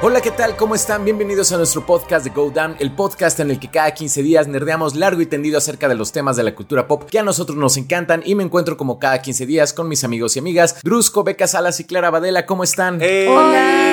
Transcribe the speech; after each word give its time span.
Hola, 0.00 0.20
¿qué 0.20 0.30
tal? 0.30 0.54
¿Cómo 0.54 0.76
están? 0.76 1.04
Bienvenidos 1.04 1.50
a 1.50 1.56
nuestro 1.56 1.84
podcast 1.84 2.24
de 2.24 2.30
Go 2.30 2.50
Down, 2.50 2.76
el 2.78 2.92
podcast 2.92 3.40
en 3.40 3.50
el 3.50 3.58
que 3.58 3.68
cada 3.68 3.90
15 3.90 4.22
días 4.22 4.46
nerdeamos 4.46 4.94
largo 4.94 5.20
y 5.22 5.26
tendido 5.26 5.58
acerca 5.58 5.88
de 5.88 5.96
los 5.96 6.12
temas 6.12 6.36
de 6.36 6.44
la 6.44 6.54
cultura 6.54 6.86
pop 6.86 7.02
que 7.10 7.18
a 7.18 7.24
nosotros 7.24 7.58
nos 7.58 7.76
encantan 7.76 8.22
y 8.24 8.36
me 8.36 8.44
encuentro 8.44 8.76
como 8.76 9.00
cada 9.00 9.20
15 9.20 9.44
días 9.44 9.72
con 9.72 9.88
mis 9.88 10.04
amigos 10.04 10.36
y 10.36 10.38
amigas 10.38 10.76
Drusco, 10.84 11.24
Beca 11.24 11.48
Salas 11.48 11.80
y 11.80 11.84
Clara 11.84 12.10
Badela. 12.10 12.46
¿Cómo 12.46 12.62
están? 12.62 13.00
Hola. 13.02 13.87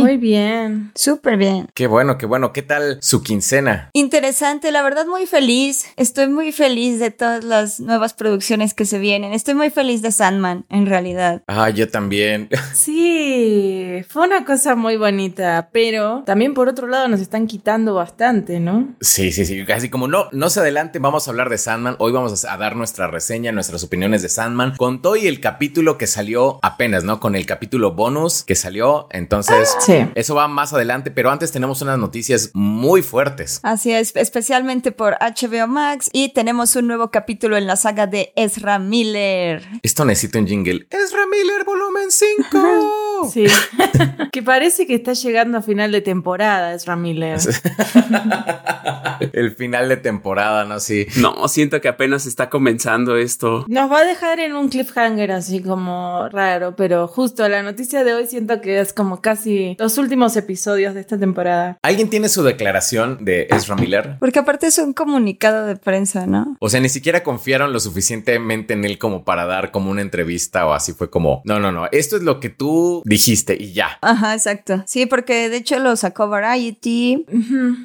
Muy 0.00 0.16
bien. 0.16 0.92
Súper 0.94 1.36
bien. 1.36 1.68
Qué 1.74 1.86
bueno, 1.86 2.18
qué 2.18 2.26
bueno. 2.26 2.52
¿Qué 2.52 2.62
tal 2.62 2.98
su 3.00 3.22
quincena? 3.22 3.90
Interesante, 3.92 4.70
la 4.72 4.82
verdad 4.82 5.06
muy 5.06 5.26
feliz. 5.26 5.86
Estoy 5.96 6.28
muy 6.28 6.52
feliz 6.52 6.98
de 6.98 7.10
todas 7.10 7.44
las 7.44 7.80
nuevas 7.80 8.14
producciones 8.14 8.74
que 8.74 8.84
se 8.86 8.98
vienen. 8.98 9.32
Estoy 9.32 9.54
muy 9.54 9.70
feliz 9.70 10.02
de 10.02 10.12
Sandman, 10.12 10.64
en 10.70 10.86
realidad. 10.86 11.42
Ah, 11.46 11.70
yo 11.70 11.88
también. 11.88 12.48
Sí, 12.72 14.02
fue 14.08 14.26
una 14.26 14.44
cosa 14.44 14.74
muy 14.74 14.96
bonita, 14.96 15.68
pero 15.72 16.22
también 16.24 16.54
por 16.54 16.68
otro 16.68 16.86
lado 16.86 17.08
nos 17.08 17.20
están 17.20 17.46
quitando 17.46 17.94
bastante, 17.94 18.58
¿no? 18.58 18.94
Sí, 19.00 19.32
sí, 19.32 19.44
sí. 19.44 19.64
Casi 19.64 19.90
como 19.90 20.08
no, 20.08 20.28
no 20.32 20.50
se 20.50 20.60
adelante, 20.60 20.98
vamos 20.98 21.26
a 21.26 21.30
hablar 21.30 21.50
de 21.50 21.58
Sandman. 21.58 21.96
Hoy 21.98 22.12
vamos 22.12 22.44
a 22.44 22.56
dar 22.56 22.76
nuestra 22.76 23.06
reseña, 23.06 23.52
nuestras 23.52 23.84
opiniones 23.84 24.22
de 24.22 24.28
Sandman 24.28 24.76
con 24.76 25.02
todo 25.02 25.16
y 25.16 25.26
el 25.26 25.40
capítulo 25.40 25.98
que 25.98 26.06
salió 26.06 26.58
apenas, 26.62 27.04
¿no? 27.04 27.20
Con 27.20 27.34
el 27.36 27.46
capítulo 27.46 27.92
bonus 27.92 28.44
que 28.44 28.54
salió. 28.54 29.08
Entonces, 29.10 29.76
Sí. 29.80 29.89
Eso 30.14 30.34
va 30.34 30.48
más 30.48 30.72
adelante, 30.72 31.10
pero 31.10 31.30
antes 31.30 31.52
tenemos 31.52 31.82
unas 31.82 31.98
noticias 31.98 32.50
muy 32.54 33.02
fuertes. 33.02 33.60
Así 33.62 33.92
es, 33.92 34.14
especialmente 34.16 34.92
por 34.92 35.16
HBO 35.20 35.66
Max 35.66 36.10
y 36.12 36.30
tenemos 36.30 36.76
un 36.76 36.86
nuevo 36.86 37.10
capítulo 37.10 37.56
en 37.56 37.66
la 37.66 37.76
saga 37.76 38.06
de 38.06 38.32
Ezra 38.36 38.78
Miller. 38.78 39.62
Esto 39.82 40.04
necesita 40.04 40.38
un 40.38 40.46
jingle. 40.46 40.86
Ezra 40.90 41.26
Miller, 41.26 41.64
volumen 41.64 42.10
5. 42.10 42.96
Sí. 43.30 43.44
que 44.32 44.42
parece 44.42 44.86
que 44.86 44.94
está 44.94 45.12
llegando 45.12 45.58
a 45.58 45.62
final 45.62 45.92
de 45.92 46.00
temporada, 46.00 46.72
es 46.74 46.86
Miller. 46.96 47.38
el 49.32 49.54
final 49.54 49.88
de 49.88 49.96
temporada, 49.96 50.64
¿no? 50.64 50.80
Sí. 50.80 51.06
No, 51.16 51.46
siento 51.48 51.80
que 51.80 51.88
apenas 51.88 52.26
está 52.26 52.48
comenzando 52.48 53.16
esto. 53.16 53.64
Nos 53.68 53.90
va 53.90 53.98
a 53.98 54.04
dejar 54.04 54.40
en 54.40 54.54
un 54.54 54.68
cliffhanger 54.68 55.32
así 55.32 55.60
como 55.60 56.28
raro, 56.30 56.74
pero 56.76 57.06
justo 57.08 57.48
la 57.48 57.62
noticia 57.62 58.04
de 58.04 58.14
hoy 58.14 58.26
siento 58.26 58.60
que 58.60 58.80
es 58.80 58.92
como 58.92 59.20
casi 59.20 59.76
los 59.80 59.96
últimos 59.96 60.36
episodios 60.36 60.94
de 60.94 61.00
esta 61.00 61.18
temporada. 61.18 61.78
¿Alguien 61.82 62.10
tiene 62.10 62.28
su 62.28 62.42
declaración 62.42 63.24
de 63.24 63.48
Ezra 63.50 63.76
Miller? 63.76 64.16
Porque 64.20 64.38
aparte 64.38 64.66
es 64.66 64.78
un 64.78 64.92
comunicado 64.92 65.66
de 65.66 65.76
prensa, 65.76 66.26
¿no? 66.26 66.56
O 66.60 66.68
sea, 66.68 66.80
ni 66.80 66.90
siquiera 66.90 67.22
confiaron 67.22 67.72
lo 67.72 67.80
suficientemente 67.80 68.74
en 68.74 68.84
él 68.84 68.98
como 68.98 69.24
para 69.24 69.46
dar 69.46 69.70
como 69.70 69.90
una 69.90 70.02
entrevista 70.02 70.66
o 70.66 70.74
así 70.74 70.92
fue 70.92 71.08
como, 71.08 71.40
no, 71.44 71.58
no, 71.58 71.72
no, 71.72 71.88
esto 71.92 72.16
es 72.16 72.22
lo 72.22 72.40
que 72.40 72.50
tú 72.50 73.02
dijiste 73.06 73.56
y 73.58 73.72
ya. 73.72 73.98
Ajá, 74.02 74.34
exacto. 74.34 74.84
Sí, 74.86 75.06
porque 75.06 75.48
de 75.48 75.56
hecho 75.56 75.78
lo 75.78 75.96
sacó 75.96 76.28
Variety 76.28 77.24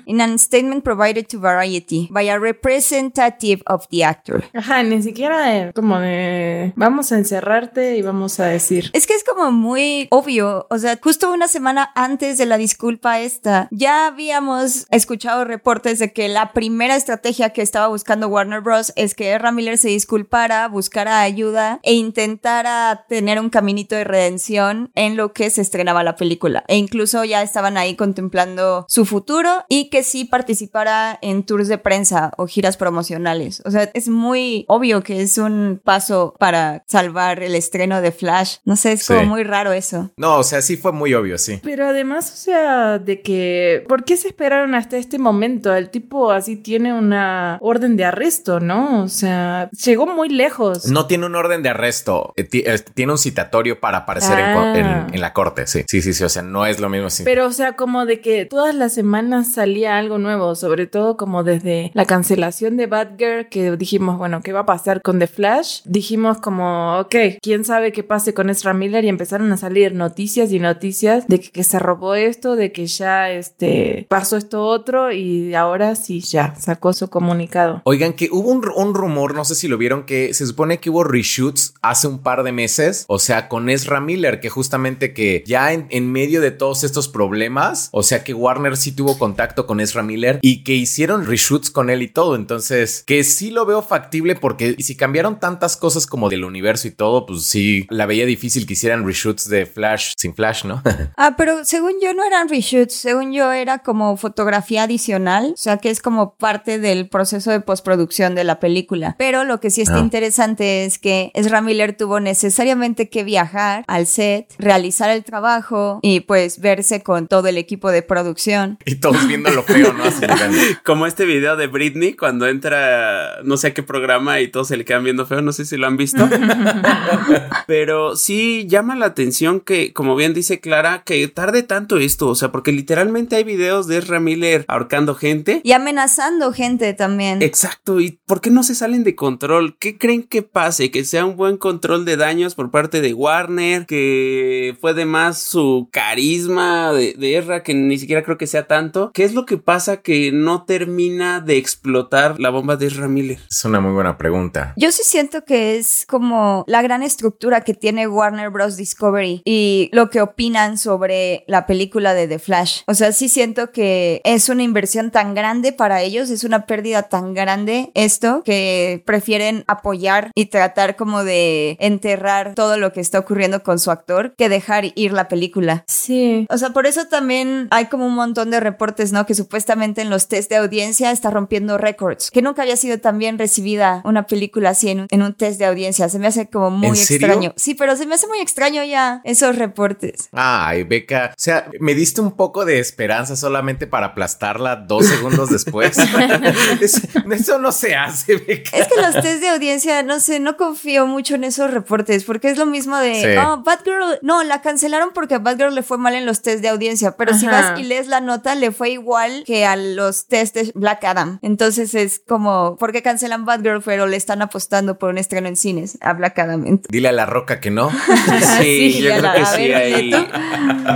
in 0.06 0.22
a 0.22 0.38
statement 0.38 0.84
provided 0.84 1.26
to 1.28 1.40
Variety 1.40 2.10
by 2.12 2.28
a 2.28 2.38
representative 2.38 3.64
of 3.68 3.88
the 3.90 4.04
actor. 4.04 4.44
Ajá, 4.54 4.84
ni 4.84 5.02
siquiera 5.02 5.72
como 5.74 6.00
de 6.00 6.74
vamos 6.76 7.14
a 7.14 7.18
encerrarte 7.18 7.96
y 7.96 8.02
vamos 8.02 8.40
a 8.42 8.48
decir. 8.48 8.90
Es 8.92 9.08
que 9.08 9.14
es 9.14 9.24
como 9.24 9.52
muy 9.52 10.08
obvio, 10.12 10.68
o 10.70 10.78
sea, 10.78 11.00
justo 11.02 11.32
una 11.32 11.48
semana 11.48 11.85
antes 11.96 12.38
de 12.38 12.46
la 12.46 12.58
disculpa 12.58 13.20
esta, 13.20 13.68
ya 13.72 14.08
habíamos 14.08 14.88
escuchado 14.92 15.44
reportes 15.46 16.00
de 16.00 16.12
que 16.14 16.28
la 16.30 16.54
primera 16.54 16.96
estrategia 16.96 17.52
que 17.52 17.62
estaba 17.62 17.88
buscando 17.88 18.28
Warner 18.28 18.62
Bros. 18.62 18.94
es 18.96 19.14
que 19.16 19.34
Ezra 19.34 19.52
Miller 19.52 19.78
se 19.78 19.90
disculpara, 19.90 20.68
buscara 20.68 21.22
ayuda 21.22 21.80
e 21.84 21.94
intentara 21.94 23.06
tener 23.08 23.40
un 23.40 23.50
caminito 23.50 23.96
de 23.96 24.04
redención 24.04 24.92
en 24.96 25.18
lo 25.18 25.34
que 25.34 25.50
se 25.50 25.62
estrenaba 25.62 26.04
la 26.04 26.16
película. 26.16 26.64
E 26.68 26.78
incluso 26.78 27.24
ya 27.26 27.42
estaban 27.42 27.78
ahí 27.78 27.96
contemplando 27.96 28.86
su 28.88 29.06
futuro 29.06 29.66
y 29.70 29.90
que 29.90 30.04
sí 30.04 30.26
participara 30.26 31.18
en 31.22 31.44
tours 31.44 31.68
de 31.68 31.78
prensa 31.78 32.32
o 32.38 32.48
giras 32.48 32.78
promocionales. 32.78 33.62
O 33.66 33.72
sea, 33.72 33.90
es 33.94 34.08
muy 34.08 34.66
obvio 34.68 35.04
que 35.04 35.22
es 35.22 35.38
un 35.38 35.82
paso 35.84 36.34
para 36.40 36.84
salvar 36.88 37.44
el 37.44 37.56
estreno 37.56 38.02
de 38.02 38.12
Flash. 38.12 38.58
No 38.66 38.76
sé, 38.76 38.94
es 38.94 39.06
como 39.08 39.20
Sí. 39.22 39.26
muy 39.26 39.44
raro 39.44 39.72
eso. 39.74 40.12
No, 40.18 40.38
o 40.38 40.44
sea, 40.44 40.62
sí 40.62 40.78
fue 40.78 40.92
muy 40.92 41.14
obvio, 41.14 41.38
sí. 41.38 41.60
Pero 41.64 41.75
además, 41.84 42.32
o 42.32 42.36
sea, 42.38 43.00
de 43.00 43.22
que, 43.22 43.84
¿por 43.90 44.04
qué 44.06 44.16
se 44.18 44.30
esperaron 44.30 44.76
hasta 44.76 44.98
este 44.98 45.20
momento? 45.20 45.76
El 45.76 45.90
tipo 45.90 46.32
así 46.32 46.56
tiene 46.56 46.94
una 46.94 47.58
orden 47.62 47.98
de 47.98 48.06
arresto, 48.06 48.60
¿no? 48.60 49.04
O 49.04 49.08
sea, 49.08 49.70
llegó 49.84 50.06
muy 50.08 50.30
lejos. 50.30 50.88
No 50.88 51.08
tiene 51.08 51.26
un 51.26 51.36
orden 51.36 51.62
de 51.64 51.70
arresto, 51.70 52.34
eh, 52.38 52.44
ti- 52.46 52.64
tiene 52.94 53.12
un 53.12 53.18
citatorio 53.18 53.80
para 53.80 54.00
aparecer 54.00 54.38
Ah. 54.40 54.74
en, 54.76 55.14
en 55.16 55.22
la 55.22 55.34
corte, 55.34 55.68
sí. 55.68 55.84
Sí, 55.88 56.02
sí, 56.02 56.14
sí, 56.14 56.24
o 56.24 56.30
sea, 56.30 56.42
no 56.42 56.66
es 56.66 56.80
lo 56.80 56.90
mismo 56.90 57.08
así. 57.08 57.24
Pero, 57.24 57.46
o 57.48 57.52
sea, 57.52 57.74
como 57.74 58.06
de 58.06 58.22
que 58.22 58.46
todas 58.46 58.74
las 58.76 58.94
semanas 58.94 59.52
salía 59.54 59.98
algo 59.98 60.18
nuevo, 60.18 60.56
sobre 60.56 60.88
todo 60.88 61.18
como 61.18 61.44
desde 61.44 61.92
la 61.94 62.06
cancelación 62.06 62.78
de 62.78 62.88
Batgirl, 62.88 63.50
que 63.50 63.72
dijimos, 63.76 64.18
bueno, 64.18 64.42
¿qué 64.42 64.54
va 64.54 64.62
a 64.62 64.66
pasar 64.66 65.02
con 65.02 65.20
The 65.20 65.28
Flash? 65.28 65.82
Dijimos 65.86 66.38
como, 66.40 67.00
ok, 67.00 67.16
¿quién 67.42 67.66
sabe 67.66 67.92
qué 67.92 68.04
pase 68.04 68.34
con 68.34 68.50
Ezra 68.50 68.74
Miller? 68.74 69.04
Y 69.06 69.10
empezaron 69.10 69.52
a 69.52 69.58
salir 69.58 69.94
noticias 69.94 70.52
y 70.52 70.60
noticias 70.60 71.28
de 71.28 71.40
que, 71.40 71.55
que 71.56 71.64
se 71.64 71.80
robó 71.80 72.16
esto, 72.16 72.58
de 72.58 72.74
que 72.74 72.86
ya 72.86 73.32
este, 73.32 74.08
pasó 74.10 74.36
esto 74.36 74.66
otro 74.66 75.14
y 75.14 75.56
ahora 75.56 75.96
sí, 75.96 76.20
ya, 76.20 76.54
sacó 76.60 76.92
su 76.92 77.10
comunicado. 77.10 77.82
Oigan, 77.86 78.12
que 78.12 78.28
hubo 78.30 78.50
un, 78.50 78.62
un 78.76 78.94
rumor, 78.94 79.34
no 79.34 79.46
sé 79.46 79.56
si 79.56 79.70
lo 79.70 79.78
vieron, 79.78 80.06
que 80.06 80.34
se 80.34 80.46
supone 80.46 80.82
que 80.82 80.90
hubo 80.90 81.06
reshoots 81.06 81.74
hace 81.82 82.10
un 82.10 82.20
par 82.20 82.44
de 82.44 82.52
meses, 82.52 83.06
o 83.08 83.20
sea, 83.20 83.48
con 83.48 83.70
Ezra 83.70 84.02
Miller, 84.02 84.42
que 84.42 84.50
justamente 84.50 85.14
que 85.14 85.46
ya 85.48 85.72
en, 85.72 85.88
en 85.92 86.12
medio 86.12 86.42
de 86.42 86.52
todos 86.52 86.84
estos 86.84 87.08
problemas, 87.08 87.88
o 87.94 88.04
sea, 88.04 88.26
que 88.26 88.34
Warner 88.34 88.76
sí 88.76 88.92
tuvo 88.92 89.18
contacto 89.18 89.66
con 89.66 89.80
Ezra 89.80 90.04
Miller 90.04 90.40
y 90.42 90.66
que 90.66 90.74
hicieron 90.74 91.26
reshoots 91.26 91.72
con 91.72 91.90
él 91.90 92.02
y 92.02 92.10
todo, 92.10 92.36
entonces, 92.36 93.06
que 93.08 93.24
sí 93.24 93.50
lo 93.50 93.66
veo 93.66 93.82
factible 93.82 94.36
porque 94.36 94.76
si 94.80 94.98
cambiaron 94.98 95.40
tantas 95.40 95.78
cosas 95.78 96.06
como 96.06 96.28
del 96.28 96.44
universo 96.44 96.90
y 96.90 96.92
todo, 96.92 97.26
pues 97.26 97.46
sí, 97.46 97.88
la 97.90 98.08
veía 98.08 98.26
difícil 98.26 98.68
que 98.68 98.74
hicieran 98.74 99.06
reshoots 99.06 99.48
de 99.48 99.66
Flash 99.66 100.12
sin 100.18 100.36
Flash, 100.36 100.66
¿no? 100.66 100.84
Ah, 101.18 101.36
pero 101.38 101.45
según 101.64 101.94
yo 102.02 102.14
no 102.14 102.24
eran 102.24 102.50
reshoots, 102.50 102.94
según 102.94 103.32
yo 103.34 103.52
era 103.52 103.80
como 103.80 104.18
fotografía 104.18 104.84
adicional, 104.84 105.52
o 105.54 105.58
sea 105.58 105.78
que 105.78 105.90
es 105.90 106.02
como 106.02 106.36
parte 106.36 106.80
del 106.80 107.08
proceso 107.10 107.52
de 107.52 107.60
postproducción 107.62 108.36
de 108.36 108.44
la 108.44 108.60
película. 108.60 109.16
Pero 109.18 109.44
lo 109.44 109.60
que 109.60 109.70
sí 109.70 109.82
está 109.82 109.96
Ah. 109.98 110.00
interesante 110.00 110.86
es 110.86 111.00
que 111.00 111.32
Ezra 111.34 111.62
Miller 111.62 111.96
tuvo 111.96 112.20
necesariamente 112.20 113.10
que 113.10 113.24
viajar 113.24 113.84
al 113.88 114.08
set, 114.08 114.54
realizar 114.60 115.10
el 115.10 115.24
trabajo 115.24 116.00
y 116.02 116.22
pues 116.22 116.60
verse 116.60 117.02
con 117.04 117.28
todo 117.28 117.48
el 117.48 117.58
equipo 117.58 117.92
de 117.92 118.02
producción. 118.02 118.78
y 118.86 118.96
todos 118.96 119.28
viendo 119.28 119.50
lo 119.52 119.64
feo, 119.64 119.94
¿no? 119.94 120.04
Como 120.84 121.06
este 121.08 121.26
video 121.26 121.56
de 121.56 121.68
Britney 121.68 122.14
cuando 122.14 122.48
entra 122.48 123.42
no 123.44 123.58
sé 123.58 123.68
a 123.68 123.74
qué 123.74 123.84
programa 123.84 124.40
y 124.42 124.48
todos 124.50 124.68
se 124.70 124.78
le 124.78 124.86
quedan 124.86 125.04
viendo 125.04 125.26
feo, 125.26 125.42
no 125.42 125.52
sé 125.54 125.66
si 125.66 125.78
lo 125.78 125.88
han 125.88 125.98
visto. 125.98 126.28
Pero 127.68 128.16
sí 128.16 128.66
llama 128.68 128.96
la 128.96 129.08
atención 129.08 129.60
que, 129.60 129.94
como 129.94 130.16
bien 130.16 130.34
dice 130.34 130.60
Clara, 130.60 131.04
que 131.06 131.28
tarde 131.36 131.62
tanto 131.62 131.98
esto, 131.98 132.30
o 132.30 132.36
sea, 132.36 132.52
porque 132.52 132.72
literalmente 132.72 133.36
hay 133.36 133.44
videos 133.44 133.86
de 133.88 133.98
Ezra 133.98 134.20
Miller 134.20 134.66
ahorcando 134.68 135.14
gente. 135.14 135.62
Y 135.64 135.74
amenazando 135.74 136.52
gente 136.52 136.94
también. 136.94 137.44
Exacto, 137.44 138.00
¿y 138.00 138.20
por 138.26 138.42
qué 138.42 138.50
no 138.50 138.64
se 138.64 138.74
salen 138.74 139.04
de 139.04 139.16
control? 139.16 139.78
¿Qué 139.78 140.00
creen 140.00 140.24
que 140.24 140.42
pase? 140.42 140.90
¿Que 140.90 141.06
sea 141.06 141.26
un 141.26 141.36
buen 141.36 141.58
control 141.58 142.06
de 142.06 142.18
daños 142.18 142.56
por 142.56 142.72
parte 142.72 143.02
de 143.02 143.14
Warner? 143.14 143.86
¿Que 143.86 144.76
fue 144.82 144.94
de 144.94 145.06
más 145.06 145.40
su 145.40 145.90
carisma 145.92 146.92
de, 146.94 147.14
de 147.14 147.38
Ezra 147.38 147.62
que 147.62 147.74
ni 147.74 148.00
siquiera 148.00 148.24
creo 148.24 148.38
que 148.38 148.48
sea 148.48 148.66
tanto? 148.66 149.12
¿Qué 149.14 149.26
es 149.26 149.34
lo 149.34 149.46
que 149.46 149.58
pasa 149.58 149.98
que 149.98 150.32
no 150.32 150.64
termina 150.64 151.42
de 151.42 151.58
explotar 151.58 152.40
la 152.40 152.50
bomba 152.50 152.78
de 152.78 152.88
Ezra 152.88 153.08
Miller? 153.10 153.40
Es 153.50 153.66
una 153.66 153.82
muy 153.82 153.92
buena 153.92 154.18
pregunta. 154.18 154.74
Yo 154.78 154.92
sí 154.92 155.04
siento 155.04 155.44
que 155.44 155.78
es 155.78 156.06
como 156.08 156.64
la 156.68 156.82
gran 156.82 157.04
estructura 157.04 157.62
que 157.62 157.74
tiene 157.74 158.08
Warner 158.08 158.50
Bros. 158.50 158.78
Discovery 158.78 159.42
y 159.44 159.90
lo 159.92 160.10
que 160.10 160.22
opinan 160.22 160.78
sobre 160.78 161.25
la 161.48 161.66
película 161.66 162.14
de 162.14 162.28
The 162.28 162.40
Flash. 162.40 162.82
O 162.88 162.94
sea, 162.94 163.12
sí 163.12 163.30
siento 163.30 163.72
que 163.72 164.22
es 164.24 164.50
una 164.50 164.64
inversión 164.64 165.12
tan 165.12 165.34
grande 165.36 165.72
para 165.72 166.02
ellos, 166.02 166.30
es 166.30 166.44
una 166.44 166.66
pérdida 166.66 167.04
tan 167.04 167.34
grande 167.34 167.92
esto 167.94 168.42
que 168.44 169.04
prefieren 169.06 169.64
apoyar 169.68 170.32
y 170.36 170.48
tratar 170.48 170.96
como 170.96 171.24
de 171.24 171.78
enterrar 171.80 172.54
todo 172.56 172.78
lo 172.78 172.94
que 172.94 173.02
está 173.02 173.20
ocurriendo 173.20 173.64
con 173.64 173.80
su 173.80 173.92
actor 173.92 174.34
que 174.38 174.50
dejar 174.50 174.86
ir 174.96 175.14
la 175.14 175.28
película. 175.28 175.84
Sí. 175.88 176.46
O 176.50 176.58
sea, 176.58 176.70
por 176.72 176.86
eso 176.86 177.06
también 177.08 177.68
hay 177.72 177.86
como 177.86 178.06
un 178.06 178.16
montón 178.16 178.52
de 178.52 178.60
reportes, 178.60 179.12
¿no? 179.12 179.26
Que 179.26 179.34
supuestamente 179.36 180.02
en 180.02 180.10
los 180.10 180.28
test 180.28 180.50
de 180.50 180.58
audiencia 180.58 181.12
está 181.12 181.30
rompiendo 181.30 181.78
récords. 181.78 182.32
Que 182.32 182.42
nunca 182.42 182.62
había 182.64 182.78
sido 182.78 183.00
tan 183.00 183.18
bien 183.18 183.38
recibida 183.38 184.02
una 184.06 184.28
película 184.28 184.72
así 184.72 184.90
en 184.90 185.02
un, 185.02 185.08
en 185.10 185.22
un 185.22 185.34
test 185.34 185.60
de 185.60 185.66
audiencia. 185.66 186.10
Se 186.10 186.20
me 186.20 186.28
hace 186.28 186.48
como 186.50 186.72
muy 186.72 186.90
¿En 186.90 186.96
serio? 186.96 187.28
extraño. 187.28 187.54
Sí, 187.56 187.74
pero 187.76 187.96
se 187.96 188.06
me 188.06 188.16
hace 188.16 188.28
muy 188.28 188.40
extraño 188.40 188.84
ya 188.84 189.22
esos 189.24 189.56
reportes. 189.58 190.30
Ay, 190.32 190.84
Beca. 190.84 191.15
O 191.32 191.34
sea, 191.38 191.70
me 191.80 191.94
diste 191.96 192.22
un 192.22 192.36
poco 192.36 192.66
de 192.66 192.80
esperanza 192.80 193.36
solamente 193.36 193.88
para 193.88 194.08
aplastarla 194.08 194.76
dos 194.76 195.06
segundos 195.08 195.50
después. 195.50 195.98
Es- 196.82 197.02
eso 197.32 197.60
no 197.60 197.72
se 197.72 197.96
hace, 197.96 198.36
Beca. 198.38 198.78
Es 198.78 198.88
que 198.88 199.02
los 199.02 199.14
test 199.22 199.42
de 199.42 199.50
audiencia, 199.50 200.04
no 200.04 200.20
sé, 200.20 200.40
no 200.40 200.58
confío 200.58 201.08
mucho 201.08 201.36
en 201.36 201.44
esos 201.44 201.72
reportes 201.72 202.24
porque 202.24 202.50
es 202.50 202.58
lo 202.58 202.66
mismo 202.66 202.98
de, 202.98 203.16
Sí. 203.16 203.28
oh, 203.46 203.62
Batgirl, 203.64 204.20
no, 204.22 204.44
la 204.44 204.62
cancelaron 204.62 205.10
porque 205.14 205.36
a 205.36 205.40
Batgirl 205.40 205.74
le 205.74 205.84
fue 205.84 205.98
mal 205.98 206.16
en 206.16 206.26
los 206.26 206.42
test 206.42 206.62
de 206.62 206.70
audiencia, 206.70 207.16
pero 207.18 207.34
si 207.34 207.46
vas 207.48 207.80
y 207.80 207.84
lees 207.84 208.08
la 208.08 208.22
nota, 208.22 208.56
le 208.56 208.72
fue 208.72 208.90
igual 208.92 209.44
que 209.46 209.66
a 209.66 209.76
los 209.76 210.28
test 210.28 210.56
de 210.56 210.72
Black 210.76 211.04
Adam. 211.04 211.40
Entonces 211.42 211.94
es 211.96 212.22
como, 212.28 212.78
¿por 212.78 212.92
qué 212.92 213.02
cancelan 213.02 213.46
Batgirl 213.46 213.82
pero 213.82 214.08
le 214.08 214.18
están 214.18 214.42
apostando 214.42 214.98
por 215.00 215.10
un 215.10 215.18
estreno 215.18 215.48
en 215.48 215.56
cines 215.56 215.98
a 216.02 216.14
Black 216.14 216.38
Adam? 216.40 216.82
Dile 216.90 217.10
a 217.10 217.12
la 217.12 217.26
roca 217.26 217.60
que 217.60 217.72
no. 217.72 217.90
Sí, 218.60 218.92
Sí, 218.94 219.02
yo 219.02 219.10
creo 219.12 219.22
la- 219.22 219.34
que 219.36 219.46
sí. 219.46 219.68
ver, 219.68 219.76
ahí- 219.76 220.12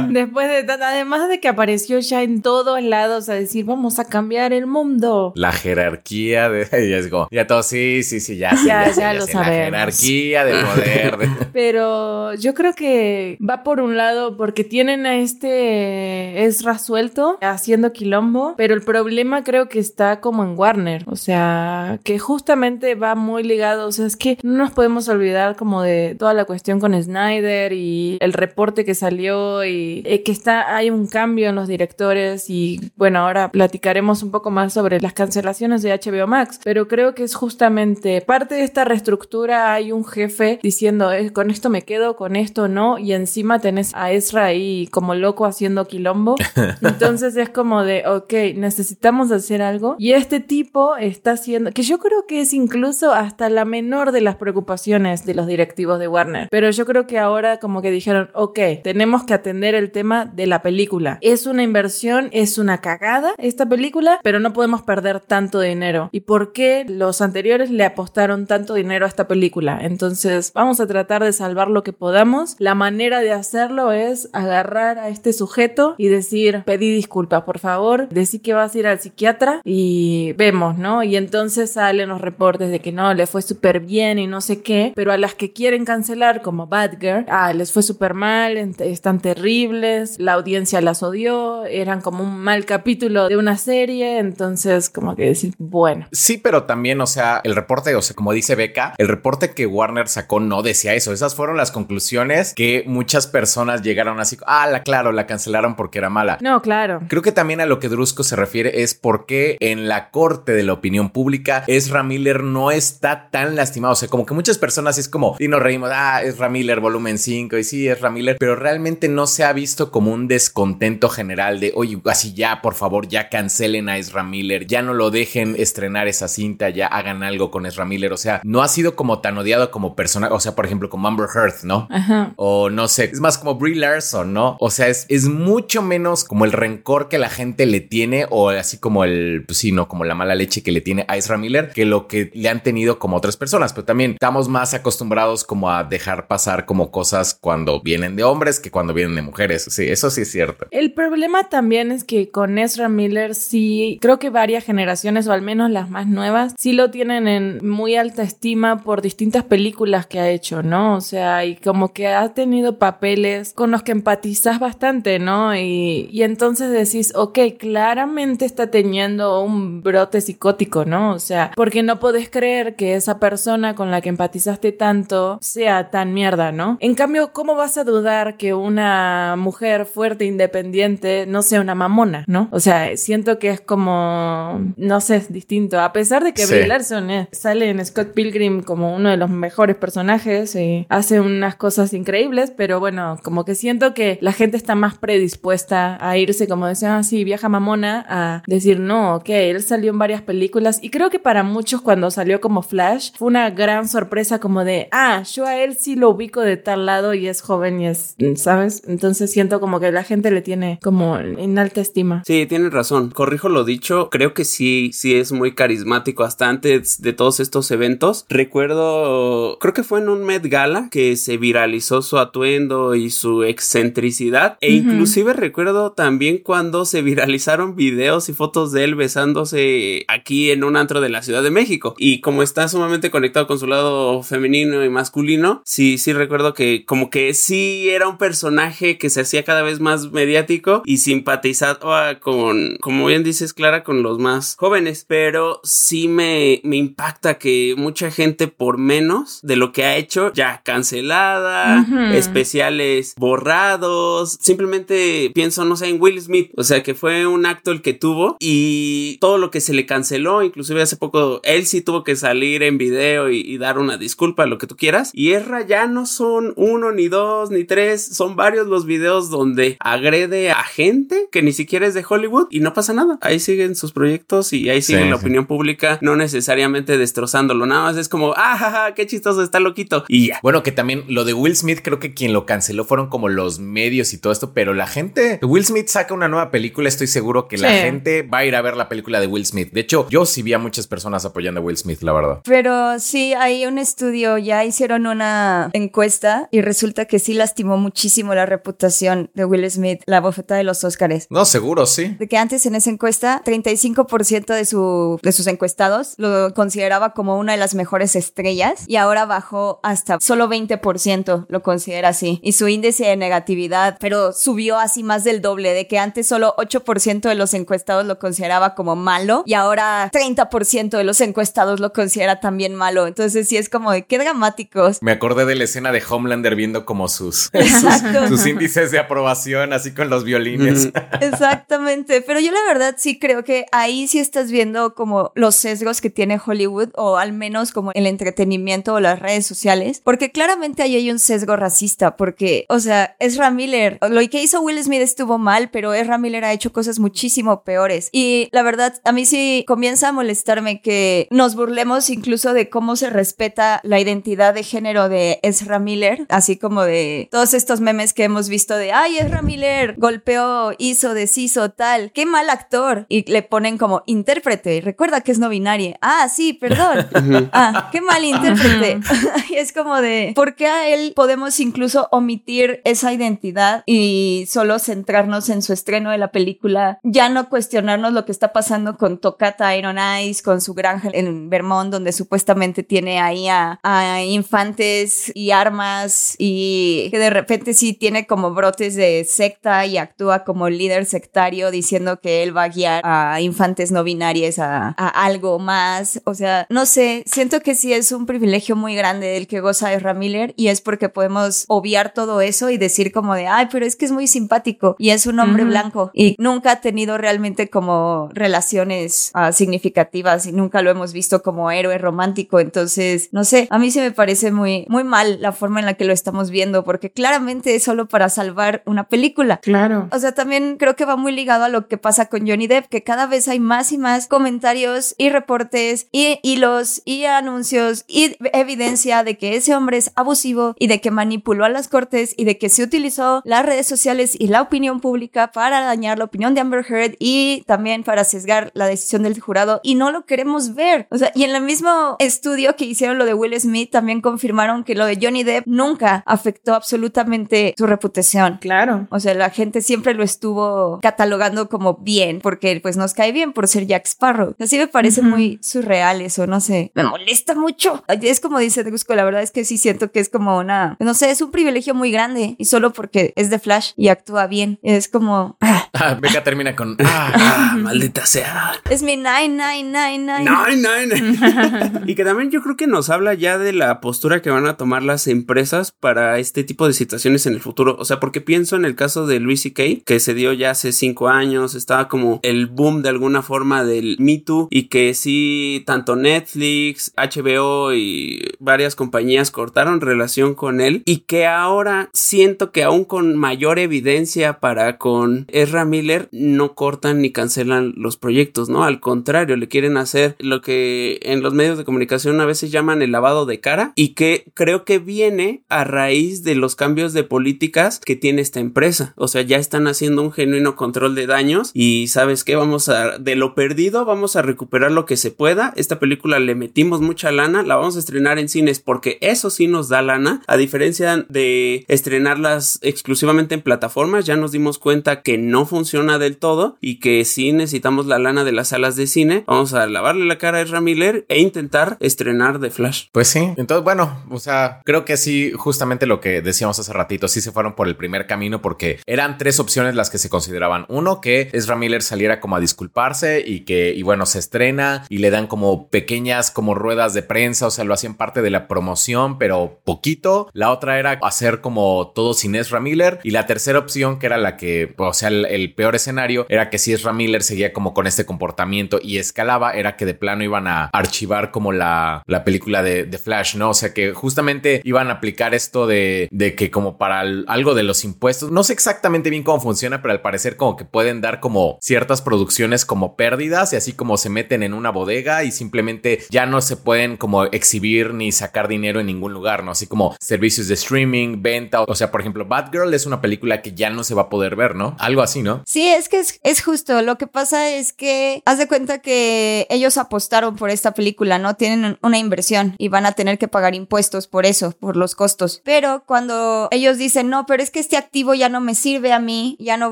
Después 0.13 0.49
de 0.49 0.63
tan- 0.63 0.81
además 0.83 1.27
de 1.29 1.39
que 1.39 1.47
apareció 1.47 1.99
ya 1.99 2.23
en 2.23 2.41
todos 2.41 2.81
lados 2.83 3.29
a 3.29 3.33
decir 3.33 3.65
vamos 3.65 3.99
a 3.99 4.05
cambiar 4.05 4.53
el 4.53 4.65
mundo. 4.67 5.33
La 5.35 5.51
jerarquía 5.51 6.49
de. 6.49 6.67
y 6.89 6.93
es 6.93 7.07
como, 7.07 7.27
ya 7.31 7.47
todo, 7.47 7.63
sí, 7.63 8.03
sí, 8.03 8.19
sí, 8.19 8.37
ya. 8.37 8.55
sí, 8.55 8.67
Ya, 8.67 8.91
sé, 8.93 9.01
ya 9.01 9.13
lo 9.13 9.21
La 9.21 9.25
sabemos. 9.27 9.65
jerarquía 9.99 10.45
de 10.45 10.53
poder. 10.63 11.17
de- 11.17 11.29
Pero 11.53 12.33
yo 12.35 12.53
creo 12.53 12.73
que 12.73 13.37
va 13.47 13.63
por 13.63 13.79
un 13.81 13.97
lado 13.97 14.37
porque 14.37 14.63
tienen 14.63 15.05
a 15.05 15.17
este 15.17 16.45
Ezra 16.45 16.77
suelto 16.79 17.37
haciendo 17.41 17.91
quilombo, 17.93 18.53
pero 18.57 18.73
el 18.73 18.81
problema 18.81 19.43
creo 19.43 19.69
que 19.69 19.79
está 19.79 20.19
como 20.21 20.43
en 20.43 20.57
Warner, 20.57 21.03
o 21.07 21.15
sea, 21.15 21.99
que 22.03 22.19
justamente 22.19 22.95
va 22.95 23.15
muy 23.15 23.43
ligado, 23.43 23.87
o 23.87 23.91
sea, 23.91 24.05
es 24.05 24.15
que 24.15 24.37
no 24.43 24.53
nos 24.57 24.71
podemos 24.71 25.07
olvidar 25.09 25.55
como 25.55 25.81
de 25.81 26.15
toda 26.17 26.33
la 26.33 26.45
cuestión 26.45 26.79
con 26.79 27.01
Snyder 27.01 27.73
y 27.73 28.17
el 28.21 28.33
reporte 28.33 28.85
que 28.85 28.95
salió 28.95 29.63
y 29.65 29.98
eh, 30.05 30.23
que 30.23 30.31
está 30.31 30.75
hay 30.75 30.89
un 30.89 31.07
cambio 31.07 31.49
en 31.49 31.55
los 31.55 31.67
directores 31.67 32.49
y 32.49 32.91
bueno, 32.95 33.19
ahora 33.19 33.51
platicaremos 33.51 34.23
un 34.23 34.31
poco 34.31 34.51
más 34.51 34.73
sobre 34.73 34.99
las 35.01 35.13
cancelaciones 35.13 35.81
de 35.81 35.91
HBO 35.93 36.27
Max, 36.27 36.59
pero 36.63 36.87
creo 36.87 37.15
que 37.15 37.23
es 37.23 37.35
justamente 37.35 38.21
parte 38.21 38.55
de 38.55 38.63
esta 38.63 38.85
reestructura 38.85 39.73
hay 39.73 39.91
un 39.91 40.05
jefe 40.05 40.59
diciendo 40.63 41.11
"Eh, 41.11 41.31
con 41.31 41.49
esto 41.51 41.69
me 41.69 41.83
quedo, 41.83 42.15
con 42.15 42.35
esto 42.35 42.67
no 42.67 42.97
y 42.97 43.13
encima 43.13 43.59
tenés 43.59 43.93
a 43.95 44.11
Ezra 44.11 44.45
ahí 44.45 44.87
como 44.91 45.15
loco 45.15 45.45
haciendo 45.45 45.87
quilombo. 45.87 46.35
Entonces 46.81 47.35
es 47.35 47.49
como 47.49 47.83
de, 47.83 48.05
ok, 48.07 48.33
necesitamos 48.55 49.31
hacer 49.31 49.61
algo 49.61 49.95
y 49.97 50.13
este 50.13 50.39
tipo 50.39 50.95
está 50.97 51.31
haciendo, 51.31 51.71
que 51.71 51.81
yo 51.83 51.99
creo 51.99 52.25
que 52.27 52.41
es 52.41 52.53
incluso 52.53 53.13
hasta 53.13 53.49
la 53.49 53.65
menor 53.65 54.11
de 54.11 54.21
las 54.21 54.35
preocupaciones 54.35 55.25
de 55.25 55.33
los 55.35 55.47
directivos 55.47 55.99
de 55.99 56.07
Warner, 56.07 56.47
pero 56.51 56.69
yo 56.69 56.85
creo 56.85 57.07
que 57.07 57.17
ahora 57.19 57.59
como 57.59 57.81
que 57.81 57.91
dijeron, 57.91 58.29
ok, 58.33 58.59
tenemos 58.83 59.23
que 59.23 59.33
atender 59.33 59.75
el 59.75 59.88
tema 59.89 60.25
de 60.25 60.47
la 60.47 60.61
película. 60.61 61.17
Es 61.21 61.45
una 61.45 61.63
inversión, 61.63 62.29
es 62.31 62.57
una 62.57 62.79
cagada 62.81 63.33
esta 63.37 63.67
película, 63.67 64.19
pero 64.23 64.39
no 64.39 64.53
podemos 64.53 64.81
perder 64.81 65.19
tanto 65.19 65.59
dinero. 65.59 66.09
¿Y 66.11 66.21
por 66.21 66.53
qué 66.53 66.85
los 66.87 67.21
anteriores 67.21 67.69
le 67.71 67.85
apostaron 67.85 68.47
tanto 68.47 68.73
dinero 68.73 69.05
a 69.05 69.09
esta 69.09 69.27
película? 69.27 69.79
Entonces 69.81 70.51
vamos 70.53 70.79
a 70.79 70.87
tratar 70.87 71.23
de 71.23 71.33
salvar 71.33 71.69
lo 71.69 71.83
que 71.83 71.93
podamos. 71.93 72.55
La 72.59 72.75
manera 72.75 73.21
de 73.21 73.31
hacerlo 73.31 73.91
es 73.91 74.29
agarrar 74.33 74.99
a 74.99 75.09
este 75.09 75.33
sujeto 75.33 75.95
y 75.97 76.07
decir, 76.07 76.63
pedí 76.65 76.91
disculpas, 76.93 77.43
por 77.43 77.59
favor, 77.59 78.09
decí 78.09 78.39
que 78.39 78.53
vas 78.53 78.75
a 78.75 78.79
ir 78.79 78.87
al 78.87 78.99
psiquiatra 78.99 79.61
y 79.63 80.33
vemos, 80.33 80.77
¿no? 80.77 81.03
Y 81.03 81.15
entonces 81.15 81.71
salen 81.71 82.09
los 82.09 82.21
reportes 82.21 82.71
de 82.71 82.79
que 82.79 82.91
no, 82.91 83.13
le 83.13 83.27
fue 83.27 83.41
súper 83.41 83.79
bien 83.79 84.19
y 84.19 84.27
no 84.27 84.41
sé 84.41 84.61
qué, 84.61 84.93
pero 84.95 85.11
a 85.11 85.17
las 85.17 85.35
que 85.35 85.51
quieren 85.51 85.85
cancelar 85.85 86.41
como 86.41 86.67
Badger, 86.67 87.25
ah, 87.29 87.53
les 87.53 87.71
fue 87.71 87.83
súper 87.83 88.13
mal, 88.13 88.57
están 88.57 89.19
terribles, 89.19 89.78
la 89.81 90.33
audiencia 90.33 90.81
las 90.81 91.03
odió, 91.03 91.65
eran 91.65 92.01
como 92.01 92.23
un 92.23 92.39
mal 92.39 92.65
capítulo 92.65 93.27
de 93.27 93.37
una 93.37 93.57
serie, 93.57 94.19
entonces 94.19 94.89
como 94.89 95.15
que 95.15 95.25
decir, 95.25 95.53
bueno. 95.57 96.07
Sí, 96.11 96.37
pero 96.37 96.63
también, 96.63 97.01
o 97.01 97.07
sea, 97.07 97.41
el 97.43 97.55
reporte, 97.55 97.95
o 97.95 98.01
sea, 98.01 98.15
como 98.15 98.33
dice 98.33 98.55
Beca, 98.55 98.93
el 98.97 99.07
reporte 99.07 99.51
que 99.51 99.65
Warner 99.65 100.07
sacó 100.07 100.39
no 100.39 100.61
decía 100.61 100.93
eso. 100.93 101.13
Esas 101.13 101.35
fueron 101.35 101.57
las 101.57 101.71
conclusiones 101.71 102.53
que 102.53 102.83
muchas 102.85 103.27
personas 103.27 103.81
llegaron 103.81 104.19
así. 104.19 104.37
Ah, 104.45 104.67
la, 104.67 104.83
claro, 104.83 105.11
la 105.11 105.27
cancelaron 105.27 105.75
porque 105.75 105.99
era 105.99 106.09
mala. 106.09 106.37
No, 106.41 106.61
claro. 106.61 107.01
Creo 107.07 107.21
que 107.21 107.31
también 107.31 107.61
a 107.61 107.65
lo 107.65 107.79
que 107.79 107.89
Drusco 107.89 108.23
se 108.23 108.35
refiere 108.35 108.83
es 108.83 108.93
por 108.93 109.25
qué 109.25 109.57
en 109.59 109.87
la 109.87 110.11
corte 110.11 110.53
de 110.53 110.63
la 110.63 110.73
opinión 110.73 111.09
pública 111.09 111.63
Ezra 111.67 112.03
Miller 112.03 112.43
no 112.43 112.71
está 112.71 113.29
tan 113.29 113.55
lastimado. 113.55 113.93
O 113.93 113.95
sea, 113.95 114.09
como 114.09 114.25
que 114.25 114.33
muchas 114.33 114.57
personas 114.57 114.97
es 114.97 115.09
como, 115.09 115.35
y 115.39 115.47
nos 115.47 115.61
reímos, 115.61 115.89
ah, 115.93 116.21
Ezra 116.23 116.49
Miller 116.49 116.79
volumen 116.79 117.17
5 117.17 117.57
y 117.57 117.63
sí, 117.63 117.87
Ezra 117.87 118.09
Miller, 118.09 118.37
pero 118.39 118.55
realmente 118.55 119.07
no 119.07 119.27
se 119.27 119.43
ha 119.43 119.53
visto 119.59 119.91
como 119.91 120.11
un 120.11 120.27
descontento 120.27 121.09
general 121.09 121.59
de, 121.59 121.71
oye, 121.75 121.99
así 122.05 122.33
ya, 122.33 122.61
por 122.61 122.73
favor, 122.73 123.07
ya 123.07 123.29
cancelen 123.29 123.89
a 123.89 123.97
Ezra 123.97 124.23
Miller, 124.23 124.65
ya 124.65 124.81
no 124.81 124.93
lo 124.93 125.11
dejen 125.11 125.55
estrenar 125.57 126.07
esa 126.07 126.27
cinta, 126.27 126.69
ya 126.69 126.87
hagan 126.87 127.23
algo 127.23 127.51
con 127.51 127.65
Ezra 127.65 127.85
Miller. 127.85 128.13
O 128.13 128.17
sea, 128.17 128.41
no 128.43 128.61
ha 128.61 128.67
sido 128.67 128.95
como 128.95 129.19
tan 129.19 129.37
odiado 129.37 129.71
como 129.71 129.95
persona, 129.95 130.29
o 130.31 130.39
sea, 130.39 130.55
por 130.55 130.65
ejemplo, 130.65 130.89
como 130.89 131.07
Amber 131.07 131.27
Heard, 131.33 131.63
¿no? 131.63 131.87
Ajá. 131.91 132.33
O 132.35 132.69
no 132.69 132.87
sé, 132.87 133.05
es 133.05 133.19
más 133.19 133.37
como 133.37 133.55
Brie 133.55 133.75
Larson, 133.75 134.33
¿no? 134.33 134.57
O 134.59 134.69
sea, 134.69 134.87
es, 134.87 135.05
es 135.09 135.27
mucho 135.27 135.81
menos 135.81 136.23
como 136.23 136.45
el 136.45 136.51
rencor 136.51 137.09
que 137.09 137.17
la 137.17 137.29
gente 137.29 137.65
le 137.65 137.81
tiene 137.81 138.25
o 138.29 138.49
así 138.49 138.77
como 138.77 139.03
el, 139.03 139.43
pues 139.45 139.59
sí, 139.59 139.71
no, 139.71 139.87
como 139.87 140.05
la 140.05 140.15
mala 140.15 140.35
leche 140.35 140.63
que 140.63 140.71
le 140.71 140.81
tiene 140.81 141.05
a 141.07 141.17
Ezra 141.17 141.37
Miller 141.37 141.71
que 141.73 141.85
lo 141.85 142.07
que 142.07 142.31
le 142.33 142.49
han 142.49 142.63
tenido 142.63 142.99
como 142.99 143.17
otras 143.17 143.37
personas. 143.37 143.73
Pero 143.73 143.85
también 143.85 144.11
estamos 144.13 144.47
más 144.47 144.73
acostumbrados 144.73 145.43
como 145.43 145.69
a 145.71 145.83
dejar 145.83 146.27
pasar 146.27 146.65
como 146.65 146.91
cosas 146.91 147.37
cuando 147.39 147.81
vienen 147.81 148.15
de 148.15 148.23
hombres 148.23 148.59
que 148.59 148.71
cuando 148.71 148.93
vienen 148.93 149.15
de 149.15 149.21
mujeres. 149.21 149.48
Sí, 149.57 149.87
eso 149.87 150.09
sí 150.09 150.21
es 150.21 150.31
cierto. 150.31 150.67
El 150.71 150.91
problema 150.93 151.49
también 151.49 151.91
es 151.91 152.03
que 152.03 152.29
con 152.29 152.57
Ezra 152.57 152.89
Miller 152.89 153.35
sí, 153.35 153.97
creo 154.01 154.19
que 154.19 154.29
varias 154.29 154.63
generaciones, 154.63 155.27
o 155.27 155.31
al 155.31 155.41
menos 155.41 155.71
las 155.71 155.89
más 155.89 156.07
nuevas, 156.07 156.53
sí 156.57 156.73
lo 156.73 156.91
tienen 156.91 157.27
en 157.27 157.67
muy 157.67 157.95
alta 157.95 158.23
estima 158.23 158.83
por 158.83 159.01
distintas 159.01 159.43
películas 159.43 160.05
que 160.05 160.19
ha 160.19 160.29
hecho, 160.29 160.61
¿no? 160.63 160.95
O 160.95 161.01
sea, 161.01 161.45
y 161.45 161.55
como 161.55 161.93
que 161.93 162.07
ha 162.07 162.33
tenido 162.33 162.77
papeles 162.77 163.53
con 163.53 163.71
los 163.71 163.83
que 163.83 163.91
empatizas 163.91 164.59
bastante, 164.59 165.19
¿no? 165.19 165.55
Y, 165.55 166.09
y 166.11 166.23
entonces 166.23 166.71
decís, 166.71 167.13
ok, 167.15 167.39
claramente 167.57 168.45
está 168.45 168.71
teniendo 168.71 169.41
un 169.41 169.81
brote 169.81 170.21
psicótico, 170.21 170.85
¿no? 170.85 171.11
O 171.13 171.19
sea, 171.19 171.51
porque 171.55 171.83
no 171.83 171.99
podés 171.99 172.29
creer 172.29 172.75
que 172.75 172.95
esa 172.95 173.19
persona 173.19 173.75
con 173.75 173.91
la 173.91 174.01
que 174.01 174.09
empatizaste 174.09 174.71
tanto 174.71 175.37
sea 175.41 175.89
tan 175.89 176.13
mierda, 176.13 176.51
¿no? 176.51 176.77
En 176.79 176.95
cambio, 176.95 177.33
¿cómo 177.33 177.55
vas 177.55 177.77
a 177.77 177.83
dudar 177.83 178.37
que 178.37 178.53
una 178.53 179.35
mujer 179.39 179.85
fuerte, 179.85 180.25
independiente, 180.25 181.25
no 181.27 181.41
sea 181.41 181.61
una 181.61 181.75
mamona, 181.75 182.23
¿no? 182.27 182.47
O 182.51 182.59
sea, 182.59 182.95
siento 182.97 183.39
que 183.39 183.49
es 183.49 183.61
como, 183.61 184.59
no 184.77 185.01
sé, 185.01 185.17
es 185.17 185.31
distinto. 185.31 185.79
A 185.79 185.93
pesar 185.93 186.23
de 186.23 186.33
que 186.33 186.45
Sí. 186.45 186.53
Brie 186.55 186.67
Larson 186.67 187.09
eh, 187.11 187.27
sale 187.31 187.69
en 187.69 187.85
Scott 187.85 188.13
Pilgrim 188.13 188.63
como 188.63 188.95
uno 188.95 189.09
de 189.09 189.17
los 189.17 189.29
mejores 189.29 189.75
personajes 189.75 190.55
y 190.55 190.85
hace 190.89 191.19
unas 191.19 191.55
cosas 191.55 191.93
increíbles, 191.93 192.51
pero 192.55 192.79
bueno, 192.79 193.19
como 193.23 193.45
que 193.45 193.55
siento 193.55 193.93
que 193.93 194.17
la 194.21 194.31
gente 194.33 194.57
está 194.57 194.75
más 194.75 194.97
predispuesta 194.97 195.97
a 196.01 196.17
irse 196.17 196.47
como 196.47 196.67
decía, 196.67 196.97
ah, 196.97 197.03
sí, 197.03 197.23
vieja 197.23 197.49
mamona, 197.49 198.05
a 198.09 198.43
decir, 198.47 198.79
no, 198.79 199.15
ok, 199.15 199.29
él 199.29 199.61
salió 199.61 199.91
en 199.91 199.99
varias 199.99 200.21
películas 200.21 200.79
y 200.81 200.89
creo 200.89 201.09
que 201.09 201.19
para 201.19 201.43
muchos 201.43 201.81
cuando 201.81 202.09
salió 202.11 202.41
como 202.41 202.61
Flash 202.61 203.11
fue 203.17 203.27
una 203.27 203.49
gran 203.51 203.87
sorpresa 203.87 204.39
como 204.39 204.63
de, 204.63 204.87
ah, 204.91 205.23
yo 205.23 205.45
a 205.45 205.57
él 205.57 205.75
sí 205.75 205.95
lo 205.95 206.09
ubico 206.09 206.41
de 206.41 206.57
tal 206.57 206.85
lado 206.85 207.13
y 207.13 207.27
es 207.27 207.41
joven 207.41 207.81
y 207.81 207.87
es, 207.87 208.15
¿sabes? 208.35 208.81
Entonces 208.87 209.28
siento 209.29 209.59
como 209.59 209.79
que 209.79 209.91
la 209.91 210.03
gente 210.03 210.31
le 210.31 210.41
tiene 210.41 210.79
como 210.81 211.17
en 211.17 211.57
alta 211.57 211.81
estima. 211.81 212.23
Sí, 212.25 212.45
tienes 212.45 212.73
razón. 212.73 213.09
Corrijo 213.09 213.49
lo 213.49 213.63
dicho. 213.63 214.09
Creo 214.09 214.33
que 214.33 214.45
sí, 214.45 214.91
sí 214.93 215.15
es 215.15 215.31
muy 215.31 215.53
carismático 215.53 216.23
hasta 216.23 216.49
antes 216.49 217.01
de 217.01 217.13
todos 217.13 217.39
estos 217.39 217.71
eventos. 217.71 218.25
Recuerdo, 218.29 219.57
creo 219.59 219.73
que 219.73 219.83
fue 219.83 219.99
en 219.99 220.09
un 220.09 220.23
Met 220.23 220.45
Gala 220.47 220.89
que 220.91 221.15
se 221.15 221.37
viralizó 221.37 222.01
su 222.01 222.17
atuendo 222.17 222.95
y 222.95 223.09
su 223.09 223.43
excentricidad. 223.43 224.57
E 224.61 224.71
inclusive 224.71 225.33
recuerdo 225.33 225.91
también 225.91 226.39
cuando 226.39 226.85
se 226.85 227.01
viralizaron 227.01 227.75
videos 227.75 228.29
y 228.29 228.33
fotos 228.33 228.71
de 228.71 228.83
él 228.83 228.95
besándose 228.95 230.05
aquí 230.07 230.51
en 230.51 230.63
un 230.63 230.75
antro 230.75 231.01
de 231.01 231.09
la 231.09 231.21
Ciudad 231.21 231.43
de 231.43 231.51
México. 231.51 231.95
Y 231.97 232.21
como 232.21 232.43
está 232.43 232.67
sumamente 232.67 233.11
conectado 233.11 233.47
con 233.47 233.59
su 233.59 233.67
lado 233.67 234.23
femenino 234.23 234.83
y 234.83 234.89
masculino, 234.89 235.61
sí, 235.65 235.97
sí 235.97 236.13
recuerdo 236.13 236.53
que 236.53 236.85
como 236.85 237.09
que 237.09 237.33
sí 237.33 237.89
era 237.89 238.07
un 238.07 238.17
personaje 238.17 238.97
que 238.97 239.09
se 239.09 239.18
hacía 239.21 239.43
cada 239.43 239.61
vez 239.61 239.79
más 239.79 240.11
mediático 240.11 240.81
y 240.85 240.97
simpatizaba 240.97 242.19
con, 242.19 242.77
como 242.81 243.05
bien 243.05 243.23
dices 243.23 243.53
Clara, 243.53 243.83
con 243.83 244.03
los 244.03 244.19
más 244.19 244.55
jóvenes. 244.57 245.05
Pero 245.07 245.61
sí 245.63 246.07
me, 246.07 246.61
me 246.63 246.77
impacta 246.77 247.37
que 247.37 247.75
mucha 247.77 248.11
gente 248.11 248.47
por 248.47 248.77
menos 248.77 249.39
de 249.43 249.55
lo 249.55 249.71
que 249.71 249.85
ha 249.85 249.97
hecho 249.97 250.31
ya 250.33 250.61
cancelada, 250.63 251.85
especiales 252.13 253.13
borrados. 253.17 254.37
Simplemente 254.39 255.31
pienso, 255.33 255.65
no 255.65 255.75
sé, 255.75 255.87
en 255.87 256.01
Will 256.01 256.21
Smith. 256.21 256.51
O 256.57 256.63
sea, 256.63 256.83
que 256.83 256.95
fue 256.95 257.27
un 257.27 257.45
acto 257.45 257.71
el 257.71 257.81
que 257.81 257.93
tuvo 257.93 258.37
y 258.39 259.17
todo 259.19 259.37
lo 259.37 259.51
que 259.51 259.61
se 259.61 259.73
le 259.73 259.85
canceló, 259.85 260.43
inclusive 260.43 260.81
hace 260.81 260.97
poco, 260.97 261.41
él 261.43 261.65
sí 261.65 261.81
tuvo 261.81 262.03
que 262.03 262.15
salir 262.15 262.63
en 262.63 262.77
video 262.77 263.29
y, 263.29 263.39
y 263.39 263.57
dar 263.57 263.77
una 263.77 263.97
disculpa, 263.97 264.45
lo 264.45 264.57
que 264.57 264.67
tú 264.67 264.75
quieras. 264.75 265.11
Y 265.13 265.31
Ezra 265.31 265.65
ya 265.65 265.87
no 265.87 266.05
son 266.05 266.53
uno, 266.55 266.91
ni 266.91 267.07
dos, 267.07 267.51
ni 267.51 267.63
tres, 267.63 268.05
son 268.15 268.35
varios 268.35 268.67
los 268.67 268.85
videos 268.85 269.08
donde 269.17 269.77
agrede 269.79 270.51
a 270.51 270.63
gente 270.63 271.27
que 271.31 271.41
ni 271.41 271.51
siquiera 271.51 271.87
es 271.87 271.93
de 271.93 272.05
Hollywood 272.07 272.47
y 272.51 272.59
no 272.59 272.73
pasa 272.73 272.93
nada. 272.93 273.17
Ahí 273.21 273.39
siguen 273.39 273.75
sus 273.75 273.91
proyectos 273.91 274.53
y 274.53 274.69
ahí 274.69 274.81
sigue 274.81 274.99
Sí, 275.03 275.09
la 275.09 275.17
sí. 275.17 275.21
opinión 275.21 275.45
pública, 275.45 275.97
no 276.01 276.15
necesariamente 276.15 276.97
destrozándolo. 276.97 277.65
Nada 277.65 277.83
más 277.83 277.97
es 277.97 278.09
como, 278.09 278.33
ah, 278.37 278.57
jaja, 278.57 278.93
qué 278.93 279.05
chistoso 279.07 279.43
está 279.43 279.59
loquito. 279.59 280.05
Y 280.07 280.27
ya. 280.27 280.39
Bueno, 280.43 280.63
que 280.63 280.71
también 280.71 281.03
lo 281.07 281.25
de 281.25 281.33
Will 281.33 281.55
Smith, 281.55 281.79
creo 281.83 281.99
que 281.99 282.13
quien 282.13 282.33
lo 282.33 282.45
canceló 282.45 282.85
fueron 282.85 283.07
como 283.09 283.29
los 283.29 283.59
medios 283.59 284.13
y 284.13 284.17
todo 284.17 284.31
esto, 284.33 284.53
pero 284.53 284.73
la 284.73 284.87
gente, 284.87 285.39
Will 285.41 285.65
Smith 285.65 285.87
saca 285.87 286.13
una 286.13 286.27
nueva 286.27 286.51
película, 286.51 286.87
estoy 286.89 287.07
seguro 287.07 287.47
que 287.47 287.57
la 287.57 287.71
gente 287.71 288.23
va 288.23 288.39
a 288.39 288.45
ir 288.45 288.55
a 288.55 288.61
ver 288.61 288.75
la 288.77 288.89
película 288.89 289.19
de 289.19 289.27
Will 289.27 289.45
Smith. 289.45 289.71
De 289.71 289.81
hecho, 289.81 290.07
yo 290.09 290.25
sí 290.25 290.41
vi 290.41 290.53
a 290.53 290.59
muchas 290.59 290.87
personas 290.87 291.25
apoyando 291.25 291.61
a 291.61 291.63
Will 291.63 291.77
Smith, 291.77 292.01
la 292.01 292.13
verdad. 292.13 292.41
Pero 292.43 292.99
sí, 292.99 293.33
hay 293.33 293.65
un 293.65 293.77
estudio, 293.77 294.37
ya 294.37 294.63
hicieron 294.65 295.07
una 295.07 295.69
encuesta 295.73 296.47
y 296.51 296.61
resulta 296.61 297.05
que 297.05 297.19
sí 297.19 297.33
lastimó 297.33 297.77
muchísimo 297.77 298.33
la 298.35 298.45
reputación 298.45 298.98
de 298.99 299.45
Will 299.45 299.69
Smith, 299.69 300.01
la 300.05 300.21
bofeta 300.21 300.55
de 300.55 300.63
los 300.63 300.83
Óscares. 300.83 301.27
No, 301.29 301.45
seguro, 301.45 301.85
sí. 301.85 302.15
De 302.19 302.27
que 302.27 302.37
antes 302.37 302.65
en 302.65 302.75
esa 302.75 302.89
encuesta, 302.89 303.41
35% 303.45 304.53
de, 304.53 304.65
su, 304.65 305.19
de 305.21 305.31
sus 305.31 305.47
encuestados 305.47 306.13
lo 306.17 306.53
consideraba 306.53 307.13
como 307.13 307.37
una 307.37 307.53
de 307.53 307.57
las 307.57 307.75
mejores 307.75 308.15
estrellas 308.15 308.83
y 308.87 308.95
ahora 308.97 309.25
bajó 309.25 309.79
hasta 309.83 310.19
solo 310.19 310.49
20% 310.49 311.45
lo 311.47 311.63
considera 311.63 312.09
así. 312.09 312.39
Y 312.43 312.53
su 312.53 312.67
índice 312.67 313.05
de 313.05 313.15
negatividad, 313.15 313.97
pero 313.99 314.33
subió 314.33 314.77
así 314.79 315.03
más 315.03 315.23
del 315.23 315.41
doble, 315.41 315.73
de 315.73 315.87
que 315.87 315.99
antes 315.99 316.27
solo 316.27 316.55
8% 316.57 317.21
de 317.21 317.35
los 317.35 317.53
encuestados 317.53 318.05
lo 318.05 318.19
consideraba 318.19 318.75
como 318.75 318.95
malo 318.95 319.43
y 319.45 319.53
ahora 319.53 320.09
30% 320.11 320.89
de 320.89 321.03
los 321.03 321.21
encuestados 321.21 321.79
lo 321.79 321.93
considera 321.93 322.39
también 322.39 322.75
malo. 322.75 323.07
Entonces 323.07 323.47
sí 323.47 323.57
es 323.57 323.69
como 323.69 323.91
de 323.91 324.05
qué 324.05 324.17
dramáticos. 324.17 325.01
Me 325.01 325.11
acordé 325.11 325.45
de 325.45 325.55
la 325.55 325.63
escena 325.63 325.91
de 325.91 326.03
Homelander 326.07 326.55
viendo 326.55 326.85
como 326.85 327.07
sus, 327.07 327.49
sus 328.27 328.45
índices 328.45 328.88
de 328.91 328.99
aprobación, 328.99 329.73
así 329.73 329.93
con 329.93 330.09
los 330.09 330.23
violines. 330.23 330.89
Exactamente, 331.21 332.21
pero 332.21 332.39
yo 332.39 332.51
la 332.51 332.63
verdad 332.67 332.95
sí 332.97 333.19
creo 333.19 333.43
que 333.43 333.65
ahí 333.71 334.07
sí 334.07 334.19
estás 334.19 334.51
viendo 334.51 334.95
como 334.95 335.31
los 335.35 335.55
sesgos 335.55 336.01
que 336.01 336.09
tiene 336.09 336.39
Hollywood 336.43 336.89
o 336.95 337.17
al 337.17 337.33
menos 337.33 337.71
como 337.71 337.91
el 337.93 338.07
entretenimiento 338.07 338.93
o 338.93 338.99
las 338.99 339.19
redes 339.19 339.45
sociales, 339.45 340.01
porque 340.03 340.31
claramente 340.31 340.83
ahí 340.83 340.95
hay 340.95 341.11
un 341.11 341.19
sesgo 341.19 341.55
racista, 341.55 342.15
porque, 342.15 342.65
o 342.69 342.79
sea, 342.79 343.15
Ezra 343.19 343.51
Miller, 343.51 343.97
lo 344.09 344.21
que 344.29 344.41
hizo 344.41 344.61
Will 344.61 344.81
Smith 344.83 345.01
estuvo 345.01 345.37
mal, 345.37 345.69
pero 345.71 345.93
Ezra 345.93 346.17
Miller 346.17 346.45
ha 346.45 346.53
hecho 346.53 346.71
cosas 346.71 346.99
muchísimo 346.99 347.63
peores 347.63 348.09
y 348.11 348.49
la 348.51 348.63
verdad 348.63 348.93
a 349.03 349.11
mí 349.11 349.25
sí 349.25 349.63
comienza 349.67 350.09
a 350.09 350.11
molestarme 350.11 350.81
que 350.81 351.27
nos 351.31 351.55
burlemos 351.55 352.09
incluso 352.09 352.53
de 352.53 352.69
cómo 352.69 352.95
se 352.95 353.09
respeta 353.09 353.79
la 353.83 353.99
identidad 353.99 354.53
de 354.53 354.63
género 354.63 355.09
de 355.09 355.39
Ezra 355.43 355.79
Miller, 355.79 356.25
así 356.29 356.57
como 356.57 356.83
de 356.83 357.27
todos 357.31 357.53
estos 357.53 357.81
memes 357.81 358.13
que 358.13 358.23
hemos 358.23 358.49
visto 358.49 358.68
de, 358.75 358.91
ay, 358.91 359.17
Ezra 359.17 359.41
Miller 359.41 359.95
golpeó, 359.97 360.73
hizo, 360.77 361.13
deshizo, 361.13 361.71
tal, 361.71 362.11
qué 362.13 362.25
mal 362.25 362.49
actor. 362.49 363.05
Y 363.09 363.29
le 363.31 363.43
ponen 363.43 363.77
como 363.77 364.03
intérprete, 364.05 364.81
recuerda 364.81 365.21
que 365.21 365.31
es 365.31 365.39
no 365.39 365.49
binaria. 365.49 365.97
Ah, 366.01 366.27
sí, 366.29 366.53
perdón. 366.53 367.07
ah, 367.53 367.89
qué 367.91 368.01
mal 368.01 368.23
intérprete. 368.23 368.99
y 369.49 369.55
es 369.55 369.73
como 369.73 370.01
de, 370.01 370.33
¿por 370.35 370.55
qué 370.55 370.67
a 370.67 370.87
él 370.89 371.13
podemos 371.15 371.59
incluso 371.59 372.07
omitir 372.11 372.81
esa 372.85 373.13
identidad 373.13 373.83
y 373.85 374.45
solo 374.49 374.79
centrarnos 374.79 375.49
en 375.49 375.61
su 375.61 375.73
estreno 375.73 376.11
de 376.11 376.17
la 376.17 376.31
película? 376.31 376.99
Ya 377.03 377.29
no 377.29 377.49
cuestionarnos 377.49 378.13
lo 378.13 378.25
que 378.25 378.31
está 378.31 378.53
pasando 378.53 378.97
con 378.97 379.19
Tocata 379.19 379.75
Iron 379.75 379.97
Eyes, 379.97 380.41
con 380.41 380.61
su 380.61 380.73
granja 380.73 381.09
en 381.13 381.49
Vermont, 381.49 381.91
donde 381.91 382.11
supuestamente 382.11 382.83
tiene 382.83 383.19
ahí 383.19 383.47
a, 383.47 383.79
a 383.83 384.23
infantes 384.23 385.31
y 385.33 385.51
armas 385.51 386.35
y 386.37 387.09
que 387.11 387.19
de 387.19 387.29
repente 387.29 387.73
sí 387.73 387.93
tiene 387.93 388.27
como 388.27 388.53
brotes 388.59 388.95
de 388.95 389.23
secta 389.23 389.85
y 389.85 389.97
actúa 389.97 390.43
como 390.43 390.69
líder 390.69 391.05
sectario 391.05 391.71
diciendo 391.71 392.19
que 392.19 392.43
él 392.43 392.55
va 392.55 392.63
a 392.63 392.67
guiar 392.67 393.01
a 393.05 393.39
infantes 393.39 393.91
no 393.91 394.03
binarias 394.03 394.59
a, 394.59 394.93
a 394.97 395.07
algo 395.07 395.59
más. 395.59 396.21
O 396.25 396.33
sea, 396.33 396.67
no 396.69 396.85
sé, 396.85 397.23
siento 397.25 397.61
que 397.61 397.73
sí 397.73 397.93
es 397.93 398.11
un 398.11 398.25
privilegio 398.25 398.75
muy 398.75 398.95
grande 398.95 399.37
el 399.37 399.47
que 399.47 399.61
goza 399.61 399.93
Ezra 399.93 400.13
Miller 400.13 400.53
y 400.57 400.67
es 400.67 400.81
porque 400.81 401.07
podemos 401.07 401.63
obviar 401.69 402.13
todo 402.13 402.41
eso 402.41 402.69
y 402.69 402.77
decir 402.77 403.13
como 403.13 403.33
de, 403.33 403.47
ay, 403.47 403.69
pero 403.71 403.85
es 403.85 403.95
que 403.95 404.05
es 404.05 404.11
muy 404.11 404.27
simpático 404.27 404.97
y 404.99 405.11
es 405.11 405.25
un 405.25 405.39
hombre 405.39 405.63
Ujú. 405.63 405.71
blanco 405.71 406.11
y 406.13 406.35
nunca 406.37 406.73
ha 406.73 406.81
tenido 406.81 407.17
realmente 407.17 407.69
como 407.69 408.29
relaciones 408.33 409.31
ah, 409.33 409.53
significativas 409.53 410.45
y 410.45 410.51
nunca 410.51 410.81
lo 410.81 410.91
hemos 410.91 411.13
visto 411.13 411.41
como 411.41 411.71
héroe 411.71 411.97
romántico. 411.97 412.59
Entonces, 412.59 413.29
no 413.31 413.45
sé, 413.45 413.67
a 413.69 413.79
mí 413.79 413.89
sí 413.89 413.99
me 413.99 414.11
parece 414.11 414.51
muy, 414.51 414.85
muy 414.89 415.05
mal 415.05 415.41
la 415.41 415.53
forma 415.53 415.79
en 415.79 415.85
la 415.85 415.93
que 415.93 416.05
lo 416.05 416.13
estamos 416.13 416.49
viendo 416.49 416.83
porque 416.83 417.11
claramente 417.11 417.75
es 417.75 417.83
solo 417.83 418.07
para 418.07 418.27
salvar 418.29 418.48
una 418.85 419.05
película. 419.05 419.57
Claro. 419.57 420.07
O 420.11 420.19
sea, 420.19 420.33
también 420.33 420.77
creo 420.77 420.95
que 420.95 421.05
va 421.05 421.15
muy 421.15 421.31
ligado 421.31 421.63
a 421.63 421.69
lo 421.69 421.87
que 421.87 421.97
pasa 421.97 422.27
con 422.27 422.47
Johnny 422.47 422.67
Depp, 422.67 422.87
que 422.87 423.03
cada 423.03 423.27
vez 423.27 423.47
hay 423.47 423.59
más 423.59 423.91
y 423.91 423.97
más 423.97 424.27
comentarios 424.27 425.15
y 425.17 425.29
reportes 425.29 426.07
y 426.11 426.39
hilos 426.43 427.01
y 427.05 427.25
anuncios 427.25 428.05
y 428.07 428.35
evidencia 428.53 429.23
de 429.23 429.37
que 429.37 429.55
ese 429.55 429.75
hombre 429.75 429.97
es 429.97 430.11
abusivo 430.15 430.75
y 430.79 430.87
de 430.87 431.01
que 431.01 431.11
manipuló 431.11 431.65
a 431.65 431.69
las 431.69 431.87
cortes 431.87 432.33
y 432.37 432.45
de 432.45 432.57
que 432.57 432.69
se 432.69 432.83
utilizó 432.83 433.41
las 433.45 433.65
redes 433.65 433.87
sociales 433.87 434.35
y 434.37 434.47
la 434.47 434.61
opinión 434.61 434.99
pública 434.99 435.51
para 435.51 435.81
dañar 435.81 436.17
la 436.17 436.25
opinión 436.25 436.53
de 436.53 436.61
Amber 436.61 436.85
Heard 436.87 437.15
y 437.19 437.63
también 437.67 438.03
para 438.03 438.23
sesgar 438.23 438.71
la 438.73 438.87
decisión 438.87 439.23
del 439.23 439.39
jurado 439.39 439.79
y 439.83 439.95
no 439.95 440.11
lo 440.11 440.25
queremos 440.25 440.75
ver. 440.75 441.07
O 441.09 441.17
sea, 441.17 441.31
y 441.35 441.43
en 441.43 441.55
el 441.55 441.63
mismo 441.63 442.15
estudio 442.19 442.75
que 442.75 442.85
hicieron 442.85 443.17
lo 443.17 443.25
de 443.25 443.33
Will 443.33 443.59
Smith 443.59 443.91
también 443.91 444.21
confirmaron 444.21 444.83
que 444.83 444.95
lo 444.95 445.05
de 445.05 445.17
Johnny 445.21 445.43
Depp 445.43 445.65
nunca 445.67 446.23
afectó 446.25 446.75
absolutamente 446.75 447.73
su 447.77 447.85
reputación. 447.87 448.38
Claro. 448.59 449.07
O 449.09 449.19
sea, 449.19 449.33
la 449.33 449.49
gente 449.49 449.81
siempre 449.81 450.13
lo 450.13 450.23
estuvo 450.23 450.99
catalogando 451.01 451.69
como 451.69 451.95
bien, 451.97 452.39
porque 452.41 452.79
pues 452.81 452.97
nos 452.97 453.13
cae 453.13 453.31
bien 453.31 453.53
por 453.53 453.67
ser 453.67 453.85
Jack 453.87 454.05
Sparrow. 454.05 454.55
Así 454.59 454.77
me 454.77 454.87
parece 454.87 455.21
muy 455.21 455.59
surreal 455.61 456.21
eso, 456.21 456.47
no 456.47 456.59
sé. 456.59 456.91
Me 456.95 457.03
molesta 457.03 457.55
mucho. 457.55 458.03
Es 458.07 458.39
como 458.39 458.59
dice 458.59 458.83
Gusco, 458.89 459.15
la 459.15 459.23
verdad 459.23 459.41
es 459.41 459.51
que 459.51 459.65
sí 459.65 459.77
siento 459.77 460.11
que 460.11 460.19
es 460.19 460.29
como 460.29 460.57
una, 460.57 460.97
no 460.99 461.13
sé, 461.13 461.31
es 461.31 461.41
un 461.41 461.51
privilegio 461.51 461.93
muy 461.93 462.11
grande 462.11 462.55
y 462.57 462.65
solo 462.65 462.93
porque 462.93 463.33
es 463.35 463.49
de 463.49 463.59
Flash 463.59 463.91
y 463.95 464.09
actúa 464.09 464.47
bien. 464.47 464.79
Es 464.83 465.07
como, 465.07 465.57
ah, 465.61 465.89
Ah, 465.93 466.17
termina 466.43 466.75
con. 466.75 466.95
ah, 467.03 467.31
Ah, 467.33 467.75
maldita 467.77 468.25
sea. 468.25 468.73
es 468.89 469.01
mi 469.03 469.17
nine, 469.17 469.49
nine, 469.49 469.83
nine, 469.83 470.19
nine. 470.19 470.49
Nine, 470.49 471.07
nine. 471.15 472.01
y 472.07 472.15
que 472.15 472.23
también 472.23 472.51
yo 472.51 472.61
creo 472.61 472.77
que 472.77 472.87
nos 472.87 473.09
habla 473.09 473.33
ya 473.33 473.57
de 473.57 473.73
la 473.73 473.99
postura 473.99 474.41
que 474.41 474.49
van 474.49 474.67
a 474.67 474.77
tomar 474.77 475.03
las 475.03 475.27
empresas 475.27 475.91
para 475.91 476.37
este 476.37 476.63
tipo 476.63 476.87
de 476.87 476.93
situaciones 476.93 477.45
en 477.45 477.53
el 477.53 477.59
futuro. 477.59 477.95
O 477.99 478.05
sea, 478.05 478.19
porque 478.19 478.28
pienso 478.41 478.75
en 478.75 478.85
el 478.85 478.95
caso 478.95 479.27
de 479.27 479.39
Luis 479.39 479.61
C.K., 479.61 480.03
que 480.05 480.19
se 480.19 480.33
dio 480.33 480.53
ya 480.53 480.71
hace 480.71 480.91
cinco 480.91 481.29
años, 481.29 481.75
estaba 481.75 482.07
como 482.07 482.39
el 482.43 482.67
boom 482.67 483.01
de 483.01 483.09
alguna 483.09 483.41
forma 483.41 483.83
del 483.83 484.15
Me 484.19 484.37
Too 484.37 484.67
y 484.71 484.83
que 484.83 485.13
sí, 485.13 485.83
tanto 485.85 486.15
Netflix, 486.15 487.11
HBO 487.17 487.93
y 487.93 488.41
varias 488.59 488.95
compañías 488.95 489.51
cortaron 489.51 490.01
relación 490.01 490.55
con 490.55 490.81
él 490.81 491.03
y 491.05 491.19
que 491.19 491.45
ahora 491.45 492.09
siento 492.13 492.71
que 492.71 492.83
aún 492.83 493.05
con 493.05 493.37
mayor 493.37 493.79
evidencia 493.79 494.59
para 494.59 494.97
con 494.97 495.45
Ezra 495.49 495.85
Miller 495.85 496.29
no 496.31 496.75
cortan 496.75 497.21
ni 497.21 497.31
cancelan 497.31 497.93
los 497.95 498.17
proyectos, 498.17 498.69
¿no? 498.69 498.83
Al 498.83 498.99
contrario, 498.99 499.55
le 499.55 499.67
quieren 499.67 499.97
hacer 499.97 500.35
lo 500.39 500.61
que 500.61 501.19
en 501.23 501.41
los 501.41 501.53
medios 501.53 501.77
de 501.77 501.85
comunicación 501.85 502.39
a 502.41 502.45
veces 502.45 502.71
llaman 502.71 503.01
el 503.01 503.11
lavado 503.11 503.45
de 503.45 503.59
cara 503.59 503.93
y 503.95 504.09
que 504.09 504.45
creo 504.53 504.85
que 504.85 504.99
viene 504.99 505.63
a 505.69 505.83
raíz 505.83 506.43
de 506.43 506.55
los 506.55 506.75
cambios 506.75 507.13
de 507.13 507.23
políticas 507.23 507.99
que 507.99 508.15
tiene 508.19 508.41
esta 508.41 508.59
empresa. 508.59 509.13
O 509.15 509.27
sea, 509.27 509.41
ya 509.41 509.57
están 509.57 509.87
haciendo 509.87 510.21
un 510.21 510.31
genuino 510.31 510.75
control 510.75 511.15
de 511.15 511.27
daños 511.27 511.71
y 511.73 512.07
sabes 512.07 512.43
qué, 512.43 512.55
vamos 512.55 512.89
a, 512.89 513.17
de 513.17 513.35
lo 513.35 513.55
perdido, 513.55 514.05
vamos 514.05 514.35
a 514.35 514.41
recuperar 514.41 514.91
lo 514.91 515.05
que 515.05 515.17
se 515.17 515.31
pueda. 515.31 515.73
Esta 515.75 515.99
película 515.99 516.39
le 516.39 516.55
metimos 516.55 517.01
mucha 517.01 517.31
lana, 517.31 517.63
la 517.63 517.75
vamos 517.75 517.95
a 517.95 517.99
estrenar 517.99 518.39
en 518.39 518.49
cines 518.49 518.79
porque 518.79 519.17
eso 519.21 519.49
sí 519.49 519.67
nos 519.67 519.89
da 519.89 520.01
lana, 520.01 520.41
a 520.47 520.57
diferencia 520.57 521.25
de 521.29 521.85
estrenarlas 521.87 522.79
exclusivamente 522.81 523.55
en 523.55 523.61
plataformas, 523.61 524.25
ya 524.25 524.35
nos 524.35 524.51
dimos 524.51 524.79
cuenta 524.79 525.21
que 525.21 525.37
no 525.37 525.65
funciona 525.65 526.19
del 526.19 526.37
todo 526.37 526.77
y 526.81 526.99
que 526.99 527.23
sí 527.25 527.51
necesitamos 527.51 528.05
la 528.05 528.19
lana 528.19 528.43
de 528.43 528.51
las 528.51 528.69
salas 528.69 528.95
de 528.95 529.07
cine. 529.07 529.43
Vamos 529.47 529.73
a 529.73 529.87
lavarle 529.87 530.25
la 530.25 530.37
cara 530.37 530.57
a 530.57 530.61
Ezra 530.61 530.81
Miller 530.81 531.25
e 531.29 531.39
intentar 531.39 531.97
estrenar 531.99 532.59
The 532.59 532.69
Flash. 532.69 533.05
Pues 533.11 533.27
sí, 533.27 533.39
entonces 533.57 533.83
bueno, 533.83 534.23
o 534.29 534.39
sea, 534.39 534.81
creo 534.85 535.05
que 535.05 535.17
sí, 535.17 535.51
justamente 535.55 536.05
lo 536.05 536.19
que 536.19 536.41
decíamos 536.41 536.79
hace 536.79 536.93
ratito, 536.93 537.27
sí 537.27 537.41
se 537.41 537.51
fueron 537.51 537.75
por 537.75 537.87
el 537.87 537.95
primer 537.95 538.08
camino 538.27 538.61
porque 538.61 538.99
eran 539.05 539.37
tres 539.37 539.59
opciones 539.59 539.95
las 539.95 540.09
que 540.09 540.17
se 540.17 540.29
consideraban. 540.29 540.85
Uno, 540.89 541.21
que 541.21 541.49
Ezra 541.53 541.75
Miller 541.75 542.01
saliera 542.01 542.39
como 542.39 542.55
a 542.55 542.59
disculparse 542.59 543.43
y 543.45 543.61
que, 543.61 543.93
y 543.93 544.03
bueno, 544.03 544.25
se 544.25 544.39
estrena 544.39 545.05
y 545.09 545.19
le 545.19 545.29
dan 545.29 545.47
como 545.47 545.89
pequeñas 545.89 546.51
como 546.51 546.75
ruedas 546.75 547.13
de 547.13 547.23
prensa, 547.23 547.67
o 547.67 547.71
sea, 547.71 547.83
lo 547.83 547.93
hacían 547.93 548.15
parte 548.15 548.41
de 548.41 548.49
la 548.49 548.67
promoción, 548.67 549.37
pero 549.37 549.81
poquito. 549.83 550.49
La 550.53 550.71
otra 550.71 550.99
era 550.99 551.19
hacer 551.21 551.61
como 551.61 552.11
todo 552.13 552.33
sin 552.33 552.55
Ezra 552.55 552.79
Miller 552.79 553.19
y 553.23 553.31
la 553.31 553.45
tercera 553.45 553.79
opción, 553.79 554.19
que 554.19 554.25
era 554.25 554.37
la 554.37 554.57
que, 554.57 554.93
o 554.97 555.13
sea, 555.13 555.29
el, 555.29 555.73
peor 555.73 555.95
escenario, 555.95 556.45
era 556.49 556.69
que 556.69 556.77
si 556.77 556.93
Ezra 556.93 557.13
Miller 557.13 557.43
seguía 557.43 557.73
como 557.73 557.93
con 557.93 558.07
este 558.07 558.25
comportamiento 558.25 558.99
y 559.01 559.17
escalaba, 559.17 559.71
era 559.73 559.95
que 559.95 560.05
de 560.05 560.13
plano 560.13 560.43
iban 560.43 560.67
a 560.67 560.85
archivar 560.93 561.51
como 561.51 561.71
la, 561.71 562.23
la 562.25 562.43
película 562.43 562.83
de, 562.83 563.05
de 563.05 563.17
Flash, 563.17 563.55
¿no? 563.55 563.69
O 563.69 563.73
sea 563.73 563.93
que 563.93 564.13
justamente 564.13 564.81
iban 564.83 565.09
a 565.09 565.13
aplicar 565.13 565.53
esto 565.53 565.87
de, 565.87 566.27
de 566.31 566.55
que 566.55 566.71
como 566.71 566.97
para 566.97 567.19
algo 567.19 567.75
de 567.75 567.83
los 567.83 567.98
impuestos, 568.03 568.51
no 568.51 568.63
sé 568.63 568.73
exactamente 568.73 569.29
bien 569.29 569.43
cómo 569.43 569.59
funciona, 569.59 570.01
pero 570.01 570.13
al 570.13 570.21
parecer 570.21 570.57
como 570.57 570.75
que 570.75 570.85
pueden 570.85 571.21
dar 571.21 571.39
como 571.39 571.77
ciertas 571.81 572.21
producciones 572.21 572.85
como 572.85 573.15
pérdidas 573.15 573.73
y 573.73 573.75
así 573.75 573.93
como 573.93 574.17
se 574.17 574.29
meten 574.29 574.63
en 574.63 574.73
una 574.73 574.89
bodega 574.89 575.43
y 575.43 575.51
simplemente 575.51 576.23
ya 576.29 576.45
no 576.45 576.61
se 576.61 576.77
pueden 576.77 577.17
como 577.17 577.45
exhibir 577.45 578.13
ni 578.13 578.31
sacar 578.31 578.67
dinero 578.67 578.99
en 578.99 579.07
ningún 579.07 579.33
lugar, 579.33 579.63
¿no? 579.63 579.71
Así 579.71 579.87
como 579.87 580.15
servicios 580.19 580.67
de 580.67 580.73
streaming 580.75 581.41
venta. 581.41 581.83
O 581.83 581.95
sea, 581.95 582.11
por 582.11 582.21
ejemplo, 582.21 582.45
Batgirl 582.45 582.93
es 582.93 583.05
una 583.05 583.21
película 583.21 583.61
que 583.61 583.73
ya 583.73 583.89
no 583.89 584.03
se 584.03 584.15
va 584.15 584.23
a 584.23 584.29
poder 584.29 584.55
ver, 584.55 584.75
¿no? 584.75 584.95
Algo 584.99 585.21
así, 585.21 585.41
¿no? 585.41 585.63
Sí, 585.65 585.87
es 585.87 586.09
que 586.09 586.19
es, 586.19 586.39
es 586.43 586.63
justo. 586.63 587.01
Lo 587.01 587.17
que 587.17 587.27
pasa 587.27 587.69
es 587.69 587.93
que 587.93 588.41
haz 588.45 588.57
de 588.57 588.67
cuenta 588.67 588.99
que 588.99 589.67
ellos 589.69 589.97
apostaron 589.97 590.55
por 590.55 590.69
esta 590.69 590.93
película, 590.93 591.39
¿no? 591.39 591.55
Tienen 591.55 591.97
una 592.01 592.17
inversión 592.17 592.75
y 592.77 592.89
van 592.89 593.05
a 593.05 593.13
tener 593.13 593.37
que 593.37 593.47
pagar 593.47 593.75
impuestos 593.75 594.27
por 594.27 594.45
eso, 594.45 594.71
por 594.71 594.97
los 594.97 595.15
costos. 595.15 595.61
Pero 595.63 596.03
cuando 596.05 596.67
ellos 596.71 596.97
dicen, 596.97 597.29
no, 597.29 597.45
pero 597.45 597.63
es 597.63 597.71
que 597.71 597.78
este 597.79 597.97
activo 597.97 598.33
ya 598.33 598.49
no 598.49 598.61
me 598.61 598.75
sirve 598.75 599.11
a 599.11 599.19
mí, 599.19 599.55
ya 599.59 599.77
no 599.77 599.91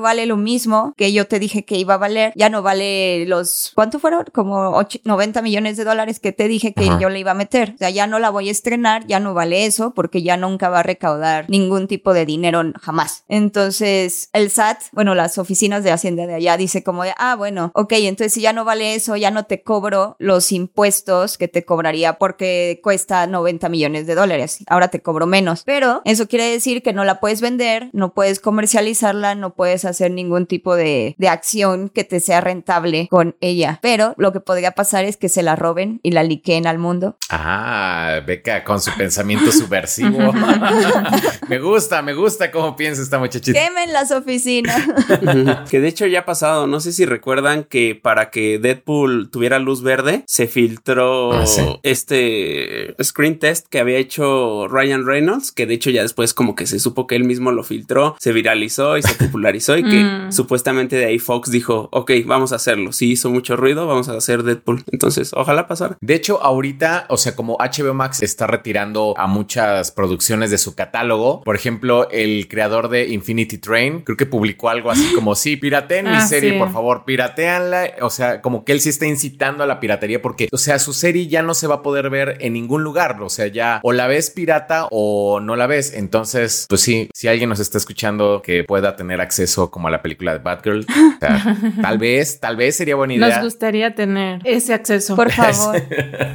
vale 0.00 0.26
lo 0.26 0.36
mismo 0.36 0.94
que 0.96 1.12
yo 1.12 1.26
te 1.26 1.38
dije 1.38 1.64
que 1.64 1.76
iba 1.76 1.94
a 1.94 1.98
valer, 1.98 2.32
ya 2.36 2.48
no 2.48 2.62
vale 2.62 3.24
los, 3.26 3.72
¿cuánto 3.74 3.98
fueron? 3.98 4.24
Como 4.32 4.80
90 5.04 5.42
millones 5.42 5.76
de 5.76 5.84
dólares 5.84 6.20
que 6.20 6.32
te 6.32 6.48
dije 6.48 6.72
que 6.72 6.90
yo 7.00 7.08
le 7.08 7.20
iba 7.20 7.32
a 7.32 7.34
meter. 7.34 7.72
O 7.74 7.78
sea, 7.78 7.90
ya 7.90 8.06
no 8.06 8.18
la 8.18 8.30
voy 8.30 8.48
a 8.48 8.52
estrenar, 8.52 9.06
ya 9.06 9.20
no 9.20 9.34
vale 9.34 9.66
eso 9.66 9.92
porque 9.94 10.22
ya 10.22 10.36
nunca 10.36 10.68
va 10.68 10.80
a 10.80 10.82
recaudar 10.82 11.46
ningún 11.48 11.88
tipo 11.88 12.14
de 12.14 12.26
dinero 12.26 12.62
jamás. 12.80 13.24
Entonces, 13.28 14.30
el 14.32 14.50
SAT, 14.50 14.82
bueno, 14.92 15.14
las 15.14 15.38
oficinas 15.38 15.84
de 15.84 15.92
Hacienda 15.92 16.26
de 16.26 16.34
allá 16.34 16.56
dice 16.56 16.82
como 16.82 17.04
de, 17.04 17.14
ah, 17.18 17.34
bueno, 17.36 17.70
ok, 17.74 17.92
entonces 17.92 18.32
si 18.32 18.40
ya 18.40 18.52
no 18.52 18.64
vale 18.64 18.94
eso, 18.94 19.16
ya 19.16 19.30
no 19.30 19.44
te 19.44 19.62
cobro 19.62 20.16
los 20.18 20.52
impuestos 20.52 21.38
que 21.38 21.48
te 21.48 21.64
cobraría 21.64 22.18
porque 22.18 22.80
cuesta 22.82 23.26
90 23.26 23.68
millones 23.68 24.06
de 24.06 24.14
dólares. 24.14 24.58
Ahora 24.66 24.88
te 24.88 25.00
cobro 25.00 25.26
menos. 25.26 25.62
Pero 25.64 26.02
eso 26.04 26.28
quiere 26.28 26.50
decir 26.50 26.82
que 26.82 26.92
no 26.92 27.04
la 27.04 27.20
puedes 27.20 27.40
vender, 27.40 27.77
no 27.92 28.12
puedes 28.14 28.40
comercializarla, 28.40 29.34
no 29.34 29.54
puedes 29.54 29.84
hacer 29.84 30.10
ningún 30.10 30.46
tipo 30.46 30.74
de, 30.76 31.14
de 31.18 31.28
acción 31.28 31.88
que 31.88 32.04
te 32.04 32.20
sea 32.20 32.40
rentable 32.40 33.08
con 33.10 33.36
ella. 33.40 33.78
Pero 33.82 34.14
lo 34.16 34.32
que 34.32 34.40
podría 34.40 34.72
pasar 34.72 35.04
es 35.04 35.16
que 35.16 35.28
se 35.28 35.42
la 35.42 35.56
roben 35.56 36.00
y 36.02 36.10
la 36.12 36.22
liqueen 36.22 36.66
al 36.66 36.78
mundo. 36.78 37.16
Ah, 37.30 38.20
Beca 38.26 38.64
con 38.64 38.80
su 38.80 38.90
pensamiento 38.96 39.52
subversivo. 39.52 40.32
me 41.48 41.58
gusta, 41.58 42.02
me 42.02 42.14
gusta 42.14 42.50
cómo 42.50 42.76
piensa 42.76 43.02
esta 43.02 43.18
muchachita. 43.18 43.58
Quemen 43.58 43.92
las 43.92 44.10
oficinas. 44.10 44.80
que 45.70 45.80
de 45.80 45.88
hecho 45.88 46.06
ya 46.06 46.20
ha 46.20 46.24
pasado, 46.24 46.66
no 46.66 46.80
sé 46.80 46.92
si 46.92 47.04
recuerdan 47.04 47.64
que 47.64 47.94
para 48.00 48.30
que 48.30 48.58
Deadpool 48.58 49.30
tuviera 49.30 49.58
luz 49.58 49.82
verde, 49.82 50.24
se 50.26 50.46
filtró 50.46 51.32
Ah, 51.32 51.46
sí. 51.46 51.62
este 51.82 52.94
screen 53.02 53.38
test 53.38 53.66
que 53.68 53.78
había 53.80 53.98
hecho 53.98 54.68
Ryan 54.68 55.06
Reynolds, 55.06 55.52
que 55.52 55.66
de 55.66 55.74
hecho 55.74 55.90
ya 55.90 56.02
después 56.02 56.34
como 56.34 56.54
que 56.54 56.66
se 56.66 56.78
supo 56.78 57.06
que 57.06 57.16
él 57.16 57.24
mismo 57.24 57.52
lo 57.52 57.62
filtró, 57.68 58.16
se 58.18 58.32
viralizó 58.32 58.96
y 58.98 59.02
se 59.02 59.14
popularizó 59.26 59.76
y 59.76 59.84
que 59.84 59.98
Mm. 60.08 60.32
supuestamente 60.32 60.96
de 60.96 61.04
ahí 61.06 61.18
Fox 61.18 61.50
dijo, 61.50 61.88
ok, 61.92 62.10
vamos 62.24 62.52
a 62.52 62.56
hacerlo. 62.56 62.92
Si 62.92 63.10
hizo 63.10 63.30
mucho 63.30 63.56
ruido, 63.56 63.86
vamos 63.86 64.08
a 64.08 64.16
hacer 64.16 64.42
Deadpool. 64.42 64.82
Entonces, 64.90 65.32
ojalá 65.34 65.66
pasara. 65.68 65.96
De 66.00 66.14
hecho, 66.14 66.42
ahorita, 66.42 67.06
o 67.08 67.16
sea, 67.16 67.36
como 67.36 67.56
HBO 67.58 67.94
Max 67.94 68.22
está 68.22 68.46
retirando 68.46 69.14
a 69.16 69.26
muchas 69.26 69.90
producciones 69.92 70.50
de 70.50 70.58
su 70.58 70.74
catálogo, 70.74 71.42
por 71.42 71.56
ejemplo, 71.56 72.08
el 72.10 72.48
creador 72.48 72.88
de 72.88 73.08
Infinity 73.08 73.58
Train, 73.58 74.00
creo 74.00 74.16
que 74.16 74.26
publicó 74.26 74.68
algo 74.70 74.90
así 74.90 75.12
como, 75.14 75.34
sí, 75.34 75.56
pirateen 75.56 76.06
mi 76.06 76.16
Ah, 76.16 76.20
serie, 76.26 76.52
sí. 76.52 76.58
por 76.58 76.72
favor, 76.72 77.04
pirateanla. 77.04 77.90
O 78.00 78.10
sea, 78.10 78.40
como 78.40 78.64
que 78.64 78.72
él 78.72 78.80
sí 78.80 78.88
está 78.88 79.06
incitando 79.06 79.62
a 79.64 79.66
la 79.66 79.80
piratería 79.80 80.22
porque, 80.22 80.48
o 80.52 80.58
sea, 80.58 80.78
su 80.78 80.92
serie 80.92 81.26
ya 81.28 81.42
no 81.42 81.54
se 81.54 81.66
va 81.66 81.76
a 81.76 81.82
poder 81.82 82.08
ver 82.10 82.38
en 82.40 82.52
ningún 82.54 82.82
lugar. 82.82 83.20
O 83.22 83.28
sea, 83.28 83.46
ya 83.48 83.80
o 83.82 83.92
la 83.92 84.06
ves 84.06 84.30
pirata 84.30 84.86
o 84.90 85.40
no 85.40 85.56
la 85.56 85.66
ves. 85.66 85.92
Entonces, 85.94 86.66
pues 86.68 86.80
sí, 86.80 87.08
si 87.14 87.28
alguien 87.28 87.48
nos 87.48 87.57
está 87.58 87.78
escuchando 87.78 88.42
que 88.42 88.64
pueda 88.64 88.96
tener 88.96 89.20
acceso 89.20 89.70
como 89.70 89.88
a 89.88 89.90
la 89.90 90.02
película 90.02 90.32
de 90.32 90.38
Batgirl, 90.38 90.80
o 91.16 91.18
sea, 91.18 91.56
tal 91.80 91.98
vez, 91.98 92.40
tal 92.40 92.56
vez 92.56 92.76
sería 92.76 92.96
buena 92.96 93.14
idea. 93.14 93.28
Nos 93.28 93.44
gustaría 93.44 93.94
tener 93.94 94.40
ese 94.44 94.74
acceso. 94.74 95.16
Por 95.16 95.30
favor. 95.38 95.82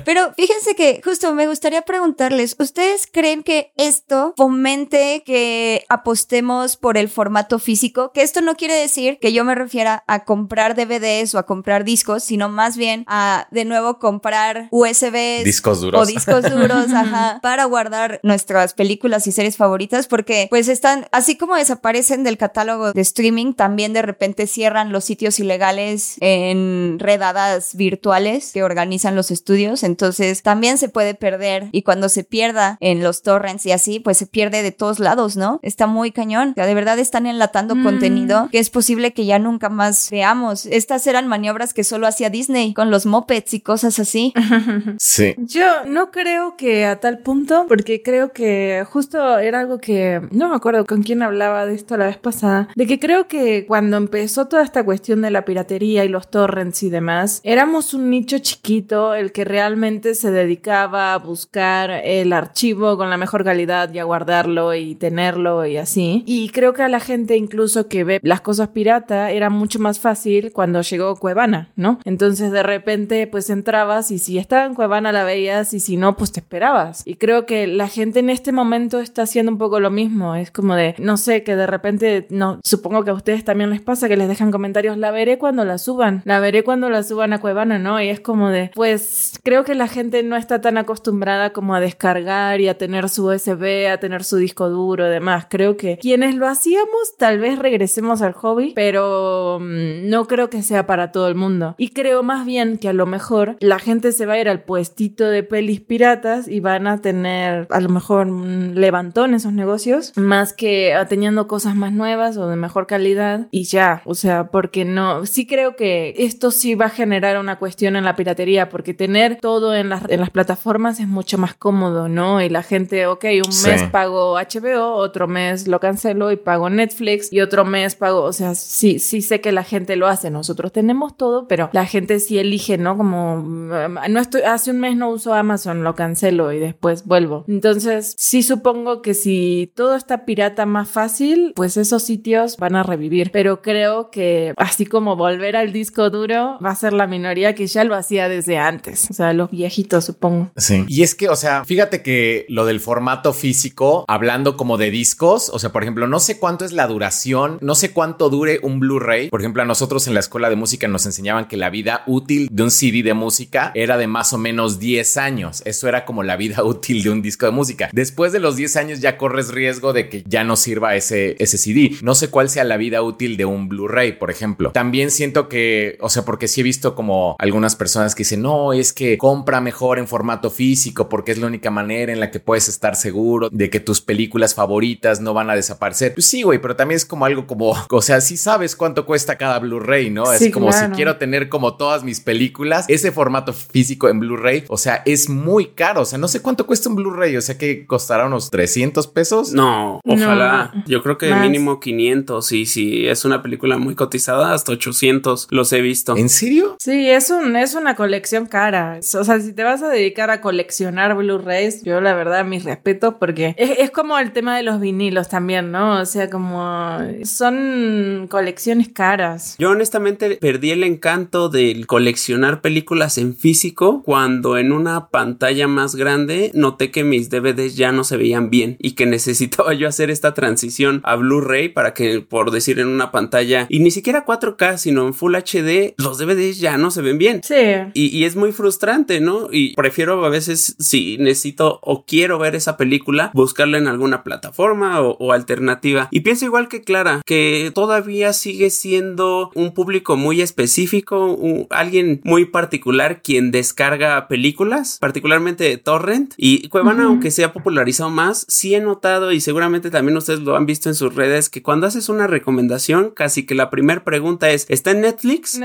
Pero 0.06 0.34
fíjense 0.36 0.76
que 0.76 1.02
justo 1.04 1.34
me 1.34 1.48
gustaría 1.48 1.82
preguntarles, 1.84 2.56
¿ustedes 2.60 3.08
creen 3.12 3.44
que 3.44 3.72
esto 3.78 4.34
fomente 4.38 5.24
que 5.26 5.86
apostemos 5.90 6.78
por 6.78 6.98
el 6.98 7.10
formato 7.10 7.60
físico? 7.60 8.12
Que 8.14 8.22
esto 8.22 8.42
no 8.42 8.56
quiere 8.56 8.76
decir 8.76 9.18
que 9.22 9.34
yo 9.34 9.44
me 9.44 9.56
refiera 9.56 10.04
a 10.08 10.26
comprar 10.26 10.76
DVDs 10.76 11.34
o 11.36 11.40
a 11.40 11.46
comprar 11.46 11.84
discos, 11.84 12.24
sino 12.24 12.50
más 12.50 12.78
bien 12.78 13.04
a 13.08 13.48
de 13.52 13.66
nuevo 13.66 14.00
comprar 14.00 14.68
USBs. 14.72 15.44
Discos 15.44 15.82
duros. 15.82 16.02
O 16.02 16.06
discos 16.06 16.50
duros, 16.50 16.92
ajá, 16.94 17.40
para 17.42 17.66
guardar 17.66 18.20
nuestras 18.24 18.74
películas 18.74 19.28
y 19.28 19.32
series 19.32 19.58
favoritas, 19.58 20.08
porque 20.08 20.48
pues 20.50 20.68
están, 20.68 21.08
así 21.14 21.38
como 21.38 21.56
desaparecen 21.56 22.24
del 22.24 22.38
catálogo 22.38 22.92
de 22.92 23.02
streaming, 23.02 23.54
también 23.54 23.94
de 23.94 24.02
repente 24.02 24.48
cierran 24.48 24.92
los 24.92 25.06
sitios 25.06 25.40
ilegales 25.40 26.18
en 26.20 26.98
redadas 27.00 27.76
virtuales 27.76 28.52
que 28.54 28.64
organizan 28.64 29.16
los 29.16 29.32
estudios, 29.32 29.84
entonces 29.84 30.42
también 30.44 30.78
se 30.78 30.90
puede 30.90 31.14
perder 31.14 31.70
y 31.72 31.84
cuando 31.84 32.10
se 32.10 32.24
pierda 32.24 32.78
en 32.82 33.04
los 33.04 33.22
torrents 33.22 33.66
y 33.66 33.72
así, 33.72 34.00
pues 34.00 34.18
se 34.18 34.26
pierde 34.28 34.64
de 34.64 34.72
todos 34.72 35.00
lados, 35.00 35.38
¿no? 35.38 35.60
Está 35.62 35.88
muy 35.88 36.12
cañón, 36.12 36.50
o 36.50 36.54
sea, 36.56 36.66
de 36.66 36.74
verdad 36.74 37.00
están 37.00 37.26
enlatando 37.26 37.76
Mm. 37.76 37.84
contenido 37.84 38.50
que 38.52 38.60
es 38.60 38.70
posible 38.70 39.14
que 39.14 39.26
ya 39.26 39.40
nunca 39.40 39.70
más 39.70 40.10
veamos. 40.12 40.66
Estas 40.66 41.06
eran 41.08 41.28
maniobras 41.28 41.74
que 41.74 41.84
solo 41.84 42.08
hacía 42.08 42.30
Disney 42.30 42.74
con 42.74 42.92
los 42.92 43.06
mopeds 43.06 43.54
y 43.54 43.62
cosas 43.62 44.00
así. 44.00 44.34
Sí. 45.00 45.36
Yo 45.38 45.86
no 45.86 46.12
creo 46.12 46.56
que 46.58 46.86
a 46.86 47.00
tal 47.00 47.20
punto, 47.20 47.66
porque 47.68 48.02
creo 48.02 48.32
que 48.32 48.86
justo 48.90 49.38
era 49.40 49.60
algo 49.60 49.80
que 49.80 50.22
no 50.32 50.50
me 50.50 50.56
acuerdo 50.56 50.86
con 50.86 51.03
quién 51.04 51.22
hablaba 51.22 51.66
de 51.66 51.76
esto 51.76 51.98
la 51.98 52.08
vez 52.08 52.18
pasada, 52.18 52.70
de 52.76 52.88
que 52.88 53.00
creo 53.00 53.28
que 53.28 53.66
cuando 53.66 53.98
empezó 53.98 54.48
toda 54.48 54.64
esta 54.64 54.84
cuestión 54.84 55.22
de 55.22 55.32
la 55.32 55.46
piratería 55.46 56.06
y 56.06 56.10
los 56.10 56.30
torrents 56.30 56.84
y 56.84 56.90
demás, 56.90 57.42
éramos 57.44 57.94
un 57.94 58.10
nicho 58.10 58.38
chiquito 58.40 59.14
el 59.16 59.32
que 59.32 59.46
realmente 59.46 60.16
se 60.16 60.32
dedicaba 60.32 61.14
a 61.14 61.18
buscar 61.18 61.92
el 61.92 62.34
archivo 62.34 62.98
con 62.98 63.10
la 63.10 63.18
mejor 63.18 63.44
calidad 63.44 63.94
y 63.94 64.00
a 64.00 64.04
guardarlo 64.04 64.74
y 64.74 64.96
tenerlo 64.96 65.66
y 65.66 65.78
así. 65.78 66.24
Y 66.26 66.50
creo 66.50 66.74
que 66.74 66.84
a 66.84 66.90
la 66.90 67.00
gente 67.00 67.38
incluso 67.38 67.88
que 67.88 68.04
ve 68.04 68.20
las 68.24 68.42
cosas 68.42 68.70
pirata 68.70 69.32
era 69.32 69.50
mucho 69.50 69.80
más 69.80 70.00
fácil 70.00 70.52
cuando 70.54 70.82
llegó 70.82 71.16
Cuevana, 71.16 71.72
¿no? 71.76 72.00
Entonces 72.06 72.52
de 72.52 72.64
repente 72.64 73.28
pues 73.28 73.50
entrabas 73.50 74.12
y 74.12 74.20
si 74.20 74.38
estaba 74.38 74.66
en 74.66 74.76
Cuevana 74.76 75.12
la 75.12 75.24
veías 75.24 75.74
y 75.74 75.80
si 75.80 75.98
no 75.98 76.16
pues 76.16 76.32
te 76.32 76.40
esperabas. 76.40 77.04
Y 77.06 77.16
creo 77.16 77.46
que 77.46 77.68
la 77.68 77.88
gente 77.88 78.20
en 78.20 78.30
este 78.30 78.52
momento 78.52 79.00
está 79.00 79.24
haciendo 79.24 79.52
un 79.52 79.58
poco 79.58 79.80
lo 79.80 79.92
mismo. 79.92 80.36
Es 80.36 80.52
como 80.52 80.76
de, 80.76 80.93
no 81.00 81.18
sé, 81.18 81.44
que 81.44 81.56
de 81.56 81.68
repente, 81.68 82.28
no, 82.30 82.60
supongo 82.64 83.04
que 83.04 83.12
a 83.12 83.14
ustedes 83.14 83.44
también 83.44 83.70
les 83.70 83.82
pasa 83.82 84.08
que 84.08 84.18
les 84.18 84.28
dejan 84.28 84.52
comentarios, 84.52 84.98
la 84.98 85.12
veré 85.12 85.38
cuando 85.38 85.66
la 85.66 85.78
suban, 85.78 86.22
la 86.26 86.40
veré 86.40 86.64
cuando 86.64 86.90
la 86.90 87.04
suban 87.04 87.34
a 87.34 87.40
Cuevana, 87.40 87.80
¿no? 87.80 88.02
Y 88.02 88.10
es 88.10 88.20
como 88.20 88.50
de, 88.50 88.72
pues 88.74 89.40
creo 89.44 89.64
que 89.64 89.76
la 89.76 89.88
gente 89.88 90.24
no 90.24 90.36
está 90.36 90.62
tan 90.62 90.78
acostumbrada 90.78 91.52
como 91.52 91.76
a 91.76 91.80
descargar 91.80 92.62
y 92.62 92.68
a 92.68 92.78
tener 92.78 93.10
su 93.10 93.28
USB, 93.28 93.88
a 93.92 93.98
tener 93.98 94.24
su 94.24 94.38
disco 94.38 94.70
duro 94.70 95.06
demás. 95.10 95.48
Creo 95.50 95.78
que 95.78 95.98
quienes 95.98 96.36
lo 96.36 96.48
hacíamos, 96.48 97.18
tal 97.18 97.40
vez 97.40 97.60
regresemos 97.60 98.22
al 98.22 98.34
hobby, 98.34 98.74
pero 98.76 99.60
mm, 99.60 100.10
no 100.10 100.28
creo 100.28 100.50
que 100.50 100.62
sea 100.62 100.86
para 100.86 101.12
todo 101.12 101.28
el 101.28 101.36
mundo. 101.36 101.76
Y 101.78 101.90
creo 101.90 102.24
más 102.24 102.46
bien 102.46 102.78
que 102.78 102.90
a 102.90 102.94
lo 102.94 103.06
mejor 103.06 103.58
la 103.60 103.80
gente 103.80 104.12
se 104.12 104.26
va 104.26 104.34
a 104.34 104.40
ir 104.40 104.50
al 104.50 104.64
puestito 104.64 105.30
de 105.30 105.44
pelis 105.44 105.82
piratas 105.82 106.48
y 106.48 106.60
van 106.60 106.88
a 106.88 107.02
tener 107.02 107.68
a 107.70 107.80
lo 107.80 107.90
mejor 107.90 108.28
un 108.28 108.74
levantón 108.76 109.34
esos 109.34 109.54
negocios, 109.54 110.14
más 110.16 110.54
que 110.54 110.83
ah, 110.94 111.06
teniendo 111.08 111.48
cosas 111.48 111.76
más 111.76 111.94
nuevas 111.94 112.36
o 112.38 112.48
de 112.48 112.56
mejor 112.56 112.88
calidad 112.88 113.48
y 113.52 113.64
ya. 113.64 114.02
O 114.06 114.16
sea, 114.16 114.48
porque 114.52 114.84
no, 114.86 115.26
sí 115.26 115.46
creo 115.48 115.76
que 115.76 116.14
esto 116.18 116.52
sí 116.52 116.76
va 116.76 116.88
a 116.88 116.90
generar 116.90 117.38
una 117.40 117.60
cuestión 117.60 117.96
en 117.96 118.04
la 118.04 118.16
piratería, 118.16 118.70
porque 118.70 118.94
tener 118.94 119.38
todo 119.40 119.74
en 119.76 119.90
las, 119.90 120.04
en 120.10 120.20
las 120.20 120.30
plataformas 120.30 121.00
es 121.00 121.08
mucho 121.08 121.38
más 121.38 121.54
cómodo, 121.54 122.10
¿no? 122.10 122.42
Y 122.42 122.50
la 122.50 122.64
gente, 122.64 123.08
ok, 123.08 123.26
un 123.46 123.52
Sí. 123.54 123.70
mes 123.70 123.84
pago 123.84 124.38
HBO, 124.38 124.96
otro 124.96 125.28
mes 125.28 125.68
lo 125.68 125.80
cancelo 125.80 126.32
y 126.32 126.36
pago 126.38 126.70
Netflix 126.70 127.32
y 127.32 127.40
otro 127.42 127.64
mes 127.66 127.96
pago, 127.96 128.22
o 128.24 128.34
sea, 128.34 128.56
sí, 128.56 129.00
sí 129.00 129.22
sé 129.22 129.40
que 129.42 129.52
la 129.52 129.64
gente 129.64 129.96
lo 129.96 130.08
hace, 130.08 130.30
nosotros 130.32 130.72
tenemos 130.72 131.16
todo, 131.16 131.48
pero 131.48 131.70
la 131.74 131.86
gente 131.86 132.20
sí 132.20 132.40
elige, 132.40 132.78
¿no? 132.78 132.98
Como, 132.98 133.38
mm, 133.38 133.70
no 134.10 134.20
estoy, 134.20 134.42
hace 134.42 134.72
un 134.72 134.80
mes 134.80 134.96
no 134.98 135.10
uso 135.10 135.34
Amazon, 135.34 135.84
lo 135.84 135.96
cancelo 135.96 136.52
y 136.52 136.60
después 136.60 137.06
vuelvo. 137.06 137.46
Entonces, 137.48 138.16
sí 138.18 138.44
supongo 138.44 139.02
que 139.02 139.14
si 139.14 139.72
todo 139.76 139.96
está 139.96 140.26
pirata 140.26 140.66
más 140.74 140.90
fácil, 140.90 141.54
pues 141.56 141.78
esos 141.78 142.04
sitios 142.04 142.58
van 142.58 142.76
a 142.76 142.84
revivir, 142.84 143.32
pero 143.32 143.62
creo 143.62 144.12
que 144.12 144.54
así 144.58 144.86
como 144.86 145.16
volver 145.16 145.56
al 145.56 145.72
disco 145.72 146.10
duro 146.10 146.58
va 146.64 146.72
a 146.72 146.76
ser 146.76 146.92
la 146.92 147.08
minoría 147.08 147.56
que 147.56 147.68
ya 147.68 147.86
lo 147.86 147.96
hacía 147.96 148.28
desde 148.28 148.58
antes, 148.58 149.10
o 149.10 149.14
sea, 149.14 149.32
los 149.32 149.50
viejitos 149.50 150.04
supongo. 150.04 150.52
Sí. 150.58 150.84
Y 150.88 151.04
es 151.04 151.16
que, 151.16 151.30
o 151.30 151.36
sea, 151.36 151.64
fíjate 151.64 152.04
que 152.04 152.46
lo 152.50 152.66
del 152.66 152.80
formato 152.80 153.32
físico, 153.32 154.04
hablando 154.08 154.58
como 154.58 154.78
de 154.78 154.92
discos, 154.92 155.50
o 155.50 155.60
sea, 155.60 155.72
por 155.72 155.84
ejemplo, 155.84 156.08
no 156.08 156.20
sé 156.20 156.40
cuánto 156.40 156.66
es 156.66 156.74
la 156.74 156.88
duración, 156.88 157.58
no 157.62 157.76
sé 157.76 157.92
cuánto 157.94 158.30
dure 158.30 158.60
un 158.64 158.80
Blu-ray. 158.80 159.30
Por 159.30 159.42
ejemplo, 159.42 159.62
a 159.62 159.66
nosotros 159.66 160.08
en 160.08 160.14
la 160.14 160.20
escuela 160.20 160.50
de 160.50 160.56
música 160.56 160.88
nos 160.88 161.06
enseñaban 161.06 161.48
que 161.48 161.58
la 161.58 161.70
vida 161.70 162.04
útil 162.08 162.50
de 162.52 162.64
un 162.64 162.72
CD 162.72 163.04
de 163.04 163.14
música 163.14 163.72
era 163.76 163.98
de 163.98 164.08
más 164.08 164.34
o 164.34 164.38
menos 164.38 164.80
10 164.80 165.18
años. 165.18 165.62
Eso 165.66 165.88
era 165.88 166.06
como 166.06 166.24
la 166.24 166.36
vida 166.36 166.64
útil 166.64 167.04
de 167.04 167.10
un 167.10 167.22
disco 167.22 167.46
de 167.46 167.52
música. 167.52 167.90
Después 167.92 168.32
de 168.32 168.40
los 168.40 168.56
10 168.56 168.76
años 168.78 169.00
ya 169.00 169.18
corres 169.18 169.50
riesgo 169.50 169.94
de 169.94 170.10
que 170.10 170.24
ya 170.26 170.44
no 170.44 170.53
sirva 170.56 170.96
ese, 170.96 171.36
ese 171.40 171.58
CD. 171.58 171.92
No 172.02 172.16
sé 172.16 172.30
cuál 172.30 172.50
sea 172.50 172.64
la 172.64 172.78
vida 172.78 173.02
útil 173.02 173.38
de 173.38 173.46
un 173.46 173.70
Blu-ray, 173.70 174.14
por 174.14 174.32
ejemplo. 174.32 174.72
También 174.72 175.12
siento 175.12 175.50
que, 175.50 175.98
o 176.02 176.10
sea, 176.10 176.26
porque 176.26 176.48
sí 176.48 176.62
he 176.62 176.64
visto 176.64 176.96
como 176.96 177.36
algunas 177.40 177.76
personas 177.76 178.16
que 178.16 178.22
dicen, 178.22 178.42
no, 178.42 178.74
es 178.74 178.94
que 178.94 179.18
compra 179.18 179.62
mejor 179.62 180.00
en 180.00 180.08
formato 180.08 180.50
físico 180.50 181.10
porque 181.10 181.32
es 181.32 181.38
la 181.38 181.48
única 181.48 181.72
manera 181.72 182.12
en 182.12 182.20
la 182.20 182.32
que 182.32 182.40
puedes 182.40 182.68
estar 182.68 182.96
seguro 182.96 183.50
de 183.52 183.70
que 183.70 183.80
tus 183.80 184.02
películas 184.02 184.56
favoritas 184.56 185.22
no 185.22 185.34
van 185.34 185.50
a 185.50 185.56
desaparecer. 185.56 186.14
Pues 186.14 186.28
sí, 186.28 186.44
güey, 186.44 186.60
pero 186.60 186.76
también 186.76 186.98
es 186.98 187.06
como 187.06 187.26
algo 187.26 187.48
como, 187.48 187.76
o 187.90 188.02
sea, 188.02 188.22
si 188.22 188.38
sabes 188.38 188.76
cuánto 188.76 189.06
cuesta 189.06 189.38
cada 189.38 189.60
Blu-ray, 189.60 190.10
¿no? 190.10 190.32
es 190.32 190.52
como 190.52 190.72
si 190.72 190.86
quiero 190.88 191.18
tener 191.18 191.50
como 191.50 191.76
todas 191.78 192.04
mis 192.04 192.20
películas, 192.20 192.86
ese 192.88 193.12
formato 193.12 193.54
físico 193.54 194.10
en 194.10 194.20
Blu-ray, 194.20 194.66
o 194.68 194.78
sea, 194.78 195.02
es 195.06 195.30
muy 195.30 195.68
caro, 195.68 196.02
o 196.02 196.06
sea, 196.06 196.18
no 196.18 196.28
sé 196.28 196.42
cuánto 196.42 196.66
cuesta 196.66 196.90
un 196.90 196.96
Blu-ray, 196.96 197.36
o 197.38 197.42
sea, 197.42 197.58
que 197.58 197.86
costará 197.86 198.26
unos 198.26 198.50
300 198.50 199.08
pesos. 199.08 199.54
No, 199.54 200.00
ojalá. 200.06 200.43
Yo 200.86 201.02
creo 201.02 201.18
que 201.18 201.34
mínimo 201.34 201.80
500 201.80 202.52
y 202.52 202.66
si 202.66 203.08
es 203.08 203.26
una 203.26 203.42
película 203.42 203.78
muy 203.78 203.96
cotizada, 203.96 204.54
hasta 204.54 204.72
800 204.72 205.48
los 205.52 205.74
he 205.74 205.82
visto. 205.82 206.16
¿En 206.18 206.30
serio? 206.30 206.76
Sí, 206.80 207.10
es, 207.10 207.30
un, 207.30 207.56
es 207.56 207.76
una 207.76 207.96
colección 207.96 208.46
cara. 208.46 209.00
O 209.00 209.24
sea, 209.24 209.40
si 209.40 209.54
te 209.54 209.64
vas 209.64 209.82
a 209.84 209.90
dedicar 209.90 210.30
a 210.30 210.42
coleccionar 210.42 211.16
Blu-rays, 211.16 211.84
yo 211.84 212.02
la 212.02 212.14
verdad 212.14 212.46
mis 212.46 212.64
respetos 212.64 213.16
porque 213.20 213.56
es, 213.58 213.72
es 213.80 213.92
como 213.92 214.18
el 214.18 214.32
tema 214.32 214.58
de 214.58 214.64
los 214.64 214.80
vinilos 214.80 215.30
también, 215.30 215.72
¿no? 215.72 216.00
O 216.02 216.06
sea, 216.06 216.30
como 216.30 217.00
son 217.24 218.28
colecciones 218.30 218.90
caras. 218.90 219.56
Yo 219.60 219.70
honestamente 219.70 220.38
perdí 220.42 220.72
el 220.72 220.84
encanto 220.84 221.50
del 221.50 221.88
coleccionar 221.88 222.62
películas 222.62 223.18
en 223.18 223.36
físico 223.36 224.04
cuando 224.04 224.58
en 224.58 224.72
una 224.72 225.10
pantalla 225.10 225.68
más 225.68 225.96
grande 225.96 226.52
noté 226.54 226.92
que 226.92 227.04
mis 227.04 227.30
DVDs 227.30 227.76
ya 227.76 227.92
no 227.92 228.04
se 228.04 228.18
veían 228.18 228.50
bien 228.50 228.78
y 228.80 228.92
que 228.92 229.06
necesitaba 229.14 229.74
yo 229.74 229.88
hacer 229.88 230.10
esta 230.10 230.33
transición 230.34 231.02
a 231.04 231.16
Blu-ray 231.16 231.70
para 231.70 231.94
que, 231.94 232.22
por 232.22 232.52
decir, 232.52 232.80
en 232.80 232.88
una 232.88 233.12
pantalla 233.12 233.68
y 233.70 233.80
ni 233.80 233.92
siquiera 233.92 234.26
4K, 234.26 234.78
sino 234.78 235.08
en 235.08 235.14
Full 235.14 235.36
HD, 235.36 235.94
los 235.98 236.18
DVDs 236.18 236.60
ya 236.60 236.78
no 236.78 236.92
se 236.92 237.02
ven 237.02 237.18
bien. 237.18 237.42
Sí. 237.44 237.56
Y, 237.94 238.08
y 238.18 238.26
es 238.26 238.36
muy 238.36 238.52
frustrante, 238.52 239.20
¿no? 239.20 239.48
Y 239.52 239.74
prefiero 239.76 240.24
a 240.26 240.30
veces, 240.30 240.76
si 240.80 241.18
necesito 241.18 241.80
o 241.82 242.06
quiero 242.06 242.40
ver 242.40 242.56
esa 242.56 242.78
película, 242.78 243.32
buscarla 243.34 243.78
en 243.78 243.88
alguna 243.88 244.24
plataforma 244.24 245.02
o, 245.02 245.32
alternativa. 245.34 246.08
Y 246.12 246.22
pienso 246.22 246.46
igual 246.46 246.68
que 246.68 246.82
Clara, 246.82 247.22
que 247.26 247.72
todavía 247.74 248.34
sigue 248.34 248.70
siendo 248.70 249.52
un 249.56 249.74
público 249.74 250.16
muy 250.16 250.42
específico, 250.42 251.38
alguien 251.70 252.22
muy 252.24 252.46
particular 252.46 253.22
quien 253.22 253.52
descarga 253.52 254.28
películas, 254.28 254.98
particularmente 255.00 255.64
de 255.64 255.78
Torrent. 255.78 256.34
Y 256.38 256.68
Cuevana, 256.70 257.06
aunque 257.06 257.32
se 257.32 257.44
ha 257.44 257.54
popularizado 257.54 258.10
más, 258.10 258.46
sí 258.48 258.76
he 258.76 258.82
notado 258.82 259.32
y 259.32 259.42
seguramente 259.42 259.90
también 259.90 260.14
ustedes 260.24 260.40
lo 260.40 260.56
han 260.56 260.66
visto 260.66 260.90
en 260.90 260.96
sus 260.96 261.16
redes 261.16 261.50
que 261.50 261.62
cuando 261.62 261.88
haces 261.88 262.10
una 262.10 262.28
recomendación, 262.28 263.12
casi 263.12 263.46
que 263.46 263.56
la 263.56 263.70
primera 263.70 264.04
pregunta 264.04 264.50
es, 264.50 264.66
¿está 264.70 264.92
en 264.92 265.02
Netflix? 265.02 265.60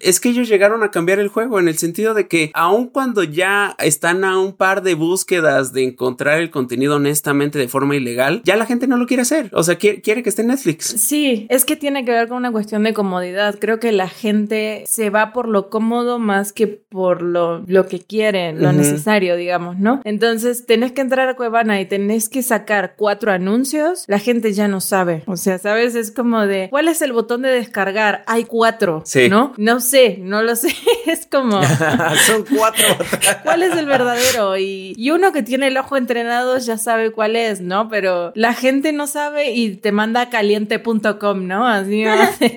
Es 0.00 0.20
que 0.20 0.30
ellos 0.30 0.48
llegaron 0.48 0.82
a 0.82 0.90
cambiar 0.90 1.18
el 1.18 1.28
juego 1.28 1.58
en 1.58 1.68
el 1.68 1.78
sentido 1.78 2.14
de 2.14 2.26
que 2.26 2.50
aun 2.54 2.88
cuando 2.88 3.22
ya 3.22 3.76
están 3.78 4.24
a 4.24 4.38
un 4.38 4.54
par 4.54 4.82
de 4.82 4.94
búsquedas 4.94 5.72
de 5.72 5.84
encontrar 5.84 6.40
el 6.40 6.50
contenido 6.50 6.96
honestamente 6.96 7.58
de 7.58 7.68
forma 7.68 7.96
ilegal, 7.96 8.42
ya 8.44 8.56
la 8.56 8.66
gente 8.66 8.86
no 8.86 8.96
lo 8.96 9.06
quiere 9.06 9.22
hacer. 9.22 9.50
O 9.52 9.62
sea, 9.62 9.76
quiere, 9.76 10.00
quiere 10.00 10.22
que 10.22 10.30
esté 10.30 10.42
en 10.42 10.48
Netflix. 10.48 10.86
Sí, 10.86 11.46
es 11.50 11.64
que 11.64 11.76
tiene 11.76 12.04
que 12.04 12.12
ver 12.12 12.28
con 12.28 12.38
una 12.38 12.52
cuestión 12.52 12.82
de 12.82 12.94
comodidad. 12.94 13.56
Creo 13.58 13.78
que 13.78 13.92
la 13.92 14.08
gente 14.08 14.84
se 14.86 15.10
va 15.10 15.32
por 15.32 15.48
lo 15.48 15.68
cómodo 15.70 16.18
más 16.18 16.52
que 16.52 16.66
por 16.66 17.22
lo, 17.22 17.62
lo 17.66 17.86
que 17.86 18.00
quieren, 18.00 18.62
lo 18.62 18.72
necesario, 18.72 19.36
digamos, 19.36 19.78
¿no? 19.78 20.00
Entonces, 20.04 20.66
tenés 20.66 20.92
que 20.92 21.00
entrar 21.00 21.28
a 21.28 21.36
Cuevana 21.36 21.80
y 21.80 21.86
tenés 21.86 22.28
que 22.28 22.42
sacar 22.42 22.94
cuatro 22.96 23.32
anuncios, 23.32 23.89
la 24.06 24.18
gente 24.18 24.52
ya 24.52 24.68
no 24.68 24.80
sabe. 24.80 25.22
O 25.26 25.36
sea, 25.36 25.58
¿sabes? 25.58 25.94
Es 25.94 26.10
como 26.10 26.46
de, 26.46 26.68
¿cuál 26.70 26.88
es 26.88 27.02
el 27.02 27.12
botón 27.12 27.42
de 27.42 27.50
descargar? 27.50 28.22
Hay 28.26 28.44
cuatro, 28.44 29.02
sí. 29.04 29.28
¿no? 29.28 29.52
No 29.56 29.80
sé, 29.80 30.18
no 30.20 30.42
lo 30.42 30.56
sé. 30.56 30.74
es 31.06 31.26
como... 31.26 31.60
Son 32.26 32.44
cuatro. 32.56 32.84
¿Cuál 33.42 33.62
es 33.62 33.76
el 33.76 33.86
verdadero? 33.86 34.56
Y, 34.56 34.94
y 34.96 35.10
uno 35.10 35.32
que 35.32 35.42
tiene 35.42 35.68
el 35.68 35.76
ojo 35.76 35.96
entrenado 35.96 36.58
ya 36.58 36.78
sabe 36.78 37.10
cuál 37.12 37.36
es, 37.36 37.60
¿no? 37.60 37.88
Pero 37.88 38.32
la 38.34 38.54
gente 38.54 38.92
no 38.92 39.06
sabe 39.06 39.52
y 39.52 39.76
te 39.76 39.92
manda 39.92 40.22
a 40.22 40.30
caliente.com, 40.30 41.46
¿no? 41.46 41.66
Así, 41.66 42.04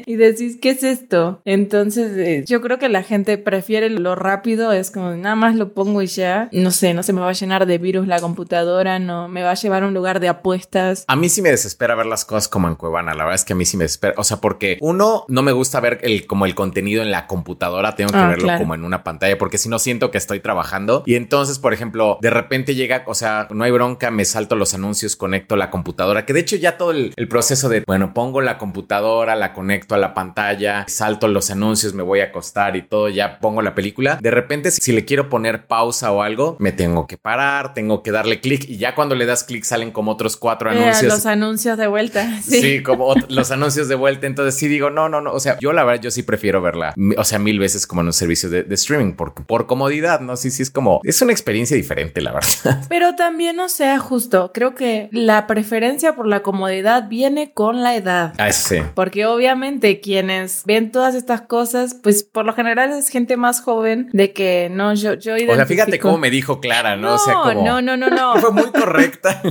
y 0.05 0.15
decís, 0.15 0.57
¿qué 0.61 0.71
es 0.71 0.83
esto? 0.83 1.41
Entonces, 1.45 2.17
eh, 2.17 2.43
yo 2.47 2.61
creo 2.61 2.79
que 2.79 2.89
la 2.89 3.03
gente 3.03 3.37
prefiere 3.37 3.89
lo 3.89 4.15
rápido, 4.15 4.71
es 4.71 4.91
como 4.91 5.11
nada 5.11 5.35
más 5.35 5.55
lo 5.55 5.73
pongo 5.73 6.01
y 6.01 6.07
ya. 6.07 6.49
No 6.51 6.71
sé, 6.71 6.93
no 6.93 7.03
se 7.03 7.13
me 7.13 7.21
va 7.21 7.29
a 7.29 7.33
llenar 7.33 7.65
de 7.65 7.77
virus 7.77 8.07
la 8.07 8.19
computadora, 8.19 8.99
no 8.99 9.27
me 9.27 9.43
va 9.43 9.51
a 9.51 9.55
llevar 9.55 9.83
a 9.83 9.87
un 9.87 9.93
lugar 9.93 10.19
de 10.19 10.29
apuestas. 10.29 11.05
A 11.07 11.15
mí 11.15 11.22
sí 11.29 11.41
me 11.41 11.49
desespera 11.49 11.95
ver 11.95 12.05
las 12.05 12.25
cosas 12.25 12.47
como 12.47 12.67
en 12.67 12.75
Cuevana, 12.75 13.13
la 13.13 13.23
verdad 13.23 13.35
es 13.35 13.45
que 13.45 13.53
a 13.53 13.55
mí 13.55 13.65
sí 13.65 13.77
me 13.77 13.85
desespera, 13.85 14.13
o 14.17 14.23
sea, 14.23 14.37
porque 14.37 14.77
uno, 14.81 15.25
no 15.27 15.41
me 15.41 15.51
gusta 15.51 15.79
ver 15.79 15.99
el, 16.03 16.25
como 16.27 16.45
el 16.45 16.55
contenido 16.55 17.01
en 17.01 17.11
la 17.11 17.27
computadora, 17.27 17.95
tengo 17.95 18.11
que 18.11 18.17
ah, 18.17 18.27
verlo 18.27 18.57
como 18.57 18.75
en 18.75 18.83
una 18.83 19.03
pantalla, 19.03 19.37
porque 19.37 19.57
si 19.57 19.69
no 19.69 19.79
siento 19.79 20.11
que 20.11 20.17
estoy 20.17 20.39
trabajando. 20.39 21.03
Y 21.05 21.15
entonces, 21.15 21.59
por 21.59 21.73
ejemplo, 21.73 22.17
de 22.21 22.29
repente 22.29 22.75
llega, 22.75 23.03
o 23.07 23.15
sea, 23.15 23.47
no 23.51 23.63
hay 23.63 23.71
bronca, 23.71 24.11
me 24.11 24.25
salto 24.25 24.55
los 24.55 24.73
anuncios, 24.73 25.15
conecto 25.15 25.55
la 25.55 25.69
computadora, 25.69 26.25
que 26.25 26.33
de 26.33 26.39
hecho 26.39 26.55
ya 26.55 26.77
todo 26.77 26.91
el, 26.91 27.13
el 27.15 27.27
proceso 27.27 27.69
de, 27.69 27.83
bueno, 27.85 28.13
pongo 28.13 28.41
la 28.41 28.57
computadora, 28.57 29.35
la 29.35 29.53
conecto 29.53 29.95
a 29.95 29.97
la 29.97 30.13
pantalla, 30.13 30.85
salto 30.87 31.27
los 31.27 31.49
anuncios, 31.51 31.93
me 31.93 32.03
voy 32.03 32.19
a 32.19 32.25
acostar 32.25 32.75
y 32.75 32.81
todo, 32.81 33.09
ya 33.09 33.39
pongo 33.39 33.61
la 33.61 33.75
película. 33.75 34.17
De 34.21 34.31
repente, 34.31 34.71
si 34.71 34.91
le 34.91 35.05
quiero 35.05 35.29
poner 35.29 35.67
pausa 35.67 36.11
o 36.11 36.21
algo, 36.21 36.55
me 36.59 36.71
tengo 36.71 37.07
que 37.07 37.17
parar, 37.17 37.73
tengo 37.73 38.03
que 38.03 38.11
darle 38.11 38.39
clic 38.39 38.65
y 38.67 38.77
ya 38.77 38.95
cuando 38.95 39.15
le 39.15 39.25
das 39.25 39.43
clic 39.43 39.63
salen 39.63 39.91
como 39.91 40.11
otros 40.11 40.37
cuatro 40.37 40.71
eh, 40.71 40.77
anuncios. 40.77 41.12
Los 41.13 41.25
anuncios 41.25 41.77
de 41.77 41.87
vuelta. 41.87 42.41
Sí, 42.53 42.83
como 42.83 43.15
los 43.29 43.51
anuncios 43.51 43.87
de 43.87 43.95
vuelta. 43.95 44.27
Entonces 44.27 44.55
sí 44.55 44.67
digo, 44.67 44.89
no, 44.89 45.09
no, 45.09 45.21
no. 45.21 45.31
O 45.33 45.39
sea, 45.39 45.57
yo 45.59 45.73
la 45.73 45.83
verdad, 45.83 46.03
yo 46.03 46.11
sí 46.11 46.23
prefiero 46.23 46.61
verla, 46.61 46.93
o 47.17 47.23
sea, 47.23 47.39
mil 47.39 47.59
veces 47.59 47.87
como 47.87 48.01
en 48.01 48.07
un 48.07 48.13
servicio 48.13 48.49
de, 48.49 48.65
streaming, 48.73 49.13
porque 49.13 49.43
por 49.43 49.65
comodidad, 49.65 50.19
¿no? 50.19 50.35
Sí, 50.35 50.51
sí, 50.51 50.61
es 50.63 50.69
como, 50.69 50.99
es 51.03 51.21
una 51.21 51.31
experiencia 51.31 51.75
diferente, 51.75 52.21
la 52.21 52.31
verdad. 52.31 52.83
Pero 52.89 53.15
también 53.15 53.55
no 53.55 53.69
sea 53.69 53.99
justo. 53.99 54.51
Creo 54.53 54.75
que 54.75 55.09
la 55.11 55.47
preferencia 55.47 56.15
por 56.15 56.27
la 56.27 56.41
comodidad 56.41 57.07
viene 57.07 57.53
con 57.53 57.83
la 57.83 57.95
edad. 57.95 58.33
Ah, 58.37 58.51
sí. 58.51 58.77
Porque 58.93 59.25
obviamente 59.25 59.99
quienes 59.99 60.63
ven 60.65 60.91
todas 60.91 61.15
estas 61.15 61.41
cosas, 61.41 61.95
pues 62.01 62.23
por 62.23 62.45
lo 62.45 62.53
general 62.53 62.91
es 62.91 63.09
gente 63.09 63.37
más 63.37 63.61
joven 63.61 64.09
de 64.11 64.33
que 64.33 64.69
no, 64.71 64.93
yo, 64.93 65.13
yo 65.13 65.37
identifico... 65.37 65.53
O 65.53 65.55
sea, 65.55 65.65
fíjate 65.65 65.99
cómo 65.99 66.17
me 66.17 66.29
dijo 66.29 66.59
Clara, 66.59 66.95
¿no? 66.95 67.09
No, 67.09 67.15
o 67.15 67.17
sea, 67.17 67.33
como... 67.35 67.63
no, 67.63 67.81
no, 67.81 67.97
no, 67.97 68.09
no. 68.09 68.35
Fue 68.41 68.51
muy 68.51 68.71
correcta. 68.71 69.41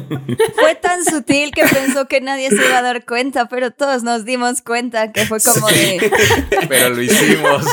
fue 0.55 0.75
tan 0.81 1.05
sutil 1.05 1.52
que 1.53 1.65
pensó 1.65 2.07
que 2.09 2.21
nadie 2.21 2.49
se 2.51 2.57
iba 2.57 2.79
a 2.79 2.83
dar 2.83 3.05
cuenta, 3.05 3.49
pero 3.49 3.71
todos 3.71 4.03
nos 4.03 4.25
dimos 4.25 4.63
cuenta 4.63 5.13
que 5.13 5.27
fue 5.27 5.39
como 5.41 5.69
de... 5.69 6.11
pero 6.69 6.91
lo 6.91 7.03
hicimos. 7.03 7.65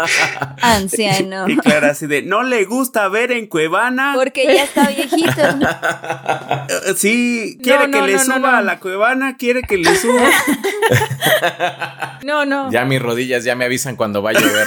Anciano. 0.62 1.48
Y 1.48 1.56
Clara 1.56 1.90
así 1.90 2.06
de, 2.06 2.22
no 2.22 2.42
le 2.42 2.64
gusta 2.64 3.08
ver 3.08 3.32
en 3.32 3.46
Cuevana. 3.46 4.12
Porque 4.14 4.44
ya 4.44 4.64
está 4.64 4.88
viejito. 4.88 5.32
sí, 6.96 7.58
quiere 7.62 7.90
que 7.90 8.02
le 8.02 8.18
suba 8.18 8.58
a 8.58 8.62
la 8.62 8.78
Cuevana, 8.78 9.36
quiere 9.36 9.62
que 9.62 9.78
le 9.78 9.94
suba. 9.96 10.30
no, 12.22 12.44
no. 12.44 12.70
Ya 12.70 12.84
mis 12.84 13.00
rodillas 13.00 13.44
ya 13.44 13.54
me 13.54 13.64
avisan 13.64 13.96
cuando 13.96 14.22
va 14.22 14.30
a 14.30 14.32
llover. 14.34 14.66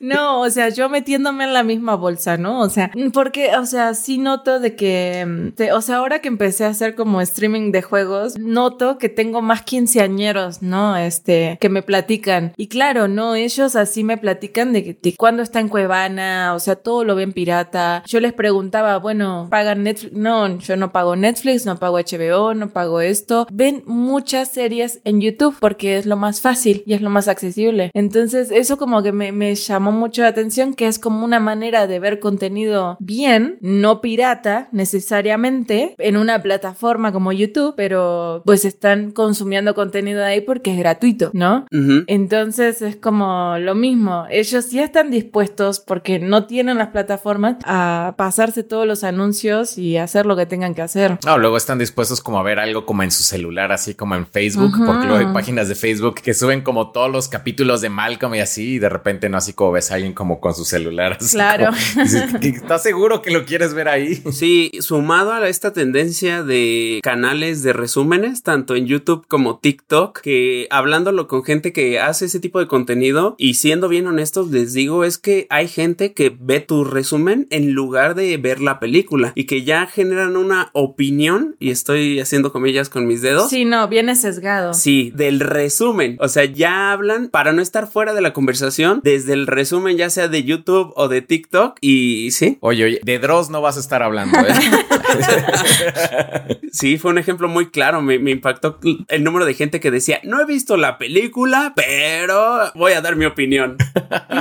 no, 0.00 0.40
o 0.40 0.50
sea, 0.50 0.70
yo 0.70 0.88
metiéndome 0.88 1.44
en 1.44 1.52
la 1.52 1.62
misma 1.62 1.94
bolsa, 1.94 2.36
¿no? 2.36 2.60
O 2.60 2.68
sea, 2.68 2.90
porque, 3.12 3.56
o 3.56 3.66
sea, 3.66 3.94
sí 3.94 4.18
noto 4.18 4.60
de 4.60 4.74
que, 4.76 5.24
mm, 5.26 5.72
o 5.72 5.82
sea, 5.82 5.96
ahora 5.96 6.20
que 6.20 6.28
empecé 6.28 6.64
a 6.64 6.68
hacer 6.68 6.94
como 6.94 7.20
streaming 7.40 7.72
de 7.72 7.80
juegos, 7.80 8.38
noto 8.38 8.98
que 8.98 9.08
tengo 9.08 9.40
más 9.40 9.62
quinceañeros, 9.62 10.60
¿no? 10.60 10.94
Este, 10.98 11.56
que 11.58 11.70
me 11.70 11.82
platican. 11.82 12.52
Y 12.58 12.68
claro, 12.68 13.08
no, 13.08 13.34
ellos 13.34 13.76
así 13.76 14.04
me 14.04 14.18
platican 14.18 14.74
de, 14.74 14.98
de 15.00 15.14
cuándo 15.16 15.42
está 15.42 15.58
en 15.58 15.70
Cuevana, 15.70 16.52
o 16.54 16.58
sea, 16.58 16.76
todo 16.76 17.02
lo 17.02 17.14
ven 17.14 17.32
pirata. 17.32 18.02
Yo 18.06 18.20
les 18.20 18.34
preguntaba, 18.34 18.98
bueno, 18.98 19.46
¿pagan 19.50 19.84
Netflix? 19.84 20.12
No, 20.12 20.58
yo 20.58 20.76
no 20.76 20.92
pago 20.92 21.16
Netflix, 21.16 21.64
no 21.64 21.78
pago 21.78 21.98
HBO, 21.98 22.52
no 22.52 22.68
pago 22.68 23.00
esto. 23.00 23.46
Ven 23.50 23.84
muchas 23.86 24.50
series 24.50 25.00
en 25.04 25.22
YouTube 25.22 25.56
porque 25.60 25.96
es 25.96 26.04
lo 26.04 26.18
más 26.18 26.42
fácil 26.42 26.82
y 26.84 26.92
es 26.92 27.00
lo 27.00 27.08
más 27.08 27.26
accesible. 27.26 27.90
Entonces, 27.94 28.50
eso 28.50 28.76
como 28.76 29.02
que 29.02 29.12
me, 29.12 29.32
me 29.32 29.54
llamó 29.54 29.92
mucho 29.92 30.20
la 30.20 30.28
atención, 30.28 30.74
que 30.74 30.88
es 30.88 30.98
como 30.98 31.24
una 31.24 31.40
manera 31.40 31.86
de 31.86 32.00
ver 32.00 32.20
contenido 32.20 32.98
bien, 33.00 33.56
no 33.62 34.02
pirata 34.02 34.68
necesariamente, 34.72 35.94
en 35.96 36.18
una 36.18 36.42
plataforma 36.42 37.12
como 37.12 37.29
YouTube, 37.32 37.74
pero 37.76 38.42
pues 38.44 38.64
están 38.64 39.10
consumiendo 39.10 39.74
contenido 39.74 40.24
ahí 40.24 40.40
porque 40.40 40.72
es 40.72 40.78
gratuito, 40.78 41.30
¿no? 41.32 41.66
Entonces 42.06 42.82
es 42.82 42.96
como 42.96 43.56
lo 43.58 43.74
mismo. 43.74 44.26
Ellos 44.30 44.70
ya 44.70 44.84
están 44.84 45.10
dispuestos 45.10 45.80
porque 45.80 46.18
no 46.18 46.46
tienen 46.46 46.78
las 46.78 46.88
plataformas 46.88 47.56
a 47.64 48.14
pasarse 48.16 48.62
todos 48.62 48.86
los 48.86 49.04
anuncios 49.04 49.78
y 49.78 49.96
hacer 49.96 50.26
lo 50.26 50.36
que 50.36 50.46
tengan 50.46 50.74
que 50.74 50.82
hacer. 50.82 51.18
No, 51.24 51.38
luego 51.38 51.56
están 51.56 51.78
dispuestos 51.78 52.20
como 52.20 52.38
a 52.38 52.42
ver 52.42 52.58
algo 52.58 52.86
como 52.86 53.02
en 53.02 53.10
su 53.10 53.22
celular, 53.22 53.72
así 53.72 53.94
como 53.94 54.14
en 54.14 54.26
Facebook, 54.26 54.72
porque 54.86 55.06
luego 55.06 55.26
hay 55.26 55.32
páginas 55.32 55.68
de 55.68 55.74
Facebook 55.74 56.16
que 56.22 56.34
suben 56.34 56.62
como 56.62 56.90
todos 56.90 57.10
los 57.10 57.28
capítulos 57.28 57.80
de 57.80 57.88
Malcolm 57.90 58.34
y 58.34 58.40
así, 58.40 58.74
y 58.74 58.78
de 58.78 58.88
repente 58.88 59.28
no 59.28 59.36
así 59.38 59.52
como 59.52 59.72
ves 59.72 59.90
a 59.90 59.94
alguien 59.94 60.12
como 60.12 60.40
con 60.40 60.54
su 60.54 60.64
celular. 60.64 61.12
así 61.20 61.30
Claro. 61.36 61.66
como- 61.66 62.04
dices, 62.04 62.34
¿Estás 62.60 62.82
seguro 62.82 63.22
que 63.22 63.30
lo 63.30 63.44
quieres 63.44 63.74
ver 63.74 63.88
ahí? 63.88 64.16
Sí, 64.32 64.70
sumado 64.80 65.32
a 65.32 65.48
esta 65.48 65.72
tendencia 65.72 66.42
de 66.42 67.00
canales 67.02 67.19
de 67.20 67.72
resúmenes, 67.72 68.42
tanto 68.42 68.74
en 68.74 68.86
YouTube 68.86 69.26
como 69.28 69.58
TikTok, 69.58 70.20
que 70.20 70.66
hablándolo 70.70 71.28
con 71.28 71.44
gente 71.44 71.72
que 71.72 72.00
hace 72.00 72.24
ese 72.24 72.40
tipo 72.40 72.58
de 72.58 72.66
contenido 72.66 73.34
y 73.38 73.54
siendo 73.54 73.88
bien 73.88 74.06
honestos, 74.06 74.50
les 74.50 74.72
digo 74.72 75.04
es 75.04 75.18
que 75.18 75.46
hay 75.50 75.68
gente 75.68 76.12
que 76.12 76.34
ve 76.40 76.60
tu 76.60 76.84
resumen 76.84 77.46
en 77.50 77.72
lugar 77.72 78.14
de 78.14 78.36
ver 78.38 78.60
la 78.60 78.80
película 78.80 79.32
y 79.34 79.44
que 79.44 79.64
ya 79.64 79.86
generan 79.86 80.36
una 80.36 80.70
opinión, 80.72 81.56
y 81.58 81.70
estoy 81.70 82.20
haciendo 82.20 82.52
comillas 82.52 82.88
con 82.88 83.06
mis 83.06 83.20
dedos. 83.22 83.50
Sí, 83.50 83.64
no, 83.64 83.86
viene 83.88 84.16
sesgado. 84.16 84.72
Sí, 84.72 85.12
del 85.14 85.40
resumen. 85.40 86.16
O 86.20 86.28
sea, 86.28 86.46
ya 86.46 86.92
hablan 86.92 87.28
para 87.28 87.52
no 87.52 87.60
estar 87.60 87.86
fuera 87.86 88.14
de 88.14 88.22
la 88.22 88.32
conversación 88.32 89.00
desde 89.04 89.34
el 89.34 89.46
resumen, 89.46 89.96
ya 89.96 90.10
sea 90.10 90.28
de 90.28 90.42
YouTube 90.42 90.92
o 90.96 91.08
de 91.08 91.22
TikTok. 91.22 91.76
Y 91.80 92.30
sí, 92.30 92.56
Oye, 92.60 92.84
oye, 92.84 93.00
de 93.04 93.18
Dross 93.18 93.50
no 93.50 93.60
vas 93.60 93.76
a 93.76 93.80
estar 93.80 94.02
hablando, 94.02 94.38
¿eh? 94.38 94.52
sí, 96.72 96.98
fue 96.98 97.10
un 97.10 97.18
ejemplo 97.18 97.48
muy 97.48 97.70
claro. 97.70 98.00
Me, 98.02 98.18
me 98.18 98.30
impactó 98.30 98.78
el 99.08 99.24
número 99.24 99.44
de 99.44 99.54
gente 99.54 99.80
que 99.80 99.90
decía: 99.90 100.20
No 100.22 100.40
he 100.40 100.44
visto 100.44 100.76
la 100.76 100.98
película, 100.98 101.72
pero 101.76 102.72
voy 102.74 102.92
a 102.92 103.00
dar 103.00 103.16
mi 103.16 103.24
opinión. 103.24 103.76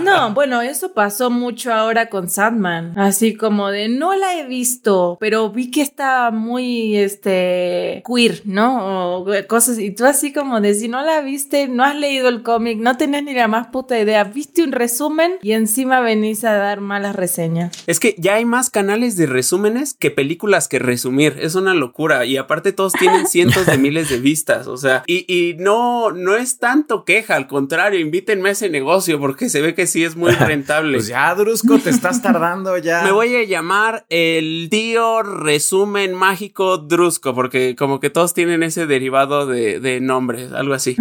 No, 0.04 0.34
bueno, 0.34 0.62
eso 0.62 0.94
pasó 0.94 1.30
mucho 1.30 1.74
ahora 1.74 2.10
con 2.10 2.30
Sandman. 2.30 2.98
Así 2.98 3.36
como 3.36 3.70
de 3.70 3.90
no 3.90 4.16
la 4.16 4.40
he 4.40 4.48
visto, 4.48 5.18
pero 5.20 5.50
vi 5.50 5.72
que 5.72 5.82
está 5.82 6.32
muy 6.32 6.98
este 6.98 8.02
queer, 8.06 8.42
¿no? 8.46 9.18
O 9.20 9.28
cosas. 9.48 9.78
Y 9.78 9.92
tú 9.92 10.06
así 10.06 10.32
como 10.32 10.62
de 10.62 10.74
si 10.74 10.88
no 10.88 11.04
la 11.04 11.22
viste, 11.22 11.68
no 11.68 11.84
has 11.84 11.96
leído 11.96 12.30
el 12.30 12.44
cómic, 12.44 12.80
no 12.80 12.98
tenés 12.98 13.24
ni 13.24 13.34
la 13.34 13.48
más 13.48 13.68
puta 13.68 14.00
idea. 14.00 14.24
Viste 14.24 14.64
un 14.64 14.72
resumen 14.72 15.34
y 15.42 15.52
encima 15.52 16.00
venís 16.00 16.44
a 16.44 16.54
dar 16.54 16.82
malas 16.82 17.16
reseñas. 17.16 17.72
Es 17.88 18.00
que 18.00 18.16
ya 18.18 18.36
hay 18.36 18.46
más 18.46 18.70
canales 18.70 19.18
de 19.18 19.26
resúmenes 19.26 19.94
que 19.94 20.12
películas 20.12 20.59
que 20.68 20.80
resumir. 20.80 21.38
Es 21.40 21.56
una 21.56 21.74
locura. 21.74 22.26
Y 22.26 22.38
aparte, 22.38 22.72
todos 22.74 22.94
tienen 22.94 23.28
cientos 23.28 23.66
de 23.66 23.78
miles 23.78 24.10
de 24.10 24.20
vistas. 24.20 24.68
O 24.68 24.78
sea, 24.78 25.04
y, 25.08 25.26
y 25.34 25.56
no, 25.58 26.12
no 26.12 26.36
es 26.36 26.60
tanto 26.60 27.06
queja. 27.06 27.36
Al 27.36 27.48
contrario, 27.48 28.00
invítenme 28.00 28.50
a 28.50 28.52
ese 28.52 28.70
negocio 28.70 29.20
porque 29.20 29.50
se 29.50 29.62
ve 29.62 29.74
que 29.76 29.88
sí 29.88 30.04
es 30.04 30.16
muy 30.16 30.32
rentable. 30.34 30.98
Pues 30.98 31.08
ya, 31.08 31.34
Drusco, 31.36 31.80
te 31.80 31.90
estás 31.90 32.22
tardando 32.22 32.78
ya. 32.78 33.02
Me 33.04 33.12
voy 33.12 33.36
a 33.36 33.44
llamar 33.44 34.06
el 34.10 34.68
tío 34.70 35.24
resumen 35.24 36.14
mágico 36.14 36.78
Drusco, 36.78 37.34
porque 37.34 37.76
como 37.76 38.00
que 38.00 38.10
todos 38.10 38.34
tienen 38.34 38.64
ese 38.64 38.86
derivado 38.88 39.46
de, 39.48 39.80
de 39.80 40.02
nombre, 40.02 40.50
algo 40.54 40.74
así. 40.74 40.96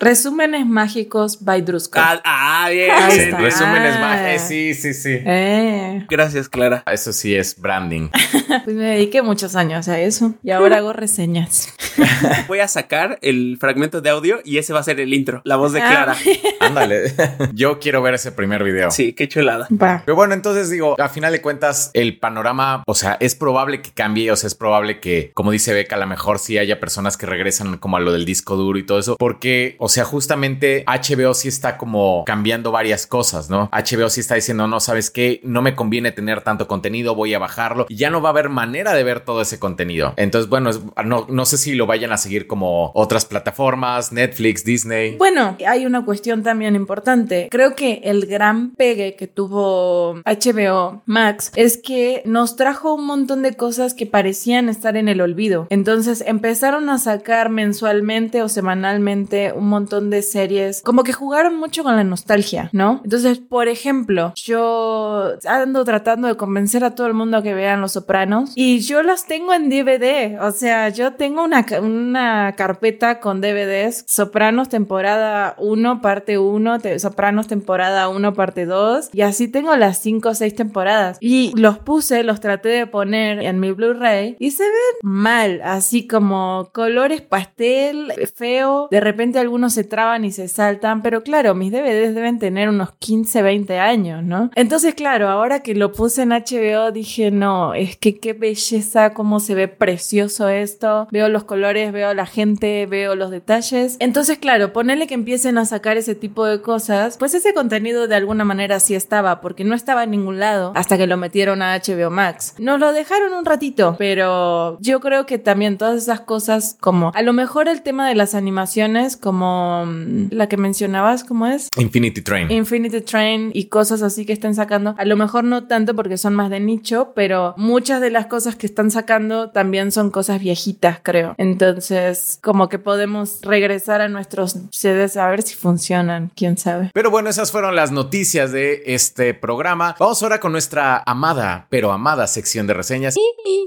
Resúmenes 0.00 0.66
mágicos 0.66 1.44
by 1.44 1.62
Drusco. 1.62 1.98
Ah, 2.00 2.20
ah, 2.24 2.68
bien. 2.70 2.90
Ahí 2.90 3.12
Sí, 3.12 3.20
está. 3.20 3.38
resúmenes 3.38 3.94
Ah. 3.96 4.00
más. 4.00 4.48
sí, 4.48 4.74
sí, 4.74 4.94
sí. 4.94 5.10
Eh, 5.24 6.06
Gracias, 6.08 6.48
Clara. 6.48 6.82
Eso 6.90 7.12
sí 7.12 7.34
es 7.34 7.58
branding. 7.60 8.08
pues 8.64 8.76
me 8.76 8.84
dediqué 8.84 9.22
muchos 9.22 9.56
años 9.56 9.88
a 9.88 10.00
eso 10.00 10.34
y 10.42 10.50
ahora 10.50 10.78
hago 10.78 10.92
reseñas. 10.92 11.72
Voy 12.48 12.60
a 12.60 12.68
sacar 12.68 13.18
el 13.22 13.56
fragmento 13.60 14.00
de 14.00 14.10
audio 14.10 14.40
y 14.44 14.58
ese 14.58 14.72
va 14.72 14.80
a 14.80 14.82
ser 14.82 15.00
el 15.00 15.12
intro, 15.14 15.40
la 15.44 15.56
voz 15.56 15.72
de 15.72 15.80
Ah. 15.82 15.88
Clara. 15.90 16.16
Ándale. 16.60 17.12
Yo 17.52 17.78
quiero 17.78 18.02
ver 18.02 18.14
ese 18.14 18.32
primer 18.32 18.64
video. 18.64 18.90
Sí, 18.90 19.12
qué 19.12 19.28
chulada. 19.28 19.68
Va. 19.70 20.02
Pero 20.04 20.16
bueno, 20.16 20.34
entonces 20.34 20.70
digo, 20.70 20.96
a 21.00 21.08
final 21.08 21.32
de 21.32 21.40
cuentas, 21.42 21.90
el 21.94 22.18
panorama, 22.18 22.82
o 22.86 22.94
sea, 22.94 23.16
es 23.20 23.34
probable 23.34 23.82
que 23.82 23.90
cambie, 23.92 24.30
o 24.30 24.36
sea, 24.36 24.46
es 24.48 24.54
probable 24.54 25.00
que, 25.00 25.30
como 25.34 25.50
dice 25.50 25.72
Beca, 25.74 25.96
a 25.96 25.98
lo 25.98 26.06
mejor 26.06 26.38
sí 26.38 26.58
haya 26.58 26.80
personas 26.80 27.16
que 27.16 27.26
regresan 27.26 27.78
como 27.78 27.96
a 27.96 28.00
lo 28.00 28.12
del 28.12 28.24
disco 28.24 28.56
duro 28.56 28.78
y 28.78 28.82
todo 28.86 28.98
eso, 28.98 29.16
porque, 29.18 29.76
o 29.78 29.88
sea, 29.88 30.04
justamente 30.04 30.84
HBO 30.86 31.34
sí 31.34 31.48
está 31.48 31.76
como 31.76 32.24
cambiando 32.26 32.72
varias 32.72 33.06
cosas, 33.06 33.50
¿no? 33.50 33.68
HBO 33.72 34.08
sí 34.10 34.20
está 34.20 34.34
diciendo, 34.34 34.66
no, 34.66 34.80
sabes 34.80 35.10
qué, 35.10 35.40
no 35.44 35.62
me 35.62 35.74
conviene 35.74 36.12
tener 36.12 36.40
tanto 36.42 36.66
contenido, 36.66 37.14
voy 37.14 37.34
a 37.34 37.38
bajarlo 37.38 37.86
y 37.88 37.96
ya 37.96 38.10
no 38.10 38.20
va 38.22 38.30
a 38.30 38.32
haber 38.34 38.48
manera 38.48 38.92
de 38.92 39.04
ver 39.04 39.20
todo 39.20 39.40
ese 39.42 39.58
contenido. 39.58 40.14
Entonces, 40.16 40.48
bueno, 40.48 40.70
no, 41.04 41.26
no 41.28 41.44
sé 41.44 41.56
si 41.56 41.74
lo 41.74 41.86
vayan 41.86 42.12
a 42.12 42.16
seguir 42.16 42.46
como 42.46 42.90
otras 42.94 43.24
plataformas, 43.24 44.12
Netflix, 44.12 44.64
Disney. 44.64 45.16
Bueno, 45.16 45.56
hay 45.66 45.86
una 45.86 46.04
cuestión 46.04 46.42
también 46.42 46.76
importante. 46.76 47.48
Creo 47.50 47.74
que 47.74 48.00
el 48.04 48.26
gran 48.26 48.72
pegue 48.72 49.16
que 49.16 49.26
tuvo 49.26 50.20
HBO 50.24 51.02
Max 51.06 51.52
es 51.54 51.78
que 51.78 52.22
nos 52.24 52.56
trajo 52.56 52.94
un 52.94 53.06
montón 53.06 53.42
de 53.42 53.54
cosas 53.54 53.94
que 53.94 54.06
parecían 54.06 54.68
estar 54.68 54.96
en 54.96 55.08
el 55.08 55.20
olvido. 55.20 55.66
Entonces 55.70 56.24
empezaron 56.26 56.88
a 56.90 56.98
sacar 56.98 57.50
mensualmente 57.50 58.42
o 58.42 58.48
semanalmente 58.48 59.52
un 59.52 59.68
montón 59.68 60.10
de 60.10 60.22
series, 60.22 60.82
como 60.82 61.04
que 61.04 61.12
jugaron 61.12 61.56
mucho 61.56 61.82
con 61.82 61.96
la 61.96 62.04
nostalgia, 62.04 62.70
¿no? 62.72 63.00
Entonces, 63.04 63.38
por 63.38 63.68
ejemplo, 63.68 64.32
yo 64.36 65.34
ando 65.46 65.84
tratando 65.84 66.28
de 66.28 66.36
convencer 66.36 66.84
a 66.84 66.94
todo 66.94 67.06
el 67.06 67.14
mundo 67.14 67.38
a 67.38 67.42
que 67.42 67.54
vean 67.54 67.80
Los 67.80 67.92
Sopranos 67.92 68.23
y 68.56 68.80
yo 68.80 69.02
los 69.02 69.26
tengo 69.26 69.52
en 69.54 69.68
DVD. 69.68 70.38
O 70.42 70.50
sea, 70.52 70.88
yo 70.88 71.12
tengo 71.14 71.42
una, 71.44 71.64
una 71.82 72.54
carpeta 72.56 73.20
con 73.20 73.40
DVDs. 73.40 74.04
Sopranos 74.06 74.68
temporada 74.68 75.54
1, 75.58 76.00
parte 76.00 76.38
1, 76.38 76.78
te- 76.80 76.98
Sopranos 76.98 77.46
temporada 77.46 78.08
1, 78.08 78.34
parte 78.34 78.66
2. 78.66 79.10
Y 79.12 79.22
así 79.22 79.48
tengo 79.48 79.74
las 79.76 79.98
5 79.98 80.28
o 80.30 80.34
6 80.34 80.54
temporadas. 80.54 81.18
Y 81.20 81.52
los 81.56 81.78
puse, 81.78 82.22
los 82.24 82.40
traté 82.40 82.68
de 82.70 82.86
poner 82.86 83.40
en 83.42 83.60
mi 83.60 83.72
Blu-ray 83.72 84.36
y 84.38 84.50
se 84.52 84.62
ven 84.64 84.72
mal, 85.02 85.60
así 85.64 86.06
como 86.06 86.70
colores 86.72 87.20
pastel, 87.22 88.12
feo. 88.34 88.88
De 88.90 89.00
repente 89.00 89.38
algunos 89.38 89.72
se 89.72 89.84
traban 89.84 90.24
y 90.24 90.32
se 90.32 90.48
saltan, 90.48 91.02
pero 91.02 91.22
claro, 91.22 91.54
mis 91.54 91.72
DVDs 91.72 92.14
deben 92.14 92.38
tener 92.38 92.68
unos 92.68 92.92
15, 92.98 93.42
20 93.42 93.78
años, 93.78 94.22
¿no? 94.22 94.50
Entonces, 94.54 94.94
claro, 94.94 95.28
ahora 95.28 95.60
que 95.60 95.74
lo 95.74 95.92
puse 95.92 96.22
en 96.22 96.30
HBO 96.30 96.92
dije, 96.92 97.30
no, 97.30 97.74
es 97.74 97.96
que 97.96 98.13
qué 98.20 98.32
belleza, 98.32 99.14
cómo 99.14 99.40
se 99.40 99.54
ve 99.54 99.68
precioso 99.68 100.48
esto. 100.48 101.08
Veo 101.10 101.28
los 101.28 101.44
colores, 101.44 101.92
veo 101.92 102.14
la 102.14 102.26
gente, 102.26 102.86
veo 102.86 103.14
los 103.14 103.30
detalles. 103.30 103.96
Entonces, 104.00 104.38
claro, 104.38 104.72
ponerle 104.72 105.06
que 105.06 105.14
empiecen 105.14 105.58
a 105.58 105.64
sacar 105.64 105.96
ese 105.96 106.14
tipo 106.14 106.44
de 106.46 106.60
cosas, 106.60 107.16
pues 107.18 107.34
ese 107.34 107.54
contenido 107.54 108.08
de 108.08 108.16
alguna 108.16 108.44
manera 108.44 108.80
sí 108.80 108.94
estaba, 108.94 109.40
porque 109.40 109.64
no 109.64 109.74
estaba 109.74 110.04
en 110.04 110.10
ningún 110.10 110.38
lado 110.38 110.72
hasta 110.74 110.96
que 110.96 111.06
lo 111.06 111.16
metieron 111.16 111.62
a 111.62 111.76
HBO 111.78 112.10
Max. 112.10 112.54
Nos 112.58 112.80
lo 112.80 112.92
dejaron 112.92 113.32
un 113.32 113.44
ratito, 113.44 113.96
pero 113.98 114.78
yo 114.80 115.00
creo 115.00 115.26
que 115.26 115.38
también 115.38 115.78
todas 115.78 116.02
esas 116.02 116.20
cosas, 116.20 116.76
como 116.80 117.12
a 117.14 117.22
lo 117.22 117.32
mejor 117.32 117.68
el 117.68 117.82
tema 117.82 118.08
de 118.08 118.14
las 118.14 118.34
animaciones, 118.34 119.16
como 119.16 119.84
mm, 119.86 120.28
la 120.30 120.48
que 120.48 120.56
mencionabas, 120.56 121.24
¿cómo 121.24 121.46
es? 121.46 121.68
Infinity 121.76 122.22
Train. 122.22 122.50
Infinity 122.50 123.00
Train 123.00 123.50
y 123.54 123.66
cosas 123.66 124.02
así 124.02 124.26
que 124.26 124.32
estén 124.32 124.54
sacando. 124.54 124.94
A 124.98 125.04
lo 125.04 125.16
mejor 125.16 125.44
no 125.44 125.66
tanto 125.66 125.94
porque 125.94 126.18
son 126.18 126.34
más 126.34 126.50
de 126.50 126.60
nicho, 126.60 127.12
pero 127.14 127.54
muchas 127.56 128.00
de 128.00 128.03
las 128.10 128.26
cosas 128.26 128.56
que 128.56 128.66
están 128.66 128.90
sacando 128.90 129.50
también 129.50 129.92
son 129.92 130.10
cosas 130.10 130.40
viejitas, 130.40 130.98
creo. 131.02 131.34
Entonces, 131.38 132.38
como 132.42 132.68
que 132.68 132.78
podemos 132.78 133.40
regresar 133.42 134.00
a 134.00 134.08
nuestros 134.08 134.56
CDs 134.70 135.16
a 135.16 135.28
ver 135.28 135.42
si 135.42 135.54
funcionan, 135.54 136.30
quién 136.34 136.56
sabe. 136.56 136.90
Pero 136.94 137.10
bueno, 137.10 137.30
esas 137.30 137.50
fueron 137.52 137.76
las 137.76 137.90
noticias 137.90 138.52
de 138.52 138.82
este 138.86 139.34
programa. 139.34 139.94
Vamos 139.98 140.22
ahora 140.22 140.40
con 140.40 140.52
nuestra 140.52 141.02
amada, 141.06 141.66
pero 141.70 141.92
amada 141.92 142.26
sección 142.26 142.66
de 142.66 142.74
reseñas. 142.74 143.14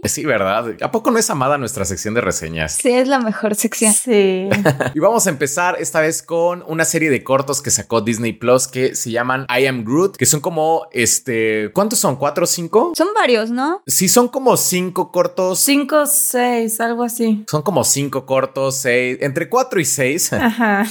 Sí, 0.03 0.25
¿verdad? 0.25 0.75
¿A 0.81 0.91
poco 0.91 1.11
no 1.11 1.19
es 1.19 1.29
amada 1.29 1.57
nuestra 1.57 1.85
sección 1.85 2.13
de 2.13 2.21
reseñas? 2.21 2.73
Sí, 2.73 2.89
es 2.89 3.07
la 3.07 3.19
mejor 3.19 3.55
sección. 3.55 3.93
Sí. 3.93 4.49
Y 4.93 4.99
vamos 4.99 5.27
a 5.27 5.29
empezar 5.29 5.77
esta 5.79 6.01
vez 6.01 6.23
con 6.23 6.63
una 6.67 6.85
serie 6.85 7.09
de 7.09 7.23
cortos 7.23 7.61
que 7.61 7.69
sacó 7.69 8.01
Disney 8.01 8.33
Plus 8.33 8.67
que 8.67 8.95
se 8.95 9.11
llaman 9.11 9.45
I 9.49 9.65
Am 9.65 9.83
Groot, 9.83 10.17
que 10.17 10.25
son 10.25 10.39
como, 10.39 10.87
este, 10.91 11.71
¿cuántos 11.73 11.99
son? 11.99 12.15
¿Cuatro 12.15 12.45
o 12.45 12.47
cinco? 12.47 12.93
Son 12.95 13.09
varios, 13.13 13.51
¿no? 13.51 13.81
Sí, 13.85 14.09
son 14.09 14.16
como 14.27 14.57
cinco 14.57 15.11
cortos. 15.11 15.59
Cinco, 15.59 16.07
seis, 16.07 16.81
algo 16.81 17.03
así. 17.03 17.45
Son 17.47 17.61
como 17.61 17.83
cinco 17.83 18.25
cortos, 18.25 18.77
seis, 18.77 19.19
entre 19.21 19.47
cuatro 19.49 19.79
y 19.79 19.85
seis. 19.85 20.33
Ajá. 20.47 20.83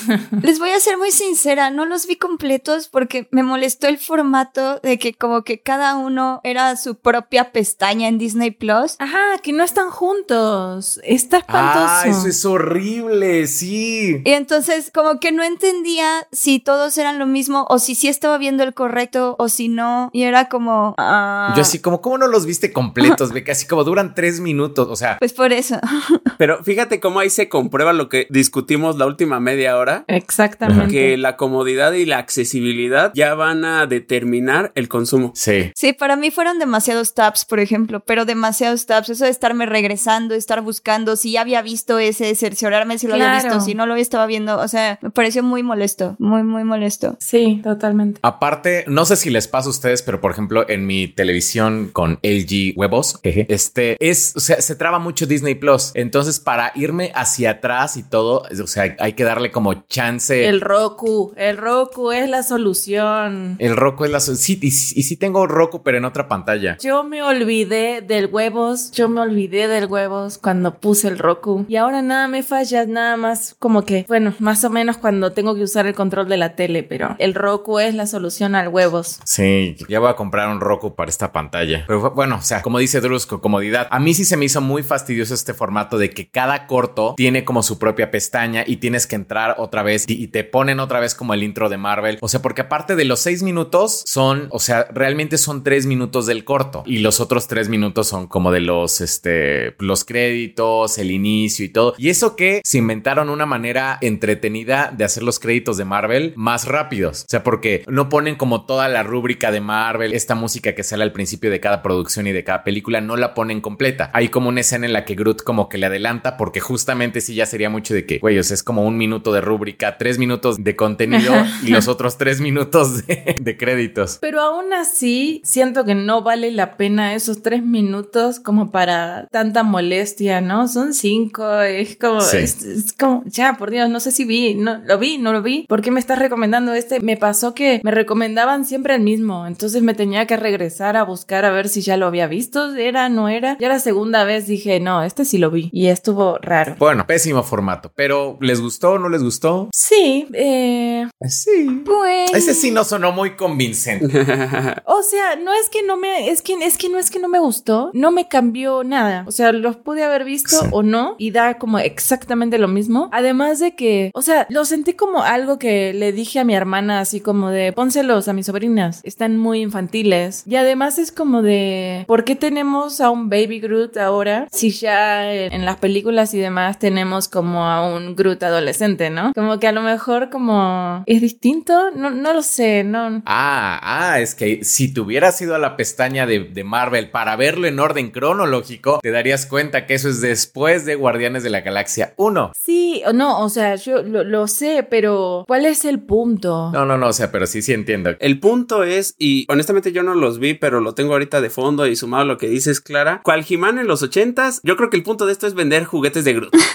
Les 0.42 0.60
voy 0.60 0.70
a 0.70 0.78
ser 0.78 0.96
muy 0.98 1.10
sincera, 1.10 1.70
no 1.70 1.84
los 1.86 2.06
vi 2.06 2.14
completos 2.14 2.86
porque 2.86 3.26
me 3.32 3.42
molestó 3.42 3.88
el 3.88 3.98
formato 3.98 4.78
de 4.78 4.98
que 5.00 5.14
como 5.14 5.42
que 5.42 5.60
cada 5.60 5.96
uno 5.96 6.40
era 6.44 6.76
su 6.76 6.94
propia 6.94 7.50
pestaña 7.50 8.06
en 8.06 8.18
Disney 8.18 8.52
Plus. 8.52 8.94
Ajá, 9.00 9.38
que 9.42 9.52
no 9.52 9.64
están 9.64 9.90
juntos. 9.90 11.00
Está 11.02 11.38
espantoso. 11.38 11.86
Ah, 11.88 12.04
eso 12.06 12.28
es 12.28 12.44
horrible, 12.44 13.48
sí. 13.48 14.22
Y 14.24 14.30
entonces 14.30 14.92
como 14.94 15.18
que 15.18 15.32
no 15.32 15.42
entendía 15.42 16.28
si 16.30 16.60
todos 16.60 16.96
eran 16.98 17.18
lo 17.18 17.26
mismo 17.26 17.66
o 17.68 17.80
si 17.80 17.96
sí 17.96 18.06
estaba 18.08 18.38
viendo 18.38 18.62
el 18.62 18.74
correcto 18.74 19.34
o 19.38 19.48
si 19.48 19.68
no. 19.68 20.10
Y 20.12 20.22
era 20.22 20.48
como... 20.48 20.94
ah, 20.98 21.52
Yo 21.56 21.62
así 21.62 21.80
como, 21.80 22.00
¿cómo 22.00 22.18
no 22.18 22.28
los 22.28 22.46
viste 22.46 22.72
completos? 22.72 23.15
Ve 23.32 23.44
que 23.44 23.52
así 23.52 23.66
como 23.66 23.84
duran 23.84 24.14
tres 24.14 24.40
minutos, 24.40 24.88
o 24.90 24.96
sea, 24.96 25.18
Pues 25.18 25.32
por 25.32 25.52
eso. 25.52 25.78
Pero 26.38 26.62
fíjate 26.62 27.00
cómo 27.00 27.20
ahí 27.20 27.30
se 27.30 27.48
comprueba 27.48 27.92
lo 27.92 28.08
que 28.08 28.26
discutimos 28.30 28.96
la 28.96 29.06
última 29.06 29.40
media 29.40 29.76
hora. 29.76 30.04
Exactamente. 30.08 30.92
Que 30.92 31.16
la 31.16 31.36
comodidad 31.36 31.92
y 31.92 32.04
la 32.04 32.18
accesibilidad 32.18 33.12
ya 33.14 33.34
van 33.34 33.64
a 33.64 33.86
determinar 33.86 34.72
el 34.74 34.88
consumo. 34.88 35.32
Sí. 35.34 35.72
Sí, 35.74 35.92
para 35.92 36.16
mí 36.16 36.30
fueron 36.30 36.58
demasiados 36.58 37.14
tabs, 37.14 37.44
por 37.44 37.60
ejemplo, 37.60 38.00
pero 38.00 38.24
demasiados 38.24 38.86
tabs. 38.86 39.10
Eso 39.10 39.24
de 39.24 39.30
estarme 39.30 39.66
regresando, 39.66 40.34
estar 40.34 40.60
buscando, 40.62 41.16
si 41.16 41.32
ya 41.32 41.40
había 41.40 41.62
visto 41.62 41.98
ese, 41.98 42.34
cerciorarme 42.34 42.98
si 42.98 43.06
lo 43.06 43.14
había 43.14 43.34
visto, 43.34 43.60
si 43.60 43.74
no 43.74 43.86
lo 43.86 43.96
estaba 43.96 44.26
viendo. 44.26 44.58
O 44.58 44.68
sea, 44.68 44.98
me 45.02 45.10
pareció 45.10 45.42
muy 45.42 45.62
molesto, 45.62 46.16
muy, 46.18 46.42
muy 46.42 46.64
molesto. 46.64 47.16
Sí, 47.20 47.60
totalmente. 47.62 48.20
Aparte, 48.22 48.84
no 48.88 49.04
sé 49.04 49.16
si 49.16 49.30
les 49.30 49.48
pasa 49.48 49.68
a 49.68 49.70
ustedes, 49.70 50.02
pero 50.02 50.20
por 50.20 50.30
ejemplo, 50.30 50.68
en 50.68 50.86
mi 50.86 51.08
televisión 51.08 51.90
con 51.92 52.18
LG 52.22 52.76
huevos, 52.76 53.05
jeje, 53.22 53.46
este 53.48 53.96
es, 54.00 54.32
o 54.36 54.40
sea, 54.40 54.60
se 54.60 54.74
traba 54.76 54.98
mucho 54.98 55.26
Disney 55.26 55.54
Plus. 55.54 55.92
Entonces, 55.94 56.40
para 56.40 56.72
irme 56.74 57.12
hacia 57.14 57.50
atrás 57.52 57.96
y 57.96 58.02
todo, 58.02 58.42
o 58.62 58.66
sea, 58.66 58.94
hay 58.98 59.12
que 59.14 59.24
darle 59.24 59.50
como 59.50 59.74
chance. 59.88 60.46
El 60.46 60.60
Roku, 60.60 61.32
el 61.36 61.56
Roku 61.56 62.12
es 62.12 62.28
la 62.28 62.42
solución. 62.42 63.56
El 63.58 63.76
Roku 63.76 64.04
es 64.04 64.10
la. 64.10 64.20
so- 64.20 64.34
Sí, 64.36 64.58
y, 64.62 64.66
y 64.68 64.70
sí 64.70 65.16
tengo 65.16 65.46
Roku, 65.46 65.82
pero 65.82 65.98
en 65.98 66.04
otra 66.04 66.28
pantalla. 66.28 66.76
Yo 66.82 67.04
me 67.04 67.22
olvidé 67.22 68.00
del 68.02 68.26
huevos, 68.26 68.90
yo 68.92 69.08
me 69.08 69.20
olvidé 69.20 69.66
del 69.68 69.86
huevos 69.86 70.38
cuando 70.38 70.74
puse 70.78 71.08
el 71.08 71.18
Roku 71.18 71.64
y 71.68 71.76
ahora 71.76 72.02
nada 72.02 72.28
me 72.28 72.42
falla, 72.42 72.84
nada 72.86 73.16
más 73.16 73.56
como 73.58 73.84
que, 73.84 74.04
bueno, 74.08 74.34
más 74.38 74.62
o 74.64 74.70
menos 74.70 74.98
cuando 74.98 75.32
tengo 75.32 75.54
que 75.54 75.62
usar 75.62 75.86
el 75.86 75.94
control 75.94 76.28
de 76.28 76.36
la 76.36 76.54
tele, 76.54 76.82
pero 76.82 77.16
el 77.18 77.34
Roku 77.34 77.78
es 77.78 77.94
la 77.94 78.06
solución 78.06 78.54
al 78.54 78.68
huevos. 78.68 79.20
Sí, 79.24 79.76
ya 79.88 80.00
voy 80.00 80.10
a 80.10 80.14
comprar 80.16 80.48
un 80.48 80.60
Roku 80.60 80.94
para 80.94 81.08
esta 81.10 81.32
pantalla. 81.32 81.84
Pero 81.86 82.10
bueno, 82.12 82.36
o 82.36 82.42
sea, 82.42 82.62
como 82.62 82.78
dice 82.78 82.95
Drusco, 83.00 83.40
comodidad. 83.40 83.88
A 83.90 83.98
mí 83.98 84.14
sí 84.14 84.24
se 84.24 84.36
me 84.36 84.44
hizo 84.44 84.60
muy 84.60 84.82
fastidioso 84.82 85.34
este 85.34 85.54
formato 85.54 85.98
de 85.98 86.10
que 86.10 86.28
cada 86.28 86.66
corto 86.66 87.14
tiene 87.16 87.44
como 87.44 87.62
su 87.62 87.78
propia 87.78 88.10
pestaña 88.10 88.64
y 88.66 88.76
tienes 88.76 89.06
que 89.06 89.16
entrar 89.16 89.56
otra 89.58 89.82
vez 89.82 90.04
y 90.08 90.28
te 90.28 90.44
ponen 90.44 90.80
otra 90.80 91.00
vez 91.00 91.14
como 91.14 91.34
el 91.34 91.42
intro 91.42 91.68
de 91.68 91.76
Marvel. 91.76 92.18
O 92.20 92.28
sea, 92.28 92.42
porque 92.42 92.62
aparte 92.62 92.96
de 92.96 93.04
los 93.04 93.20
seis 93.20 93.42
minutos 93.42 94.02
son, 94.06 94.48
o 94.50 94.58
sea, 94.58 94.86
realmente 94.92 95.38
son 95.38 95.62
tres 95.62 95.86
minutos 95.86 96.26
del 96.26 96.44
corto 96.44 96.82
y 96.86 96.98
los 96.98 97.20
otros 97.20 97.48
tres 97.48 97.68
minutos 97.68 98.08
son 98.08 98.26
como 98.26 98.52
de 98.52 98.60
los, 98.60 99.00
este, 99.00 99.74
los 99.78 100.04
créditos, 100.04 100.98
el 100.98 101.10
inicio 101.10 101.64
y 101.64 101.68
todo. 101.68 101.94
Y 101.98 102.08
eso 102.08 102.36
que 102.36 102.60
se 102.64 102.78
inventaron 102.78 103.30
una 103.30 103.46
manera 103.46 103.98
entretenida 104.00 104.92
de 104.96 105.04
hacer 105.04 105.22
los 105.22 105.38
créditos 105.38 105.76
de 105.76 105.84
Marvel 105.84 106.32
más 106.36 106.66
rápidos. 106.66 107.22
O 107.22 107.28
sea, 107.28 107.42
porque 107.42 107.84
no 107.86 108.08
ponen 108.08 108.36
como 108.36 108.66
toda 108.66 108.88
la 108.88 109.02
rúbrica 109.02 109.50
de 109.50 109.60
Marvel, 109.60 110.12
esta 110.12 110.34
música 110.34 110.74
que 110.74 110.82
sale 110.82 111.02
al 111.02 111.12
principio 111.12 111.50
de 111.50 111.60
cada 111.60 111.82
producción 111.82 112.26
y 112.26 112.32
de 112.32 112.44
cada 112.44 112.64
película, 112.64 112.85
no 113.00 113.16
la 113.16 113.34
ponen 113.34 113.60
completa. 113.60 114.10
Hay 114.14 114.28
como 114.28 114.48
una 114.48 114.60
escena 114.60 114.86
en 114.86 114.92
la 114.92 115.04
que 115.04 115.14
Groot 115.14 115.42
como 115.42 115.68
que 115.68 115.78
le 115.78 115.86
adelanta 115.86 116.36
porque 116.36 116.60
justamente 116.60 117.20
sí 117.20 117.34
ya 117.34 117.46
sería 117.46 117.70
mucho 117.70 117.94
de 117.94 118.06
que, 118.06 118.18
güey, 118.18 118.38
o 118.38 118.42
sea, 118.42 118.54
es 118.54 118.62
como 118.62 118.84
un 118.84 118.96
minuto 118.96 119.32
de 119.32 119.40
rúbrica, 119.40 119.98
tres 119.98 120.18
minutos 120.18 120.62
de 120.62 120.76
contenido 120.76 121.34
y 121.62 121.68
los 121.68 121.88
otros 121.88 122.18
tres 122.18 122.40
minutos 122.40 123.06
de, 123.06 123.36
de 123.40 123.56
créditos. 123.56 124.18
Pero 124.20 124.40
aún 124.40 124.72
así, 124.72 125.40
siento 125.44 125.84
que 125.84 125.94
no 125.94 126.22
vale 126.22 126.50
la 126.52 126.76
pena 126.76 127.14
esos 127.14 127.42
tres 127.42 127.62
minutos 127.62 128.40
como 128.40 128.70
para 128.70 129.26
tanta 129.30 129.62
molestia, 129.62 130.40
¿no? 130.40 130.68
Son 130.68 130.94
cinco, 130.94 131.60
es 131.60 131.96
como, 131.96 132.20
Sí. 132.20 132.38
es, 132.38 132.62
es 132.62 132.92
como, 132.92 133.22
ya, 133.26 133.54
por 133.58 133.70
Dios, 133.70 133.88
no 133.90 134.00
sé 134.00 134.10
si 134.10 134.24
vi, 134.24 134.54
no, 134.54 134.78
lo 134.84 134.98
vi, 134.98 135.18
no 135.18 135.32
lo 135.32 135.42
vi. 135.42 135.66
¿Por 135.68 135.82
qué 135.82 135.90
me 135.90 136.00
estás 136.00 136.18
recomendando 136.18 136.72
este? 136.74 137.00
Me 137.00 137.16
pasó 137.16 137.54
que 137.54 137.80
me 137.84 137.90
recomendaban 137.90 138.64
siempre 138.64 138.94
el 138.94 139.02
mismo, 139.02 139.46
entonces 139.46 139.82
me 139.82 139.94
tenía 139.94 140.26
que 140.26 140.36
regresar 140.36 140.96
a 140.96 141.02
buscar 141.04 141.44
a 141.44 141.50
ver 141.50 141.68
si 141.68 141.80
ya 141.82 141.96
lo 141.96 142.06
había 142.06 142.26
visto, 142.26 142.75
era, 142.78 143.08
no 143.08 143.28
era. 143.28 143.56
Ya 143.58 143.68
la 143.68 143.78
segunda 143.78 144.24
vez 144.24 144.46
dije, 144.46 144.80
no, 144.80 145.02
este 145.02 145.24
sí 145.24 145.38
lo 145.38 145.50
vi 145.50 145.70
y 145.72 145.86
estuvo 145.88 146.38
raro. 146.38 146.76
Bueno, 146.78 147.06
pésimo 147.06 147.42
formato, 147.42 147.92
pero 147.94 148.36
¿les 148.40 148.60
gustó 148.60 148.92
o 148.92 148.98
no 148.98 149.08
les 149.08 149.22
gustó? 149.22 149.68
Sí, 149.72 150.26
eh, 150.32 151.06
Sí. 151.28 151.82
Pues. 151.84 152.32
Ese 152.34 152.54
sí 152.54 152.70
no 152.70 152.84
sonó 152.84 153.12
muy 153.12 153.36
convincente. 153.36 154.06
O 154.86 155.02
sea, 155.02 155.36
no 155.36 155.52
es 155.52 155.68
que 155.70 155.82
no 155.82 155.96
me, 155.96 156.30
es 156.30 156.42
que, 156.42 156.54
es 156.54 156.78
que 156.78 156.88
no 156.88 156.98
es 156.98 157.10
que 157.10 157.18
no 157.18 157.28
me 157.28 157.38
gustó, 157.38 157.90
no 157.92 158.10
me 158.10 158.28
cambió 158.28 158.82
nada. 158.84 159.24
O 159.26 159.32
sea, 159.32 159.52
los 159.52 159.76
pude 159.76 160.02
haber 160.04 160.24
visto 160.24 160.56
Sí. 160.60 160.68
o 160.72 160.82
no 160.82 161.14
y 161.18 161.30
da 161.32 161.58
como 161.58 161.78
exactamente 161.78 162.58
lo 162.58 162.68
mismo. 162.68 163.08
Además 163.12 163.58
de 163.58 163.74
que, 163.74 164.10
o 164.14 164.22
sea, 164.22 164.46
lo 164.48 164.64
sentí 164.64 164.94
como 164.94 165.22
algo 165.22 165.58
que 165.58 165.92
le 165.92 166.12
dije 166.12 166.38
a 166.40 166.44
mi 166.44 166.54
hermana, 166.54 167.00
así 167.00 167.20
como 167.20 167.50
de 167.50 167.72
pónselos 167.72 168.28
a 168.28 168.32
mis 168.32 168.46
sobrinas, 168.46 169.00
están 169.04 169.38
muy 169.38 169.60
infantiles. 169.60 170.44
Y 170.46 170.56
además 170.56 170.98
es 170.98 171.12
como 171.12 171.42
de, 171.42 172.04
¿por 172.06 172.24
qué 172.24 172.36
tenemos 172.36 172.65
a 173.00 173.10
un 173.10 173.28
Baby 173.28 173.60
Groot 173.60 173.96
ahora 173.96 174.48
si 174.50 174.70
ya 174.70 175.32
en, 175.32 175.64
las 175.64 175.76
películas 175.76 176.34
y 176.34 176.38
demás 176.38 176.78
tenemos 176.78 177.28
como 177.28 177.64
a 177.64 177.86
un 177.86 178.16
Groot 178.16 178.42
adolescente, 178.42 179.08
¿no? 179.08 179.32
Como 179.34 179.58
que 179.58 179.68
a 179.68 179.72
lo 179.72 179.82
mejor 179.82 180.30
como 180.30 181.02
es 181.06 181.20
distinto, 181.20 181.90
no, 181.92 182.10
no 182.10 182.32
lo 182.32 182.42
sé, 182.42 182.84
no. 182.84 183.22
Ah, 183.24 183.78
ah, 183.82 184.20
es 184.20 184.34
que 184.34 184.64
si 184.64 184.92
te 184.92 185.00
hubieras 185.00 185.40
ido 185.40 185.54
a 185.54 185.58
la 185.58 185.76
pestaña 185.76 186.26
de, 186.26 186.40
de 186.40 186.64
Marvel 186.64 187.10
para 187.10 187.36
verlo 187.36 187.66
en 187.66 187.78
orden 187.78 188.10
cronológico, 188.10 188.98
te 189.00 189.10
darías 189.10 189.46
cuenta 189.46 189.86
que 189.86 189.94
eso 189.94 190.08
es 190.08 190.20
después 190.20 190.84
de 190.84 190.96
Guardianes 190.96 191.42
de 191.42 191.50
la 191.50 191.60
Galaxia 191.60 192.14
1. 192.16 192.52
Sí, 192.54 193.02
o 193.06 193.12
no, 193.12 193.40
o 193.40 193.48
sea, 193.48 193.76
yo 193.76 194.02
lo, 194.02 194.24
lo 194.24 194.48
sé, 194.48 194.86
pero 194.88 195.44
¿cuál 195.46 195.66
es 195.66 195.84
el 195.84 196.00
punto? 196.00 196.70
No, 196.72 196.84
no, 196.84 196.98
no, 196.98 197.08
o 197.08 197.12
sea, 197.12 197.30
pero 197.30 197.46
sí, 197.46 197.62
sí 197.62 197.72
entiendo. 197.72 198.10
El 198.18 198.40
punto 198.40 198.84
es, 198.84 199.14
y 199.18 199.46
honestamente 199.48 199.92
yo 199.92 200.02
no 200.02 200.14
los 200.14 200.38
vi, 200.38 200.54
pero 200.54 200.80
lo 200.80 200.94
tengo 200.94 201.12
ahorita 201.12 201.40
de 201.40 201.50
fondo 201.50 201.86
y 201.86 201.96
sumado 201.96 202.22
a 202.22 202.26
lo 202.26 202.38
que 202.38 202.48
dices, 202.56 202.80
Clara. 202.80 203.20
Cual 203.22 203.44
He-Man 203.48 203.78
en 203.78 203.86
los 203.86 204.02
ochentas, 204.02 204.60
yo 204.62 204.76
creo 204.76 204.90
que 204.90 204.96
el 204.96 205.02
punto 205.02 205.26
de 205.26 205.32
esto 205.32 205.46
es 205.46 205.54
vender 205.54 205.84
juguetes 205.84 206.24
de 206.24 206.34
Groot. 206.34 206.56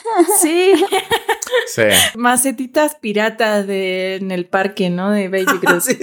Sí, 0.41 0.73
Sí. 1.73 1.83
macetitas 2.15 2.95
piratas 2.95 3.67
de, 3.67 4.15
en 4.15 4.31
el 4.31 4.45
parque, 4.45 4.89
¿no? 4.89 5.11
De 5.11 5.27
Baby 5.29 5.45
Groot. 5.61 5.81
sí. 5.81 5.97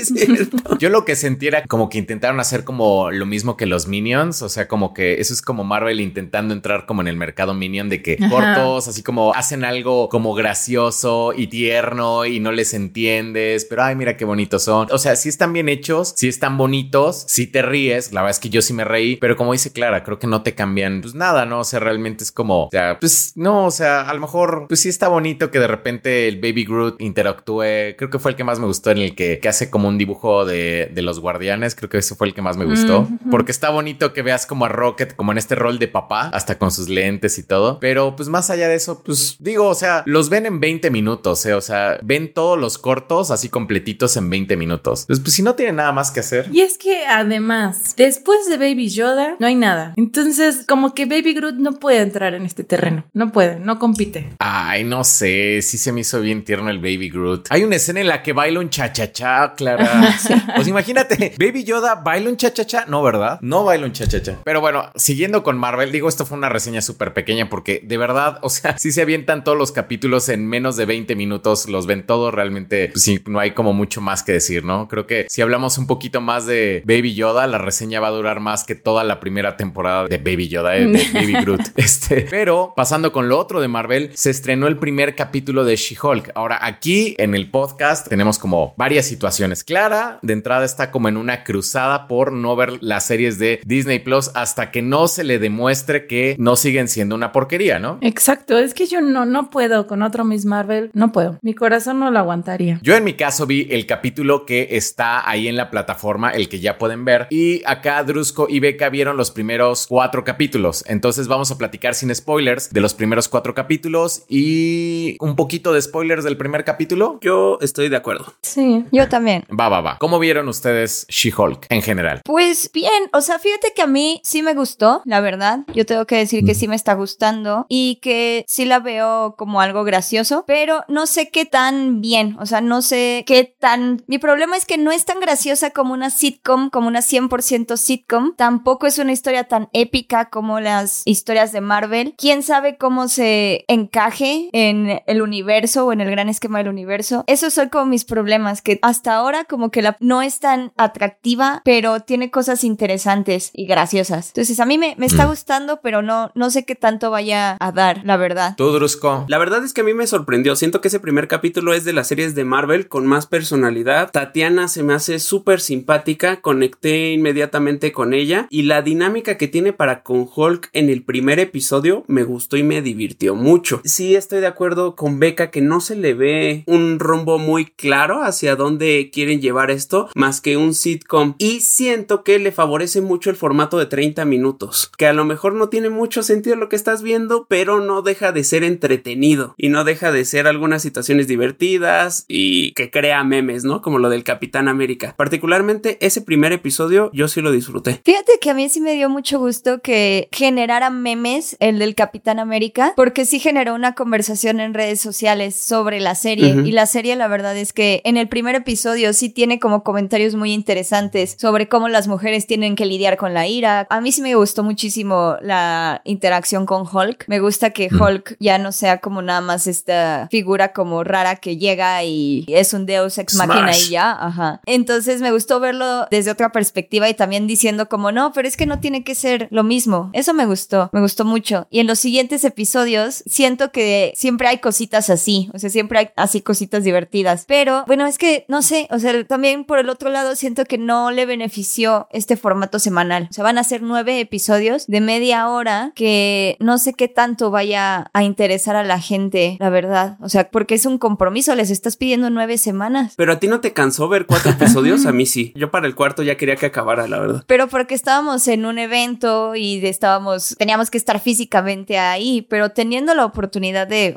Yo 0.79 0.89
lo 0.89 1.05
que 1.05 1.17
sentí 1.17 1.47
era 1.47 1.63
como 1.65 1.89
que 1.89 1.99
intentaron 1.99 2.41
hacer 2.41 2.65
como 2.65 3.11
lo 3.11 3.27
mismo 3.27 3.57
que 3.57 3.67
los 3.67 3.87
Minions, 3.87 4.43
o 4.43 4.49
sea, 4.49 4.69
como 4.69 4.95
que 4.95 5.21
eso 5.21 5.33
es 5.35 5.43
como 5.43 5.65
Marvel 5.65 6.01
intentando 6.01 6.55
entrar 6.55 6.87
como 6.87 7.03
en 7.03 7.09
el 7.09 7.17
mercado 7.17 7.55
Minion 7.55 7.89
de 7.89 8.03
que 8.03 8.19
Ajá. 8.21 8.29
cortos, 8.31 8.89
así 8.89 9.03
como 9.03 9.35
hacen 9.35 9.65
algo 9.65 10.09
como 10.09 10.35
gracioso 10.35 11.33
y 11.37 11.47
tierno 11.49 12.25
y 12.27 12.41
no 12.41 12.53
les 12.53 12.75
entiendes, 12.75 13.65
pero 13.65 13.85
ay, 13.85 13.97
mira 13.97 14.17
qué 14.17 14.25
bonitos 14.25 14.63
son. 14.65 14.89
O 14.91 14.99
sea, 14.99 15.17
sí 15.17 15.29
están 15.29 15.53
bien 15.53 15.69
hechos, 15.69 16.15
sí 16.17 16.29
están 16.29 16.57
bonitos, 16.57 17.25
sí 17.29 17.47
te 17.47 17.63
ríes, 17.63 18.13
la 18.13 18.23
verdad 18.23 18.33
es 18.37 18.41
que 18.41 18.51
yo 18.51 18.63
sí 18.63 18.73
me 18.73 18.85
reí, 18.85 19.17
pero 19.17 19.37
como 19.37 19.53
dice 19.53 19.73
Clara, 19.73 20.05
creo 20.05 20.19
que 20.19 20.27
no 20.27 20.43
te 20.43 20.55
cambian 20.55 21.01
pues 21.01 21.15
nada, 21.15 21.47
¿no? 21.47 21.61
O 21.61 21.65
sea, 21.65 21.81
realmente 21.81 22.25
es 22.25 22.33
como, 22.33 22.67
o 22.67 22.71
sea, 22.71 22.99
pues 23.01 23.33
no, 23.37 23.67
o 23.67 23.71
sea, 23.71 24.03
a 24.09 24.15
lo 24.15 24.21
mejor 24.21 24.67
pues 24.69 24.81
sí 24.81 24.89
está 24.89 25.09
bonito 25.09 25.51
que 25.51 25.58
de 25.61 25.67
repente 25.67 26.29
el 26.29 26.37
Baby 26.41 26.65
Groot 26.65 27.01
interactúe, 27.01 27.95
creo 27.97 28.11
que 28.11 28.19
fue 28.19 28.31
el 28.33 28.37
que 28.37 28.45
más 28.45 28.59
me 28.59 28.67
gustó 28.67 28.91
en 28.91 28.99
el 28.99 29.15
que, 29.15 29.39
que 29.41 29.49
hace 29.49 29.71
como 29.71 29.89
un 29.89 29.99
dibujo 29.99 30.45
de, 30.45 30.91
de 30.93 31.03
los 31.03 31.21
guardianes, 31.21 31.75
creo 31.75 31.89
que 31.89 31.99
ese 31.99 32.15
fue 32.15 32.29
el 32.29 32.35
que 32.35 32.43
más 32.43 32.57
me 32.57 32.65
gustó, 32.65 33.01
Ujú. 33.01 33.19
porque 33.31 33.53
está 33.53 33.71
bonito 33.71 34.13
que 34.13 34.23
veas 34.23 34.47
como 34.47 34.65
a 34.65 34.69
Rocket 34.69 35.15
como 35.17 35.33
en 35.33 35.39
este 35.39 35.55
rol 35.55 35.79
de 35.79 35.89
papá, 35.89 36.29
hasta 36.33 36.59
con 36.59 36.71
sus 36.71 36.89
lentes 36.89 37.39
y 37.39 37.43
todo, 37.43 37.79
pero 37.81 38.17
pues 38.17 38.29
más 38.29 38.51
allá 38.51 38.69
de 38.69 38.75
eso, 38.75 39.03
pues 39.03 39.37
digo, 39.41 39.67
o 39.69 39.75
sea, 39.75 40.03
los 40.07 40.29
ven 40.31 40.47
en 40.47 40.61
20 40.61 40.91
minutos, 40.91 41.45
eh, 41.47 41.55
o 41.55 41.61
sea, 41.61 41.99
ven 42.03 42.33
todos 42.33 42.59
los 42.59 42.79
cortos 42.79 43.31
así 43.31 43.49
completitos 43.49 44.17
en 44.17 44.31
20 44.31 44.57
minutos. 44.57 45.03
Entonces, 45.03 45.23
pues 45.25 45.35
si 45.35 45.43
no 45.43 45.55
tienen 45.55 45.77
nada 45.77 45.93
más 45.93 46.11
que 46.11 46.21
hacer. 46.21 46.49
Y 46.53 46.61
es 46.61 46.79
que 46.79 47.07
además, 47.07 47.95
después 47.97 48.49
de 48.49 48.57
Baby 48.57 48.89
Yoda, 48.89 49.37
no 49.39 49.47
hay 49.47 49.55
nada. 49.55 49.95
Entonces, 49.97 50.65
como 50.67 50.95
que 50.95 51.07
Baby 51.07 51.35
Groot 51.35 51.55
no 51.57 51.73
puede 51.75 52.01
entrar 52.01 52.35
en 52.35 52.45
este 52.45 52.65
terreno. 52.65 53.05
No 53.13 53.33
puede, 53.33 53.59
no 53.61 53.79
compite. 53.79 54.31
Ay, 54.39 54.85
no 54.85 55.05
sé, 55.05 55.48
sí 55.63 55.79
se 55.79 55.93
me 55.93 56.01
hizo 56.01 56.21
bien 56.21 56.45
tierno 56.45 56.71
el 56.71 56.79
Baby 56.79 57.11
Groot. 57.11 57.47
Hay 57.51 57.65
una 57.65 57.77
escena 57.77 58.01
en 58.01 58.09
la 58.09 58.23
que 58.23 58.33
baila 58.33 58.61
un 58.61 58.71
cha-cha-cha, 58.71 59.55
Clara. 59.55 60.17
Pues 60.55 60.67
imagínate, 60.67 61.35
Baby 61.39 61.65
Yoda 61.65 61.97
baila 61.97 62.31
un 62.31 62.37
cha-cha-cha. 62.37 62.87
No, 62.87 63.03
¿verdad? 63.03 63.39
No 63.43 63.65
baila 63.65 63.87
un 63.87 63.93
cha-cha-cha. 63.93 64.39
Pero 64.45 64.61
bueno, 64.61 64.91
siguiendo 64.97 65.43
con 65.43 65.59
Marvel, 65.59 65.93
digo, 65.93 66.09
esto 66.09 66.27
fue 66.27 66.37
una 66.39 66.49
reseña 66.49 66.83
súper 66.83 67.13
pequeña 67.15 67.49
porque 67.49 67.81
de 67.85 67.97
verdad, 67.97 68.39
o 68.43 68.51
sea, 68.51 68.77
si 68.79 68.93
se 68.93 69.03
avientan 69.03 69.45
todos 69.45 69.57
los 69.59 69.73
capítulos 69.73 70.29
en 70.29 70.47
menos 70.47 70.77
de 70.77 70.87
20 70.87 71.15
minutos, 71.17 71.69
los 71.69 71.87
ven 71.87 72.07
todos, 72.07 72.33
realmente, 72.35 72.89
pues 72.89 73.03
sí, 73.03 73.21
no 73.27 73.39
hay 73.39 73.53
como 73.53 73.73
mucho 73.73 74.01
más 74.01 74.23
que 74.23 74.33
decir, 74.33 74.65
¿no? 74.65 74.89
Creo 74.89 75.07
que 75.07 75.27
si 75.29 75.43
hablamos 75.43 75.79
un 75.79 75.87
poquito 75.87 76.21
más 76.21 76.47
de 76.47 76.83
Baby 76.87 77.15
Yoda, 77.15 77.47
la 77.47 77.59
reseña 77.59 78.01
va 78.01 78.09
a 78.09 78.13
durar 78.13 78.41
más 78.41 78.65
que 78.65 78.75
toda 78.75 79.05
la 79.05 79.21
primera 79.21 79.57
temporada 79.57 80.07
de 80.07 80.19
Baby 80.19 80.49
Yoda, 80.49 80.77
eh, 80.77 80.87
de 80.87 81.07
Baby 81.13 81.33
Groot. 81.43 81.61
Este, 81.77 82.27
pero 82.31 82.73
pasando 82.77 83.13
con 83.13 83.29
lo 83.29 83.39
otro 83.39 83.61
de 83.61 83.69
Marvel, 83.69 84.11
se 84.15 84.31
estrenó 84.31 84.67
el 84.67 84.77
primer 84.77 85.15
capítulo 85.15 85.28
de 85.33 85.77
She-Hulk. 85.77 86.33
Ahora, 86.35 86.59
aquí 86.61 87.15
en 87.19 87.35
el 87.35 87.51
podcast 87.51 88.09
tenemos 88.09 88.39
como 88.39 88.75
varias 88.77 89.07
situaciones. 89.07 89.63
Clara, 89.63 90.19
de 90.23 90.33
entrada, 90.33 90.65
está 90.65 90.91
como 90.91 91.09
en 91.09 91.17
una 91.17 91.45
cruzada 91.45 92.09
por 92.09 92.33
no 92.33 92.57
ver 92.57 92.83
las 92.83 93.07
series 93.07 93.39
de 93.39 93.61
Disney 93.65 93.99
Plus 93.99 94.31
hasta 94.35 94.71
que 94.71 94.83
no 94.83 95.07
se 95.07 95.25
le 95.25 95.39
demuestre 95.39 96.07
que 96.07 96.35
no 96.39 96.57
siguen 96.57 96.89
siendo 96.89 97.15
una 97.15 97.31
porquería, 97.31 97.79
¿no? 97.79 97.99
Exacto, 98.01 98.59
es 98.59 98.75
que 98.75 98.87
yo 98.87 99.01
no, 99.01 99.27
no 99.27 99.51
puedo 99.51 99.87
con 99.87 100.03
otro 100.03 100.25
Miss 100.25 100.45
Marvel, 100.45 100.91
no 100.93 101.13
puedo. 101.13 101.39
Mi 101.43 101.55
corazón 101.55 102.01
no 102.01 102.11
lo 102.11 102.19
aguantaría. 102.19 102.81
Yo 102.83 102.97
en 102.97 103.05
mi 103.05 103.15
caso 103.15 103.47
vi 103.47 103.69
el 103.71 103.87
capítulo 103.87 104.47
que 104.47 104.69
está 104.73 105.29
ahí 105.29 105.47
en 105.47 105.57
la 105.57 105.71
plataforma, 105.71 106.31
el 106.31 106.49
que 106.49 106.61
ya 106.61 106.79
pueden 106.79 107.05
ver, 107.05 107.27
y 107.31 107.63
acá 107.65 108.03
Drusco 108.03 108.47
y 108.49 108.61
Beca 108.61 108.89
vieron 108.89 109.17
los 109.17 109.31
primeros 109.31 109.87
cuatro 109.87 110.25
capítulos. 110.25 110.85
Entonces 110.87 111.29
vamos 111.29 111.51
a 111.51 111.59
platicar 111.59 111.95
sin 111.95 112.15
spoilers 112.15 112.73
de 112.73 112.81
los 112.81 112.95
primeros 112.95 113.29
cuatro 113.29 113.55
capítulos 113.55 114.25
y 114.29 115.18
un 115.21 115.37
poquito 115.37 115.73
de 115.73 115.83
spoilers 115.83 116.25
del 116.25 116.37
primer 116.37 116.65
capítulo. 116.65 117.19
Yo 117.21 117.59
estoy 117.61 117.89
de 117.89 117.97
acuerdo. 117.97 118.35
Sí. 118.43 118.85
Yo 118.93 119.09
también. 119.09 119.45
Va, 119.49 119.69
va, 119.69 119.81
va. 119.81 119.99
¿Cómo 119.99 120.19
vieron 120.19 120.49
ustedes 120.49 121.07
She-Hulk 121.09 121.67
en 121.69 121.83
general? 121.83 122.23
Pues 122.25 122.71
bien, 122.73 123.09
o 123.13 123.21
sea, 123.21 123.39
fíjate 123.39 123.73
que 123.75 123.83
a 123.83 123.87
mí 123.87 124.21
sí 124.25 124.43
me 124.43 124.55
gustó, 124.55 125.03
la 125.05 125.21
verdad. 125.21 125.61
Yo 125.75 125.87
tengo 125.87 126.07
que 126.07 126.17
decir 126.17 126.45
que 126.45 126.55
sí 126.55 126.69
me 126.69 126.77
está 126.77 126.95
gustando 126.95 127.67
y 127.69 127.97
que 127.97 128.45
sí 128.49 128.65
la 128.65 128.79
veo 128.79 129.35
como 129.37 129.61
algo 129.61 129.85
gracioso, 129.85 130.45
pero 130.47 130.85
no 130.89 131.07
sé 131.07 131.31
qué 131.31 131.45
tan 131.45 132.01
bien, 132.01 132.37
o 132.41 132.47
sea, 132.47 132.61
no 132.61 132.83
sé 132.83 133.25
qué 133.27 133.45
tan... 133.45 134.03
Mi 134.07 134.19
problema 134.19 134.57
es 134.57 134.67
que 134.67 134.79
no 134.79 134.93
es 134.93 135.05
tan 135.05 135.21
graciosa 135.21 135.71
como 135.71 135.93
una 135.93 136.11
sitcom, 136.11 136.71
como 136.71 136.89
una 136.89 137.01
100% 137.01 137.77
sitcom. 137.77 138.35
Tampoco 138.37 138.87
es 138.87 138.99
una 138.99 139.13
historia 139.13 139.45
tan 139.45 139.69
épica 139.73 140.31
como 140.31 140.61
las 140.61 141.03
historias 141.05 141.53
de 141.53 141.61
Marvel. 141.61 142.15
¿Quién 142.17 142.43
sabe 142.43 142.77
cómo 142.77 143.09
se 143.09 143.65
encaje 143.69 144.49
en 144.53 145.01
el 145.09 145.23
universo 145.23 145.87
o 145.87 145.93
en 145.93 146.01
el 146.01 146.11
gran 146.11 146.29
esquema 146.29 146.59
del 146.59 146.69
universo? 146.69 147.25
Esos 147.27 147.53
son 147.55 147.69
como 147.69 147.87
mis 147.87 148.05
problemas, 148.05 148.63
que 148.63 148.79
hasta 148.83 149.15
ahora 149.15 149.45
como 149.45 149.71
que 149.71 149.83
la 149.83 149.97
no 150.01 150.23
es 150.23 150.39
tan 150.41 150.73
atractiva, 150.77 151.63
pero 151.65 152.01
tiene 152.01 152.31
cosas 152.31 152.65
interesantes 152.65 153.51
y 153.53 153.67
graciosas. 153.67 154.29
Entonces 154.29 154.61
a 154.61 154.67
mí 154.67 154.79
me, 154.79 154.95
me 154.99 155.07
está 155.07 155.27
Mm. 155.27 155.31
gustando, 155.31 155.81
pero 155.83 156.03
no, 156.03 156.31
no 156.35 156.51
sé 156.51 156.65
qué 156.65 156.75
tanto 156.75 157.11
vaya 157.11 157.57
a 157.61 157.73
dar, 157.73 158.03
la 158.05 158.17
verdad. 158.17 158.55
¿Tú, 158.57 158.71
Drusco? 158.73 159.25
La 159.29 159.39
verdad 159.39 159.65
es 159.65 159.73
que 159.73 159.81
a 159.81 159.85
mí 159.85 159.95
me 159.95 160.07
sorprendió. 160.07 160.57
Siento 160.57 160.81
que 160.81 160.89
ese 160.89 161.01
primer 161.01 161.29
capítulo 161.29 161.73
es 161.75 161.85
de 161.85 161.93
las 161.93 162.07
series 162.09 162.35
de 162.35 162.45
Marvel 162.45 162.89
con 162.89 163.07
más 163.07 163.27
personalidad. 163.27 164.11
Tatiana 164.11 164.69
se 164.69 164.83
me 164.83 164.95
hace 164.95 165.19
súper 165.19 165.61
simpática. 165.61 166.41
Conecté 166.41 167.13
inmediatamente 167.13 167.93
con 167.93 168.15
ella. 168.15 168.47
Y 168.51 168.63
la 168.63 168.83
dinámica 168.83 169.37
que 169.37 169.49
tiene 169.49 169.73
para 169.73 170.03
con 170.03 170.29
Hulk 170.35 170.71
en 170.73 170.89
el 170.91 171.03
primer 171.03 171.39
episodio 171.39 172.05
me 172.07 172.25
gustó 172.25 172.57
y 172.57 172.63
me 172.63 172.83
divirtió 172.83 173.35
mucho. 173.35 173.81
Sí, 173.85 174.15
estoy 174.17 174.41
de 174.41 174.47
acuerdo 174.47 174.95
con 174.99 175.21
Beca 175.21 175.51
que 175.51 175.61
no 175.61 175.81
se 175.81 175.95
le 175.95 176.13
ve 176.13 176.65
un 176.67 176.99
rumbo 176.99 177.39
muy 177.39 177.67
claro 177.67 178.25
hacia 178.25 178.57
dónde 178.57 179.11
quieren 179.13 179.41
llevar 179.41 179.71
esto, 179.71 180.09
más 180.17 180.41
que 180.41 180.57
un 180.57 180.75
sitcom. 180.75 181.37
Y 181.39 181.61
siento 181.61 182.25
que 182.25 182.41
le 182.41 182.51
favorece 182.51 183.01
mucho 183.01 183.31
el 183.31 183.37
formato 183.37 183.79
de 183.79 183.87
30 183.87 184.25
minutos. 184.25 184.91
Que 184.99 185.07
a 185.07 185.13
lo 185.13 185.25
mejor 185.25 185.55
no 185.55 185.69
tiene 185.69 185.89
mucho 185.89 186.25
sentido 186.25 186.57
lo 186.57 186.69
que 186.69 186.75
estás 186.75 187.03
viendo, 187.03 187.47
pero 187.49 187.79
no 187.79 188.03
deja 188.03 188.33
de 188.33 188.43
ser 188.43 188.65
entretenido 188.65 189.55
y 189.57 189.69
no 189.69 189.85
deja 189.85 190.11
de 190.11 190.25
ser 190.25 190.49
algunas 190.49 190.83
situaciones 190.83 191.29
divertidas 191.29 192.25
y 192.27 192.73
que 192.73 192.91
crea 192.91 193.23
memes, 193.23 193.63
¿no? 193.63 193.83
Como 193.83 194.01
lo 194.01 194.11
del 194.11 194.25
Capitán 194.25 194.67
América. 194.67 195.15
Particularmente 195.17 195.99
ese 196.01 196.23
primer 196.23 196.53
episodio 196.53 197.11
yo 197.15 197.29
sí 197.29 197.41
lo 197.41 197.53
disfruté. 197.53 198.01
Fíjate 198.05 198.33
que 198.41 198.51
a 198.51 198.55
mí 198.55 198.69
sí 198.69 198.81
me 198.81 198.95
dio 198.95 199.09
mucho 199.09 199.39
gusto 199.39 199.81
que 199.81 200.29
generara 200.33 200.91
memes 200.91 201.57
el 201.61 201.79
del 201.79 201.95
Capitán 201.95 202.41
América, 202.41 202.95
porque 202.97 203.25
sí 203.25 203.39
generó 203.39 203.77
una 203.77 203.95
conversación 203.95 204.59
en 204.59 204.75
redes 204.75 204.88
sociales 204.97 205.57
sobre 205.57 206.01
la 206.01 206.15
serie. 206.15 206.55
Y 206.65 206.73
la 206.73 206.87
serie, 206.87 207.17
la 207.17 207.29
verdad 207.29 207.57
es 207.57 207.73
que 207.73 208.01
en 208.05 208.17
el 208.17 208.29
primer 208.29 208.55
episodio 208.55 209.13
sí 209.13 209.29
tiene 209.29 209.59
como 209.59 209.83
comentarios 209.83 210.35
muy 210.35 210.53
interesantes 210.53 211.37
sobre 211.39 211.69
cómo 211.69 211.89
las 211.89 212.09
mujeres 212.09 212.47
tienen 212.47 212.77
que 212.77 212.87
lidiar 212.87 213.17
con 213.17 213.35
la 213.35 213.47
ira. 213.47 213.87
A 213.91 214.01
mí 214.01 214.13
sí 214.13 214.23
me 214.23 214.35
gustó 214.35 214.63
muchísimo 214.63 215.37
la 215.43 216.01
interacción 216.05 216.67
con 216.67 216.87
Hulk. 216.91 217.25
Me 217.29 217.41
gusta 217.41 217.71
que. 217.71 217.89
Hulk 217.89 218.37
ya 218.39 218.59
no 218.59 218.73
sea 218.73 218.99
como 218.99 219.23
nada 219.23 219.41
más 219.41 219.67
esta 219.67 220.29
figura 220.31 220.73
como 220.73 221.05
rara 221.05 221.37
que 221.37 221.57
llega 221.57 222.03
y 222.05 222.45
es 222.49 222.73
un 222.73 222.87
deus 222.87 223.19
ex 223.19 223.35
machina 223.35 223.73
Smash. 223.73 223.89
y 223.89 223.91
ya, 223.91 224.13
ajá. 224.13 224.61
Entonces 224.67 225.21
me 225.21 225.33
gustó 225.33 225.61
verlo 225.61 226.07
desde 226.11 226.31
otra 226.31 226.53
perspectiva 226.53 227.09
y 227.09 227.15
también 227.15 227.47
diciendo 227.47 227.89
como 227.89 228.13
no, 228.13 228.33
pero 228.33 228.47
es 228.47 228.57
que 228.57 228.67
no 228.67 228.81
tiene 228.81 229.05
que 229.05 229.15
ser 229.15 229.49
lo 229.51 229.65
mismo. 229.65 230.11
Eso 230.13 230.35
me 230.35 230.47
gustó, 230.47 230.91
me 230.93 231.01
gustó 231.01 231.25
mucho. 231.25 231.67
Y 231.71 231.81
en 231.81 231.87
los 231.87 231.99
siguientes 231.99 232.45
episodios 232.45 233.23
siento 233.27 233.73
que 233.73 234.13
siempre 234.17 234.49
hay 234.49 234.59
cositas 234.79 235.11
así, 235.11 235.51
o 235.53 235.59
sea, 235.59 235.71
siempre 235.71 235.99
hay 235.99 236.11
así 236.15 236.41
cositas 236.41 236.85
divertidas. 236.85 237.45
Pero 237.49 237.83
bueno, 237.89 238.07
es 238.07 238.17
que 238.17 238.45
no 238.47 238.63
sé, 238.63 238.87
o 238.93 239.01
sea, 239.01 239.25
también 239.25 239.65
por 239.65 239.81
el 239.81 239.89
otro 239.89 240.09
lado 240.09 240.37
siento 240.37 240.67
que 240.67 240.79
no 240.79 241.11
le 241.11 241.27
benefició 241.27 242.07
este 242.13 242.37
formato 242.37 242.79
semanal. 242.79 243.27
O 243.29 243.33
sea, 243.33 243.43
van 243.43 243.59
a 243.59 243.65
ser 243.65 243.83
nueve 243.83 244.21
episodios 244.21 244.87
de 244.87 245.01
media 245.01 245.49
hora 245.49 245.91
que 245.97 246.57
no 246.61 246.79
sé 246.79 246.95
qué 246.95 247.09
tanto 247.09 247.51
vaya 247.51 248.09
a 248.13 248.23
interesar 248.23 248.77
a 248.77 248.85
la 248.85 249.01
gente, 249.01 249.57
la 249.59 249.69
verdad. 249.69 250.17
O 250.21 250.29
sea, 250.29 250.49
porque 250.49 250.77
es 250.77 250.87
un 250.87 250.99
compromiso, 250.99 251.57
les 251.57 251.71
estás 251.71 251.97
pidiendo 251.97 252.31
nueve 252.31 252.57
semanas. 252.57 253.15
Pero 253.17 253.33
a 253.33 253.41
ti 253.41 253.49
no 253.49 253.59
te 253.59 253.73
cansó 253.73 254.09
ver 254.09 254.27
cuatro 254.27 254.53
episodios, 254.53 255.07
a 255.07 255.13
mí 255.19 255.27
sí. 255.27 255.53
Yo 255.57 255.73
para 255.73 255.89
el 255.89 255.97
cuarto 255.97 256.23
ya 256.23 256.37
quería 256.37 256.55
que 256.55 256.67
acabara, 256.67 257.09
la 257.09 257.19
verdad. 257.19 257.45
Pero 257.49 257.67
porque 257.67 257.97
estábamos 257.97 258.47
en 258.47 258.65
un 258.65 258.79
evento 258.79 259.57
y 259.57 259.85
estábamos, 259.85 260.55
teníamos 260.57 260.89
que 260.89 260.99
estar 260.99 261.19
físicamente 261.19 261.99
ahí, 261.99 262.47
pero 262.49 262.71
teniendo 262.71 263.17
la 263.17 263.25
oportunidad 263.25 263.89
de 263.89 264.15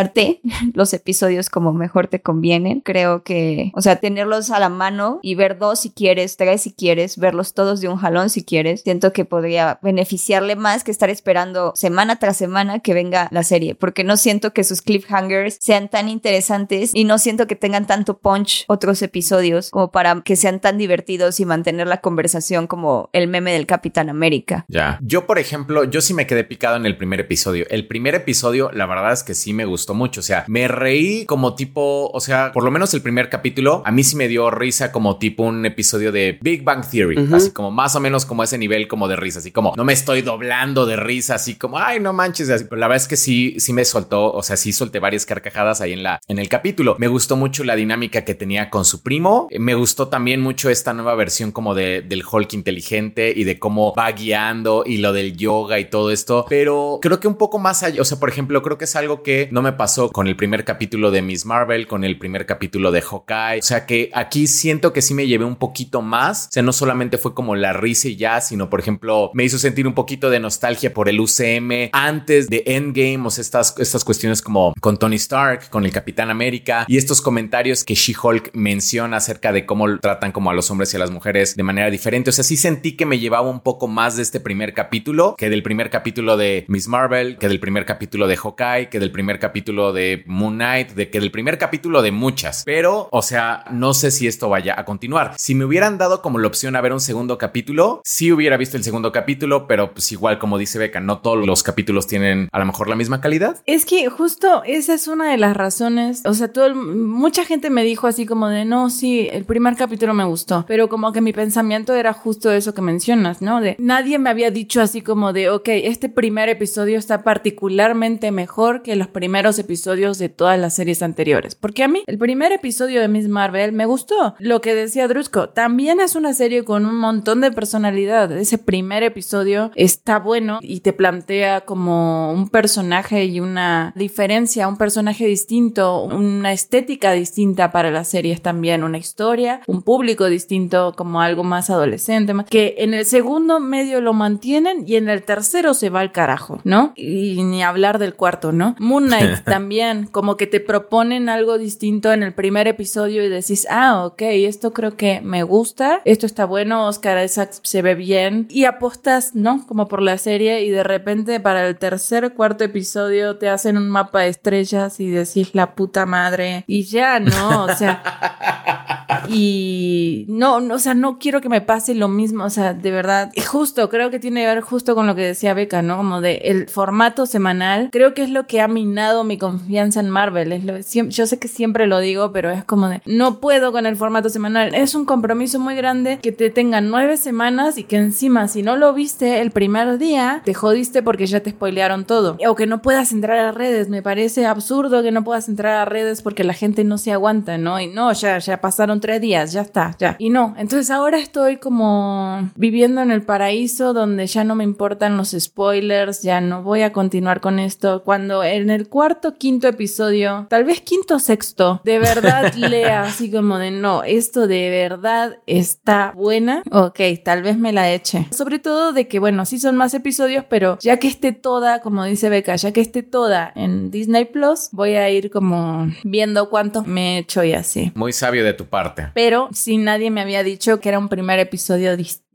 organizarte 0.00 0.40
los 0.74 0.92
episodios 0.94 1.50
como 1.50 1.72
mejor 1.72 2.08
te 2.08 2.20
convienen, 2.20 2.80
creo 2.80 3.22
que, 3.22 3.72
o 3.74 3.82
sea, 3.82 3.96
tenerlos 3.96 4.50
a 4.50 4.58
la 4.58 4.68
mano 4.68 5.20
y 5.22 5.34
ver 5.34 5.58
dos 5.58 5.80
si 5.80 5.90
quieres, 5.90 6.36
tres 6.36 6.62
si 6.62 6.72
quieres, 6.72 7.16
verlos 7.18 7.54
todos 7.54 7.80
de 7.80 7.88
un 7.88 7.96
jalón 7.96 8.30
si 8.30 8.44
quieres, 8.44 8.82
siento 8.82 9.12
que 9.12 9.24
podría 9.24 9.78
beneficiarle 9.82 10.56
más 10.56 10.84
que 10.84 10.90
estar 10.90 11.10
esperando 11.10 11.72
semana 11.74 12.18
tras 12.18 12.36
semana 12.36 12.80
que 12.80 12.94
venga 12.94 13.28
la 13.30 13.42
serie, 13.42 13.74
porque 13.74 14.04
no 14.04 14.16
siento 14.16 14.52
que 14.52 14.64
sus 14.64 14.82
cliffhangers 14.82 15.58
sean 15.60 15.88
tan 15.88 16.08
interesantes 16.08 16.90
y 16.94 17.04
no 17.04 17.18
siento 17.18 17.46
que 17.46 17.56
tengan 17.56 17.86
tanto 17.86 18.18
punch 18.18 18.64
otros 18.68 19.02
episodios 19.02 19.70
como 19.70 19.90
para 19.90 20.22
que 20.22 20.36
sean 20.36 20.60
tan 20.60 20.78
divertidos 20.78 21.40
y 21.40 21.44
mantener 21.44 21.86
la 21.86 22.00
conversación 22.00 22.66
como 22.66 23.10
el 23.12 23.28
meme 23.28 23.52
del 23.52 23.66
Capitán 23.66 24.08
América. 24.08 24.64
Ya. 24.68 24.98
Yo, 25.02 25.26
por 25.26 25.38
ejemplo, 25.38 25.84
yo 25.84 26.00
sí 26.00 26.14
me 26.14 26.26
quedé 26.26 26.44
picado 26.44 26.76
en 26.76 26.86
el 26.86 26.96
primer 26.96 27.20
episodio. 27.20 27.66
El 27.70 27.86
primer 27.86 28.14
episodio, 28.14 28.70
la 28.72 28.86
verdad 28.86 29.12
es 29.12 29.22
que 29.22 29.34
sí 29.34 29.52
me 29.52 29.64
gustó 29.64 29.89
mucho. 29.94 30.20
O 30.20 30.22
sea, 30.22 30.44
me 30.48 30.68
reí 30.68 31.24
como 31.26 31.54
tipo, 31.54 32.10
o 32.12 32.20
sea, 32.20 32.52
por 32.52 32.64
lo 32.64 32.70
menos 32.70 32.92
el 32.94 33.02
primer 33.02 33.28
capítulo, 33.28 33.82
a 33.84 33.90
mí 33.90 34.04
sí 34.04 34.16
me 34.16 34.28
dio 34.28 34.50
risa 34.50 34.92
como 34.92 35.18
tipo 35.18 35.44
un 35.44 35.64
episodio 35.66 36.12
de 36.12 36.38
Big 36.40 36.62
Bang 36.64 36.84
Theory. 36.88 37.28
Así 37.32 37.50
como 37.50 37.70
más 37.70 37.94
o 37.96 38.00
menos 38.00 38.26
como 38.26 38.42
ese 38.42 38.58
nivel 38.58 38.88
como 38.88 39.08
de 39.08 39.16
risa. 39.16 39.38
Así 39.38 39.50
como 39.50 39.74
no 39.76 39.84
me 39.84 39.92
estoy 39.92 40.22
doblando 40.22 40.86
de 40.86 40.96
risa, 40.96 41.36
así 41.36 41.54
como, 41.54 41.78
ay, 41.78 42.00
no 42.00 42.12
manches. 42.12 42.50
Así. 42.50 42.64
Pero 42.64 42.78
la 42.78 42.88
verdad 42.88 43.02
es 43.02 43.08
que 43.08 43.16
sí, 43.16 43.56
sí 43.58 43.72
me 43.72 43.84
soltó, 43.84 44.32
o 44.32 44.42
sea, 44.42 44.56
sí 44.56 44.72
solté 44.72 44.98
varias 44.98 45.26
carcajadas 45.26 45.80
ahí 45.80 45.92
en 45.92 46.02
la, 46.02 46.20
en 46.28 46.38
el 46.38 46.48
capítulo. 46.48 46.96
Me 46.98 47.08
gustó 47.08 47.36
mucho 47.36 47.64
la 47.64 47.76
dinámica 47.76 48.24
que 48.24 48.34
tenía 48.34 48.70
con 48.70 48.84
su 48.84 49.02
primo. 49.02 49.48
Me 49.58 49.74
gustó 49.74 50.08
también 50.08 50.40
mucho 50.40 50.70
esta 50.70 50.92
nueva 50.92 51.14
versión 51.14 51.52
como 51.52 51.74
de, 51.74 52.02
del 52.02 52.22
Hulk 52.30 52.52
inteligente 52.54 53.32
y 53.34 53.44
de 53.44 53.58
cómo 53.58 53.94
va 53.94 54.10
guiando 54.12 54.84
y 54.86 54.98
lo 54.98 55.12
del 55.12 55.36
yoga 55.36 55.78
y 55.78 55.86
todo 55.86 56.10
esto. 56.10 56.46
Pero 56.48 56.98
creo 57.00 57.20
que 57.20 57.28
un 57.28 57.36
poco 57.36 57.58
más 57.58 57.82
allá, 57.82 58.00
o 58.00 58.04
sea, 58.04 58.18
por 58.18 58.28
ejemplo, 58.28 58.62
creo 58.62 58.78
que 58.78 58.84
es 58.84 58.96
algo 58.96 59.22
que 59.22 59.48
no 59.50 59.62
me 59.62 59.69
pasó 59.72 60.10
con 60.10 60.26
el 60.26 60.36
primer 60.36 60.64
capítulo 60.64 61.10
de 61.10 61.22
Miss 61.22 61.46
Marvel, 61.46 61.86
con 61.86 62.04
el 62.04 62.18
primer 62.18 62.46
capítulo 62.46 62.92
de 62.92 63.02
Hawkeye. 63.02 63.60
O 63.60 63.62
sea, 63.62 63.86
que 63.86 64.10
aquí 64.14 64.46
siento 64.46 64.92
que 64.92 65.02
sí 65.02 65.14
me 65.14 65.26
llevé 65.26 65.44
un 65.44 65.56
poquito 65.56 66.02
más. 66.02 66.46
O 66.46 66.52
sea, 66.52 66.62
no 66.62 66.72
solamente 66.72 67.18
fue 67.18 67.34
como 67.34 67.56
la 67.56 67.72
risa 67.72 68.08
y 68.08 68.16
ya, 68.16 68.40
sino, 68.40 68.70
por 68.70 68.80
ejemplo, 68.80 69.30
me 69.34 69.44
hizo 69.44 69.58
sentir 69.58 69.86
un 69.86 69.94
poquito 69.94 70.30
de 70.30 70.40
nostalgia 70.40 70.92
por 70.92 71.08
el 71.08 71.20
UCM 71.20 71.90
antes 71.92 72.48
de 72.48 72.62
Endgame, 72.66 73.26
o 73.26 73.30
sea, 73.30 73.42
estas, 73.42 73.74
estas 73.78 74.04
cuestiones 74.04 74.42
como 74.42 74.74
con 74.80 74.98
Tony 74.98 75.16
Stark, 75.16 75.70
con 75.70 75.84
el 75.84 75.92
Capitán 75.92 76.30
América 76.30 76.84
y 76.88 76.96
estos 76.96 77.20
comentarios 77.20 77.84
que 77.84 77.94
She-Hulk 77.94 78.50
menciona 78.54 79.18
acerca 79.18 79.52
de 79.52 79.66
cómo 79.66 79.98
tratan 79.98 80.32
como 80.32 80.50
a 80.50 80.54
los 80.54 80.70
hombres 80.70 80.92
y 80.92 80.96
a 80.96 81.00
las 81.00 81.10
mujeres 81.10 81.56
de 81.56 81.62
manera 81.62 81.90
diferente. 81.90 82.30
O 82.30 82.32
sea, 82.32 82.44
sí 82.44 82.56
sentí 82.56 82.96
que 82.96 83.06
me 83.06 83.18
llevaba 83.18 83.48
un 83.48 83.60
poco 83.60 83.88
más 83.88 84.16
de 84.16 84.22
este 84.22 84.40
primer 84.40 84.74
capítulo 84.74 85.34
que 85.36 85.50
del 85.50 85.62
primer 85.62 85.90
capítulo 85.90 86.36
de 86.36 86.64
Miss 86.68 86.88
Marvel, 86.88 87.38
que 87.38 87.48
del 87.48 87.60
primer 87.60 87.84
capítulo 87.84 88.26
de 88.26 88.36
Hawkeye, 88.36 88.88
que 88.88 89.00
del 89.00 89.12
primer 89.12 89.38
capítulo 89.38 89.59
de 89.64 90.22
Moon 90.26 90.54
Knight, 90.54 90.90
de 90.92 91.10
que 91.10 91.20
del 91.20 91.30
primer 91.30 91.58
capítulo 91.58 92.02
de 92.02 92.10
muchas. 92.12 92.62
Pero, 92.64 93.08
o 93.12 93.22
sea, 93.22 93.64
no 93.70 93.94
sé 93.94 94.10
si 94.10 94.26
esto 94.26 94.48
vaya 94.48 94.74
a 94.78 94.84
continuar. 94.84 95.34
Si 95.36 95.54
me 95.54 95.64
hubieran 95.64 95.98
dado 95.98 96.22
como 96.22 96.38
la 96.38 96.48
opción 96.48 96.76
a 96.76 96.80
ver 96.80 96.92
un 96.92 97.00
segundo 97.00 97.38
capítulo, 97.38 98.00
sí 98.04 98.32
hubiera 98.32 98.56
visto 98.56 98.76
el 98.76 98.84
segundo 98.84 99.12
capítulo, 99.12 99.66
pero 99.66 99.92
pues 99.92 100.10
igual 100.12 100.38
como 100.38 100.58
dice 100.58 100.78
Beca, 100.78 101.00
no 101.00 101.18
todos 101.20 101.46
los 101.46 101.62
capítulos 101.62 102.06
tienen 102.06 102.48
a 102.52 102.58
lo 102.58 102.64
mejor 102.66 102.88
la 102.88 102.96
misma 102.96 103.20
calidad. 103.20 103.60
Es 103.66 103.84
que 103.84 104.08
justo 104.08 104.62
esa 104.64 104.94
es 104.94 105.06
una 105.08 105.30
de 105.30 105.36
las 105.38 105.56
razones, 105.56 106.22
o 106.24 106.34
sea, 106.34 106.48
todo 106.52 106.66
el- 106.66 106.74
mucha 106.74 107.44
gente 107.44 107.70
me 107.70 107.84
dijo 107.84 108.06
así 108.06 108.26
como 108.26 108.48
de, 108.48 108.64
no, 108.64 108.90
sí, 108.90 109.28
el 109.30 109.44
primer 109.44 109.76
capítulo 109.76 110.14
me 110.14 110.24
gustó, 110.24 110.64
pero 110.66 110.88
como 110.88 111.12
que 111.12 111.20
mi 111.20 111.32
pensamiento 111.32 111.94
era 111.94 112.12
justo 112.12 112.50
eso 112.52 112.74
que 112.74 112.82
mencionas, 112.82 113.42
¿no? 113.42 113.60
De 113.60 113.76
nadie 113.78 114.18
me 114.18 114.30
había 114.30 114.50
dicho 114.50 114.80
así 114.80 115.02
como 115.02 115.32
de, 115.32 115.50
ok, 115.50 115.68
este 115.68 116.08
primer 116.08 116.48
episodio 116.48 116.98
está 116.98 117.22
particularmente 117.22 118.30
mejor 118.30 118.82
que 118.82 118.96
los 118.96 119.08
primeros 119.08 119.49
primeros 119.50 119.58
episodios 119.58 120.18
de 120.18 120.28
todas 120.28 120.58
las 120.58 120.74
series 120.74 121.02
anteriores. 121.02 121.54
Porque 121.54 121.82
a 121.82 121.88
mí, 121.88 122.02
el 122.06 122.18
primer 122.18 122.52
episodio 122.52 123.00
de 123.00 123.08
Miss 123.08 123.28
Marvel 123.28 123.72
me 123.72 123.86
gustó. 123.86 124.34
Lo 124.38 124.60
que 124.60 124.74
decía 124.74 125.08
Drusco, 125.08 125.48
también 125.48 126.00
es 126.00 126.14
una 126.14 126.34
serie 126.34 126.64
con 126.64 126.86
un 126.86 126.96
montón 126.96 127.40
de 127.40 127.50
personalidad. 127.50 128.30
Ese 128.32 128.58
primer 128.58 129.02
episodio 129.02 129.70
está 129.74 130.18
bueno 130.18 130.58
y 130.62 130.80
te 130.80 130.92
plantea 130.92 131.62
como 131.62 132.32
un 132.32 132.48
personaje 132.48 133.24
y 133.24 133.40
una 133.40 133.92
diferencia, 133.96 134.68
un 134.68 134.76
personaje 134.76 135.26
distinto, 135.26 136.02
una 136.04 136.52
estética 136.52 137.12
distinta 137.12 137.72
para 137.72 137.90
las 137.90 138.08
series 138.08 138.42
también, 138.42 138.84
una 138.84 138.98
historia, 138.98 139.62
un 139.66 139.82
público 139.82 140.26
distinto 140.26 140.94
como 140.96 141.20
algo 141.20 141.44
más 141.44 141.70
adolescente, 141.70 142.34
que 142.48 142.76
en 142.78 142.94
el 142.94 143.04
segundo 143.04 143.58
medio 143.58 144.00
lo 144.00 144.12
mantienen 144.12 144.84
y 144.86 144.96
en 144.96 145.08
el 145.08 145.22
tercero 145.22 145.74
se 145.74 145.90
va 145.90 146.00
al 146.00 146.12
carajo, 146.12 146.60
¿no? 146.64 146.92
Y 146.94 147.42
ni 147.42 147.62
hablar 147.62 147.98
del 147.98 148.14
cuarto, 148.14 148.52
¿no? 148.52 148.76
Moon 148.78 149.06
Knight 149.06 149.39
también, 149.44 150.06
como 150.06 150.36
que 150.36 150.46
te 150.46 150.60
proponen 150.60 151.28
algo 151.28 151.58
distinto 151.58 152.12
en 152.12 152.22
el 152.22 152.32
primer 152.32 152.68
episodio 152.68 153.24
y 153.24 153.28
decís, 153.28 153.66
ah, 153.70 154.04
ok, 154.06 154.22
esto 154.22 154.72
creo 154.72 154.96
que 154.96 155.20
me 155.20 155.42
gusta, 155.42 156.02
esto 156.04 156.26
está 156.26 156.44
bueno, 156.44 156.86
Oscar 156.86 157.24
Isaac 157.24 157.50
se 157.62 157.82
ve 157.82 157.94
bien 157.94 158.46
y 158.50 158.64
apostas, 158.64 159.34
¿no? 159.34 159.66
Como 159.66 159.88
por 159.88 160.02
la 160.02 160.18
serie 160.18 160.64
y 160.64 160.70
de 160.70 160.82
repente 160.82 161.40
para 161.40 161.66
el 161.66 161.76
tercer, 161.76 162.32
cuarto 162.34 162.64
episodio 162.64 163.36
te 163.36 163.48
hacen 163.48 163.76
un 163.76 163.88
mapa 163.88 164.20
de 164.20 164.28
estrellas 164.28 165.00
y 165.00 165.10
decís 165.10 165.54
la 165.54 165.74
puta 165.74 166.06
madre 166.06 166.64
y 166.66 166.84
ya, 166.84 167.20
¿no? 167.20 167.64
O 167.64 167.74
sea... 167.74 168.02
Y 169.28 170.24
no, 170.28 170.60
no, 170.60 170.74
o 170.74 170.78
sea, 170.78 170.94
no 170.94 171.18
quiero 171.18 171.40
que 171.40 171.48
me 171.48 171.60
pase 171.60 171.94
lo 171.94 172.08
mismo, 172.08 172.44
o 172.44 172.50
sea, 172.50 172.74
de 172.74 172.90
verdad, 172.90 173.30
y 173.34 173.40
justo, 173.40 173.88
creo 173.88 174.10
que 174.10 174.18
tiene 174.18 174.42
que 174.42 174.46
ver 174.46 174.60
justo 174.60 174.94
con 174.94 175.06
lo 175.06 175.14
que 175.14 175.22
decía 175.22 175.54
Beca, 175.54 175.82
¿no? 175.82 175.98
Como 175.98 176.20
de 176.20 176.36
el 176.44 176.68
formato 176.68 177.26
semanal, 177.26 177.90
creo 177.92 178.14
que 178.14 178.22
es 178.22 178.30
lo 178.30 178.46
que 178.46 178.60
ha 178.60 178.68
minado 178.68 179.24
mi 179.30 179.38
confianza 179.38 180.00
en 180.00 180.10
Marvel, 180.10 180.50
es 180.50 180.64
lo, 180.64 180.76
yo 181.08 181.26
sé 181.28 181.38
que 181.38 181.46
siempre 181.46 181.86
lo 181.86 182.00
digo, 182.00 182.32
pero 182.32 182.50
es 182.50 182.64
como 182.64 182.88
de, 182.88 183.00
no 183.06 183.38
puedo 183.38 183.70
con 183.70 183.86
el 183.86 183.94
formato 183.94 184.28
semanal, 184.28 184.74
es 184.74 184.96
un 184.96 185.04
compromiso 185.04 185.60
muy 185.60 185.76
grande 185.76 186.18
que 186.20 186.32
te 186.32 186.50
tengan 186.50 186.90
nueve 186.90 187.16
semanas 187.16 187.78
y 187.78 187.84
que 187.84 187.94
encima, 187.94 188.48
si 188.48 188.64
no 188.64 188.76
lo 188.76 188.92
viste 188.92 189.40
el 189.40 189.52
primer 189.52 189.98
día, 189.98 190.42
te 190.44 190.52
jodiste 190.52 191.04
porque 191.04 191.26
ya 191.26 191.38
te 191.38 191.50
spoilearon 191.50 192.06
todo, 192.06 192.38
o 192.44 192.56
que 192.56 192.66
no 192.66 192.82
puedas 192.82 193.12
entrar 193.12 193.38
a 193.38 193.52
redes, 193.52 193.88
me 193.88 194.02
parece 194.02 194.46
absurdo 194.46 195.00
que 195.00 195.12
no 195.12 195.22
puedas 195.22 195.48
entrar 195.48 195.76
a 195.76 195.84
redes 195.84 196.22
porque 196.22 196.42
la 196.42 196.54
gente 196.54 196.82
no 196.82 196.98
se 196.98 197.12
aguanta, 197.12 197.56
¿no? 197.56 197.78
Y 197.80 197.86
no, 197.86 198.12
ya, 198.12 198.38
ya 198.38 198.60
pasaron 198.60 199.00
tres 199.00 199.20
días, 199.20 199.52
ya 199.52 199.60
está, 199.60 199.94
ya. 200.00 200.16
Y 200.18 200.30
no, 200.30 200.56
entonces 200.58 200.90
ahora 200.90 201.18
estoy 201.18 201.58
como 201.58 202.50
viviendo 202.56 203.00
en 203.00 203.12
el 203.12 203.22
paraíso 203.22 203.92
donde 203.92 204.26
ya 204.26 204.42
no 204.42 204.56
me 204.56 204.64
importan 204.64 205.16
los 205.16 205.36
spoilers, 205.38 206.22
ya 206.22 206.40
no 206.40 206.64
voy 206.64 206.82
a 206.82 206.92
continuar 206.92 207.40
con 207.40 207.60
esto. 207.60 208.02
Cuando 208.02 208.42
en 208.42 208.70
el 208.70 208.88
cuarto, 208.88 209.19
quinto 209.38 209.68
episodio, 209.68 210.46
tal 210.48 210.64
vez 210.64 210.80
quinto, 210.80 211.18
sexto, 211.18 211.80
de 211.84 211.98
verdad 211.98 212.52
lea 212.56 213.02
así 213.02 213.30
como 213.30 213.58
de 213.58 213.70
no, 213.70 214.02
esto 214.02 214.46
de 214.46 214.70
verdad 214.70 215.38
está 215.46 216.12
buena, 216.14 216.62
ok, 216.70 217.00
tal 217.24 217.42
vez 217.42 217.56
me 217.56 217.72
la 217.72 217.92
eche. 217.92 218.26
Sobre 218.30 218.58
todo 218.58 218.92
de 218.92 219.08
que, 219.08 219.18
bueno, 219.18 219.44
sí 219.46 219.58
son 219.58 219.76
más 219.76 219.94
episodios, 219.94 220.44
pero 220.48 220.78
ya 220.80 220.98
que 220.98 221.08
esté 221.08 221.32
toda, 221.32 221.80
como 221.80 222.04
dice 222.04 222.28
Beca, 222.28 222.56
ya 222.56 222.72
que 222.72 222.80
esté 222.80 223.02
toda 223.02 223.52
en 223.54 223.90
Disney 223.90 224.26
Plus, 224.26 224.68
voy 224.72 224.94
a 224.94 225.10
ir 225.10 225.30
como 225.30 225.88
viendo 226.04 226.48
cuántos 226.50 226.86
me 226.86 227.16
he 227.16 227.18
hecho 227.18 227.44
y 227.44 227.52
así. 227.52 227.92
Muy 227.94 228.12
sabio 228.12 228.44
de 228.44 228.54
tu 228.54 228.66
parte. 228.66 229.08
Pero 229.14 229.48
si 229.52 229.76
nadie 229.76 230.10
me 230.10 230.20
había 230.20 230.42
dicho 230.42 230.80
que 230.80 230.88
era 230.88 230.98
un 230.98 231.08
primer 231.08 231.38
episodio 231.38 231.96
distinto. 231.96 232.29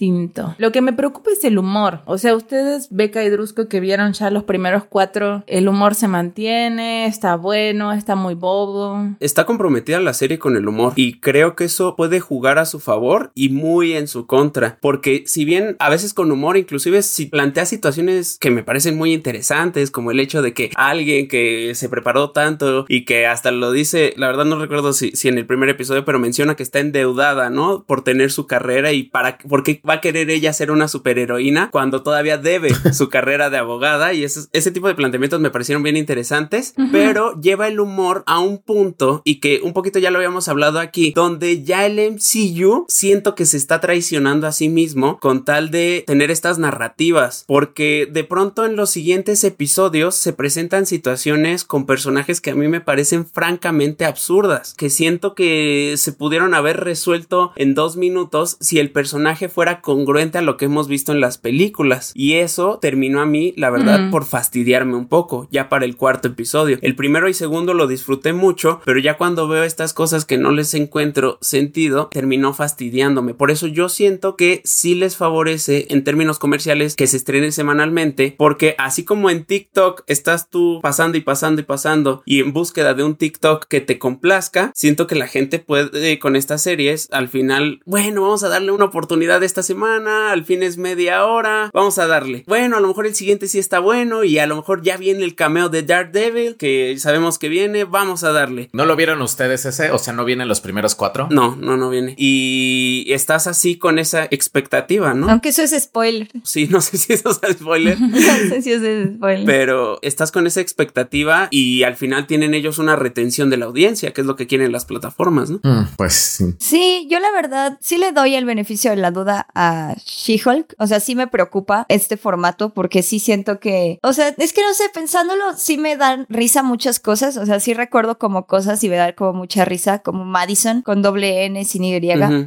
Lo 0.58 0.72
que 0.72 0.82
me 0.82 0.94
preocupa 0.94 1.32
es 1.32 1.44
el 1.46 1.58
humor. 1.58 2.02
O 2.06 2.18
sea, 2.18 2.36
ustedes, 2.36 2.90
Beca 2.92 3.24
y 3.24 3.30
Drusco, 3.30 3.70
que 3.70 3.80
vieron 3.80 4.14
ya 4.14 4.30
los 4.30 4.44
primeros 4.44 4.84
cuatro, 4.84 5.44
el 5.48 5.68
humor 5.70 5.96
se 5.96 6.08
mantiene, 6.08 7.06
está 7.06 7.36
bueno, 7.38 7.94
está 7.94 8.16
muy 8.16 8.36
bobo. 8.36 9.16
Está 9.20 9.46
comprometida 9.46 10.00
la 10.02 10.14
serie 10.14 10.38
con 10.38 10.58
el 10.58 10.68
humor 10.68 10.94
y 10.96 11.20
creo 11.20 11.56
que 11.56 11.66
eso 11.66 11.96
puede 11.96 12.20
jugar 12.20 12.60
a 12.60 12.66
su 12.66 12.80
favor 12.80 13.32
y 13.36 13.50
muy 13.50 13.94
en 13.94 14.08
su 14.08 14.26
contra. 14.26 14.78
Porque 14.82 15.24
si 15.28 15.46
bien 15.46 15.78
a 15.80 15.90
veces 15.90 16.14
con 16.14 16.32
humor, 16.32 16.58
inclusive 16.58 17.02
si 17.02 17.28
plantea 17.28 17.66
situaciones 17.66 18.38
que 18.38 18.52
me 18.52 18.64
parecen 18.64 18.98
muy 18.98 19.14
interesantes, 19.14 19.92
como 19.92 20.12
el 20.12 20.20
hecho 20.20 20.42
de 20.42 20.54
que 20.54 20.72
alguien 20.76 21.28
que 21.30 21.74
se 21.74 21.88
preparó 21.88 22.32
tanto 22.32 22.86
y 22.90 23.06
que 23.06 23.28
hasta 23.28 23.52
lo 23.52 23.72
dice, 23.72 24.14
la 24.18 24.28
verdad 24.28 24.46
no 24.46 24.60
recuerdo 24.60 24.92
si, 24.92 25.12
si 25.12 25.30
en 25.30 25.38
el 25.38 25.46
primer 25.46 25.70
episodio, 25.70 26.04
pero 26.04 26.20
menciona 26.20 26.56
que 26.56 26.64
está 26.64 26.80
endeudada, 26.80 27.50
¿no? 27.50 27.86
Por 27.88 28.04
tener 28.04 28.32
su 28.32 28.46
carrera 28.46 28.92
y 28.92 29.04
para 29.04 29.38
porque 29.38 29.80
va 29.88 29.96
a 29.96 30.02
querer 30.02 30.30
ella 30.30 30.54
ser 30.54 30.72
una 30.72 30.88
superheroína 30.88 31.70
cuando 31.72 32.04
todavía 32.04 32.38
debe 32.38 32.70
su 32.94 33.10
carrera 33.10 33.50
de 33.50 33.58
abogada 33.58 34.14
y 34.14 34.24
ese, 34.24 34.48
ese 34.52 34.72
tipo 34.72 34.88
de 34.88 34.96
planteamientos 34.96 35.40
me 35.40 35.52
parecieron 35.52 35.84
bien 35.84 35.98
interesantes, 35.98 36.74
pero 36.92 37.40
lleva 37.40 37.68
el 37.68 37.80
humor 37.80 38.24
a 38.26 38.40
un 38.40 38.58
punto 38.58 39.22
y 39.24 39.40
que 39.40 39.62
un 39.64 39.74
poquito 39.74 40.00
ya 40.00 40.12
lo 40.12 40.18
habíamos 40.18 40.48
hablado 40.48 40.80
aquí, 40.80 41.12
donde 41.16 41.64
ya 41.64 41.86
el 41.86 42.00
MCU 42.14 42.86
siento 42.88 43.36
que 43.36 43.46
se 43.46 43.58
está 43.58 43.80
traicionando 43.80 44.48
a 44.48 44.52
sí 44.52 44.70
mismo 44.70 45.20
con 45.20 45.46
tal 45.46 45.72
de 45.72 46.04
tener 46.08 46.32
estas 46.32 46.60
narrativas, 46.60 47.44
porque 47.48 48.08
de 48.12 48.24
pronto 48.24 48.66
en 48.66 48.76
los 48.76 48.90
siguientes 48.90 49.44
episodios 49.44 50.16
se 50.16 50.34
presentan 50.34 50.86
situaciones 50.86 51.64
con 51.64 51.86
personajes 51.86 52.42
que 52.42 52.52
a 52.52 52.56
mí 52.56 52.68
me 52.68 52.82
parecen 52.82 53.26
francamente 53.26 54.06
absurdas, 54.06 54.74
que 54.74 54.90
siento 54.90 55.36
que 55.36 55.96
se 55.98 56.12
pudieron 56.12 56.54
haber 56.54 56.82
resuelto 56.82 57.52
en 57.56 57.76
dos 57.76 57.98
minutos 57.98 58.58
si 58.60 58.80
el 58.80 58.92
personaje 58.92 59.50
fuera 59.50 59.75
congruente 59.82 60.38
a 60.38 60.42
lo 60.42 60.58
que 60.58 60.66
hemos 60.66 60.88
visto 60.88 61.12
en 61.12 61.20
las 61.20 61.38
películas. 61.38 62.12
Y 62.16 62.34
eso 62.34 62.80
terminó 62.82 63.22
a 63.22 63.26
mí, 63.26 63.54
la 63.58 63.70
verdad, 63.70 64.10
por 64.12 64.26
fastidiarme 64.26 64.96
un 64.96 65.08
poco, 65.08 65.48
ya 65.52 65.70
para 65.70 65.86
el 65.86 65.96
cuarto 65.96 66.28
episodio. 66.30 66.78
El 66.82 66.96
primero 66.96 67.30
y 67.30 67.34
segundo 67.34 67.74
lo 67.74 67.88
disfruté 67.88 68.34
mucho, 68.34 68.82
pero 68.86 69.00
ya 69.00 69.18
cuando 69.18 69.48
veo 69.48 69.64
estas 69.64 69.94
cosas 69.94 70.26
que 70.26 70.38
no 70.38 70.52
les 70.52 70.74
encuentro 70.74 71.38
sentido, 71.42 72.10
terminó 72.12 72.54
fastidiándome. 72.54 73.34
Por 73.34 73.52
eso 73.52 73.68
yo 73.68 73.90
siento 73.90 74.36
que 74.36 74.62
sí 74.64 74.96
les 74.96 75.18
favorece 75.18 75.88
en 75.90 76.04
términos 76.04 76.40
comerciales 76.40 76.96
que 76.96 77.08
se 77.08 77.18
estrene 77.18 77.52
semanalmente, 77.52 78.36
porque 78.38 78.76
así 78.78 79.04
como 79.04 79.30
en 79.30 79.46
TikTok 79.46 80.04
estás 80.08 80.50
tú 80.50 80.80
pasando 80.82 81.18
y 81.18 81.22
pasando 81.22 81.62
y 81.62 81.66
pasando 81.66 82.24
y 82.26 82.40
en 82.40 82.54
búsqueda 82.54 82.94
de 82.94 83.04
un 83.04 83.16
TikTok 83.16 83.66
que 83.66 83.82
te 83.82 84.00
complazca, 84.00 84.72
siento 84.74 85.08
que 85.08 85.16
la 85.16 85.28
gente 85.28 85.60
puede 85.60 86.20
con 86.20 86.36
estas 86.36 86.62
series 86.62 87.10
al 87.12 87.28
final, 87.28 87.82
bueno, 87.86 88.22
vamos 88.22 88.44
a 88.44 88.50
darle 88.50 88.72
una 88.72 88.86
oportunidad 88.86 89.44
esta 89.44 89.64
semana, 89.66 90.32
al 90.32 90.46
fin 90.46 90.64
es 90.64 90.78
media 90.78 91.26
hora, 91.26 91.70
vamos 91.74 91.98
a 91.98 92.08
darle. 92.08 92.46
Bueno, 92.48 92.78
a 92.78 92.80
lo 92.80 92.88
mejor 92.88 93.06
el 93.06 93.16
siguiente 93.16 93.48
sí 93.48 93.60
está 93.60 93.80
bueno 93.80 94.24
y 94.24 94.40
a 94.40 94.48
lo 94.48 94.56
mejor 94.56 94.82
ya 94.82 94.96
viene 94.96 95.26
el 95.26 95.36
cameo 95.36 95.68
de 95.68 95.84
Daredevil, 95.84 96.56
que 96.56 96.96
sabemos 96.98 97.38
que 97.38 97.50
viene, 97.50 97.84
vamos 97.84 98.24
a 98.24 98.32
darle. 98.32 98.70
¿No 98.72 98.86
lo 98.86 98.96
vieron 98.96 99.22
ustedes 99.22 99.66
ese? 99.66 99.92
O 99.92 99.98
sea, 99.98 100.14
¿no 100.14 100.24
vienen 100.24 100.48
los 100.48 100.62
primeros 100.62 100.96
cuatro? 100.96 101.28
No, 101.32 101.56
no, 101.56 101.76
no 101.76 101.90
viene. 101.90 102.16
Y 102.18 103.06
estás 103.10 103.48
así 103.48 103.78
con 103.78 104.00
esa 104.00 104.26
expectativa, 104.26 105.14
¿no? 105.14 105.30
Aunque 105.30 105.50
eso 105.50 105.62
es 105.62 105.72
spoiler. 105.78 106.30
Sí, 106.44 106.68
no 106.70 106.82
sé 106.82 106.98
si 106.98 107.14
eso 107.14 107.30
es 107.30 107.58
spoiler. 107.58 108.00
no 108.02 108.18
sé 108.18 108.62
si 108.62 108.72
eso 108.72 108.86
es 108.86 109.16
spoiler. 109.16 109.46
Pero 109.46 110.00
estás 110.02 110.32
con 110.32 110.48
esa 110.48 110.62
expectativa 110.62 111.48
y 111.52 111.84
al 111.84 111.96
final 111.96 112.28
tienen 112.28 112.54
ellos 112.54 112.78
una 112.80 112.96
retención 112.96 113.50
de 113.50 113.58
la 113.58 113.66
audiencia, 113.66 114.14
que 114.14 114.22
es 114.22 114.28
lo 114.28 114.36
que 114.36 114.48
quieren 114.48 114.72
las 114.72 114.86
plataformas, 114.86 115.50
¿no? 115.50 115.60
Mm, 115.64 115.88
pues 115.98 116.14
sí. 116.14 116.56
Sí, 116.60 117.08
yo 117.10 117.20
la 117.20 117.32
verdad 117.32 117.78
sí 117.82 117.98
le 117.98 118.12
doy 118.12 118.36
el 118.36 118.46
beneficio 118.46 118.92
de 118.92 118.98
la 118.98 119.12
duda 119.12 119.48
a 119.56 119.96
She-Hulk. 120.06 120.76
O 120.78 120.88
sea, 120.88 121.00
sí 121.00 121.16
me 121.16 121.28
preocupa 121.28 121.86
este 121.90 122.18
formato 122.18 122.74
porque 122.74 123.04
sí 123.04 123.20
siento 123.20 123.60
que, 123.60 124.00
o 124.04 124.14
sea, 124.14 124.36
es 124.38 124.54
que 124.54 124.62
no 124.62 124.74
sé, 124.74 124.84
pensándolo, 124.94 125.58
sí 125.58 125.78
me 125.78 125.98
dan 125.98 126.26
risa 126.30 126.64
muchas 126.64 127.00
cosas. 127.00 127.38
O 127.38 127.46
sea, 127.46 127.60
sí 127.60 127.74
recuerdo 127.74 128.20
como 128.20 128.46
cosas 128.46 128.84
y 128.84 128.90
me 128.90 128.98
dan 128.98 129.14
como 129.14 129.34
mucha 129.34 129.66
risa, 129.66 130.00
como 130.00 130.26
Madison 130.26 130.82
con 130.82 131.02
doble 131.02 131.46
N 131.46 131.64
sin 131.66 131.84
Y, 131.84 132.02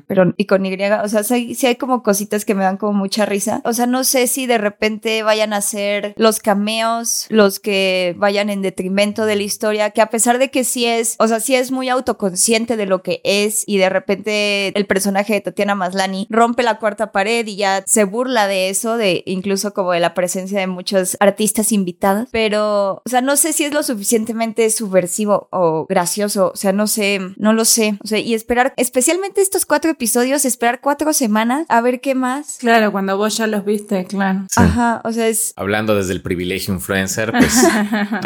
pero 0.06 0.34
y 0.36 0.44
con 0.44 0.64
Y. 0.64 0.78
O 1.02 1.08
sea, 1.08 1.24
sí, 1.24 1.54
sí 1.54 1.66
hay 1.66 1.76
como 1.76 2.02
cositas 2.02 2.44
que 2.44 2.54
me 2.54 2.64
dan 2.64 2.76
como 2.76 2.92
mucha 2.92 3.26
risa. 3.26 3.62
O 3.64 3.72
sea, 3.72 3.86
no 3.86 4.04
sé 4.04 4.26
si 4.26 4.46
de 4.46 4.58
repente 4.58 5.22
vayan 5.22 5.52
a 5.52 5.60
ser 5.60 6.14
los 6.16 6.38
cameos 6.38 7.26
los 7.28 7.60
que 7.60 8.14
vayan 8.18 8.50
en 8.50 8.62
detrimento 8.62 9.24
de 9.24 9.36
la 9.36 9.42
historia, 9.42 9.90
que 9.90 10.00
a 10.00 10.10
pesar 10.10 10.38
de 10.38 10.50
que 10.50 10.64
sí 10.64 10.86
es, 10.86 11.16
o 11.18 11.28
sea, 11.28 11.40
sí 11.40 11.54
es 11.54 11.70
muy 11.70 11.88
autoconsciente 11.88 12.76
de 12.76 12.86
lo 12.86 13.02
que 13.02 13.20
es 13.24 13.64
y 13.66 13.78
de 13.78 13.88
repente 13.88 14.72
el 14.76 14.86
personaje 14.86 15.34
de 15.34 15.40
Tatiana 15.40 15.74
Maslani 15.74 16.26
rompe 16.30 16.62
la 16.62 16.78
cuarta 16.78 16.97
pared 17.06 17.46
y 17.46 17.56
ya 17.56 17.82
se 17.86 18.04
burla 18.04 18.46
de 18.46 18.68
eso, 18.68 18.96
de 18.96 19.22
incluso 19.26 19.72
como 19.72 19.92
de 19.92 20.00
la 20.00 20.14
presencia 20.14 20.60
de 20.60 20.66
muchos 20.66 21.16
artistas 21.20 21.72
invitados, 21.72 22.28
pero, 22.30 23.02
o 23.04 23.08
sea, 23.08 23.20
no 23.20 23.36
sé 23.36 23.52
si 23.52 23.64
es 23.64 23.72
lo 23.72 23.82
suficientemente 23.82 24.68
subversivo 24.70 25.48
o 25.50 25.86
gracioso, 25.86 26.52
o 26.52 26.56
sea, 26.56 26.72
no 26.72 26.86
sé, 26.86 27.20
no 27.36 27.52
lo 27.52 27.64
sé, 27.64 27.98
o 28.02 28.06
sea, 28.06 28.18
y 28.18 28.34
esperar, 28.34 28.74
especialmente 28.76 29.40
estos 29.40 29.66
cuatro 29.66 29.90
episodios, 29.90 30.44
esperar 30.44 30.80
cuatro 30.80 31.12
semanas 31.12 31.66
a 31.68 31.80
ver 31.80 32.00
qué 32.00 32.14
más. 32.14 32.58
Claro, 32.58 32.92
cuando 32.92 33.16
vos 33.16 33.36
ya 33.36 33.46
los 33.46 33.64
viste, 33.64 34.04
claro. 34.04 34.46
Ajá, 34.56 35.00
o 35.04 35.12
sea, 35.12 35.28
es... 35.28 35.52
Hablando 35.56 35.94
desde 35.94 36.12
el 36.12 36.22
privilegio 36.22 36.74
influencer, 36.74 37.32
pues... 37.32 37.54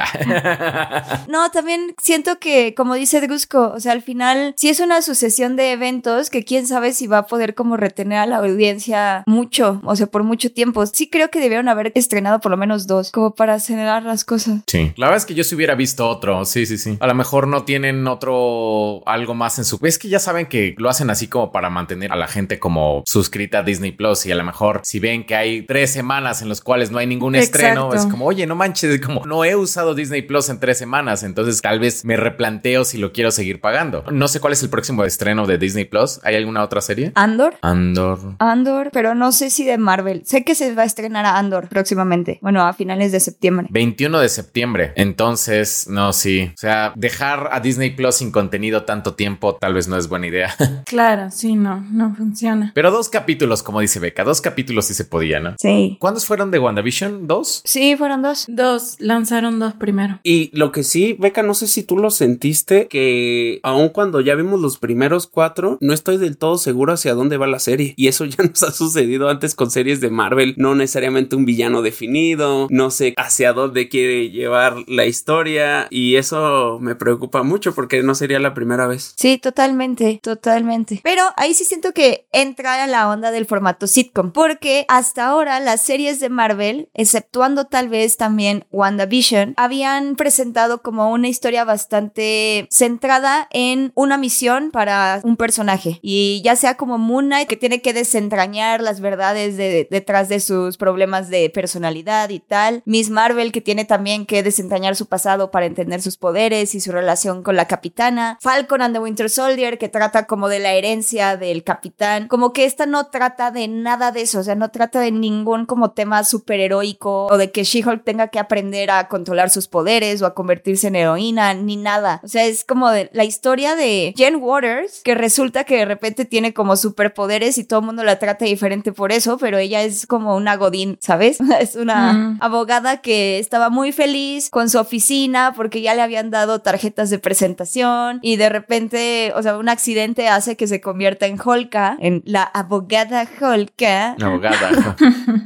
no, 1.28 1.50
también 1.50 1.94
siento 2.02 2.38
que, 2.38 2.74
como 2.74 2.94
dice 2.94 3.20
Drusco, 3.20 3.72
o 3.74 3.80
sea, 3.80 3.92
al 3.92 4.02
final, 4.02 4.54
si 4.56 4.68
es 4.68 4.80
una 4.80 5.02
sucesión 5.02 5.56
de 5.56 5.72
eventos 5.72 6.30
que 6.30 6.44
quién 6.44 6.66
sabe 6.66 6.92
si 6.92 7.06
va 7.06 7.18
a 7.18 7.26
poder 7.26 7.54
como 7.54 7.76
retener 7.76 8.18
a 8.18 8.26
la 8.26 8.36
audiencia 8.36 8.61
audiencia 8.62 9.24
mucho, 9.26 9.80
o 9.84 9.96
sea, 9.96 10.06
por 10.06 10.22
mucho 10.22 10.52
tiempo. 10.52 10.84
Sí 10.86 11.08
creo 11.10 11.30
que 11.30 11.40
debieron 11.40 11.68
haber 11.68 11.92
estrenado 11.94 12.40
por 12.40 12.50
lo 12.50 12.56
menos 12.56 12.86
dos, 12.86 13.10
como 13.10 13.34
para 13.34 13.54
acelerar 13.54 14.04
las 14.04 14.24
cosas. 14.24 14.60
Sí. 14.66 14.92
La 14.96 15.06
verdad 15.06 15.18
es 15.18 15.26
que 15.26 15.34
yo 15.34 15.44
si 15.44 15.54
hubiera 15.54 15.74
visto 15.74 16.08
otro. 16.08 16.44
Sí, 16.44 16.66
sí, 16.66 16.78
sí. 16.78 16.96
A 17.00 17.06
lo 17.06 17.14
mejor 17.14 17.48
no 17.48 17.64
tienen 17.64 18.06
otro 18.06 19.02
algo 19.06 19.34
más 19.34 19.58
en 19.58 19.64
su. 19.64 19.78
Es 19.82 19.98
que 19.98 20.08
ya 20.08 20.18
saben 20.18 20.46
que 20.46 20.74
lo 20.78 20.88
hacen 20.88 21.10
así 21.10 21.26
como 21.26 21.50
para 21.50 21.70
mantener 21.70 22.12
a 22.12 22.16
la 22.16 22.28
gente 22.28 22.58
como 22.58 23.02
suscrita 23.06 23.58
a 23.58 23.62
Disney 23.62 23.92
Plus 23.92 24.26
y 24.26 24.32
a 24.32 24.36
lo 24.36 24.44
mejor 24.44 24.80
si 24.84 25.00
ven 25.00 25.24
que 25.26 25.34
hay 25.34 25.62
tres 25.62 25.92
semanas 25.92 26.42
en 26.42 26.48
los 26.48 26.60
cuales 26.60 26.90
no 26.90 26.98
hay 26.98 27.06
ningún 27.06 27.34
estreno, 27.34 27.92
es 27.94 28.06
como, 28.06 28.26
oye, 28.26 28.46
no 28.46 28.54
manches, 28.54 29.00
como 29.00 29.24
no 29.26 29.44
he 29.44 29.56
usado 29.56 29.94
Disney 29.94 30.22
Plus 30.22 30.48
en 30.48 30.60
tres 30.60 30.78
semanas, 30.78 31.22
entonces 31.22 31.60
tal 31.60 31.80
vez 31.80 32.04
me 32.04 32.16
replanteo 32.16 32.84
si 32.84 32.98
lo 32.98 33.12
quiero 33.12 33.30
seguir 33.30 33.60
pagando. 33.60 34.04
No 34.10 34.28
sé 34.28 34.40
cuál 34.40 34.52
es 34.52 34.62
el 34.62 34.70
próximo 34.70 35.04
estreno 35.04 35.46
de 35.46 35.58
Disney 35.58 35.84
Plus. 35.84 36.20
¿Hay 36.22 36.36
alguna 36.36 36.62
otra 36.62 36.80
serie? 36.80 37.12
Andor. 37.14 37.56
Andor. 37.62 38.18
Andor, 38.52 38.90
pero 38.92 39.14
no 39.14 39.32
sé 39.32 39.50
si 39.50 39.64
de 39.64 39.78
Marvel. 39.78 40.22
Sé 40.24 40.44
que 40.44 40.54
se 40.54 40.74
va 40.74 40.82
a 40.82 40.86
estrenar 40.86 41.24
a 41.24 41.38
Andor 41.38 41.68
próximamente. 41.68 42.38
Bueno, 42.42 42.62
a 42.62 42.72
finales 42.72 43.12
de 43.12 43.20
septiembre. 43.20 43.68
21 43.70 44.18
de 44.20 44.28
septiembre. 44.28 44.92
Entonces, 44.96 45.86
no, 45.88 46.12
sí. 46.12 46.50
O 46.54 46.56
sea, 46.56 46.92
dejar 46.96 47.48
a 47.52 47.60
Disney 47.60 47.90
Plus 47.90 48.16
sin 48.16 48.30
contenido 48.30 48.84
tanto 48.84 49.14
tiempo 49.14 49.56
tal 49.56 49.74
vez 49.74 49.88
no 49.88 49.96
es 49.96 50.08
buena 50.08 50.26
idea. 50.26 50.54
Claro, 50.84 51.30
sí, 51.30 51.54
no, 51.54 51.80
no 51.90 52.14
funciona. 52.14 52.72
Pero 52.74 52.90
dos 52.90 53.08
capítulos, 53.08 53.62
como 53.62 53.80
dice 53.80 53.98
Beca, 53.98 54.24
dos 54.24 54.40
capítulos 54.40 54.86
sí 54.86 54.94
se 54.94 55.04
podía, 55.04 55.40
¿no? 55.40 55.54
Sí. 55.58 55.96
¿Cuántos 56.00 56.26
fueron 56.26 56.50
de 56.50 56.58
WandaVision? 56.58 57.26
¿Dos? 57.26 57.62
Sí, 57.64 57.96
fueron 57.96 58.20
dos. 58.20 58.44
Dos, 58.48 58.96
lanzaron 58.98 59.58
dos 59.58 59.74
primero. 59.74 60.20
Y 60.22 60.50
lo 60.56 60.70
que 60.70 60.82
sí, 60.82 61.16
Beca, 61.18 61.42
no 61.42 61.54
sé 61.54 61.66
si 61.66 61.82
tú 61.82 61.96
lo 61.96 62.10
sentiste, 62.10 62.88
que 62.88 63.60
aun 63.62 63.88
cuando 63.88 64.20
ya 64.20 64.34
vimos 64.34 64.60
los 64.60 64.78
primeros 64.78 65.26
cuatro, 65.26 65.78
no 65.80 65.92
estoy 65.92 66.18
del 66.18 66.36
todo 66.36 66.58
seguro 66.58 66.92
hacia 66.92 67.14
dónde 67.14 67.36
va 67.36 67.46
la 67.46 67.58
serie. 67.58 67.94
Y 67.96 68.08
eso 68.08 68.24
ya 68.24 68.41
nos 68.50 68.62
ha 68.62 68.72
sucedido 68.72 69.28
antes 69.28 69.54
con 69.54 69.70
series 69.70 70.00
de 70.00 70.10
Marvel, 70.10 70.54
no 70.56 70.74
necesariamente 70.74 71.36
un 71.36 71.44
villano 71.44 71.82
definido, 71.82 72.66
no 72.70 72.90
sé 72.90 73.14
hacia 73.16 73.52
dónde 73.52 73.88
quiere 73.88 74.30
llevar 74.30 74.76
la 74.86 75.06
historia. 75.06 75.86
Y 75.90 76.16
eso 76.16 76.78
me 76.80 76.94
preocupa 76.94 77.42
mucho 77.42 77.74
porque 77.74 78.02
no 78.02 78.14
sería 78.14 78.38
la 78.38 78.54
primera 78.54 78.86
vez. 78.86 79.14
Sí, 79.16 79.38
totalmente, 79.38 80.20
totalmente. 80.22 81.00
Pero 81.02 81.22
ahí 81.36 81.54
sí 81.54 81.64
siento 81.64 81.92
que 81.92 82.26
entra 82.32 82.82
a 82.82 82.86
la 82.86 83.08
onda 83.08 83.30
del 83.30 83.46
formato 83.46 83.86
sitcom, 83.86 84.32
porque 84.32 84.84
hasta 84.88 85.26
ahora 85.26 85.60
las 85.60 85.82
series 85.82 86.20
de 86.20 86.28
Marvel, 86.28 86.88
exceptuando 86.94 87.66
tal 87.66 87.88
vez 87.88 88.16
también 88.16 88.64
WandaVision, 88.70 89.54
habían 89.56 90.16
presentado 90.16 90.82
como 90.82 91.10
una 91.12 91.28
historia 91.28 91.64
bastante 91.64 92.66
centrada 92.70 93.48
en 93.50 93.92
una 93.94 94.16
misión 94.18 94.70
para 94.70 95.20
un 95.24 95.36
personaje. 95.36 95.98
Y 96.02 96.42
ya 96.44 96.56
sea 96.56 96.76
como 96.76 96.98
Moon 96.98 97.26
Knight, 97.26 97.48
que 97.48 97.56
tiene 97.56 97.82
que 97.82 97.92
desentrañar 98.22 98.80
las 98.80 99.00
verdades 99.00 99.56
de- 99.56 99.88
detrás 99.90 100.28
de 100.28 100.38
sus 100.40 100.76
problemas 100.76 101.28
de 101.28 101.50
personalidad 101.50 102.28
y 102.30 102.38
tal. 102.38 102.82
Miss 102.86 103.10
Marvel, 103.10 103.50
que 103.50 103.60
tiene 103.60 103.84
también 103.84 104.26
que 104.26 104.42
desentrañar 104.42 104.94
su 104.94 105.06
pasado 105.06 105.50
para 105.50 105.66
entender 105.66 106.00
sus 106.00 106.16
poderes 106.16 106.74
y 106.74 106.80
su 106.80 106.92
relación 106.92 107.42
con 107.42 107.56
la 107.56 107.66
capitana. 107.66 108.38
Falcon 108.40 108.80
and 108.82 108.94
the 108.94 109.00
Winter 109.00 109.28
Soldier, 109.28 109.76
que 109.78 109.88
trata 109.88 110.26
como 110.26 110.48
de 110.48 110.60
la 110.60 110.72
herencia 110.74 111.36
del 111.36 111.64
capitán. 111.64 112.28
Como 112.28 112.52
que 112.52 112.64
esta 112.64 112.86
no 112.86 113.06
trata 113.08 113.50
de 113.50 113.66
nada 113.68 114.12
de 114.12 114.22
eso, 114.22 114.38
o 114.38 114.42
sea, 114.44 114.54
no 114.54 114.70
trata 114.70 115.00
de 115.00 115.10
ningún 115.10 115.66
como 115.66 115.90
tema 115.90 116.22
superheroico 116.22 117.26
o 117.26 117.36
de 117.38 117.50
que 117.50 117.64
She-Hulk 117.64 118.04
tenga 118.04 118.28
que 118.28 118.38
aprender 118.38 118.90
a 118.90 119.08
controlar 119.08 119.50
sus 119.50 119.66
poderes 119.68 120.22
o 120.22 120.26
a 120.26 120.34
convertirse 120.34 120.86
en 120.88 120.96
heroína, 120.96 121.54
ni 121.54 121.76
nada. 121.76 122.20
O 122.22 122.28
sea, 122.28 122.44
es 122.44 122.64
como 122.64 122.90
de 122.90 123.10
la 123.12 123.24
historia 123.24 123.74
de 123.74 124.14
Jen 124.16 124.36
Waters, 124.36 125.00
que 125.02 125.14
resulta 125.14 125.64
que 125.64 125.76
de 125.76 125.84
repente 125.86 126.24
tiene 126.24 126.54
como 126.54 126.76
superpoderes 126.76 127.58
y 127.58 127.64
todo 127.64 127.80
el 127.80 127.86
mundo 127.86 128.04
la 128.04 128.11
trata 128.18 128.44
diferente 128.44 128.92
por 128.92 129.12
eso, 129.12 129.38
pero 129.38 129.58
ella 129.58 129.82
es 129.82 130.06
como 130.06 130.36
una 130.36 130.56
godín, 130.56 130.98
¿sabes? 131.00 131.38
Es 131.60 131.76
una 131.76 132.12
Mm. 132.12 132.38
abogada 132.40 133.00
que 133.00 133.38
estaba 133.38 133.70
muy 133.70 133.92
feliz 133.92 134.50
con 134.50 134.68
su 134.68 134.78
oficina 134.78 135.52
porque 135.54 135.80
ya 135.82 135.94
le 135.94 136.02
habían 136.02 136.30
dado 136.30 136.60
tarjetas 136.60 137.10
de 137.10 137.18
presentación 137.18 138.18
y 138.22 138.36
de 138.36 138.48
repente, 138.48 139.32
o 139.36 139.42
sea, 139.42 139.56
un 139.56 139.68
accidente 139.68 140.28
hace 140.28 140.56
que 140.56 140.66
se 140.66 140.80
convierta 140.80 141.26
en 141.26 141.38
Holka, 141.42 141.96
en 142.00 142.22
la 142.26 142.42
abogada 142.42 143.26
Holka. 143.40 144.16
Abogada. 144.22 144.96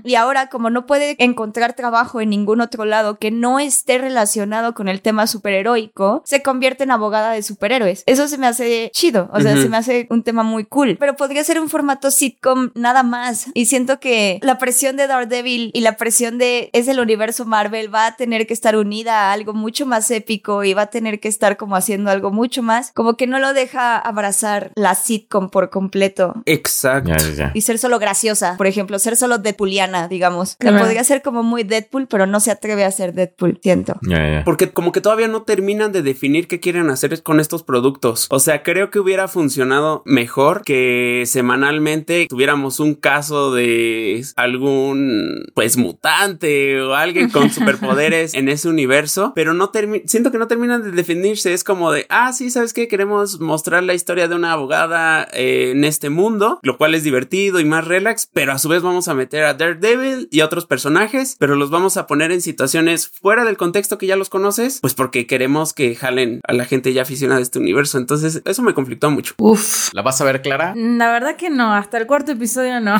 Y 0.05 0.14
ahora, 0.14 0.49
como 0.49 0.71
no 0.71 0.87
puede 0.87 1.17
encontrar 1.19 1.75
trabajo 1.75 2.21
en 2.21 2.31
ningún 2.31 2.61
otro 2.61 2.85
lado 2.85 3.19
que 3.19 3.31
no 3.31 3.59
esté 3.59 3.99
relacionado 3.99 4.75
con 4.75 4.89
el 4.89 5.03
tema 5.03 5.27
superheroico, 5.27 6.23
se 6.25 6.43
convierte 6.43 6.85
en 6.85 6.91
abogada 6.93 7.33
de 7.33 7.43
superhéroes. 7.43 8.03
Eso 8.07 8.29
se 8.29 8.39
me 8.39 8.47
hace 8.47 8.91
chido, 8.95 9.29
o 9.33 9.41
sea, 9.41 9.53
Ujú. 9.53 9.62
se 9.62 9.69
me 9.69 9.77
hace 9.77 10.07
un 10.11 10.23
tema 10.23 10.43
muy 10.43 10.64
cool. 10.64 10.97
Pero 10.99 11.17
podría 11.17 11.45
ser 11.45 11.61
un 11.61 11.69
formato 11.69 12.11
sitcom 12.11 12.55
nada 12.74 13.02
más. 13.02 13.46
Y 13.54 13.66
siento 13.66 14.00
que 14.00 14.38
la 14.42 14.59
presión 14.59 14.96
de 14.96 15.07
Daredevil 15.07 15.70
y 15.74 15.80
la 15.80 15.96
presión 15.96 16.38
de 16.38 16.70
es 16.72 16.88
el 16.88 17.00
universo 17.00 17.44
Marvel 17.44 17.94
va 17.94 18.07
a 18.07 18.16
tener 18.16 18.46
que 18.46 18.54
estar 18.54 18.76
unida 18.76 19.28
a 19.28 19.32
algo 19.32 19.52
mucho 19.54 19.86
más 19.86 20.11
épico 20.11 20.64
y 20.64 20.74
va 20.74 20.82
a 20.82 20.86
tener 20.86 21.20
que 21.20 21.28
estar 21.28 21.57
como 21.57 21.76
haciendo 21.76 22.11
algo 22.11 22.30
mucho 22.30 22.62
más, 22.62 22.92
como 22.92 23.16
que 23.16 23.26
no 23.26 23.38
lo 23.38 23.52
deja 23.52 23.98
abrazar 23.98 24.72
la 24.74 24.94
sitcom 24.94 25.50
por 25.50 25.70
completo 25.70 26.34
Exacto. 26.46 27.12
y 27.54 27.61
ser 27.62 27.78
solo 27.78 27.98
graciosa, 27.98 28.57
por 28.57 28.66
ejemplo, 28.66 28.98
ser 28.98 29.16
solo 29.16 29.38
Deadpooliana, 29.38 30.09
digamos. 30.09 30.50
Sea, 30.50 30.70
Claro. 30.70 30.78
podría 30.78 31.04
ser 31.04 31.22
como 31.22 31.42
muy 31.42 31.62
Deadpool, 31.62 32.07
pero 32.09 32.26
no 32.26 32.40
se 32.40 32.50
atreve 32.50 32.84
a 32.84 32.90
ser 32.90 33.12
Deadpool, 33.14 33.59
siento. 33.62 33.98
Porque 34.44 34.70
como 34.70 34.92
que 34.92 35.00
todavía 35.00 35.28
no 35.28 35.42
terminan 35.42 35.92
de 35.92 36.02
definir 36.02 36.48
qué 36.48 36.61
quieren 36.61 36.90
hacer 36.90 37.22
con 37.22 37.40
estos 37.40 37.62
productos. 37.62 38.26
O 38.30 38.40
sea, 38.40 38.62
creo 38.62 38.90
que 38.90 38.98
hubiera 38.98 39.28
funcionado 39.28 40.02
mejor 40.04 40.62
que 40.62 41.24
semanalmente 41.26 42.26
tuviéramos 42.47 42.78
un 42.78 42.94
caso 42.94 43.53
de 43.53 44.24
algún 44.36 45.47
pues 45.55 45.76
mutante 45.76 46.80
o 46.80 46.94
alguien 46.94 47.28
con 47.30 47.51
superpoderes 47.51 48.34
en 48.34 48.49
ese 48.49 48.68
universo, 48.68 49.32
pero 49.34 49.53
no 49.53 49.72
termi- 49.72 50.03
siento 50.07 50.30
que 50.30 50.38
no 50.38 50.47
terminan 50.47 50.82
de 50.84 50.92
definirse. 50.92 51.53
Es 51.53 51.64
como 51.64 51.90
de, 51.90 52.07
ah, 52.09 52.32
sí, 52.32 52.51
¿sabes 52.51 52.72
qué? 52.72 52.86
Queremos 52.86 53.40
mostrar 53.40 53.82
la 53.82 53.94
historia 53.94 54.28
de 54.28 54.36
una 54.36 54.53
abogada 54.53 55.26
eh, 55.32 55.72
en 55.74 55.82
este 55.82 56.09
mundo, 56.09 56.61
lo 56.62 56.76
cual 56.78 56.94
es 56.94 57.03
divertido 57.03 57.59
y 57.59 57.64
más 57.64 57.84
relax, 57.84 58.28
pero 58.32 58.53
a 58.53 58.59
su 58.59 58.68
vez 58.68 58.80
vamos 58.80 59.09
a 59.09 59.14
meter 59.14 59.42
a 59.42 59.55
Daredevil 59.55 60.28
y 60.30 60.38
a 60.40 60.44
otros 60.44 60.66
personajes, 60.66 61.34
pero 61.40 61.57
los 61.57 61.70
vamos 61.70 61.97
a 61.97 62.07
poner 62.07 62.30
en 62.30 62.40
situaciones 62.42 63.09
fuera 63.09 63.44
del 63.44 63.57
contexto 63.57 63.99
que 63.99 64.07
ya 64.07 64.14
los 64.14 64.28
conoces, 64.28 64.78
pues 64.80 64.94
porque 64.94 65.26
queremos 65.26 65.72
que 65.72 65.97
jalen 65.97 66.40
a 66.47 66.53
la 66.53 66.64
gente 66.64 66.92
ya 66.92 67.03
aficionada 67.03 67.40
a 67.40 67.42
este 67.42 67.59
universo. 67.59 67.99
Entonces, 67.99 68.40
eso 68.44 68.62
me 68.62 68.72
conflictó 68.74 69.11
mucho. 69.11 69.34
Uf. 69.38 69.88
¿La 69.92 70.03
vas 70.03 70.20
a 70.20 70.24
ver, 70.24 70.42
Clara? 70.42 70.74
La 70.76 71.11
verdad 71.11 71.34
que 71.36 71.51
no, 71.51 71.74
hasta 71.74 71.99
el 71.99 72.07
cuarto 72.07 72.36
episodio 72.37 72.80
no. 72.80 72.97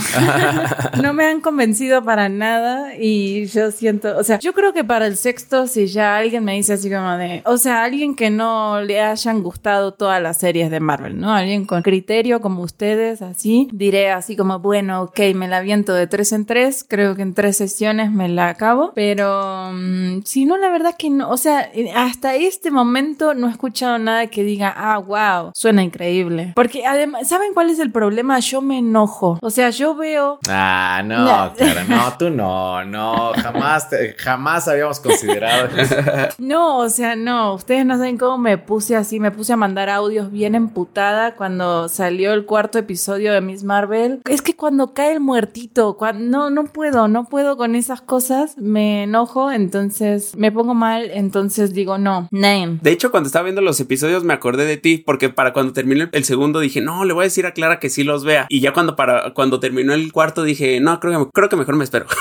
no 1.03 1.13
me 1.13 1.25
han 1.25 1.41
convencido 1.41 2.03
para 2.05 2.29
nada 2.29 2.97
y 2.99 3.47
yo 3.47 3.71
siento, 3.71 4.17
o 4.17 4.25
sea, 4.25 4.39
yo 4.39 4.53
creo 4.53 4.73
que 4.73 4.85
para 4.85 5.07
el 5.07 5.17
sexto, 5.17 5.67
si 5.67 5.87
ya 5.87 6.17
alguien 6.17 6.45
me 6.45 6.55
dice 6.55 6.75
así 6.75 6.91
como 6.91 7.17
de, 7.17 7.43
o 7.45 7.57
sea, 7.57 7.85
alguien 7.85 8.15
que 8.15 8.31
no 8.31 8.81
le 8.81 9.01
hayan 9.01 9.43
gustado 9.43 9.95
todas 9.95 10.21
las 10.21 10.39
series 10.39 10.71
de 10.71 10.81
Marvel, 10.81 11.19
¿no? 11.19 11.33
Alguien 11.33 11.65
con 11.65 11.83
criterio 11.83 12.41
como 12.41 12.63
ustedes, 12.63 13.23
así, 13.23 13.69
diré 13.73 14.11
así 14.11 14.37
como, 14.37 14.59
bueno, 14.59 15.03
ok, 15.03 15.21
me 15.35 15.49
la 15.49 15.59
aviento 15.59 15.95
de 15.95 16.07
tres 16.07 16.33
en 16.33 16.47
tres, 16.47 16.85
creo 16.87 17.15
que 17.15 17.23
en 17.23 17.35
tres 17.35 17.57
sesiones 17.57 18.11
me 18.13 18.29
la 18.29 18.49
acabo, 18.49 18.93
pero 18.95 19.71
mm, 19.73 20.23
si 20.25 20.45
no, 20.45 20.57
la 20.57 20.71
verdad 20.71 20.95
que 20.99 21.11
no, 21.11 21.31
o 21.31 21.37
sea, 21.37 21.71
hasta 21.95 22.35
este 22.35 22.71
momento 22.71 23.35
no 23.35 23.49
he 23.49 23.51
escuchado 23.51 23.99
nada 23.99 24.27
que 24.29 24.43
diga, 24.43 24.73
ah, 24.77 24.99
wow, 24.99 25.51
suena 25.55 25.83
increíble. 25.83 26.53
Porque 26.55 26.87
además, 26.87 27.29
¿saben 27.29 27.55
cuál 27.55 27.71
es 27.71 27.79
el 27.79 27.91
problema? 27.91 28.39
Yo 28.41 28.61
me 28.61 28.79
enojo. 28.79 29.26
O 29.41 29.51
sea, 29.51 29.71
yo 29.71 29.95
veo 29.95 30.39
Ah, 30.49 31.03
no, 31.05 31.19
No. 31.25 31.55
Clara, 31.55 31.85
no, 31.85 32.13
tú 32.19 32.31
no, 32.31 32.85
no, 32.85 33.33
jamás, 33.43 33.89
te- 33.91 34.15
jamás 34.15 34.69
habíamos 34.69 35.01
considerado. 35.01 35.69
No, 36.39 36.79
o 36.79 36.89
sea, 36.89 37.17
no, 37.17 37.55
ustedes 37.55 37.85
no 37.87 37.97
saben 37.97 38.19
cómo 38.19 38.39
me 38.39 38.59
puse 38.59 38.97
así, 38.97 39.21
me 39.21 39.31
puse 39.31 39.53
a 39.53 39.57
mandar 39.57 39.89
audios 39.89 40.31
bien 40.31 40.55
emputada 40.55 41.35
cuando 41.35 41.89
salió 41.89 42.33
el 42.33 42.45
cuarto 42.47 42.79
episodio 42.79 43.33
de 43.33 43.41
Miss 43.41 43.65
Marvel. 43.65 44.21
Es 44.29 44.43
que 44.43 44.55
cuando 44.57 44.93
cae 44.95 45.13
el 45.13 45.21
muertito, 45.21 45.97
no, 46.15 46.51
no 46.51 46.65
puedo, 46.65 47.09
no 47.09 47.25
puedo 47.25 47.57
con 47.57 47.75
esas 47.75 48.01
cosas, 48.01 48.57
me 48.59 49.05
enojo, 49.05 49.51
entonces 49.51 50.35
me 50.37 50.53
pongo 50.53 50.75
mal, 50.75 51.11
entonces 51.13 51.73
digo, 51.75 51.99
no, 51.99 52.29
name. 52.31 52.79
De 52.83 52.91
hecho, 52.93 53.11
cuando 53.11 53.27
estaba 53.27 53.45
viendo 53.45 53.61
los 53.63 53.81
episodios 53.81 54.25
me 54.25 54.35
acordé 54.35 54.65
de 54.67 54.77
ti, 54.77 54.99
porque 54.99 55.29
para 55.29 55.53
cuando 55.53 55.73
terminé 55.73 56.09
el 56.13 56.25
segundo 56.25 56.61
dije, 56.61 56.81
no, 56.81 57.05
le 57.05 57.13
voy 57.13 57.23
a 57.23 57.25
decir 57.25 57.47
a 57.47 57.53
Clara 57.53 57.79
que 57.81 57.91
sí 57.91 58.05
los 58.05 58.25
vea. 58.25 58.47
Y 58.49 58.61
ya 58.61 58.73
cuando 58.73 58.97
para 58.97 59.16
cuando 59.35 59.61
terminó 59.61 59.95
el 59.95 60.13
cuarto 60.13 60.43
dije, 60.43 60.81
no, 60.81 60.99
creo 61.01 61.27
que, 61.27 61.31
creo 61.33 61.49
que 61.49 61.57
mejor 61.57 61.77
me 61.77 61.85
espero. 61.85 62.07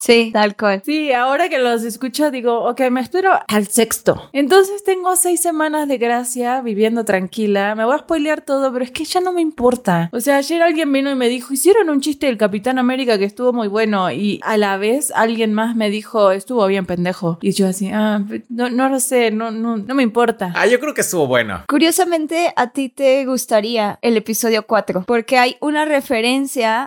Sí, 0.00 0.30
tal 0.32 0.56
cual. 0.56 0.82
Sí, 0.84 1.12
ahora 1.12 1.48
que 1.48 1.58
los 1.58 1.82
escucho 1.82 2.30
digo, 2.30 2.64
ok, 2.64 2.82
me 2.90 3.00
espero 3.00 3.32
al 3.48 3.66
sexto. 3.66 4.28
Entonces 4.32 4.84
tengo 4.84 5.16
seis 5.16 5.40
semanas 5.40 5.88
de 5.88 5.98
gracia 5.98 6.60
viviendo 6.60 7.04
tranquila. 7.04 7.74
Me 7.74 7.84
voy 7.84 7.94
a 7.94 7.98
spoilear 7.98 8.40
todo, 8.42 8.72
pero 8.72 8.84
es 8.84 8.90
que 8.90 9.04
ya 9.04 9.20
no 9.20 9.32
me 9.32 9.40
importa. 9.40 10.08
O 10.12 10.20
sea, 10.20 10.36
ayer 10.36 10.62
alguien 10.62 10.92
vino 10.92 11.10
y 11.10 11.14
me 11.14 11.28
dijo, 11.28 11.52
hicieron 11.52 11.90
un 11.90 12.00
chiste 12.00 12.26
del 12.26 12.38
Capitán 12.38 12.78
América 12.78 13.18
que 13.18 13.24
estuvo 13.24 13.52
muy 13.52 13.68
bueno 13.68 14.10
y 14.12 14.40
a 14.44 14.56
la 14.56 14.76
vez 14.76 15.12
alguien 15.14 15.52
más 15.52 15.74
me 15.74 15.90
dijo, 15.90 16.30
estuvo 16.30 16.66
bien 16.66 16.86
pendejo. 16.86 17.38
Y 17.42 17.52
yo 17.52 17.66
así, 17.66 17.90
ah, 17.92 18.22
no, 18.48 18.70
no 18.70 18.88
lo 18.88 19.00
sé, 19.00 19.30
no, 19.30 19.50
no, 19.50 19.76
no 19.76 19.94
me 19.94 20.02
importa. 20.02 20.52
Ah, 20.54 20.66
yo 20.66 20.78
creo 20.78 20.94
que 20.94 21.00
estuvo 21.00 21.26
bueno. 21.26 21.64
Curiosamente, 21.68 22.52
a 22.54 22.70
ti 22.70 22.88
te 22.88 23.24
gustaría 23.26 23.98
el 24.02 24.16
episodio 24.16 24.66
4, 24.66 25.04
porque 25.06 25.38
hay 25.38 25.56
una 25.60 25.84
referencia 25.84 26.05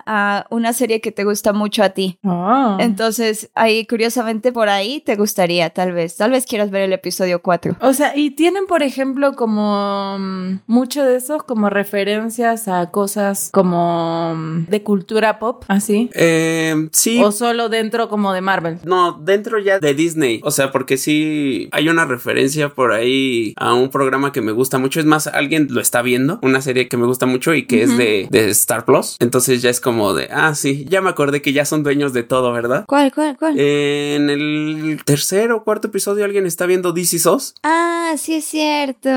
a 0.05 0.45
una 0.49 0.73
serie 0.73 1.01
que 1.01 1.11
te 1.11 1.23
gusta 1.23 1.53
mucho 1.53 1.83
a 1.83 1.89
ti. 1.89 2.17
Oh. 2.23 2.77
Entonces, 2.79 3.49
ahí 3.55 3.85
curiosamente 3.85 4.51
por 4.51 4.69
ahí 4.69 5.01
te 5.05 5.15
gustaría, 5.15 5.69
tal 5.69 5.91
vez. 5.91 6.17
Tal 6.17 6.31
vez 6.31 6.45
quieras 6.45 6.71
ver 6.71 6.83
el 6.83 6.93
episodio 6.93 7.41
4. 7.41 7.77
O 7.81 7.93
sea, 7.93 8.15
y 8.15 8.31
tienen, 8.31 8.65
por 8.67 8.83
ejemplo, 8.83 9.35
como 9.35 10.17
mm, 10.19 10.59
mucho 10.67 11.03
de 11.03 11.17
esos 11.17 11.43
como 11.43 11.69
referencias 11.69 12.67
a 12.67 12.91
cosas 12.91 13.49
como 13.51 14.35
mm, 14.35 14.65
de 14.65 14.83
cultura 14.83 15.39
pop, 15.39 15.63
así. 15.67 16.09
Eh, 16.13 16.89
sí. 16.91 17.21
O 17.23 17.31
solo 17.31 17.69
dentro 17.69 18.09
como 18.09 18.33
de 18.33 18.41
Marvel. 18.41 18.79
No, 18.83 19.13
dentro 19.13 19.59
ya 19.59 19.79
de 19.79 19.93
Disney. 19.93 20.41
O 20.43 20.51
sea, 20.51 20.71
porque 20.71 20.97
sí 20.97 21.69
hay 21.71 21.89
una 21.89 22.05
referencia 22.05 22.69
por 22.69 22.91
ahí 22.91 23.53
a 23.57 23.73
un 23.73 23.89
programa 23.89 24.31
que 24.31 24.41
me 24.41 24.51
gusta 24.51 24.77
mucho. 24.77 24.99
Es 24.99 25.05
más, 25.05 25.27
alguien 25.27 25.67
lo 25.69 25.81
está 25.81 26.01
viendo, 26.01 26.39
una 26.41 26.61
serie 26.61 26.87
que 26.87 26.97
me 26.97 27.05
gusta 27.05 27.25
mucho 27.25 27.53
y 27.53 27.65
que 27.65 27.83
es 27.83 27.97
de, 27.97 28.27
de 28.29 28.49
Star 28.49 28.85
Plus. 28.85 28.98
Entonces 29.19 29.61
ya 29.61 29.69
es 29.69 29.79
como 29.79 30.13
de, 30.13 30.29
ah, 30.31 30.55
sí, 30.55 30.85
ya 30.89 31.01
me 31.01 31.09
acordé 31.09 31.41
que 31.41 31.53
ya 31.53 31.65
son 31.65 31.83
dueños 31.83 32.13
de 32.13 32.23
todo, 32.23 32.51
¿verdad? 32.51 32.85
¿Cuál, 32.87 33.13
cuál, 33.13 33.37
cuál? 33.37 33.55
Eh, 33.57 34.15
en 34.15 34.29
el 34.29 35.01
tercer 35.05 35.51
o 35.51 35.63
cuarto 35.63 35.87
episodio 35.87 36.25
alguien 36.25 36.45
está 36.45 36.65
viendo 36.65 36.91
DC 36.91 37.19
SOS. 37.19 37.55
Ah, 37.63 38.13
sí 38.17 38.35
es 38.35 38.45
cierto. 38.45 39.09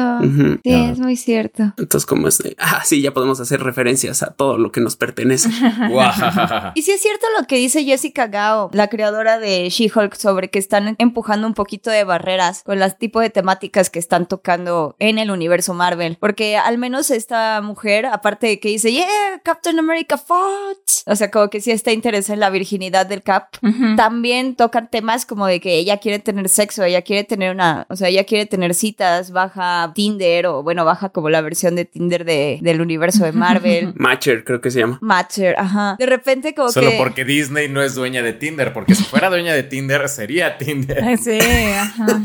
Sí, 0.63 0.73
es 0.73 0.99
muy 0.99 1.17
cierto. 1.17 1.73
Entonces 1.77 2.07
como 2.07 2.29
es 2.29 2.39
de, 2.39 2.57
ah, 2.59 2.83
sí, 2.85 3.03
ya 3.03 3.13
podemos 3.13 3.41
hacer 3.41 3.63
referencias 3.63 4.23
a 4.23 4.33
todo 4.33 4.59
lo 4.59 4.73
que 4.73 4.81
nos 4.81 4.97
pertenece. 4.97 5.49
Y 6.75 6.83
sí 6.83 6.93
es 6.93 7.01
cierto 7.01 7.27
lo 7.39 7.47
que 7.47 7.57
dice 7.57 7.85
Jessica 7.85 8.27
Gao, 8.27 8.71
la 8.73 8.89
creadora 8.89 9.39
de 9.39 9.69
She-Hulk, 9.69 10.15
sobre 10.15 10.51
que 10.51 10.59
están 10.59 10.97
empujando 10.99 11.47
un 11.47 11.55
poquito 11.55 11.91
de 11.91 12.05
barreras 12.05 12.63
con 12.65 12.79
las 12.79 12.99
tipos 12.99 13.23
de 13.23 13.31
temáticas 13.31 13.91
que 13.91 13.99
están 13.99 14.27
tocando 14.27 14.97
en 14.99 15.19
el 15.19 15.31
universo 15.31 15.75
Marvel. 15.75 16.17
Porque 16.21 16.57
al 16.57 16.79
menos 16.79 17.11
esta 17.11 17.61
mujer, 17.63 18.07
aparte 18.07 18.47
de 18.47 18.61
que 18.61 18.69
dice, 18.69 18.93
yeah, 18.93 19.07
Captain 19.43 19.72
America 19.79 20.19
fought. 20.19 20.79
O 21.07 21.17
sea, 21.17 21.31
como 21.31 21.51
que 21.51 21.61
sí 21.61 21.71
está 21.71 21.93
interesada 21.93 22.35
en 22.35 22.41
la 22.41 22.51
virginidad 22.51 23.07
del 23.07 23.23
Cap. 23.23 23.57
También 23.97 24.57
tocan 24.57 24.89
temas 24.91 25.27
como 25.27 25.47
de 25.47 25.61
que 25.61 25.75
ella 25.75 25.99
quiere 25.99 26.19
tener 26.19 26.49
sexo, 26.49 26.85
ella 26.85 27.03
quiere 27.03 27.25
tener 27.25 27.53
una, 27.53 27.87
o 27.89 27.97
sea, 27.97 28.09
ella 28.09 28.25
quiere 28.25 28.47
tener 28.47 28.75
citas, 28.75 29.31
baja 29.31 29.93
Tinder 29.95 30.47
o 30.47 30.63
bueno, 30.63 30.85
baja 30.85 31.09
como 31.09 31.31
la 31.31 31.41
versión 31.41 31.75
de 31.77 31.85
Tinder 31.85 32.25
de, 32.25 32.59
del 32.63 32.81
universo 32.81 33.25
de 33.25 33.33
Marvel. 33.43 33.93
Matcher, 33.97 34.45
creo 34.45 34.61
que 34.61 34.71
se 34.71 34.81
llama. 34.81 34.99
Matcher, 35.01 35.55
ajá. 35.59 35.97
De 35.99 36.07
repente 36.07 36.55
como 36.55 36.71
Solo 36.71 36.91
que... 36.91 36.99
porque 36.99 37.25
Disney 37.25 37.69
no 37.69 37.83
es 37.83 37.95
dueña 37.95 38.23
de 38.23 38.33
Tinder, 38.33 38.73
porque 38.73 38.95
si 38.95 39.05
fuera 39.05 39.31
dueña 39.31 39.55
de 39.55 39.63
Tinder 39.63 40.09
sería 40.09 40.59
Tinder. 40.59 41.19
Sí, 41.19 41.39
ajá. 41.41 42.21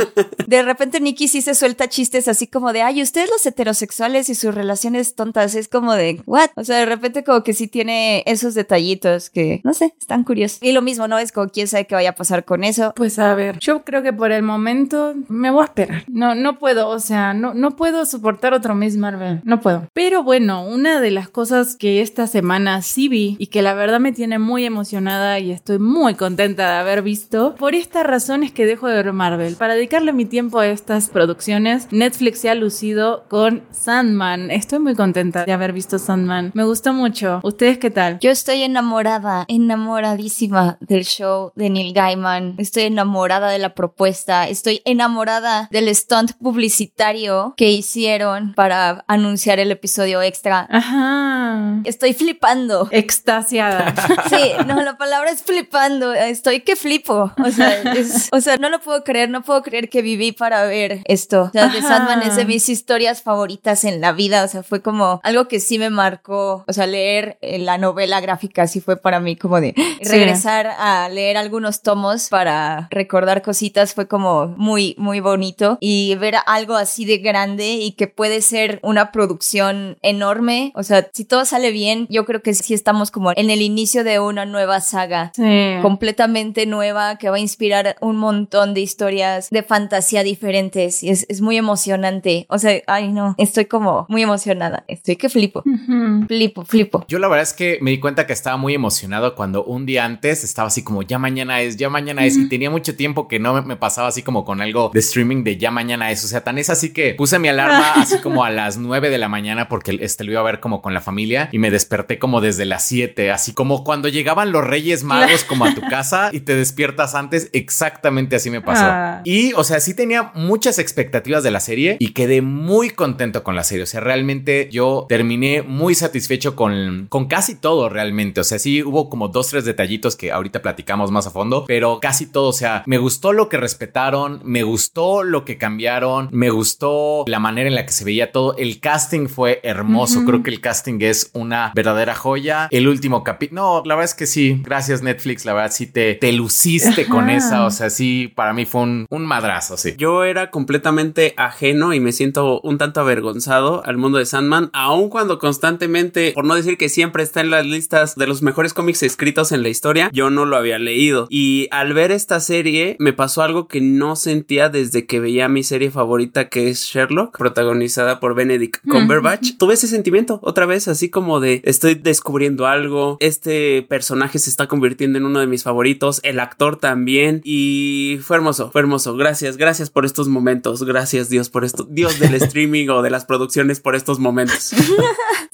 De 0.45 0.63
repente 0.63 0.99
Nikki 0.99 1.27
sí 1.27 1.41
se 1.41 1.55
suelta 1.55 1.87
chistes 1.89 2.27
así 2.27 2.47
como 2.47 2.73
de, 2.73 2.81
ay, 2.81 3.01
ustedes 3.01 3.29
los 3.29 3.45
heterosexuales 3.45 4.29
y 4.29 4.35
sus 4.35 4.53
relaciones 4.53 5.15
tontas, 5.15 5.55
es 5.55 5.67
como 5.67 5.93
de, 5.93 6.21
what? 6.25 6.49
O 6.55 6.63
sea, 6.63 6.77
de 6.77 6.85
repente 6.85 7.23
como 7.23 7.36
que 7.43 7.53
sí 7.53 7.67
tiene 7.67 8.23
esos 8.25 8.53
detallitos 8.53 9.29
que, 9.29 9.61
no 9.63 9.73
sé, 9.73 9.93
están 9.99 10.23
curiosos. 10.23 10.59
Y 10.61 10.71
lo 10.71 10.81
mismo, 10.81 11.07
¿no? 11.07 11.17
Es 11.17 11.31
como 11.31 11.49
quién 11.49 11.67
sabe 11.67 11.85
qué 11.85 11.95
vaya 11.95 12.11
a 12.11 12.15
pasar 12.15 12.45
con 12.45 12.63
eso. 12.63 12.93
Pues 12.95 13.19
a 13.19 13.33
ver, 13.35 13.59
yo 13.59 13.83
creo 13.83 14.03
que 14.03 14.13
por 14.13 14.31
el 14.31 14.43
momento 14.43 15.13
me 15.27 15.51
voy 15.51 15.61
a 15.61 15.65
esperar. 15.65 16.03
No, 16.07 16.35
no 16.35 16.59
puedo, 16.59 16.89
o 16.89 16.99
sea, 16.99 17.33
no, 17.33 17.53
no 17.53 17.75
puedo 17.75 18.05
soportar 18.05 18.53
otro 18.53 18.75
Miss 18.75 18.97
Marvel. 18.97 19.41
No 19.43 19.61
puedo. 19.61 19.87
Pero 19.93 20.23
bueno, 20.23 20.65
una 20.65 21.01
de 21.01 21.11
las 21.11 21.29
cosas 21.29 21.75
que 21.75 22.01
esta 22.01 22.27
semana 22.27 22.81
sí 22.81 23.07
vi 23.07 23.35
y 23.39 23.47
que 23.47 23.61
la 23.61 23.73
verdad 23.73 23.99
me 23.99 24.11
tiene 24.11 24.39
muy 24.39 24.65
emocionada 24.65 25.39
y 25.39 25.51
estoy 25.51 25.79
muy 25.79 26.15
contenta 26.15 26.71
de 26.71 26.77
haber 26.77 27.01
visto, 27.01 27.55
por 27.55 27.75
esta 27.75 28.03
razón 28.03 28.43
es 28.43 28.51
que 28.51 28.65
dejo 28.65 28.87
de 28.87 28.95
ver 28.95 29.13
Marvel. 29.13 29.55
Para 29.55 29.75
dedicarle 29.75 30.13
mi 30.13 30.25
tiempo 30.25 30.59
a 30.59 30.67
estas 30.67 31.09
producciones, 31.09 31.87
Netflix 31.91 32.39
se 32.39 32.49
ha 32.49 32.55
lucido 32.55 33.25
con 33.27 33.63
Sandman. 33.71 34.51
Estoy 34.51 34.79
muy 34.79 34.95
contenta 34.95 35.45
de 35.45 35.51
haber 35.51 35.73
visto 35.73 35.99
Sandman. 35.99 36.51
Me 36.53 36.63
gustó 36.63 36.93
mucho. 36.93 37.26
¿Ustedes 37.43 37.77
qué 37.77 37.89
tal? 37.91 38.19
Yo 38.19 38.31
estoy 38.31 38.63
enamorada, 38.63 39.45
enamoradísima 39.47 40.77
del 40.79 41.05
show 41.05 41.51
de 41.55 41.69
Neil 41.69 41.93
Gaiman. 41.93 42.55
Estoy 42.57 42.83
enamorada 42.83 43.49
de 43.49 43.59
la 43.59 43.73
propuesta. 43.73 44.47
Estoy 44.47 44.81
enamorada 44.85 45.67
del 45.71 45.93
stunt 45.95 46.33
publicitario 46.41 47.53
que 47.57 47.71
hicieron 47.71 48.53
para 48.53 49.03
anunciar 49.07 49.59
el 49.59 49.71
episodio 49.71 50.21
extra. 50.21 50.67
Ajá. 50.69 51.81
Estoy 51.85 52.13
flipando. 52.13 52.87
Extasiada. 52.91 53.93
Sí, 54.27 54.51
no, 54.65 54.81
la 54.81 54.97
palabra 54.97 55.31
es 55.31 55.41
flipando. 55.43 56.13
Estoy 56.13 56.61
que 56.61 56.75
flipo. 56.75 57.31
O 57.43 57.51
sea, 57.51 57.81
es- 57.93 58.27
o 58.31 58.41
sea, 58.41 58.57
no 58.57 58.69
lo 58.69 58.79
puedo 58.81 59.03
creer, 59.03 59.29
no 59.29 59.41
puedo 59.41 59.61
creer 59.63 59.89
que 59.89 60.01
viví 60.01 60.31
para 60.33 60.63
ver 60.65 61.01
esto. 61.05 61.43
O 61.43 61.51
sea, 61.51 61.71
The. 61.71 61.81
Sandman 61.81 62.21
es 62.23 62.35
de 62.35 62.45
mis 62.45 62.67
historias 62.69 63.21
favoritas 63.21 63.83
en 63.85 64.01
la 64.01 64.11
vida. 64.11 64.43
O 64.43 64.47
sea, 64.47 64.63
fue 64.63 64.81
como 64.81 65.21
algo 65.23 65.47
que 65.47 65.59
sí 65.59 65.79
me 65.79 65.89
marcó. 65.89 66.65
O 66.67 66.73
sea, 66.73 66.87
leer 66.87 67.16
eh, 67.41 67.59
la 67.59 67.77
novela 67.77 68.19
gráfica 68.21 68.67
sí 68.67 68.81
fue 68.81 68.97
para 68.97 69.19
mí 69.19 69.35
como 69.35 69.59
de 69.61 69.73
regresar 70.01 70.67
a 70.67 71.09
leer 71.09 71.37
algunos 71.37 71.81
tomos 71.81 72.29
para 72.29 72.87
recordar 72.91 73.41
cositas 73.41 73.93
fue 73.93 74.07
como 74.07 74.47
muy, 74.57 74.95
muy 74.97 75.19
bonito. 75.19 75.77
Y 75.81 76.15
ver 76.15 76.35
algo 76.45 76.75
así 76.75 77.05
de 77.05 77.17
grande 77.17 77.73
y 77.75 77.91
que 77.93 78.07
puede 78.07 78.41
ser 78.41 78.79
una 78.83 79.11
producción 79.11 79.97
enorme. 80.01 80.71
O 80.75 80.83
sea, 80.83 81.09
si 81.13 81.25
todo 81.25 81.45
sale 81.45 81.71
bien, 81.71 82.07
yo 82.09 82.25
creo 82.25 82.41
que 82.41 82.53
sí 82.53 82.73
estamos 82.73 83.11
como 83.11 83.31
en 83.35 83.49
el 83.49 83.61
inicio 83.61 84.03
de 84.03 84.19
una 84.19 84.45
nueva 84.45 84.81
saga 84.81 85.31
Sí. 85.35 85.75
completamente 85.81 86.65
nueva 86.65 87.17
que 87.17 87.29
va 87.29 87.37
a 87.37 87.39
inspirar 87.39 87.95
un 88.01 88.17
montón 88.17 88.73
de 88.73 88.81
historias 88.81 89.49
de 89.49 89.63
fantasía 89.63 90.23
diferentes 90.23 91.03
y 91.03 91.09
es, 91.09 91.25
es 91.29 91.41
muy 91.41 91.57
emocionante. 91.57 92.45
O 92.49 92.57
sea, 92.59 92.81
ay 92.87 93.11
no, 93.11 93.35
estoy 93.37 93.65
como 93.65 94.05
muy 94.09 94.21
emocionada. 94.23 94.83
Estoy 94.87 95.15
que 95.15 95.29
flipo. 95.29 95.63
Ujú. 95.65 96.25
Flipo, 96.27 96.65
flipo. 96.65 97.05
Yo 97.07 97.19
la 97.19 97.27
verdad 97.27 97.43
es 97.43 97.53
que 97.53 97.79
me 97.81 97.91
di 97.91 97.99
cuenta 97.99 98.27
que 98.27 98.33
estaba 98.33 98.57
muy 98.57 98.73
emocionado 98.73 99.35
cuando 99.35 99.63
un 99.63 99.85
día 99.85 100.05
antes 100.05 100.43
estaba 100.43 100.67
así 100.67 100.83
como 100.83 101.03
ya 101.03 101.19
mañana 101.19 101.61
es, 101.61 101.77
ya 101.77 101.89
mañana 101.89 102.25
es 102.25 102.37
y 102.37 102.49
tenía 102.49 102.69
mucho 102.69 102.95
tiempo 102.95 103.27
que 103.27 103.39
no 103.39 103.53
me, 103.53 103.61
me 103.61 103.75
pasaba 103.77 104.07
así 104.07 104.23
como 104.23 104.43
con 104.43 104.61
algo 104.61 104.91
de 104.93 104.99
streaming 104.99 105.43
de 105.43 105.57
ya 105.57 105.71
mañana 105.71 106.11
es, 106.11 106.23
o 106.23 106.27
sea, 106.27 106.43
tan 106.43 106.57
es 106.57 106.69
así 106.69 106.91
que 106.91 107.13
puse 107.13 107.39
mi 107.39 107.47
alarma 107.47 107.93
así 107.95 108.19
como 108.19 108.43
a 108.43 108.49
las 108.49 108.77
9 108.77 109.09
de 109.09 109.17
la 109.17 109.29
mañana 109.29 109.69
porque 109.69 109.97
este 110.01 110.23
lo 110.23 110.31
iba 110.31 110.41
a 110.41 110.43
ver 110.43 110.59
como 110.59 110.81
con 110.81 110.93
la 110.93 111.01
familia 111.01 111.49
y 111.51 111.59
me 111.59 111.71
desperté 111.71 112.19
como 112.19 112.41
desde 112.41 112.65
las 112.65 112.85
7, 112.85 113.31
así 113.31 113.53
como 113.53 113.83
cuando 113.83 114.07
llegaban 114.09 114.51
los 114.51 114.65
Reyes 114.65 115.03
Magos 115.03 115.43
como 115.43 115.65
a 115.65 115.73
tu 115.73 115.81
casa 115.89 116.29
y 116.33 116.41
te 116.41 116.55
despiertas 116.55 117.15
antes, 117.15 117.49
exactamente 117.53 118.35
así 118.35 118.49
me 118.49 118.61
pasó. 118.61 118.83
Ah. 118.85 119.21
Y, 119.23 119.53
o 119.53 119.63
sea, 119.63 119.79
sí 119.79 119.93
tenía 119.93 120.31
muchas 120.35 120.79
expectativas 120.79 121.43
de 121.43 121.51
la 121.51 121.59
serie 121.59 121.97
y 121.99 122.09
quedé 122.09 122.41
muy 122.41 122.89
contento 122.89 123.43
con 123.43 123.55
la 123.55 123.63
serie. 123.63 123.83
O 123.83 123.87
sea, 123.87 124.01
realmente 124.01 124.69
yo 124.71 125.05
terminé 125.09 125.61
muy 125.61 125.95
satisfecho 125.95 126.55
con, 126.55 126.96
con 127.09 127.27
casi 127.27 127.55
todo 127.55 127.89
realmente. 127.89 128.41
O 128.41 128.43
sea, 128.43 128.59
sí 128.59 128.83
hubo 128.83 129.09
como 129.09 129.27
dos, 129.27 129.49
tres 129.49 129.65
detallitos 129.65 130.15
que 130.15 130.31
ahorita 130.31 130.61
platicamos 130.61 131.11
más 131.11 131.27
a 131.27 131.31
fondo, 131.31 131.65
pero 131.67 131.99
casi 131.99 132.25
todo. 132.25 132.49
O 132.49 132.53
sea, 132.53 132.83
me 132.85 132.97
gustó 132.97 133.33
lo 133.33 133.49
que 133.49 133.57
respetaron, 133.57 134.41
me 134.43 134.63
gustó 134.63 135.23
lo 135.23 135.45
que 135.45 135.57
cambiaron, 135.57 136.29
me 136.31 136.49
gustó 136.49 137.23
la 137.27 137.39
manera 137.39 137.69
en 137.69 137.75
la 137.75 137.85
que 137.85 137.91
se 137.91 138.05
veía 138.05 138.31
todo. 138.31 138.55
El 138.57 138.79
casting 138.79 139.27
fue 139.27 139.59
hermoso. 139.63 140.25
Creo 140.25 140.43
que 140.43 140.49
el 140.49 140.61
casting 140.61 140.99
es 141.01 141.29
una 141.33 141.71
verdadera 141.75 142.15
joya. 142.15 142.67
El 142.71 142.87
último 142.87 143.23
capítulo, 143.23 143.61
no, 143.61 143.83
la 143.85 143.95
verdad 143.95 144.11
es 144.11 144.15
que 144.15 144.27
sí. 144.27 144.61
Gracias 144.63 145.01
Netflix, 145.01 145.45
la 145.45 145.53
verdad 145.53 145.71
sí 145.71 145.87
te, 145.87 146.15
te 146.15 146.31
luciste 146.31 147.07
con 147.07 147.29
esa. 147.29 147.65
O 147.65 147.71
sea, 147.71 147.89
sí, 147.89 148.31
para 148.35 148.53
mí 148.53 148.65
fue 148.65 148.81
un, 148.81 149.05
un 149.09 149.25
madrazo, 149.25 149.77
sí. 149.77 149.93
Yo 149.97 150.23
era 150.23 150.51
completamente 150.51 151.33
ajeno 151.37 151.93
y 151.93 151.99
me 151.99 152.11
siento 152.11 152.61
un 152.61 152.77
tanto 152.77 153.01
avergonzado 153.01 153.83
al 153.85 153.97
mundo 153.97 154.17
de 154.17 154.25
Sandman, 154.25 154.69
aun 154.73 155.09
cuando 155.09 155.39
constantemente, 155.39 156.31
por 156.33 156.45
no 156.45 156.55
decir 156.55 156.77
que 156.77 156.86
siempre 156.89 157.23
está 157.23 157.41
en 157.41 157.49
las 157.49 157.65
listas 157.65 158.15
de 158.15 158.27
los 158.27 158.41
mejores 158.41 158.73
cómics 158.73 159.03
escritos 159.03 159.51
en 159.51 159.63
la 159.63 159.69
historia, 159.69 160.09
yo 160.13 160.29
no 160.29 160.45
lo 160.45 160.57
había 160.57 160.79
leído. 160.79 161.27
Y 161.29 161.67
al 161.71 161.93
ver 161.93 162.11
esta 162.11 162.39
serie 162.39 162.95
me 162.99 163.13
pasó 163.13 163.41
algo 163.41 163.67
que 163.67 163.81
no 163.81 164.15
sentía 164.15 164.69
desde 164.69 165.05
que 165.05 165.19
veía 165.19 165.47
mi 165.47 165.63
serie 165.63 165.91
favorita 165.91 166.49
que 166.49 166.69
es 166.69 166.81
Sherlock, 166.83 167.37
protagonizada 167.37 168.19
por 168.19 168.35
Benedict 168.35 168.87
Cumberbatch. 168.87 169.57
Tuve 169.57 169.73
ese 169.75 169.87
sentimiento 169.87 170.39
otra 170.43 170.65
vez, 170.65 170.87
así 170.87 171.09
como 171.09 171.39
de 171.39 171.61
estoy 171.65 171.95
descubriendo 171.95 172.67
algo, 172.67 173.17
este 173.19 173.81
personaje 173.83 174.39
se 174.39 174.49
está 174.49 174.67
convirtiendo 174.67 175.17
en 175.17 175.25
uno 175.25 175.39
de 175.39 175.47
mis 175.47 175.63
favoritos, 175.63 176.19
el 176.23 176.39
actor 176.39 176.77
también 176.77 177.41
y 177.43 178.19
fue 178.21 178.37
hermoso, 178.37 178.71
fue 178.71 178.81
hermoso. 178.81 179.15
Gracias, 179.15 179.57
gracias 179.57 179.89
por 179.89 180.05
estos 180.05 180.27
momentos, 180.27 180.83
gracias 180.83 181.29
Dios 181.29 181.49
por 181.49 181.65
esto, 181.65 181.87
Dios 181.89 182.19
del 182.19 182.33
streaming 182.47 182.89
o 182.89 183.01
de 183.01 183.09
las 183.09 183.25
producciones 183.25 183.79
por 183.79 183.95
estos 183.95 184.19
momentos. 184.19 184.71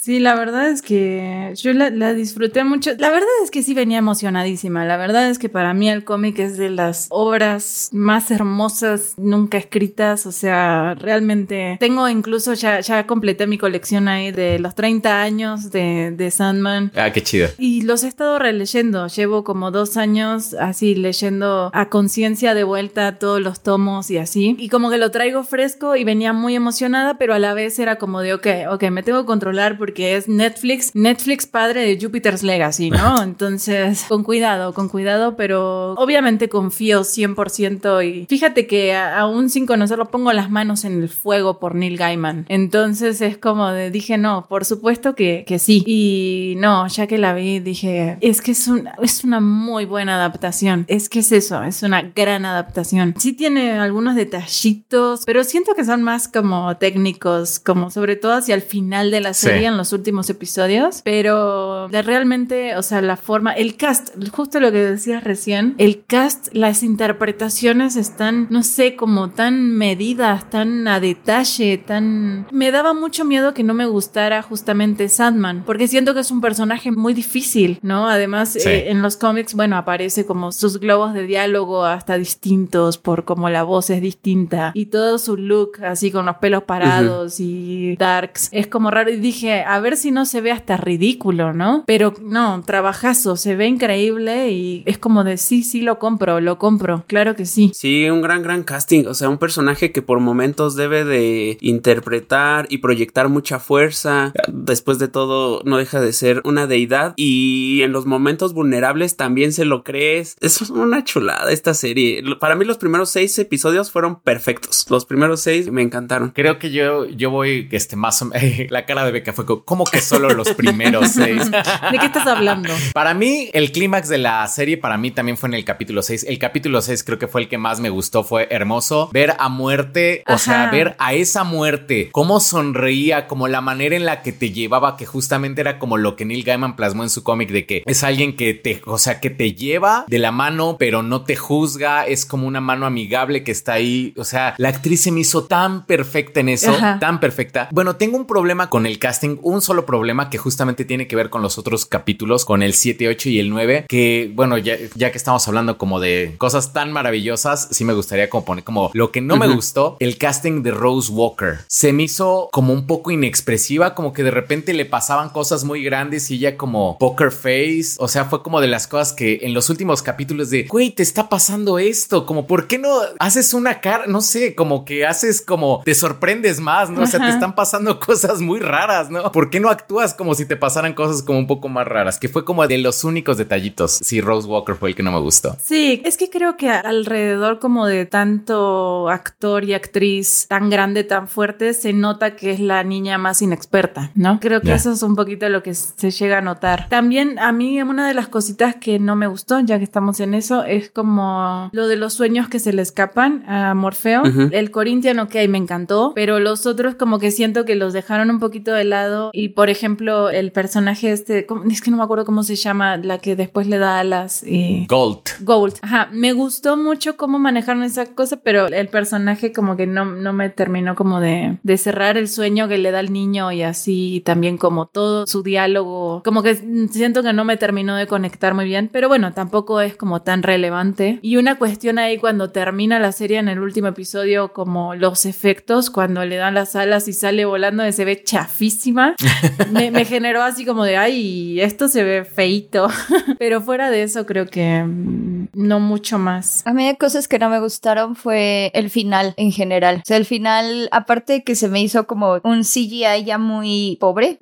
Sí, 0.04 0.20
la 0.20 0.36
verdad 0.36 0.68
es 0.68 0.82
que 0.82 1.22
yo 1.55 1.74
la, 1.74 1.89
la 1.89 2.13
disfruté 2.13 2.63
mucho. 2.63 2.91
La 2.97 3.09
verdad 3.09 3.28
es 3.43 3.51
que 3.51 3.63
sí 3.63 3.74
venía 3.74 3.97
emocionadísima. 3.97 4.86
La 4.86 4.97
verdad 4.97 5.30
es 5.30 5.39
que 5.39 5.49
para 5.49 5.74
mí 5.74 5.89
el 5.89 6.03
cómic 6.03 6.39
es 6.39 6.57
de 6.57 6.69
las 6.69 7.07
obras 7.09 7.89
más 7.91 8.32
hermosas 8.32 9.13
nunca 9.17 9.57
escritas. 9.57 10.26
O 10.26 10.32
sea, 10.32 10.95
realmente 10.95 11.78
tengo 11.80 12.07
incluso 12.09 12.53
ya, 12.53 12.80
ya 12.80 13.05
completé 13.07 13.47
mi 13.47 13.57
colección 13.57 14.07
ahí 14.07 14.32
de 14.32 14.59
los 14.59 14.76
30 14.76 15.21
años 15.21 15.71
de, 15.71 16.11
de 16.11 16.32
Sandman. 16.32 16.91
Ah, 16.95 17.11
qué 17.11 17.21
chido. 17.21 17.49
Y 17.57 17.82
los 17.82 18.03
he 18.03 18.07
estado 18.07 18.39
releyendo. 18.39 19.07
Llevo 19.07 19.43
como 19.43 19.71
dos 19.71 19.97
años 19.97 20.53
así 20.53 20.95
leyendo 20.95 21.69
a 21.74 21.89
conciencia 21.89 22.53
de 22.53 22.63
vuelta 22.63 23.19
todos 23.19 23.41
los 23.41 23.61
tomos 23.61 24.09
y 24.11 24.17
así. 24.17 24.55
Y 24.59 24.69
como 24.69 24.89
que 24.89 24.97
lo 24.97 25.11
traigo 25.11 25.43
fresco 25.43 25.95
y 25.95 26.03
venía 26.03 26.34
muy 26.34 26.55
emocionada, 26.55 27.17
pero 27.17 27.34
a 27.34 27.39
la 27.39 27.53
vez 27.53 27.80
era 27.80 27.97
como 27.97 28.21
de, 28.21 28.34
ok, 28.34 28.47
ok, 28.69 28.84
me 28.89 29.03
tengo 29.03 29.21
que 29.21 29.26
controlar 29.26 29.78
porque 29.78 30.15
es 30.15 30.28
Netflix. 30.28 30.91
Netflix 31.04 31.45
padre 31.45 31.82
de 31.82 32.04
Jupiter's 32.04 32.43
Legacy, 32.43 32.89
¿no? 32.89 33.22
Entonces, 33.24 34.06
con 34.08 34.24
cuidado, 34.24 34.74
con 34.74 34.89
cuidado, 34.89 35.36
pero 35.36 35.93
obviamente 35.93 36.49
confío 36.49 37.01
100% 37.01 38.06
y 38.06 38.26
fíjate 38.26 38.68
que 38.68 38.95
aún 38.95 39.49
sin 39.49 39.66
conocerlo 39.66 40.06
pongo 40.06 40.32
las 40.34 40.49
manos 40.49 40.86
en 40.86 41.04
el 41.04 41.10
fuego 41.10 41.60
por 41.60 41.76
Neil 41.76 41.97
Gaiman. 41.97 42.45
Entonces 42.49 43.22
es 43.22 43.38
como 43.38 43.70
de, 43.70 43.91
dije, 43.91 44.18
no, 44.18 44.45
por 44.47 44.66
supuesto 44.66 45.16
que, 45.16 45.43
que 45.45 45.60
sí. 45.60 45.84
Y 45.86 46.56
no, 46.58 46.88
ya 46.88 47.08
que 47.08 47.18
la 47.18 47.34
vi, 47.34 47.60
dije, 47.60 48.18
es 48.22 48.41
que 48.41 48.51
es, 48.51 48.68
un, 48.68 48.89
es 49.01 49.24
una 49.24 49.39
muy 49.39 49.86
buena 49.86 50.16
adaptación. 50.16 50.86
Es 50.88 51.10
que 51.10 51.20
es 51.20 51.32
eso, 51.32 51.64
es 51.64 51.84
una 51.84 52.01
gran 52.01 52.45
adaptación. 52.45 53.16
Sí 53.18 53.34
tiene 53.34 53.72
algunos 53.74 54.16
detallitos, 54.16 55.24
pero 55.26 55.43
siento 55.43 55.74
que 55.76 55.86
son 55.86 56.04
más 56.04 56.28
como 56.28 56.78
técnicos, 56.78 57.60
como 57.60 57.89
sobre 57.89 58.16
todo 58.16 58.34
hacia 58.34 58.56
el 58.56 58.62
final 58.62 59.12
de 59.12 59.22
la 59.22 59.34
serie, 59.34 59.68
en 59.68 59.78
los 59.78 59.93
últimos 59.93 60.30
episodios. 60.30 60.93
Pero 61.04 61.88
de 61.89 62.02
realmente, 62.02 62.76
o 62.78 62.84
sea, 62.84 63.02
la 63.02 63.18
forma, 63.18 63.54
el 63.54 63.76
cast, 63.76 64.10
justo 64.32 64.60
lo 64.60 64.72
que 64.72 64.80
decías 64.80 65.24
recién, 65.24 65.76
el 65.78 66.04
cast, 66.06 66.48
las 66.54 66.84
interpretaciones 66.84 67.96
están, 67.96 68.48
no 68.50 68.64
sé, 68.64 68.96
como 68.96 69.30
tan 69.30 69.72
medidas, 69.72 70.50
tan 70.50 70.88
a 70.88 71.00
detalle, 71.00 71.78
tan... 71.78 72.48
Me 72.52 72.72
daba 72.72 72.94
mucho 72.94 73.26
miedo 73.26 73.54
que 73.54 73.64
no 73.64 73.74
me 73.74 73.86
gustara 73.86 74.41
justamente 74.41 75.10
Sandman, 75.10 75.64
porque 75.66 75.88
siento 75.88 76.14
que 76.14 76.22
es 76.22 76.32
un 76.32 76.41
personaje 76.41 76.91
muy 76.91 77.14
difícil, 77.14 77.80
¿no? 77.82 78.08
Además, 78.08 78.56
eh, 78.56 78.89
en 78.89 79.02
los 79.02 79.18
cómics, 79.18 79.54
bueno, 79.54 79.78
aparece 79.78 80.26
como 80.26 80.52
sus 80.52 80.80
globos 80.80 81.14
de 81.14 81.26
diálogo 81.26 81.86
hasta 81.86 82.18
distintos 82.18 82.98
por 82.98 83.26
como 83.26 83.50
la 83.50 83.64
voz 83.64 83.89
es 83.89 84.02
distinta 84.02 84.72
y 84.74 84.88
todo 84.88 85.18
su 85.18 85.38
look 85.38 85.84
así 85.84 86.12
con 86.12 86.26
los 86.26 86.38
pelos 86.38 86.64
parados 86.64 87.39
y 87.39 87.96
darks. 87.98 88.50
Es 88.52 88.68
como 88.68 88.91
raro 88.91 89.10
y 89.10 89.18
dije, 89.18 89.64
a 89.64 89.80
ver 89.80 89.98
si 89.98 90.12
no 90.12 90.26
se 90.26 90.41
ve 90.41 90.52
hasta 90.52 90.78
ridículo, 90.84 91.54
¿no? 91.54 91.84
Pero 91.88 92.14
no, 92.22 92.64
trabajazo, 92.66 93.36
se 93.36 93.56
ve 93.56 93.68
increíble 93.68 94.52
y 94.52 94.84
es 94.86 94.98
como 94.98 95.24
de 95.24 95.38
sí, 95.38 95.64
sí 95.64 95.82
lo 95.82 96.00
compro, 96.00 96.40
lo 96.40 96.58
compro, 96.58 97.04
claro 97.08 97.36
que 97.36 97.46
sí. 97.46 97.72
Sí, 97.74 98.10
un 98.10 98.22
gran, 98.22 98.44
gran 98.44 98.64
casting, 98.64 99.06
o 99.08 99.14
sea, 99.14 99.30
un 99.30 99.38
personaje 99.38 99.92
que 99.92 100.02
por 100.02 100.20
momentos 100.20 100.76
debe 100.76 101.04
de 101.06 101.58
interpretar 101.62 102.68
y 102.70 102.80
proyectar 102.80 103.30
mucha 103.30 103.60
fuerza. 103.60 104.34
Después 104.48 105.00
de 105.00 105.08
todo, 105.08 105.62
no 105.66 105.78
deja 105.78 106.02
de 106.02 106.14
ser 106.14 106.42
una 106.46 106.68
deidad 106.68 107.14
y 107.16 107.82
en 107.84 107.92
los 107.92 108.06
momentos 108.06 108.54
vulnerables 108.54 109.16
también 109.16 109.54
se 109.54 109.66
lo 109.66 109.84
crees. 109.84 110.36
Es 110.42 110.62
una 110.70 111.04
chulada 111.04 111.52
esta 111.52 111.74
serie. 111.74 112.24
Para 112.40 112.56
mí 112.56 112.66
los 112.66 112.78
primeros 112.78 113.10
seis 113.10 113.38
episodios 113.40 113.92
fueron 113.92 114.20
perfectos. 114.20 114.86
Los 114.90 115.06
primeros 115.06 115.42
seis 115.42 115.72
me 115.72 115.82
encantaron. 115.82 116.32
Creo 116.32 116.60
que 116.60 116.72
yo, 116.72 117.06
yo 117.06 117.30
voy, 117.30 117.68
este, 117.72 117.96
más 117.96 118.22
o 118.22 118.26
menos, 118.26 118.44
la 118.70 118.86
cara 118.86 119.06
de 119.06 119.12
Beca 119.12 119.34
fue 119.34 119.46
como 119.46 119.84
que 119.86 120.02
solo 120.02 120.30
los 120.30 120.50
primeros 120.50 120.72
seis. 121.07 121.49
¿De 121.49 121.99
qué 121.99 122.05
estás 122.05 122.28
hablando? 122.28 122.74
Para 122.93 123.13
mí, 123.13 123.49
el 123.53 123.71
clímax 123.71 124.09
de 124.09 124.17
la 124.17 124.47
serie, 124.47 124.78
para 124.78 124.97
mí 124.97 125.11
también 125.11 125.38
fue 125.38 125.49
en 125.49 125.55
el 125.55 125.65
capítulo 125.65 126.01
6. 126.01 126.26
El 126.28 126.39
capítulo 126.39 126.82
6 126.82 127.03
creo 127.03 127.19
que 127.19 127.28
fue 127.28 127.41
el 127.41 127.47
que 127.47 127.57
más 127.57 127.80
me 127.80 127.89
gustó, 127.89 128.24
fue 128.24 128.47
hermoso. 128.49 129.09
Ver 129.11 129.36
a 129.39 129.49
muerte, 129.49 130.24
o 130.28 130.38
sea, 130.38 130.69
ver 130.69 130.95
a 130.99 131.13
esa 131.13 131.43
muerte, 131.43 132.09
cómo 132.11 132.39
sonreía, 132.39 133.28
como 133.28 133.47
la 133.47 133.61
manera 133.61 133.95
en 133.95 134.05
la 134.05 134.21
que 134.21 134.32
te 134.32 134.51
llevaba, 134.51 134.97
que 134.97 135.05
justamente 135.05 135.61
era 135.61 135.80
como 135.80 135.97
lo 135.97 136.15
que 136.15 136.26
Neil 136.26 136.43
Gaiman 136.43 136.76
plasmó 136.76 137.03
en 137.03 137.09
su 137.09 137.24
cómic, 137.24 137.51
de 137.51 137.65
que 137.65 137.84
es 137.86 138.03
alguien 138.03 138.36
que 138.36 138.53
te, 138.53 138.82
o 138.86 138.97
sea, 138.97 139.19
que 139.19 139.30
te 139.30 139.53
lleva 139.53 140.05
de 140.07 140.19
la 140.19 140.32
mano, 140.32 140.78
pero 140.80 141.03
no 141.03 141.24
te 141.24 141.36
juzga, 141.36 142.05
es 142.05 142.26
como 142.26 142.47
una 142.47 142.61
mano 142.61 142.86
amigable 142.86 143.43
que 143.43 143.51
está 143.51 143.74
ahí. 143.74 144.13
O 144.17 144.24
sea, 144.24 144.55
la 144.57 144.69
actriz 144.69 145.01
se 145.01 145.11
me 145.11 145.21
hizo 145.21 145.45
tan 145.45 145.86
perfecta 145.86 146.39
en 146.39 146.49
eso, 146.49 146.76
tan 146.99 147.19
perfecta. 147.19 147.69
Bueno, 147.71 147.95
tengo 147.95 148.17
un 148.17 148.26
problema 148.26 148.69
con 148.69 148.86
el 148.86 148.99
casting, 148.99 149.38
un 149.41 149.61
solo 149.61 149.86
problema 149.86 150.30
que 150.30 150.38
justamente 150.38 150.62
tiene 150.72 151.07
que 151.07 151.16
ver 151.16 151.30
con 151.30 151.41
los 151.41 151.57
otros 151.57 151.86
capítulos, 151.86 152.45
con 152.45 152.64
el 152.64 152.74
7, 152.74 153.07
8 153.09 153.30
y 153.30 153.39
el 153.39 153.49
9, 153.49 153.86
que 153.89 154.32
bueno, 154.34 154.57
ya, 154.57 154.76
ya 154.95 155.11
que 155.11 155.18
estamos 155.18 155.47
hablando 155.47 155.78
como 155.78 155.99
de 155.99 156.36
cosas 156.38 156.74
tan 156.74 156.91
maravillosas, 156.91 157.68
sí 157.72 157.84
me 157.84 157.93
gustaría 157.93 158.30
como 158.30 158.45
poner 158.45 158.64
como 158.64 158.91
lo 158.93 159.11
que 159.11 159.22
no 159.22 159.36
me 159.36 159.47
gustó, 159.47 159.97
el 159.99 160.18
casting 160.18 160.64
de 160.64 160.72
Rose 160.72 161.11
Walker. 161.11 161.59
Se 161.68 161.91
me 161.91 162.03
hizo 162.03 162.49
como 162.51 162.74
un 162.74 162.88
poco 162.88 163.11
inexpresiva, 163.11 163.95
como 163.95 164.14
que 164.14 164.24
de 164.24 164.32
repente 164.32 164.74
le 164.74 164.86
pasaban 164.86 165.30
cosas 165.30 165.64
muy 165.64 165.84
grandes 165.84 166.32
y 166.32 166.36
ella 166.36 166.57
como 166.57 166.97
poker 166.97 167.32
face, 167.32 167.95
o 167.97 168.07
sea, 168.07 168.26
fue 168.26 168.41
como 168.41 168.61
de 168.61 168.68
las 168.68 168.88
cosas 168.88 169.14
que 169.14 169.39
en 169.43 169.53
los 169.53 169.70
últimos 169.70 170.01
capítulos 170.01 170.49
de, 170.49 170.64
güey, 170.64 170.91
te 170.91 171.03
está 171.03 171.30
pasando 171.30 171.80
esto, 171.80 172.26
como, 172.26 172.47
¿por 172.47 172.68
qué 172.68 172.78
no 172.78 172.89
haces 173.20 173.53
una 173.53 173.82
cara, 173.82 174.05
no 174.07 174.22
sé, 174.22 174.55
como 174.55 174.86
que 174.86 175.05
haces 175.05 175.41
como, 175.41 175.82
te 175.84 175.95
sorprendes 175.95 176.59
más, 176.59 176.89
¿no? 176.89 177.03
O 177.03 177.07
sea, 177.07 177.20
te 177.20 177.30
están 177.30 177.55
pasando 177.55 177.99
cosas 178.05 178.41
muy 178.41 178.59
raras, 178.59 179.09
¿no? 179.09 179.32
¿Por 179.32 179.49
qué 179.49 179.59
no 179.59 179.70
actúas 179.70 180.14
como 180.14 180.36
si 180.36 180.45
te 180.45 180.53
pasaran 180.56 180.93
cosas 180.93 181.24
como 181.24 181.39
un 181.39 181.47
poco 181.47 181.70
más 181.70 181.88
raras? 181.88 182.20
Que 182.20 182.30
fue 182.30 182.45
como 182.45 182.68
de 182.68 182.78
los 182.78 183.04
únicos 183.04 183.38
detallitos. 183.38 183.91
Si 183.91 184.22
Rose 184.22 184.47
Walker 184.47 184.76
fue 184.76 184.89
el 184.89 184.95
que 184.95 185.04
no 185.04 185.12
me 185.12 185.20
gustó. 185.20 185.56
Sí, 185.62 186.01
es 186.06 186.18
que 186.18 186.30
creo 186.30 186.58
que 186.58 186.70
alrededor 186.70 187.60
como 187.60 187.86
de 187.88 188.06
tanto 188.06 189.10
actor 189.10 189.64
y 189.64 189.74
actriz 189.74 190.47
tan 190.47 190.70
grande, 190.70 191.04
tan 191.04 191.28
fuerte, 191.28 191.74
se 191.74 191.93
nota 191.93 192.36
que 192.36 192.51
es 192.51 192.60
la 192.60 192.84
niña 192.84 193.18
más 193.18 193.41
inexperta, 193.41 194.12
¿no? 194.16 194.39
Creo 194.39 194.62
que 194.62 194.74
eso 194.74 194.91
es 194.91 195.04
un 195.04 195.16
poquito 195.16 195.47
lo 195.49 195.64
que 195.64 195.74
se 195.74 196.12
llega 196.12 196.39
a 196.39 196.41
notar. 196.41 196.89
También 196.89 197.39
a 197.39 197.51
mí 197.51 197.82
una 197.82 198.08
de 198.08 198.14
las 198.14 198.28
cositas 198.28 198.76
que 198.76 198.99
no 198.99 199.16
me 199.16 199.28
gustó, 199.28 199.60
ya 199.60 199.78
que 199.78 199.84
estamos 199.84 200.20
en 200.20 200.34
eso, 200.34 200.64
es 200.64 200.89
como 200.89 201.70
lo 201.74 201.88
de 201.88 201.95
los 201.95 202.14
sueños 202.14 202.47
que 202.47 202.60
se 202.60 202.74
le 202.74 202.82
escapan 202.82 203.43
a 203.47 203.74
Morfeo. 203.74 204.24
El 204.51 204.72
Corinthian, 204.72 205.20
ok, 205.20 205.36
me 205.49 205.58
encantó, 205.58 206.14
pero 206.16 206.39
los 206.39 206.66
otros 206.66 206.95
como 206.95 207.20
que 207.20 207.32
siento 207.32 207.66
que 207.66 207.76
los 207.76 207.93
dejaron 207.93 208.30
un 208.30 208.39
poquito 208.39 208.74
de 208.74 208.84
lado 208.84 209.30
y 209.34 209.49
por 209.49 209.70
ejemplo 209.70 210.30
el 210.30 210.43
personaje 210.52 211.12
este, 211.12 211.48
es 211.70 211.82
que 211.82 211.91
no 211.91 211.98
me 211.98 212.04
acuerdo 212.04 212.26
cómo 212.26 212.44
se 212.44 212.56
llama, 212.56 212.98
la 212.98 213.20
que 213.20 213.36
después 213.36 213.68
le 213.68 213.78
da 213.78 214.00
alas 214.00 214.44
y... 214.44 214.86
Gold. 214.88 215.22
Gold. 215.41 215.76
Ajá, 215.82 216.10
me 216.12 216.34
gustó 216.34 216.78
mucho 216.78 217.18
cómo 217.18 217.39
manejaron 217.39 217.84
esa 217.84 218.08
cosa, 218.08 218.38
pero 218.38 218.68
el 218.68 218.88
personaje 218.88 219.52
como 219.52 219.78
que 219.78 219.88
no, 219.88 220.06
no 220.06 220.34
me 220.34 220.50
terminó 220.50 220.96
como 220.96 221.20
de, 221.20 221.58
de 221.64 221.78
cerrar 221.78 222.18
el 222.18 222.28
sueño 222.28 222.68
que 222.68 222.78
le 222.78 222.91
da 222.91 223.00
al 223.00 223.14
niño 223.14 223.52
y 223.52 223.64
así 223.64 224.22
también 224.26 224.58
como 224.58 224.88
todo 224.88 225.26
su 225.28 225.44
diálogo, 225.44 226.22
como 226.24 226.44
que 226.44 226.56
siento 226.91 227.24
que 227.24 227.34
no 227.34 227.46
me 227.46 227.58
terminó 227.58 227.96
de 227.96 228.08
conectar 228.08 228.54
muy 228.54 228.66
bien, 228.66 228.89
pero 228.91 229.08
bueno, 229.08 229.34
tampoco 229.34 229.82
es 229.82 229.96
como 229.96 230.22
tan 230.22 230.44
relevante. 230.44 231.20
Y 231.22 231.38
una 231.38 231.58
cuestión 231.58 232.00
ahí 232.00 232.18
cuando 232.18 232.50
termina 232.50 233.00
la 233.00 233.12
serie 233.12 233.38
en 233.38 233.48
el 233.48 233.60
último 233.60 233.88
episodio, 233.88 234.54
como 234.54 234.96
los 234.96 235.26
efectos, 235.26 235.89
cuando 235.89 236.26
le 236.26 236.38
dan 236.38 236.54
las 236.54 236.76
alas 236.76 237.08
y 237.08 237.14
sale 237.14 237.46
volando, 237.46 237.89
se 237.91 238.06
ve 238.06 238.24
chafísima, 238.24 239.16
me, 239.72 239.91
me 239.91 240.06
generó 240.06 240.33
así 240.42 240.66
como 240.66 240.84
de, 240.84 240.98
ay, 240.98 241.60
esto 241.62 241.88
se 241.88 242.04
ve 242.04 242.26
feito, 242.26 242.88
pero 243.40 243.62
fuera 243.62 243.90
de 243.90 244.04
eso 244.04 244.26
creo 244.26 244.48
que 244.48 244.84
mm, 244.84 245.50
no 245.54 245.80
mucho 245.80 246.18
más. 246.18 246.66
A 246.66 246.74
mí 246.74 246.86
de 246.88 246.98
cosas 246.98 247.28
que 247.28 247.40
no 247.40 247.50
me 247.50 247.60
gustaron 247.60 248.16
fue 248.16 248.72
el 248.74 248.90
final 248.90 249.34
en 249.38 249.52
general. 249.52 249.98
O 249.98 250.06
sea, 250.06 250.18
el 250.18 250.26
final, 250.26 250.90
aparte 250.92 251.34
de 251.34 251.44
que 251.44 251.56
se 251.56 251.68
me 251.68 251.82
hizo 251.82 252.08
como 252.08 252.40
un 252.44 252.64
CGI 252.64 253.24
ya 253.26 253.38
muy 253.38 253.98
pobre, 254.00 254.38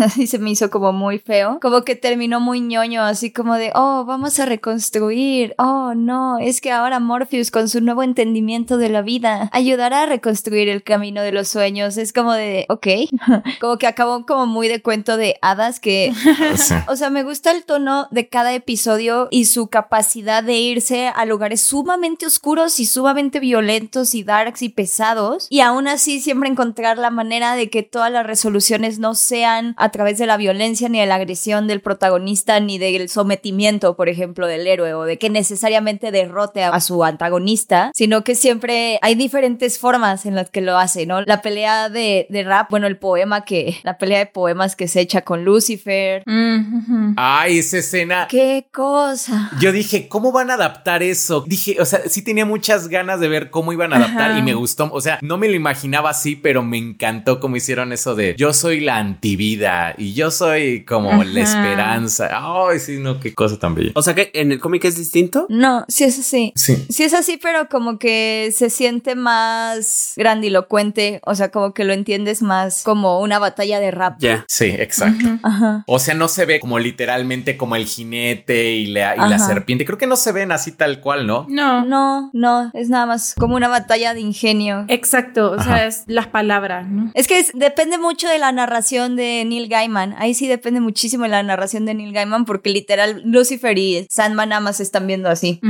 así 0.00 0.26
se 0.26 0.38
me 0.38 0.50
hizo 0.50 0.70
como 0.70 0.92
muy 0.92 1.18
feo, 1.18 1.58
como 1.60 1.82
que 1.82 1.96
terminó 1.96 2.40
muy 2.40 2.60
ñoño, 2.60 3.02
así 3.02 3.32
como 3.32 3.54
de, 3.54 3.72
oh, 3.74 4.04
vamos 4.06 4.38
a 4.38 4.46
reconstruir, 4.46 5.54
oh, 5.58 5.94
no, 5.94 6.38
es 6.38 6.60
que 6.60 6.70
ahora 6.70 7.00
Morpheus 7.00 7.50
con 7.50 7.68
su 7.68 7.80
nuevo 7.80 8.02
entendimiento 8.02 8.78
de 8.78 8.88
la 8.88 9.02
vida 9.02 9.50
ayudará 9.52 10.02
a 10.02 10.06
reconstruir 10.06 10.68
el 10.68 10.82
camino 10.82 11.22
de 11.22 11.32
los 11.32 11.48
sueños. 11.48 11.96
Es 11.96 12.12
como 12.12 12.32
de, 12.32 12.66
ok, 12.68 12.86
como 13.60 13.78
que 13.78 13.86
acabó 13.86 14.24
como 14.26 14.46
muy 14.46 14.68
de 14.68 14.82
cuento 14.82 14.91
de 14.92 15.38
hadas 15.40 15.80
que, 15.80 16.12
o 16.86 16.96
sea, 16.96 17.08
me 17.08 17.22
gusta 17.22 17.50
el 17.50 17.64
tono 17.64 18.08
de 18.10 18.28
cada 18.28 18.52
episodio 18.52 19.28
y 19.30 19.46
su 19.46 19.68
capacidad 19.68 20.42
de 20.42 20.58
irse 20.58 21.08
a 21.08 21.24
lugares 21.24 21.62
sumamente 21.62 22.26
oscuros 22.26 22.78
y 22.78 22.84
sumamente 22.84 23.40
violentos 23.40 24.14
y 24.14 24.22
darks 24.22 24.60
y 24.60 24.68
pesados 24.68 25.46
y 25.48 25.60
aún 25.60 25.88
así 25.88 26.20
siempre 26.20 26.50
encontrar 26.50 26.98
la 26.98 27.08
manera 27.08 27.56
de 27.56 27.70
que 27.70 27.82
todas 27.82 28.12
las 28.12 28.26
resoluciones 28.26 28.98
no 28.98 29.14
sean 29.14 29.74
a 29.78 29.90
través 29.90 30.18
de 30.18 30.26
la 30.26 30.36
violencia 30.36 30.90
ni 30.90 31.00
de 31.00 31.06
la 31.06 31.14
agresión 31.14 31.66
del 31.66 31.80
protagonista 31.80 32.60
ni 32.60 32.76
del 32.76 33.08
sometimiento, 33.08 33.96
por 33.96 34.10
ejemplo, 34.10 34.46
del 34.46 34.66
héroe 34.66 34.92
o 34.92 35.04
de 35.04 35.18
que 35.18 35.30
necesariamente 35.30 36.10
derrote 36.10 36.64
a, 36.64 36.80
su 36.80 37.02
antagonista, 37.02 37.92
sino 37.94 38.24
que 38.24 38.34
siempre 38.34 38.98
hay 39.00 39.14
diferentes 39.14 39.78
formas 39.78 40.26
en 40.26 40.34
las 40.34 40.50
que 40.50 40.60
lo 40.60 40.76
hace, 40.76 41.06
¿no? 41.06 41.22
La 41.22 41.40
pelea 41.40 41.88
de, 41.88 42.26
de 42.28 42.42
rap, 42.42 42.68
bueno, 42.68 42.86
el 42.86 42.98
poema 42.98 43.44
que, 43.44 43.78
la 43.84 43.96
pelea 44.02 44.18
de 44.18 44.26
poemas 44.26 44.74
que 44.74 44.81
se 44.88 45.00
echa 45.00 45.22
con 45.22 45.44
Lucifer. 45.44 46.22
Mm, 46.26 47.14
Ay, 47.16 47.58
esa 47.58 47.78
escena. 47.78 48.26
¡Qué 48.28 48.66
cosa! 48.72 49.50
Yo 49.60 49.72
dije, 49.72 50.08
¿cómo 50.08 50.32
van 50.32 50.50
a 50.50 50.54
adaptar 50.54 51.02
eso? 51.02 51.44
Dije, 51.46 51.76
o 51.80 51.84
sea, 51.84 52.02
sí 52.08 52.22
tenía 52.22 52.44
muchas 52.44 52.88
ganas 52.88 53.20
de 53.20 53.28
ver 53.28 53.50
cómo 53.50 53.72
iban 53.72 53.92
a 53.92 53.96
adaptar 53.96 54.30
Ajá. 54.32 54.38
y 54.38 54.42
me 54.42 54.54
gustó. 54.54 54.90
O 54.92 55.00
sea, 55.00 55.18
no 55.22 55.38
me 55.38 55.48
lo 55.48 55.54
imaginaba 55.54 56.10
así, 56.10 56.36
pero 56.36 56.62
me 56.62 56.78
encantó 56.78 57.40
cómo 57.40 57.56
hicieron 57.56 57.92
eso 57.92 58.14
de 58.14 58.34
yo 58.36 58.52
soy 58.52 58.80
la 58.80 58.98
antivida 58.98 59.94
y 59.96 60.14
yo 60.14 60.30
soy 60.30 60.84
como 60.84 61.22
la 61.24 61.40
esperanza. 61.40 62.30
Ay, 62.32 62.78
sí, 62.78 62.98
no, 62.98 63.20
qué 63.20 63.34
cosa 63.34 63.58
tan 63.58 63.74
bella. 63.74 63.92
O 63.94 64.02
sea 64.02 64.14
que 64.14 64.30
en 64.34 64.52
el 64.52 64.60
cómic 64.60 64.84
es 64.84 64.96
distinto. 64.96 65.46
No, 65.48 65.84
sí 65.88 66.04
es 66.04 66.18
así. 66.18 66.52
Sí. 66.56 66.84
Sí 66.88 67.04
es 67.04 67.14
así, 67.14 67.38
pero 67.40 67.68
como 67.68 67.98
que 67.98 68.52
se 68.56 68.70
siente 68.70 69.14
más 69.14 70.12
grandilocuente, 70.16 71.20
o 71.24 71.34
sea, 71.34 71.50
como 71.50 71.72
que 71.74 71.84
lo 71.84 71.92
entiendes 71.92 72.42
más 72.42 72.82
como 72.82 73.20
una 73.20 73.38
batalla 73.38 73.80
de 73.80 73.90
rap. 73.90 74.16
Ya. 74.20 74.44
Sí, 74.48 74.71
exacto. 74.78 75.38
Ajá. 75.42 75.84
O 75.86 75.98
sea, 75.98 76.14
no 76.14 76.28
se 76.28 76.44
ve 76.46 76.60
como 76.60 76.78
literalmente 76.78 77.56
como 77.56 77.76
el 77.76 77.86
jinete 77.86 78.72
y 78.72 78.86
la, 78.86 79.14
y 79.16 79.18
la 79.18 79.36
Ajá. 79.36 79.46
serpiente. 79.46 79.84
Creo 79.84 79.98
que 79.98 80.06
no 80.06 80.16
se 80.16 80.32
ven 80.32 80.52
así 80.52 80.72
tal 80.72 81.00
cual, 81.00 81.26
¿no? 81.26 81.46
No. 81.48 81.84
No, 81.84 82.30
no, 82.32 82.70
es 82.74 82.88
nada 82.88 83.06
más 83.06 83.34
como 83.38 83.56
una 83.56 83.68
batalla 83.68 84.14
de 84.14 84.20
ingenio. 84.20 84.84
Exacto, 84.88 85.52
o 85.52 85.54
Ajá. 85.54 85.64
sea, 85.64 85.86
es 85.86 86.04
las 86.06 86.26
palabras, 86.28 86.88
¿no? 86.88 87.10
Es 87.14 87.26
que 87.26 87.38
es- 87.38 87.52
depende 87.54 87.98
mucho 87.98 88.28
de 88.28 88.38
la 88.38 88.52
narración 88.52 89.16
de 89.16 89.44
Neil 89.46 89.68
Gaiman. 89.68 90.14
Ahí 90.18 90.34
sí 90.34 90.46
depende 90.48 90.80
muchísimo 90.80 91.24
de 91.24 91.30
la 91.30 91.42
narración 91.42 91.84
de 91.86 91.94
Neil 91.94 92.12
Gaiman 92.12 92.44
porque 92.44 92.70
literal 92.70 93.22
Lucifer 93.24 93.76
y 93.78 94.06
Sandman 94.10 94.50
nada 94.50 94.60
más 94.60 94.76
se 94.78 94.82
están 94.82 95.06
viendo 95.06 95.28
así. 95.28 95.60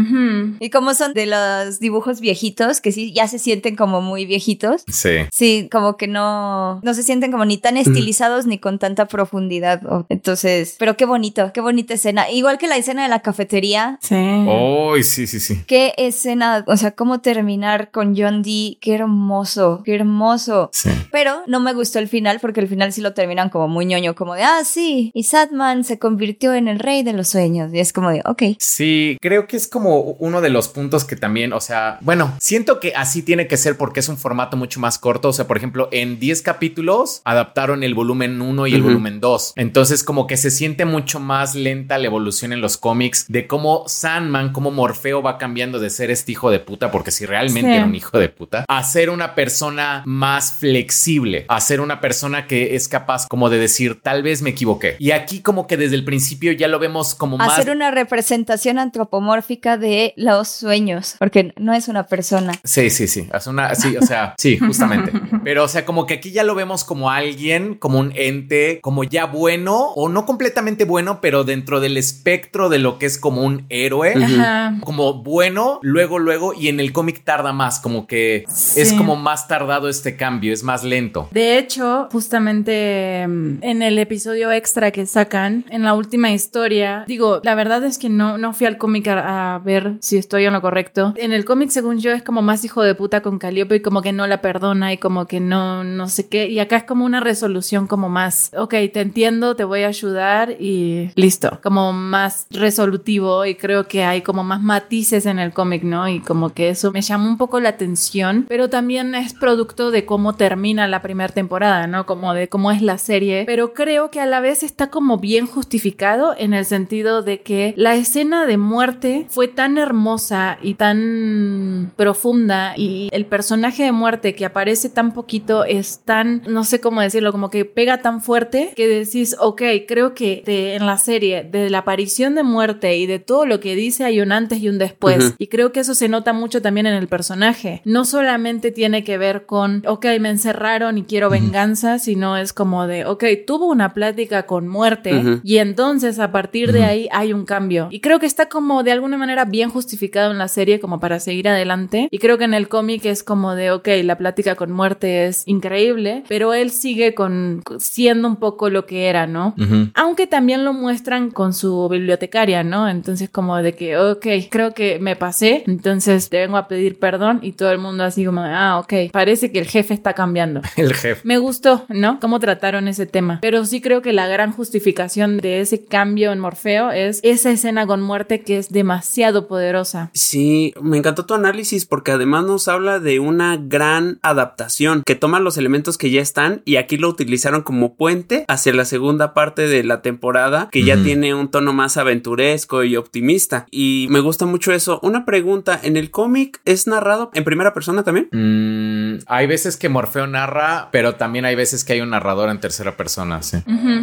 Y 0.61 0.71
como 0.71 0.95
son 0.95 1.15
de 1.15 1.27
los 1.27 1.79
dibujos 1.81 2.21
viejitos, 2.21 2.81
que 2.81 2.93
sí 2.93 3.13
ya 3.13 3.29
se 3.29 3.39
sienten 3.39 3.77
como 3.77 4.01
muy 4.01 4.27
viejitos. 4.27 4.83
Sí. 4.89 5.11
Sí, 5.33 5.69
como 5.71 5.97
que 5.97 6.07
no, 6.09 6.81
no 6.83 6.95
se 6.95 7.03
sienten 7.03 7.31
como 7.33 7.45
ni 7.45 7.59
tan 7.59 7.77
estilizados 7.77 8.47
ni 8.47 8.59
con 8.59 8.79
tanta 8.93 9.07
profundidad. 9.07 9.81
Entonces, 10.09 10.77
pero 10.79 10.97
qué 10.97 11.07
bonito, 11.07 11.51
qué 11.55 11.61
bonita 11.61 11.95
escena. 11.95 12.31
Igual 12.31 12.59
que 12.59 12.67
la 12.67 12.77
escena 12.77 13.03
de 13.03 13.09
la 13.09 13.21
cafetería. 13.21 13.99
Sí. 14.03 14.15
Ay, 14.15 15.03
sí, 15.03 15.27
sí, 15.27 15.41
sí. 15.41 15.63
Qué 15.67 15.95
escena, 15.97 16.65
o 16.67 16.77
sea, 16.77 16.91
cómo 16.91 17.21
terminar 17.21 17.91
con 17.91 18.15
John 18.17 18.43
Dee, 18.43 18.79
qué 18.81 18.95
hermoso, 18.95 19.83
qué 19.85 19.95
hermoso. 19.95 20.71
Sí. 20.73 20.91
Pero 21.11 21.43
no 21.47 21.61
me 21.61 21.73
gustó 21.73 21.99
el 21.99 22.09
final 22.09 22.39
porque 22.41 22.61
el 22.61 22.69
final 22.69 22.93
sí 22.93 23.01
lo 23.01 23.15
terminan 23.15 23.49
como 23.49 23.67
muy 23.69 23.87
ñoño, 23.87 24.15
como 24.15 24.35
de, 24.35 24.43
ah, 24.43 24.63
sí, 24.65 25.11
y 25.15 25.23
Sadman 25.25 25.85
se 25.85 25.99
convirtió 25.99 26.53
en 26.53 26.69
el 26.69 26.79
rey 26.79 27.03
de 27.03 27.15
los 27.15 27.29
sueños. 27.29 27.73
Y 27.73 27.81
es 27.81 27.93
como 27.93 28.11
de, 28.11 28.21
ok. 28.25 28.43
Sí, 28.59 29.17
creo 29.23 29.47
que 29.47 29.57
es 29.57 29.69
como 29.69 30.01
uno 30.19 30.41
de 30.43 30.51
los 30.51 30.69
puntos 30.69 31.05
que 31.05 31.17
también, 31.17 31.55
o 31.55 31.61
sea, 31.61 31.99
bueno, 32.03 32.35
siento 32.39 32.79
que 32.79 32.93
así 32.95 33.23
tiene 33.23 33.47
que 33.47 33.57
ser 33.57 33.79
porque 33.79 34.01
es 34.01 34.09
un 34.09 34.19
formato 34.19 34.57
mucho 34.57 34.81
más 34.81 34.99
corto. 34.99 35.31
O 35.31 35.33
sea, 35.33 35.47
por 35.47 35.57
ejemplo, 35.57 35.89
en 35.93 36.19
10 36.19 36.43
capítulos 36.43 37.23
adaptaron 37.25 37.83
el 37.83 37.95
volumen 37.95 38.43
1 38.43 38.67
y 38.67 38.75
el 38.75 38.82
Volumen 38.83 39.21
2. 39.21 39.55
Entonces, 39.57 40.05
como 40.05 40.27
que 40.27 40.37
se 40.37 40.51
siente 40.51 40.85
mucho 40.85 41.21
más 41.21 41.55
lenta 41.55 41.99
la 41.99 42.07
evolución 42.07 42.53
en 42.53 42.61
los 42.61 42.77
cómics 42.77 43.27
de 43.29 43.47
cómo 43.47 43.85
Sandman, 43.87 44.53
cómo 44.53 44.71
Morfeo 44.71 45.23
va 45.23 45.39
cambiando 45.39 45.79
de 45.79 45.91
ser 45.91 46.11
este 46.11 46.33
hijo 46.33 46.51
de 46.51 46.61
puta, 46.61 46.91
porque 46.91 47.11
si 47.11 47.27
realmente 47.27 47.71
Sí. 47.71 47.77
era 47.77 47.85
un 47.85 47.95
hijo 47.95 48.19
de 48.19 48.29
puta, 48.29 48.65
a 48.69 48.83
ser 48.85 49.11
una 49.11 49.35
persona 49.35 50.03
más 50.07 50.53
flexible, 50.55 51.45
a 51.49 51.61
ser 51.61 51.81
una 51.81 52.01
persona 52.01 52.47
que 52.47 52.75
es 52.75 52.89
capaz 52.89 53.27
como 53.29 53.51
de 53.51 53.59
decir, 53.59 54.01
tal 54.03 54.23
vez 54.23 54.43
me 54.43 54.51
equivoqué. 54.51 54.97
Y 54.99 55.13
aquí 55.13 55.41
como 55.41 55.67
que 55.67 55.77
desde 55.77 55.95
el 55.97 56.05
principio 56.05 56.53
ya 56.53 56.69
lo 56.69 56.79
vemos 56.79 57.15
como 57.15 57.37
más... 57.39 57.59
Hacer 57.59 57.71
una 57.75 57.91
representación 57.91 58.79
antropomórfica 58.79 59.77
de 59.77 60.15
los 60.17 60.49
sueños, 60.49 61.17
porque 61.19 61.53
no 61.57 61.73
es 61.75 61.89
una 61.89 62.07
persona. 62.07 62.53
Sí, 62.65 62.91
sí, 62.91 63.07
sí. 63.07 63.29
Es 63.33 63.47
una, 63.47 63.75
sí, 63.75 63.97
o 63.97 64.03
sea, 64.03 64.35
sí, 64.39 64.59
justamente. 64.67 65.13
Pero, 65.45 65.65
o 65.65 65.69
sea, 65.69 65.85
como 65.85 66.07
que 66.07 66.15
aquí 66.15 66.33
ya 66.33 66.45
lo 66.45 66.55
vemos 66.55 66.85
como 66.85 67.11
alguien, 67.11 67.75
como 67.75 67.99
un 67.99 68.13
ente, 68.17 68.72
como 68.81 69.05
ya 69.05 69.27
bueno, 69.27 69.93
o 69.95 70.09
no 70.09 70.27
completamente 70.27 70.85
bueno, 70.85 71.21
pero 71.21 71.45
dentro 71.45 71.81
del 71.81 71.97
espectro 71.97 72.69
de 72.69 72.79
lo 72.79 72.99
que 72.99 73.07
es 73.07 73.19
como 73.19 73.43
un 73.43 73.67
héroe. 73.69 74.15
Ajá. 74.15 74.75
Como 74.81 75.23
bueno, 75.23 75.79
luego, 75.83 76.19
luego, 76.19 76.55
y 76.55 76.69
en 76.69 76.81
el 76.81 76.93
cómic 76.93 77.25
tarda 77.25 77.53
más, 77.53 77.81
como 77.81 78.07
que 78.07 78.45
es 78.77 78.93
como 78.93 79.17
más 79.17 79.49
tardado 79.49 79.89
este 79.89 80.17
cambio, 80.17 80.53
es 80.53 80.63
más 80.63 80.85
lento. 80.85 81.29
De 81.31 81.59
hecho, 81.59 82.09
justamente 82.13 83.27
mm, 83.27 83.59
en 83.63 83.83
el 83.83 83.99
episodio 83.99 84.51
extra 84.53 84.91
que 84.91 85.07
sacan, 85.07 85.65
en 85.71 85.83
la 85.83 85.95
última 85.95 86.33
historia, 86.33 87.05
digo, 87.07 87.41
la 87.43 87.55
verdad 87.55 87.85
es 87.85 87.99
que 87.99 88.09
no, 88.09 88.39
no 88.39 88.53
fui 88.53 88.67
al 88.67 88.79
cómic 88.79 89.09
a, 89.09 89.55
a 89.55 89.59
ver 89.59 89.97
si 90.01 90.17
estoy 90.17 90.45
en 90.45 90.53
lo 90.53 90.61
correcto. 90.61 91.15
En 91.17 91.33
el 91.33 91.45
cómic, 91.45 91.71
según 91.71 91.99
yo, 91.99 92.13
es 92.13 92.23
como 92.23 92.43
más 92.43 92.65
hijo 92.65 92.83
de 92.83 92.95
puta 92.95 93.23
con 93.23 93.39
Calliope 93.39 93.77
y 93.77 93.81
como 93.81 94.03
que 94.03 94.13
no 94.13 94.27
la 94.27 94.41
perdona 94.41 94.93
y 94.93 94.99
como 94.99 95.27
que 95.27 95.41
no, 95.41 95.85
no 95.85 96.09
sé 96.09 96.29
qué. 96.29 96.49
Y 96.49 96.59
acá 96.59 96.77
es 96.77 96.85
como 96.85 97.05
una 97.05 97.21
resolución 97.21 97.87
como 97.87 98.09
más, 98.09 98.51
ok, 98.63 98.75
te 98.93 99.01
entiendo, 99.01 99.57
te 99.57 99.65
voy 99.65 99.83
a 99.83 99.89
ayudar 99.89 100.53
y 100.61 101.11
listo. 101.17 101.59
Como 101.65 101.93
más 101.93 102.47
resolutivo 102.51 103.45
y 103.45 103.57
creo 103.57 103.89
que 103.89 104.05
hay 104.05 104.23
como 104.23 104.45
más 104.45 104.63
matices 104.63 105.27
en 105.27 105.41
el 105.41 105.53
cómic, 105.53 105.83
¿no? 105.83 106.09
Y 106.09 106.21
como 106.21 106.51
que 106.51 106.69
eso 106.69 106.93
me 106.93 107.03
llamó 107.03 107.29
un 107.29 107.39
poco 107.39 107.59
la 107.59 107.71
atención, 107.71 108.47
pero 108.49 108.71
también 108.71 109.17
es 109.17 109.35
producto 109.35 109.91
de 109.91 110.05
cómo 110.05 110.35
termina 110.35 110.87
la 110.87 111.03
primera 111.03 111.33
temporada, 111.33 111.89
¿no? 111.89 112.07
Como 112.07 112.35
de 112.35 112.49
cómo 112.49 112.71
es 112.71 112.83
la 112.83 112.99
serie, 112.99 113.43
pero 113.47 113.75
creo 113.75 114.11
que 114.11 114.21
a 114.21 114.27
la 114.27 114.41
vez 114.41 114.63
está 114.63 114.91
como 114.91 115.19
bien 115.19 115.47
justificado 115.47 116.35
en 116.39 116.55
el 116.55 116.65
sentido 116.65 117.23
de 117.23 117.43
que 117.43 117.75
la 117.77 117.97
escena 117.97 118.47
de 118.47 118.59
muerte 118.59 119.27
fue 119.29 119.49
tan 119.49 119.77
hermosa 119.77 120.59
y 120.63 120.75
tan 120.75 121.93
profunda 121.97 122.75
y 122.77 123.09
el 123.11 123.27
personaje 123.27 123.83
de 123.83 123.93
muerte 123.93 124.37
que 124.37 124.45
aparece 124.45 124.89
tan 124.89 125.13
poquito 125.13 125.65
es 125.65 126.01
tan, 126.05 126.43
no 126.47 126.63
sé 126.63 126.81
cómo 126.81 127.01
decirlo, 127.01 127.33
como 127.33 127.51
que 127.51 127.65
pega 127.65 128.03
tan 128.03 128.23
fuerte 128.23 128.52
que 128.77 128.87
decís, 128.89 129.37
ok, 129.39 129.63
creo 129.89 130.15
que 130.15 130.43
de- 130.47 130.75
en 130.75 130.87
la 130.87 130.99
serie, 130.99 131.43
de 131.45 131.71
la 131.71 131.79
aparición 131.79 132.35
de 132.35 132.43
muerte 132.43 132.97
y 132.97 133.07
de 133.07 133.19
todo 133.19 133.47
lo 133.47 133.61
que 133.61 133.75
dice 133.75 134.05
hay 134.05 134.21
un 134.21 134.33
antes 134.33 134.61
y 134.61 134.69
un 134.69 134.79
después. 134.79 135.25
Ujú. 135.25 135.35
Y 135.39 135.47
creo 135.49 135.73
que 135.73 135.81
eso 135.81 135.95
se 135.95 136.09
nota 136.09 136.33
mucho 136.33 136.63
también 136.63 136.87
en 136.87 136.95
el 136.95 137.09
personaje. 137.09 137.83
No 137.85 138.05
solamente 138.05 138.71
tiene 138.71 139.05
que 139.05 139.19
ver 139.19 139.47
con, 139.47 139.83
ok, 139.87 140.07
me 140.21 140.31
encerraron 140.31 140.99
y 140.99 141.03
quiero 141.05 141.31
venganza, 141.31 141.99
sino 141.99 142.37
es 142.37 142.53
como 142.53 142.87
de, 142.87 143.05
ok, 143.07 143.25
tuvo 143.47 143.67
una 143.67 143.93
plática 143.95 144.45
con 144.47 144.69
muerte 144.69 145.15
Ujú. 145.17 145.41
y 145.43 145.59
entonces 145.59 146.19
a 146.19 146.33
partir 146.33 146.73
de 146.73 146.85
ahí 146.85 147.09
hay 147.13 147.33
un 147.33 147.45
cambio. 147.45 147.89
Y 147.91 148.01
creo 148.01 148.19
que 148.19 148.27
está 148.27 148.49
como 148.49 148.83
de 148.83 148.93
alguna 148.93 149.17
manera 149.17 149.45
bien 149.45 149.71
justificado 149.71 150.31
en 150.31 150.39
la 150.39 150.49
serie 150.49 150.81
como 150.81 151.01
para 151.01 151.21
seguir 151.21 151.49
adelante. 151.49 152.09
Y 152.11 152.19
creo 152.19 152.39
que 152.39 152.45
en 152.45 152.55
el 152.55 152.69
cómic 152.69 153.05
es 153.07 153.23
como 153.23 153.55
de, 153.55 153.71
ok, 153.71 153.89
la 154.05 154.19
plática 154.19 154.55
con 154.55 154.71
muerte 154.73 155.27
es 155.27 155.43
increíble, 155.47 156.25
pero 156.29 156.55
él 156.55 156.71
sigue 156.71 157.15
con 157.15 157.63
siendo 157.79 158.29
un 158.33 158.37
poco 158.37 158.71
lo 158.71 158.87
que 158.87 159.07
era, 159.07 159.27
¿no? 159.27 159.55
Aunque 159.95 160.27
también 160.27 160.65
lo 160.65 160.73
muestran 160.73 161.31
con 161.31 161.53
su 161.53 161.89
bibliotecaria, 161.89 162.65
¿no? 162.65 162.89
Entonces 162.89 163.31
como 163.31 163.57
de 163.59 163.75
que, 163.75 163.97
ok, 163.97 164.27
creo 164.51 164.75
que 164.75 164.99
me 164.99 165.17
pasé, 165.17 165.65
entonces 165.67 166.29
te 166.29 166.39
vengo 166.39 166.57
a 166.57 166.69
pedir 166.69 166.99
perdón 166.99 167.41
y 167.43 167.53
todo 167.53 167.71
el 167.71 167.79
mundo 167.79 168.05
así 168.05 168.25
como, 168.25 168.41
ah, 168.43 168.79
ok, 168.79 169.13
parece 169.13 169.53
que 169.53 169.59
el 169.59 169.67
jefe 169.67 169.95
está 169.95 170.15
cambiando. 170.15 170.63
El 170.77 170.95
jefe. 170.95 171.21
Me 171.25 171.39
gustó, 171.39 171.85
¿no? 171.89 172.19
Cómo 172.21 172.41
trataron 172.41 172.89
ese 172.89 173.07
tema. 173.07 173.39
Pero 173.41 173.65
sí 173.65 173.81
creo 173.81 174.03
que 174.03 174.13
la 174.13 174.27
gran 174.27 174.53
justificación 174.53 175.39
de 175.39 175.61
ese 175.61 175.85
cambio 175.85 176.33
en 176.33 176.41
Morfeo 176.41 176.91
es 176.91 177.21
esa 177.23 177.51
escena 177.51 177.87
con 177.87 178.03
muerte 178.03 178.43
que 178.43 178.59
es 178.59 178.71
demasiado 178.71 179.47
poderosa. 179.47 180.11
Sí, 180.15 180.75
me 180.81 180.97
encantó 180.97 181.27
tu 181.27 181.35
análisis 181.35 181.87
porque 181.87 182.13
además 182.13 182.45
nos 182.45 182.69
habla 182.69 182.99
de 182.99 183.21
una 183.21 183.57
gran 183.57 184.19
adaptación 184.23 185.03
que 185.05 185.15
toma 185.15 185.41
los 185.41 185.57
elementos 185.57 185.99
que 185.99 186.11
ya 186.11 186.21
están 186.21 186.63
y 186.65 186.77
aquí 186.77 186.97
lo 186.97 187.09
utilizaron 187.09 187.63
como 187.63 187.95
puente 187.95 188.22
hacia 188.49 188.73
la 188.73 188.85
segunda 188.85 189.35
parte 189.35 189.69
de 189.69 189.85
la 189.85 190.03
temporada 190.03 190.69
que 190.71 190.85
ya 190.85 190.97
tiene 191.03 191.35
un 191.35 191.51
tono 191.51 191.73
más 191.73 191.97
aventuresco 191.97 192.85
y 192.85 192.97
optimista. 192.97 193.67
Y 193.71 194.07
me 194.11 194.21
gusta 194.21 194.47
mucho 194.47 194.73
eso. 194.73 195.01
Una 195.03 195.25
pregunta, 195.25 195.79
¿en 195.83 195.97
el 195.97 196.11
cómic 196.11 196.61
es 196.65 196.87
narrado 196.87 197.31
en 197.35 197.45
primera 197.45 197.75
persona 197.75 198.03
también? 198.03 198.29
Mm, 198.33 199.02
hay 199.27 199.47
veces 199.47 199.77
que 199.77 199.89
Morfeo 199.89 200.27
narra, 200.27 200.89
pero 200.93 201.15
también 201.15 201.45
hay 201.45 201.55
veces 201.55 201.85
que 201.85 201.95
hay 201.95 202.01
un 202.01 202.11
narrador 202.11 202.51
en 202.51 202.61
tercera 202.61 202.97
persona, 202.97 203.43
sí. 203.43 203.59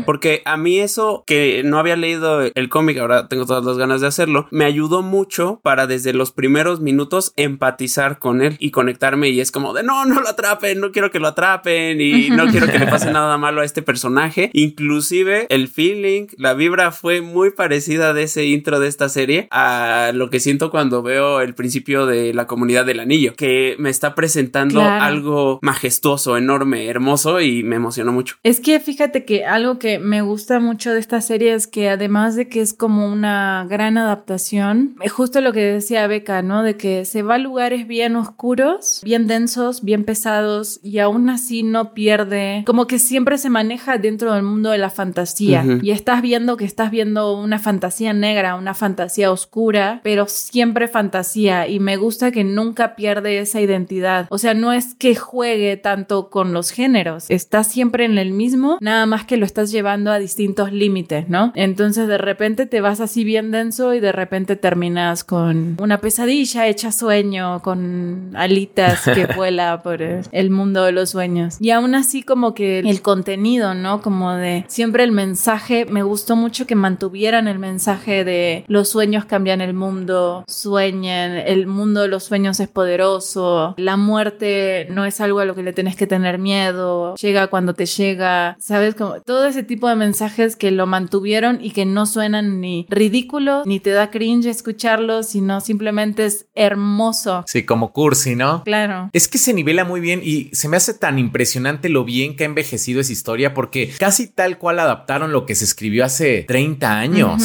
Porque 0.06 0.42
a 0.46 0.58
mí 0.58 0.80
eso 0.80 1.24
que 1.26 1.62
no 1.64 1.80
había 1.80 1.96
leído 1.96 2.42
el 2.42 2.70
cómic, 2.70 2.98
ahora 2.98 3.28
tengo 3.28 3.46
todas 3.46 3.64
las 3.64 3.78
ganas 3.78 4.02
de 4.02 4.08
hacerlo, 4.08 4.48
me 4.52 4.66
ayudó 4.66 5.02
mucho 5.02 5.60
para 5.64 5.88
desde 5.88 6.14
los 6.14 6.32
primeros 6.32 6.82
minutos 6.82 7.34
empatizar 7.36 8.20
con 8.20 8.42
él 8.42 8.56
y 8.60 8.72
conectarme 8.72 9.30
y 9.30 9.40
es 9.40 9.52
como 9.52 9.74
de 9.74 9.84
no, 9.84 10.06
no 10.06 10.22
lo 10.22 10.30
atrapen, 10.30 10.80
no 10.80 10.92
quiero 10.92 11.12
que 11.12 11.20
lo 11.20 11.28
atrapen 11.28 12.00
y 12.02 12.30
no 12.30 12.48
quiero 12.48 12.68
que 12.68 12.80
le 12.80 12.88
pase 12.88 13.12
nada 13.12 13.38
malo 13.38 13.62
a 13.62 13.66
este 13.66 13.82
personaje. 13.82 14.50
Inclusive 14.54 15.48
el 15.50 15.68
feeling, 15.68 16.28
la 16.38 16.54
vibra 16.54 16.92
fue 16.92 17.22
muy 17.22 17.52
parecida 17.52 18.14
de 18.14 18.24
ese 18.24 18.46
intro 18.46 18.80
de 18.80 18.88
esta 18.88 19.10
serie 19.10 19.48
a 19.52 20.12
lo 20.14 20.30
que 20.30 20.40
siento 20.40 20.72
cuando 20.72 21.02
veo 21.02 21.42
el 21.42 21.54
principio 21.56 22.06
de 22.06 22.34
la 22.34 22.48
comunidad 22.48 22.86
del 22.86 23.00
anillo, 23.00 23.34
que 23.36 23.76
me 23.80 23.90
está 23.90 24.16
presentando 24.16 24.80
Claro. 24.80 24.99
Algo 25.00 25.60
majestuoso, 25.62 26.38
enorme, 26.38 26.88
hermoso 26.88 27.42
y 27.42 27.64
me 27.64 27.76
emocionó 27.76 28.12
mucho. 28.12 28.36
Es 28.44 28.60
que 28.60 28.80
fíjate 28.80 29.26
que 29.26 29.46
algo 29.46 29.80
que 29.80 30.00
me 30.00 30.22
gusta 30.22 30.60
mucho 30.60 30.94
de 30.94 31.00
esta 31.00 31.22
serie 31.22 31.54
es 31.54 31.68
que 31.68 31.90
además 31.90 32.36
de 32.36 32.48
que 32.48 32.62
es 32.62 32.74
como 32.74 33.08
una 33.08 33.66
gran 33.70 33.98
adaptación, 33.98 34.96
eh, 35.02 35.10
justo 35.10 35.42
lo 35.42 35.54
que 35.54 35.62
decía 35.62 36.08
Beca, 36.08 36.42
¿no? 36.42 36.64
De 36.64 36.78
que 36.78 37.06
se 37.06 37.22
va 37.22 37.36
a 37.36 37.38
lugares 37.40 37.88
bien 37.88 38.16
oscuros, 38.16 39.02
bien 39.04 39.28
densos, 39.28 39.84
bien 39.84 40.04
pesados 40.04 40.80
y 40.84 41.00
aún 41.00 41.30
así 41.30 41.64
no 41.64 41.94
pierde, 41.94 42.64
como 42.66 42.88
que 42.88 43.00
siempre 43.00 43.38
se 43.38 43.50
maneja 43.50 43.98
dentro 43.98 44.34
del 44.34 44.44
mundo 44.44 44.70
de 44.72 44.78
la 44.78 44.90
fantasía 44.90 45.64
y 45.82 45.92
estás 45.92 46.22
viendo 46.22 46.58
que 46.58 46.66
estás 46.66 46.92
viendo 46.92 47.40
una 47.40 47.60
fantasía 47.60 48.14
negra, 48.14 48.56
una 48.56 48.74
fantasía 48.74 49.32
oscura, 49.32 50.02
pero 50.04 50.28
siempre 50.28 50.88
fantasía 50.88 51.68
y 51.68 51.80
me 51.80 51.98
gusta 51.98 52.32
que 52.32 52.44
nunca 52.44 52.96
pierde 52.96 53.40
esa 53.40 53.62
identidad. 53.62 54.28
O 54.30 54.38
sea, 54.38 54.54
no 54.54 54.74
es 54.74 54.89
que 54.96 55.16
juegue 55.16 55.78
tanto 55.78 56.30
con 56.30 56.54
los 56.54 56.72
géneros, 56.72 57.26
está 57.30 57.64
siempre 57.64 58.06
en 58.06 58.18
el 58.18 58.32
mismo, 58.32 58.78
nada 58.82 59.06
más 59.06 59.26
que 59.26 59.38
lo 59.38 59.46
estás 59.46 59.72
llevando 59.72 60.12
a 60.12 60.20
distintos 60.20 60.72
límites, 60.72 61.30
¿no? 61.30 61.52
Entonces 61.56 62.08
de 62.08 62.18
repente 62.18 62.66
te 62.66 62.82
vas 62.82 63.00
así 63.00 63.24
bien 63.24 63.52
denso 63.52 63.94
y 63.94 64.00
de 64.00 64.12
repente 64.12 64.56
terminas 64.56 65.24
con 65.24 65.78
una 65.80 66.00
pesadilla 66.00 66.68
hecha 66.68 66.92
sueño, 66.92 67.62
con 67.62 68.32
alitas 68.36 69.04
que 69.04 69.26
vuela 69.36 69.82
por 69.84 70.02
el 70.02 70.50
mundo 70.50 70.84
de 70.84 70.92
los 70.92 71.12
sueños. 71.12 71.58
Y 71.60 71.72
aún 71.72 71.96
así 71.96 72.24
como 72.24 72.54
que 72.54 72.80
el 72.80 73.02
contenido, 73.02 73.74
¿no? 73.74 74.02
Como 74.02 74.34
de 74.34 74.66
siempre 74.68 75.04
el 75.04 75.12
mensaje, 75.12 75.86
me 75.86 76.04
gustó 76.04 76.36
mucho 76.36 76.66
que 76.66 76.76
mantuvieran 76.76 77.48
el 77.48 77.60
mensaje 77.60 78.24
de 78.24 78.66
los 78.68 78.90
sueños 78.90 79.26
cambian 79.26 79.62
el 79.62 79.74
mundo, 79.74 80.44
sueñen, 80.48 81.34
el 81.34 81.68
mundo 81.68 82.02
de 82.02 82.08
los 82.08 82.24
sueños 82.24 82.60
es 82.60 82.68
poderoso, 82.68 83.76
la 83.78 83.98
muerte 83.98 84.79
no 84.90 85.06
es 85.06 85.22
algo 85.22 85.40
a 85.40 85.46
lo 85.46 85.56
que 85.56 85.64
le 85.64 85.74
tenés 85.74 85.96
que 85.96 86.08
tener 86.08 86.40
miedo, 86.40 87.16
llega 87.16 87.48
cuando 87.48 87.74
te 87.74 87.86
llega, 87.86 88.58
¿sabes? 88.60 88.96
Como 88.96 89.22
todo 89.22 89.46
ese 89.46 89.64
tipo 89.64 89.88
de 89.88 89.96
mensajes 89.96 90.56
que 90.56 90.72
lo 90.72 90.88
mantuvieron 90.88 91.60
y 91.62 91.72
que 91.72 91.86
no 91.86 92.06
suenan 92.06 92.62
ni 92.62 92.86
ridículos, 92.90 93.66
ni 93.66 93.80
te 93.80 93.92
da 93.92 94.12
cringe 94.12 94.48
escucharlos, 94.48 95.28
sino 95.28 95.62
simplemente 95.62 96.26
es 96.26 96.48
hermoso. 96.56 97.44
Sí, 97.48 97.64
como 97.64 97.92
cursi, 97.92 98.36
¿no? 98.36 98.64
Claro. 98.64 99.10
Es 99.14 99.28
que 99.28 99.38
se 99.38 99.54
nivela 99.54 99.84
muy 99.84 100.00
bien 100.00 100.22
y 100.24 100.50
se 100.54 100.68
me 100.68 100.78
hace 100.78 100.94
tan 100.94 101.20
impresionante 101.20 101.90
lo 101.90 102.04
bien 102.04 102.36
que 102.36 102.44
ha 102.44 102.48
envejecido 102.48 103.02
esa 103.02 103.12
historia 103.12 103.54
porque 103.54 103.92
casi 103.98 104.28
tal 104.28 104.58
cual 104.58 104.80
adaptaron 104.80 105.32
lo 105.32 105.46
que 105.46 105.56
se 105.56 105.66
escribió 105.66 106.06
hace 106.06 106.44
30 106.48 107.00
años. 107.00 107.44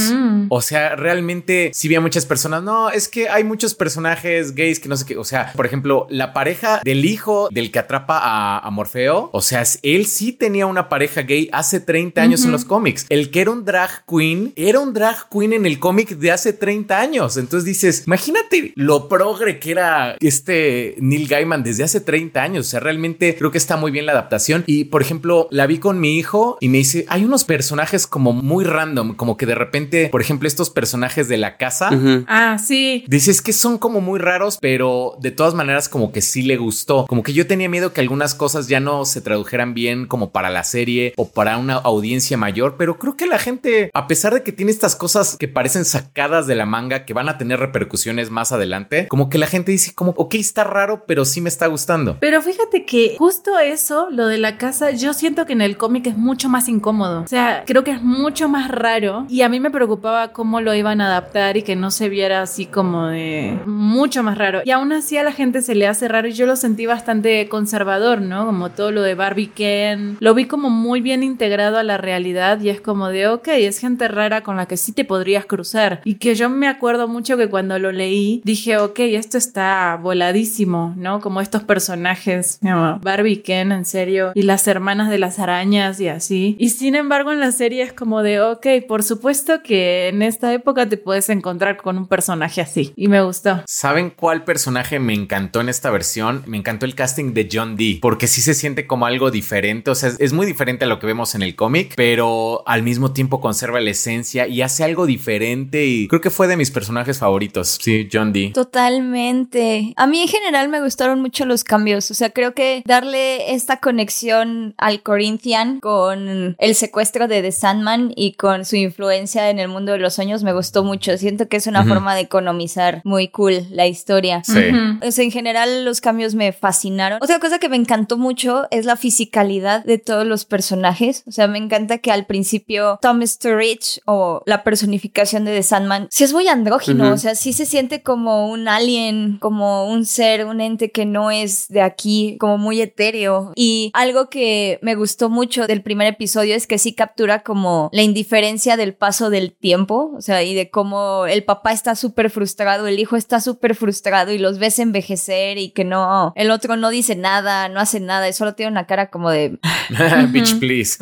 O 0.49 0.61
sea, 0.61 0.97
realmente 0.97 1.71
si 1.75 1.89
vi 1.89 1.95
a 1.95 2.01
muchas 2.01 2.27
personas, 2.27 2.63
no, 2.63 2.91
es 2.91 3.09
que 3.09 3.29
hay 3.29 3.45
muchos 3.45 3.75
personajes 3.75 4.55
gays 4.55 4.81
que 4.81 4.89
no 4.89 4.97
sé 4.97 5.07
qué, 5.07 5.17
o 5.17 5.25
sea, 5.25 5.53
por 5.55 5.67
ejemplo, 5.67 6.07
la 6.11 6.33
pareja 6.33 6.81
del 6.85 7.05
hijo 7.05 7.24
del 7.51 7.71
que 7.71 7.79
atrapa 7.79 8.21
a, 8.59 8.71
Morfeo, 8.71 9.31
o 9.33 9.41
sea, 9.41 9.63
él 9.83 10.07
sí 10.07 10.33
tenía 10.33 10.67
una 10.67 10.89
pareja 10.89 11.23
gay 11.23 11.49
hace 11.53 11.81
30 11.81 12.21
años 12.21 12.45
en 12.45 12.51
los 12.51 12.65
cómics. 12.65 13.07
El 13.09 13.31
que 13.31 13.41
era 13.41 13.53
un 13.53 13.65
drag 13.65 14.05
queen, 14.07 14.53
era 14.57 14.81
un 14.81 14.93
drag 14.93 15.29
queen 15.31 15.53
en 15.53 15.67
el 15.67 15.79
cómic 15.79 16.11
de 16.11 16.33
hace 16.33 16.53
30 16.53 16.99
años. 16.99 17.37
Entonces 17.37 17.65
dices, 17.65 18.05
imagínate 18.07 18.73
lo 18.75 19.09
progre 19.09 19.59
que 19.59 19.71
era 19.71 20.17
este 20.21 20.97
Neil 20.99 21.29
Gaiman 21.29 21.63
desde 21.63 21.85
hace 21.85 22.01
30 22.01 22.43
años. 22.43 22.67
O 22.67 22.71
sea, 22.71 22.81
realmente 22.81 23.37
creo 23.37 23.51
que 23.51 23.59
está 23.59 23.77
muy 23.77 23.91
bien 23.91 24.07
la 24.07 24.13
adaptación. 24.13 24.65
Y 24.67 24.85
por 24.85 25.03
ejemplo, 25.03 25.49
la 25.51 25.67
vi 25.67 25.79
con 25.79 26.01
mi 26.01 26.19
hijo 26.19 26.59
y 26.61 26.69
me 26.69 26.79
dice, 26.79 27.05
hay 27.09 27.25
unos 27.25 27.45
personajes 27.45 28.07
como 28.07 28.33
muy 28.33 28.65
random, 28.65 29.15
como 29.15 29.37
que 29.37 29.47
de 29.47 29.55
repente, 29.55 30.09
por 30.09 30.21
ejemplo, 30.21 30.49
estos 30.49 30.71
personajes 30.71 31.29
de 31.29 31.37
la 31.37 31.57
casa. 31.57 31.91
Ah, 32.27 32.59
sí. 32.59 33.05
Dices 33.09 33.43
que 33.43 33.53
son 33.53 33.79
como 33.79 34.01
muy 34.01 34.19
raros, 34.19 34.59
pero 34.61 35.17
de 35.21 35.31
todas 35.31 35.55
maneras 35.55 35.89
como 35.89 36.13
que 36.13 36.23
sí 36.23 36.43
le 36.43 36.57
gustó. 36.57 37.07
Como 37.15 37.23
que 37.23 37.33
yo 37.33 37.47
tenía 37.47 37.69
miedo 37.69 37.93
que 37.93 38.01
algunas 38.01 38.35
cosas 38.35 38.67
ya 38.67 38.81
no 38.81 39.05
se 39.05 39.21
tradujeran 39.21 39.73
bien 39.73 40.07
como 40.07 40.33
para 40.33 40.51
la 40.51 40.65
serie 40.65 41.15
o 41.17 41.31
para 41.31 41.59
una 41.59 41.75
audiencia 41.75 42.37
mayor, 42.37 42.75
pero 42.77 42.99
creo 42.99 43.17
que 43.17 43.29
la 43.29 43.39
gente, 43.39 43.93
a 43.95 44.09
pesar 44.09 44.35
de 44.35 44.43
que 44.43 44.51
tiene 44.51 44.73
estas 44.73 44.97
cosas 44.97 45.37
que 45.39 45.47
parecen 45.47 45.85
sacadas 45.85 46.49
de 46.49 46.57
la 46.57 46.67
manga, 46.67 47.05
que 47.05 47.15
van 47.15 47.29
a 47.29 47.39
tener 47.39 47.61
repercusiones 47.61 48.31
más 48.31 48.51
adelante, 48.51 49.07
como 49.07 49.31
que 49.31 49.39
la 49.39 49.47
gente 49.47 49.71
dice 49.71 49.95
como, 49.95 50.13
ok, 50.17 50.35
está 50.35 50.65
raro, 50.65 51.05
pero 51.07 51.25
sí 51.25 51.41
me 51.41 51.49
está 51.49 51.69
gustando. 51.69 52.17
Pero 52.19 52.43
fíjate 52.43 52.85
que 52.85 53.15
justo 53.17 53.61
eso, 53.61 54.09
lo 54.11 54.27
de 54.27 54.39
la 54.39 54.59
casa, 54.59 54.91
yo 54.91 55.15
siento 55.15 55.47
que 55.47 55.53
en 55.53 55.61
el 55.61 55.77
cómic 55.77 56.09
es 56.09 56.17
mucho 56.17 56.49
más 56.49 56.69
incómodo. 56.69 57.23
O 57.23 57.29
sea, 57.29 57.63
creo 57.65 57.85
que 57.85 57.93
es 57.93 58.03
mucho 58.03 58.49
más 58.49 58.69
raro 58.73 59.25
y 59.29 59.43
a 59.43 59.49
mí 59.49 59.61
me 59.61 59.71
preocupaba 59.71 60.33
cómo 60.33 60.61
lo 60.61 60.75
iban 60.75 61.01
a 61.01 61.07
adaptar 61.07 61.57
y 61.57 61.63
que 61.63 61.77
no 61.77 61.93
se 61.93 62.09
viera 62.09 62.43
así 62.43 62.67
como 62.67 63.07
de 63.07 63.57
mucho 63.67 64.25
más 64.25 64.37
raro. 64.37 64.63
Y 64.65 64.73
aún 64.73 64.93
así 64.93 65.17
a 65.17 65.23
la 65.23 65.31
gente 65.31 65.63
se 65.63 65.77
le 65.77 65.87
hace 65.87 66.09
raro 66.09 66.27
y 66.27 66.33
yo 66.33 66.47
lo 66.47 66.57
sentí 66.57 66.87
bastante 66.87 67.04
conservador, 67.49 68.21
¿no? 68.21 68.47
Como 68.47 68.71
todo 68.71 68.91
lo 68.91 69.03
de 69.03 69.15
Barbie 69.15 69.49
Ken. 69.49 70.17
Lo 70.21 70.35
vi 70.35 70.47
como 70.47 70.71
muy 70.71 71.01
bien 71.01 71.23
integrado 71.23 71.79
a 71.79 71.83
la 71.83 71.99
realidad 71.99 72.61
y 72.61 72.69
es 72.69 72.81
como 72.81 73.09
de, 73.09 73.29
ok, 73.29 73.49
es 73.49 73.79
gente 73.79 74.09
rara 74.09 74.43
con 74.43 74.57
la 74.57 74.67
que 74.67 74.77
sí 74.77 74.93
te 74.93 75.05
podrías 75.05 75.47
cruzar. 75.47 76.01
Y 76.05 76.17
que 76.17 76.35
yo 76.35 76.49
me 76.51 76.69
acuerdo 76.69 77.09
mucho 77.09 77.37
que 77.37 77.49
cuando 77.49 77.79
lo 77.79 77.93
leí 77.93 78.43
dije, 78.45 78.79
ok, 78.79 78.99
esto 79.01 79.39
está 79.39 79.99
voladísimo, 80.01 80.95
¿no? 80.97 81.21
Como 81.21 81.41
estos 81.41 81.63
personajes, 81.63 82.59
Barbie 83.03 83.43
Ken, 83.43 83.73
en 83.73 83.85
serio, 83.85 84.33
y 84.35 84.43
las 84.43 84.67
hermanas 84.67 85.11
de 85.11 85.19
las 85.19 85.39
arañas 85.39 86.01
y 86.01 86.09
así. 86.09 86.57
Y 86.59 86.71
sin 86.71 86.95
embargo 86.95 87.33
en 87.33 87.41
la 87.41 87.53
serie 87.53 87.83
es 87.83 87.93
como 87.93 88.23
de, 88.23 88.41
ok, 88.41 88.67
por 88.89 89.03
supuesto 89.03 89.63
que 89.63 90.09
en 90.09 90.23
esta 90.23 90.53
época 90.53 90.89
te 90.89 90.97
puedes 90.97 91.29
encontrar 91.29 91.77
con 91.77 91.99
un 91.99 92.07
personaje 92.07 92.61
así. 92.61 92.93
Y 92.97 93.09
me 93.09 93.23
gustó. 93.23 93.63
¿Saben 93.67 94.11
cuál 94.11 94.45
personaje 94.45 94.99
me 94.99 95.15
encantó 95.15 95.61
en 95.61 95.69
esta 95.69 95.91
versión? 95.91 96.43
Me 96.47 96.57
encantó 96.57 96.87
el 96.87 96.94
casting 96.95 97.35
de 97.35 97.49
John 97.51 97.77
Dee, 97.77 97.99
porque 98.01 98.27
sí 98.27 98.41
se 98.41 98.55
siente 98.55 98.87
como 98.87 99.07
algo 99.07 99.31
diferente, 99.31 99.91
o 99.91 99.95
sea, 99.95 100.13
es 100.19 100.33
muy 100.33 100.47
diferente 100.47 100.85
a 100.85 100.89
lo 100.89 100.99
que 100.99 101.07
vemos 101.07 101.35
en 101.35 101.43
el 101.43 101.55
cómic, 101.55 101.95
pero 101.97 102.63
al 102.67 102.83
mismo 102.83 103.13
tiempo 103.13 103.41
conserva 103.41 103.81
la 103.81 103.91
esencia 103.91 104.47
y 104.47 104.63
hace 104.63 104.85
algo 104.85 105.07
diferente 105.07 105.87
y 105.87 106.09
creo 106.09 106.21
que 106.21 106.31
fue 106.31 106.47
de 106.47 106.57
mis 106.57 106.71
personajes 106.71 107.19
favoritos. 107.19 107.79
Sí, 107.81 108.09
John 108.13 108.33
Dee. 108.33 108.53
Totalmente. 108.53 109.93
A 109.97 110.07
mí 110.07 110.23
en 110.23 110.29
general 110.29 110.69
me 110.69 110.81
gustaron 110.81 111.21
mucho 111.21 111.47
los 111.47 111.65
cambios, 111.65 112.11
o 112.11 112.15
sea, 112.15 112.31
creo 112.31 112.55
que 112.55 112.83
darle 112.87 113.55
esta 113.55 113.79
conexión 113.79 114.75
al 114.79 115.03
Corinthian 115.03 115.81
con 115.81 116.57
el 116.59 116.75
secuestro 116.75 117.29
de 117.29 117.43
The 117.43 117.53
Sandman 117.53 118.13
y 118.17 118.33
con 118.35 118.65
su 118.65 118.77
influencia 118.77 119.51
en 119.51 119.59
el 119.59 119.69
mundo 119.69 119.93
de 119.93 119.99
los 119.99 120.15
sueños 120.15 120.43
me 120.43 120.53
gustó 120.53 120.85
mucho. 120.85 121.17
Siento 121.19 121.49
que 121.49 121.57
es 121.57 121.67
una 121.67 121.85
forma 121.85 122.15
de 122.15 122.23
economizar 122.23 123.01
muy 123.05 123.29
cool 123.29 123.67
la 123.71 123.87
historia. 123.87 124.43
Sí. 124.45 124.61
O 125.07 125.11
sea, 125.11 125.25
en 125.25 125.31
general 125.31 125.85
los 125.85 126.01
cambios 126.01 126.35
me 126.35 126.53
fascinaron. 126.85 127.19
Otra 127.23 127.39
cosa 127.39 127.59
que 127.59 127.69
me 127.69 127.77
encantó 127.77 128.19
mucho 128.19 128.67
es 128.71 128.85
la 128.85 128.97
fisicalidad 128.97 129.85
de 129.85 129.99
todos 129.99 130.27
los 130.27 130.45
personajes. 130.45 131.25
O 131.27 131.33
sea, 131.33 131.49
me 131.49 131.59
encanta 131.59 131.99
que 131.99 132.11
al 132.11 132.27
principio 132.27 132.99
Tom 133.01 133.23
Sturridge 133.23 134.01
o 134.07 134.43
la 134.47 134.63
personificación 134.63 135.45
de 135.45 135.55
The 135.55 135.63
Sandman 135.63 136.09
sí 136.11 136.25
es 136.25 136.33
muy 136.33 136.49
andrógino. 136.49 137.13
O 137.13 137.17
sea, 137.17 137.35
sí 137.35 137.53
se 137.53 137.67
siente 137.67 138.03
como 138.03 138.49
un 138.51 138.69
alien, 138.69 139.39
como 139.41 139.89
un 139.89 140.05
ser, 140.05 140.47
un 140.47 140.61
ente 140.61 140.91
que 140.91 141.07
no 141.07 141.31
es 141.31 141.69
de 141.69 141.81
aquí, 141.81 142.37
como 142.39 142.59
muy 142.59 142.81
etéreo. 142.81 143.53
Y 143.55 143.91
algo 143.95 144.29
que 144.29 144.79
me 144.83 144.95
gustó 144.95 145.31
mucho 145.31 145.67
del 145.67 145.83
primer 145.83 146.09
episodio 146.09 146.55
es 146.55 146.67
que 146.67 146.79
sí 146.79 146.95
captura 146.95 147.43
como 147.43 147.89
la 147.93 148.03
indiferencia 148.03 148.77
del 148.77 148.95
paso 148.95 149.31
del 149.31 149.53
tiempo. 149.53 150.13
O 150.17 150.21
sea, 150.21 150.43
y 150.43 150.55
de 150.55 150.71
cómo 150.71 151.27
el 151.27 151.45
papá 151.45 151.73
está 151.73 151.95
súper 151.95 152.31
frustrado, 152.31 152.87
el 152.87 152.99
hijo 152.99 153.17
está 153.17 153.41
súper 153.41 153.75
frustrado 153.75 154.33
y 154.33 154.39
los 154.39 154.59
ves 154.59 154.79
envejecer 154.79 155.59
y 155.59 155.71
que 155.71 155.85
no, 155.85 156.33
el 156.37 156.51
otro 156.51 156.64
no 156.69 156.91
dice 156.91 157.17
nada, 157.17 157.69
no 157.69 157.81
hace 157.81 158.01
nada, 158.01 158.29
y 158.29 158.33
solo 158.33 158.55
tiene 158.55 158.73
una 158.73 158.87
cara 158.87 159.11
como 159.11 159.31
de 159.31 159.59
bitch, 160.29 160.59
please. 160.59 160.99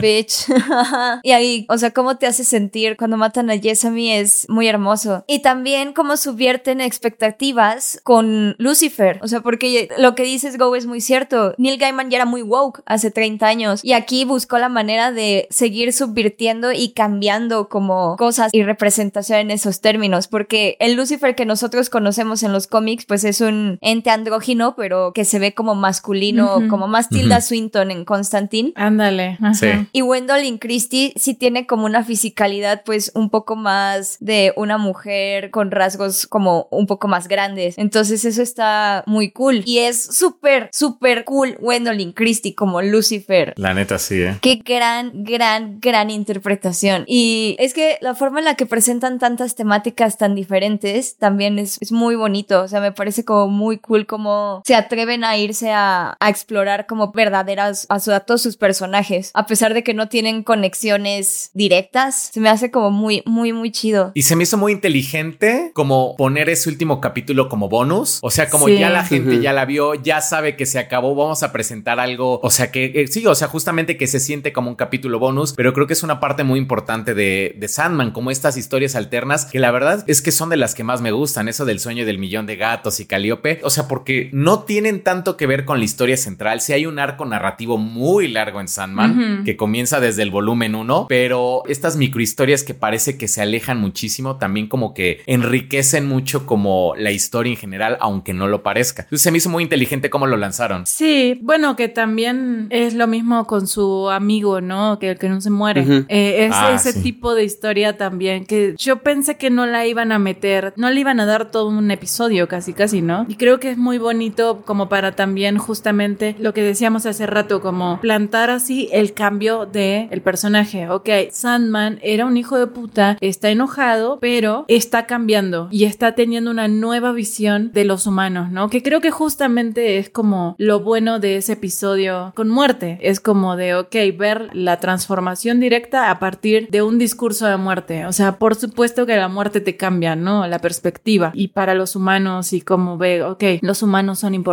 bitch. 0.00 0.46
y 1.22 1.32
ahí, 1.32 1.66
o 1.68 1.78
sea, 1.78 1.92
cómo 1.92 2.16
te 2.16 2.26
hace 2.26 2.44
sentir 2.44 2.96
cuando 2.96 3.16
matan 3.16 3.50
a 3.50 3.54
Yesami 3.54 4.12
es 4.12 4.46
muy 4.48 4.68
hermoso. 4.68 5.24
Y 5.26 5.40
también 5.40 5.92
cómo 5.92 6.16
subvierten 6.16 6.80
expectativas 6.80 8.00
con 8.02 8.56
Lucifer. 8.58 9.18
O 9.22 9.28
sea, 9.28 9.40
porque 9.40 9.88
lo 9.98 10.14
que 10.14 10.22
dices, 10.22 10.58
Go, 10.58 10.74
es 10.76 10.86
muy 10.86 11.00
cierto. 11.00 11.54
Neil 11.58 11.78
Gaiman 11.78 12.10
ya 12.10 12.18
era 12.18 12.24
muy 12.24 12.42
woke 12.42 12.82
hace 12.86 13.10
30 13.10 13.46
años 13.46 13.84
y 13.84 13.92
aquí 13.92 14.24
buscó 14.24 14.58
la 14.58 14.68
manera 14.68 15.12
de 15.12 15.46
seguir 15.50 15.92
subvirtiendo 15.92 16.72
y 16.72 16.90
cambiando 16.90 17.68
como 17.68 18.16
cosas 18.16 18.50
y 18.52 18.62
representación 18.62 19.38
en 19.38 19.50
esos 19.50 19.80
términos, 19.80 20.28
porque 20.28 20.76
el 20.80 20.94
Lucifer 20.94 21.34
que 21.34 21.46
nosotros 21.46 21.90
conocemos 21.90 22.42
en 22.42 22.52
los 22.52 22.66
cómics, 22.66 23.04
pues 23.06 23.24
es 23.24 23.40
un 23.40 23.78
ente 23.80 24.10
andrógino, 24.10 24.74
pero 24.76 24.87
que 25.14 25.24
se 25.24 25.38
ve 25.38 25.54
como 25.54 25.74
masculino, 25.74 26.62
como 26.68 26.88
más 26.88 27.08
Tilda 27.08 27.40
Swinton 27.40 27.90
en 27.90 28.04
Constantine. 28.04 28.72
Ándale. 28.74 29.38
Sí. 29.54 29.68
Y 29.92 30.00
Gwendolyn 30.00 30.58
Christie 30.58 31.12
sí 31.16 31.34
tiene 31.34 31.66
como 31.66 31.86
una 31.86 32.04
fisicalidad, 32.04 32.82
pues 32.84 33.12
un 33.14 33.30
poco 33.30 33.56
más 33.56 34.16
de 34.20 34.52
una 34.56 34.78
mujer 34.78 35.50
con 35.50 35.70
rasgos 35.70 36.26
como 36.26 36.68
un 36.70 36.86
poco 36.86 37.08
más 37.08 37.28
grandes. 37.28 37.76
Entonces 37.78 38.24
eso 38.24 38.42
está 38.42 39.04
muy 39.06 39.30
cool. 39.30 39.62
Y 39.64 39.78
es 39.78 40.02
súper, 40.02 40.68
súper 40.72 41.24
cool 41.24 41.56
Gwendolyn 41.60 42.12
Christie 42.12 42.54
como 42.54 42.82
Lucifer. 42.82 43.54
La 43.56 43.74
neta 43.74 43.98
sí, 43.98 44.22
¿eh? 44.22 44.38
Qué 44.40 44.56
gran, 44.64 45.24
gran, 45.24 45.80
gran 45.80 46.10
interpretación. 46.10 47.04
Y 47.06 47.56
es 47.58 47.74
que 47.74 47.98
la 48.00 48.14
forma 48.14 48.38
en 48.38 48.44
la 48.44 48.54
que 48.54 48.66
presentan 48.66 49.18
tantas 49.18 49.54
temáticas 49.54 50.18
tan 50.18 50.34
diferentes 50.34 51.16
también 51.16 51.58
es, 51.58 51.78
es 51.80 51.92
muy 51.92 52.14
bonito. 52.14 52.62
O 52.62 52.68
sea, 52.68 52.80
me 52.80 52.92
parece 52.92 53.24
como 53.24 53.48
muy 53.48 53.78
cool 53.78 54.06
como 54.06 54.62
se 54.64 54.74
atreven 54.78 55.24
a 55.24 55.36
irse 55.36 55.70
a, 55.72 56.16
a 56.18 56.28
explorar 56.30 56.86
como 56.86 57.12
verdaderas 57.12 57.86
a, 57.88 58.00
su, 58.00 58.12
a 58.12 58.20
todos 58.20 58.42
sus 58.42 58.56
personajes. 58.56 59.30
A 59.34 59.46
pesar 59.46 59.74
de 59.74 59.82
que 59.82 59.94
no 59.94 60.08
tienen 60.08 60.42
conexiones 60.42 61.50
directas, 61.54 62.30
se 62.32 62.40
me 62.40 62.48
hace 62.48 62.70
como 62.70 62.90
muy, 62.90 63.22
muy, 63.26 63.52
muy 63.52 63.70
chido. 63.70 64.12
Y 64.14 64.22
se 64.22 64.36
me 64.36 64.44
hizo 64.44 64.56
muy 64.56 64.72
inteligente 64.72 65.70
como 65.74 66.16
poner 66.16 66.48
ese 66.48 66.68
último 66.68 67.00
capítulo 67.00 67.48
como 67.48 67.68
bonus. 67.68 68.18
O 68.22 68.30
sea, 68.30 68.48
como 68.48 68.66
Sí. 68.68 68.78
ya 68.78 68.90
la 68.90 69.04
gente 69.04 69.40
ya 69.40 69.52
la 69.52 69.64
vio, 69.64 69.94
ya 69.94 70.20
sabe 70.20 70.56
que 70.56 70.66
se 70.66 70.78
acabó, 70.78 71.14
vamos 71.14 71.42
a 71.42 71.52
presentar 71.52 71.98
algo. 72.00 72.38
O 72.42 72.50
sea, 72.50 72.70
que 72.70 72.92
eh, 72.94 73.06
sí, 73.08 73.26
o 73.26 73.34
sea, 73.34 73.48
justamente 73.48 73.96
que 73.96 74.06
se 74.06 74.20
siente 74.20 74.52
como 74.52 74.68
un 74.70 74.76
capítulo 74.76 75.18
bonus, 75.18 75.52
pero 75.54 75.72
creo 75.72 75.86
que 75.86 75.92
es 75.94 76.02
una 76.02 76.20
parte 76.20 76.44
muy 76.44 76.58
importante 76.58 77.14
de, 77.14 77.54
de 77.56 77.68
Sandman, 77.68 78.10
como 78.12 78.30
estas 78.30 78.56
historias 78.56 78.94
alternas, 78.94 79.46
que 79.46 79.58
la 79.58 79.70
verdad 79.70 80.04
es 80.06 80.22
que 80.22 80.32
son 80.32 80.48
de 80.50 80.56
las 80.56 80.74
que 80.74 80.84
más 80.84 81.00
me 81.00 81.12
gustan, 81.12 81.48
eso 81.48 81.64
del 81.64 81.80
sueño 81.80 82.04
del 82.04 82.18
millón 82.18 82.46
de 82.46 82.56
gatos 82.56 83.00
y 83.00 83.06
Calíope, 83.06 83.60
o 83.62 83.70
sea, 83.70 83.88
porque 83.88 84.28
no 84.32 84.60
tienen 84.68 85.02
tanto 85.02 85.36
que 85.38 85.46
ver 85.46 85.64
con 85.64 85.78
la 85.78 85.84
historia 85.86 86.18
central, 86.18 86.60
si 86.60 86.74
hay 86.74 86.84
un 86.84 86.98
arco 86.98 87.24
narrativo 87.24 87.78
muy 87.78 88.28
largo 88.28 88.60
en 88.60 88.68
Sandman, 88.68 89.42
que 89.46 89.56
comienza 89.56 89.98
desde 89.98 90.22
el 90.22 90.30
volumen 90.30 90.74
1, 90.74 91.06
pero 91.08 91.62
estas 91.66 91.96
microhistorias 91.96 92.62
que 92.64 92.74
parece 92.74 93.16
que 93.16 93.28
se 93.28 93.40
alejan 93.40 93.80
muchísimo, 93.80 94.36
también 94.36 94.68
como 94.68 94.92
que 94.92 95.22
enriquecen 95.26 96.06
mucho 96.06 96.44
como 96.44 96.92
la 96.98 97.10
historia 97.10 97.50
en 97.52 97.56
general, 97.56 97.96
aunque 98.00 98.34
no 98.34 98.46
lo 98.46 98.62
parezca. 98.62 99.02
Entonces 99.04 99.22
se 99.22 99.30
me 99.30 99.38
hizo 99.38 99.48
muy 99.48 99.62
inteligente 99.62 100.10
cómo 100.10 100.26
lo 100.26 100.36
lanzaron. 100.36 100.84
Sí, 100.86 101.38
bueno, 101.42 101.74
que 101.74 101.88
también 101.88 102.66
es 102.68 102.92
lo 102.92 103.06
mismo 103.06 103.46
con 103.46 103.66
su 103.66 104.10
amigo, 104.10 104.60
¿no? 104.60 104.98
Que, 104.98 105.16
que 105.16 105.30
no 105.30 105.40
se 105.40 105.48
muere. 105.50 106.04
Eh, 106.08 106.44
es 106.44 106.52
Ah, 106.54 106.72
ese 106.74 106.92
sí. 106.92 107.02
tipo 107.02 107.34
de 107.34 107.44
historia 107.44 107.96
también 107.96 108.44
que 108.44 108.74
yo 108.76 108.98
pensé 109.02 109.38
que 109.38 109.48
no 109.48 109.64
la 109.64 109.86
iban 109.86 110.12
a 110.12 110.18
meter, 110.18 110.74
no 110.76 110.90
le 110.90 111.00
iban 111.00 111.20
a 111.20 111.24
dar 111.26 111.50
todo 111.50 111.68
un 111.68 111.90
episodio 111.90 112.48
casi, 112.48 112.74
casi, 112.74 113.00
¿no? 113.00 113.24
Y 113.28 113.36
creo 113.36 113.58
que 113.58 113.70
es 113.70 113.78
muy 113.78 113.96
bonito 113.96 114.57
como 114.64 114.88
para 114.88 115.12
también 115.12 115.58
justamente 115.58 116.36
lo 116.38 116.54
que 116.54 116.62
decíamos 116.62 117.06
hace 117.06 117.26
rato, 117.26 117.60
como 117.60 118.00
plantar 118.00 118.50
así 118.50 118.88
el 118.92 119.14
cambio 119.14 119.66
de 119.66 120.08
el 120.10 120.20
personaje. 120.20 120.88
Ok, 120.88 121.08
Sandman 121.30 121.98
era 122.02 122.26
un 122.26 122.36
hijo 122.36 122.58
de 122.58 122.66
puta, 122.66 123.16
está 123.20 123.50
enojado, 123.50 124.18
pero 124.20 124.64
está 124.68 125.06
cambiando 125.06 125.68
y 125.70 125.84
está 125.84 126.14
teniendo 126.14 126.50
una 126.50 126.68
nueva 126.68 127.12
visión 127.12 127.70
de 127.72 127.84
los 127.84 128.06
humanos, 128.06 128.50
¿no? 128.50 128.68
Que 128.70 128.82
creo 128.82 129.00
que 129.00 129.10
justamente 129.10 129.98
es 129.98 130.10
como 130.10 130.54
lo 130.58 130.80
bueno 130.80 131.18
de 131.18 131.36
ese 131.36 131.54
episodio 131.54 132.32
con 132.34 132.48
muerte. 132.48 132.98
Es 133.02 133.20
como 133.20 133.56
de, 133.56 133.74
ok, 133.74 133.94
ver 134.16 134.50
la 134.52 134.78
transformación 134.80 135.60
directa 135.60 136.10
a 136.10 136.18
partir 136.18 136.68
de 136.70 136.82
un 136.82 136.98
discurso 136.98 137.46
de 137.46 137.56
muerte. 137.56 138.06
O 138.06 138.12
sea, 138.12 138.38
por 138.38 138.54
supuesto 138.54 139.06
que 139.06 139.16
la 139.16 139.28
muerte 139.28 139.60
te 139.60 139.76
cambia, 139.76 140.16
¿no? 140.16 140.46
La 140.46 140.58
perspectiva. 140.58 141.30
Y 141.34 141.48
para 141.48 141.74
los 141.74 141.96
humanos 141.96 142.52
y 142.52 142.60
cómo 142.60 142.98
ve, 142.98 143.22
ok, 143.22 143.44
los 143.62 143.82
humanos 143.82 144.18
son 144.20 144.34
importantes 144.34 144.47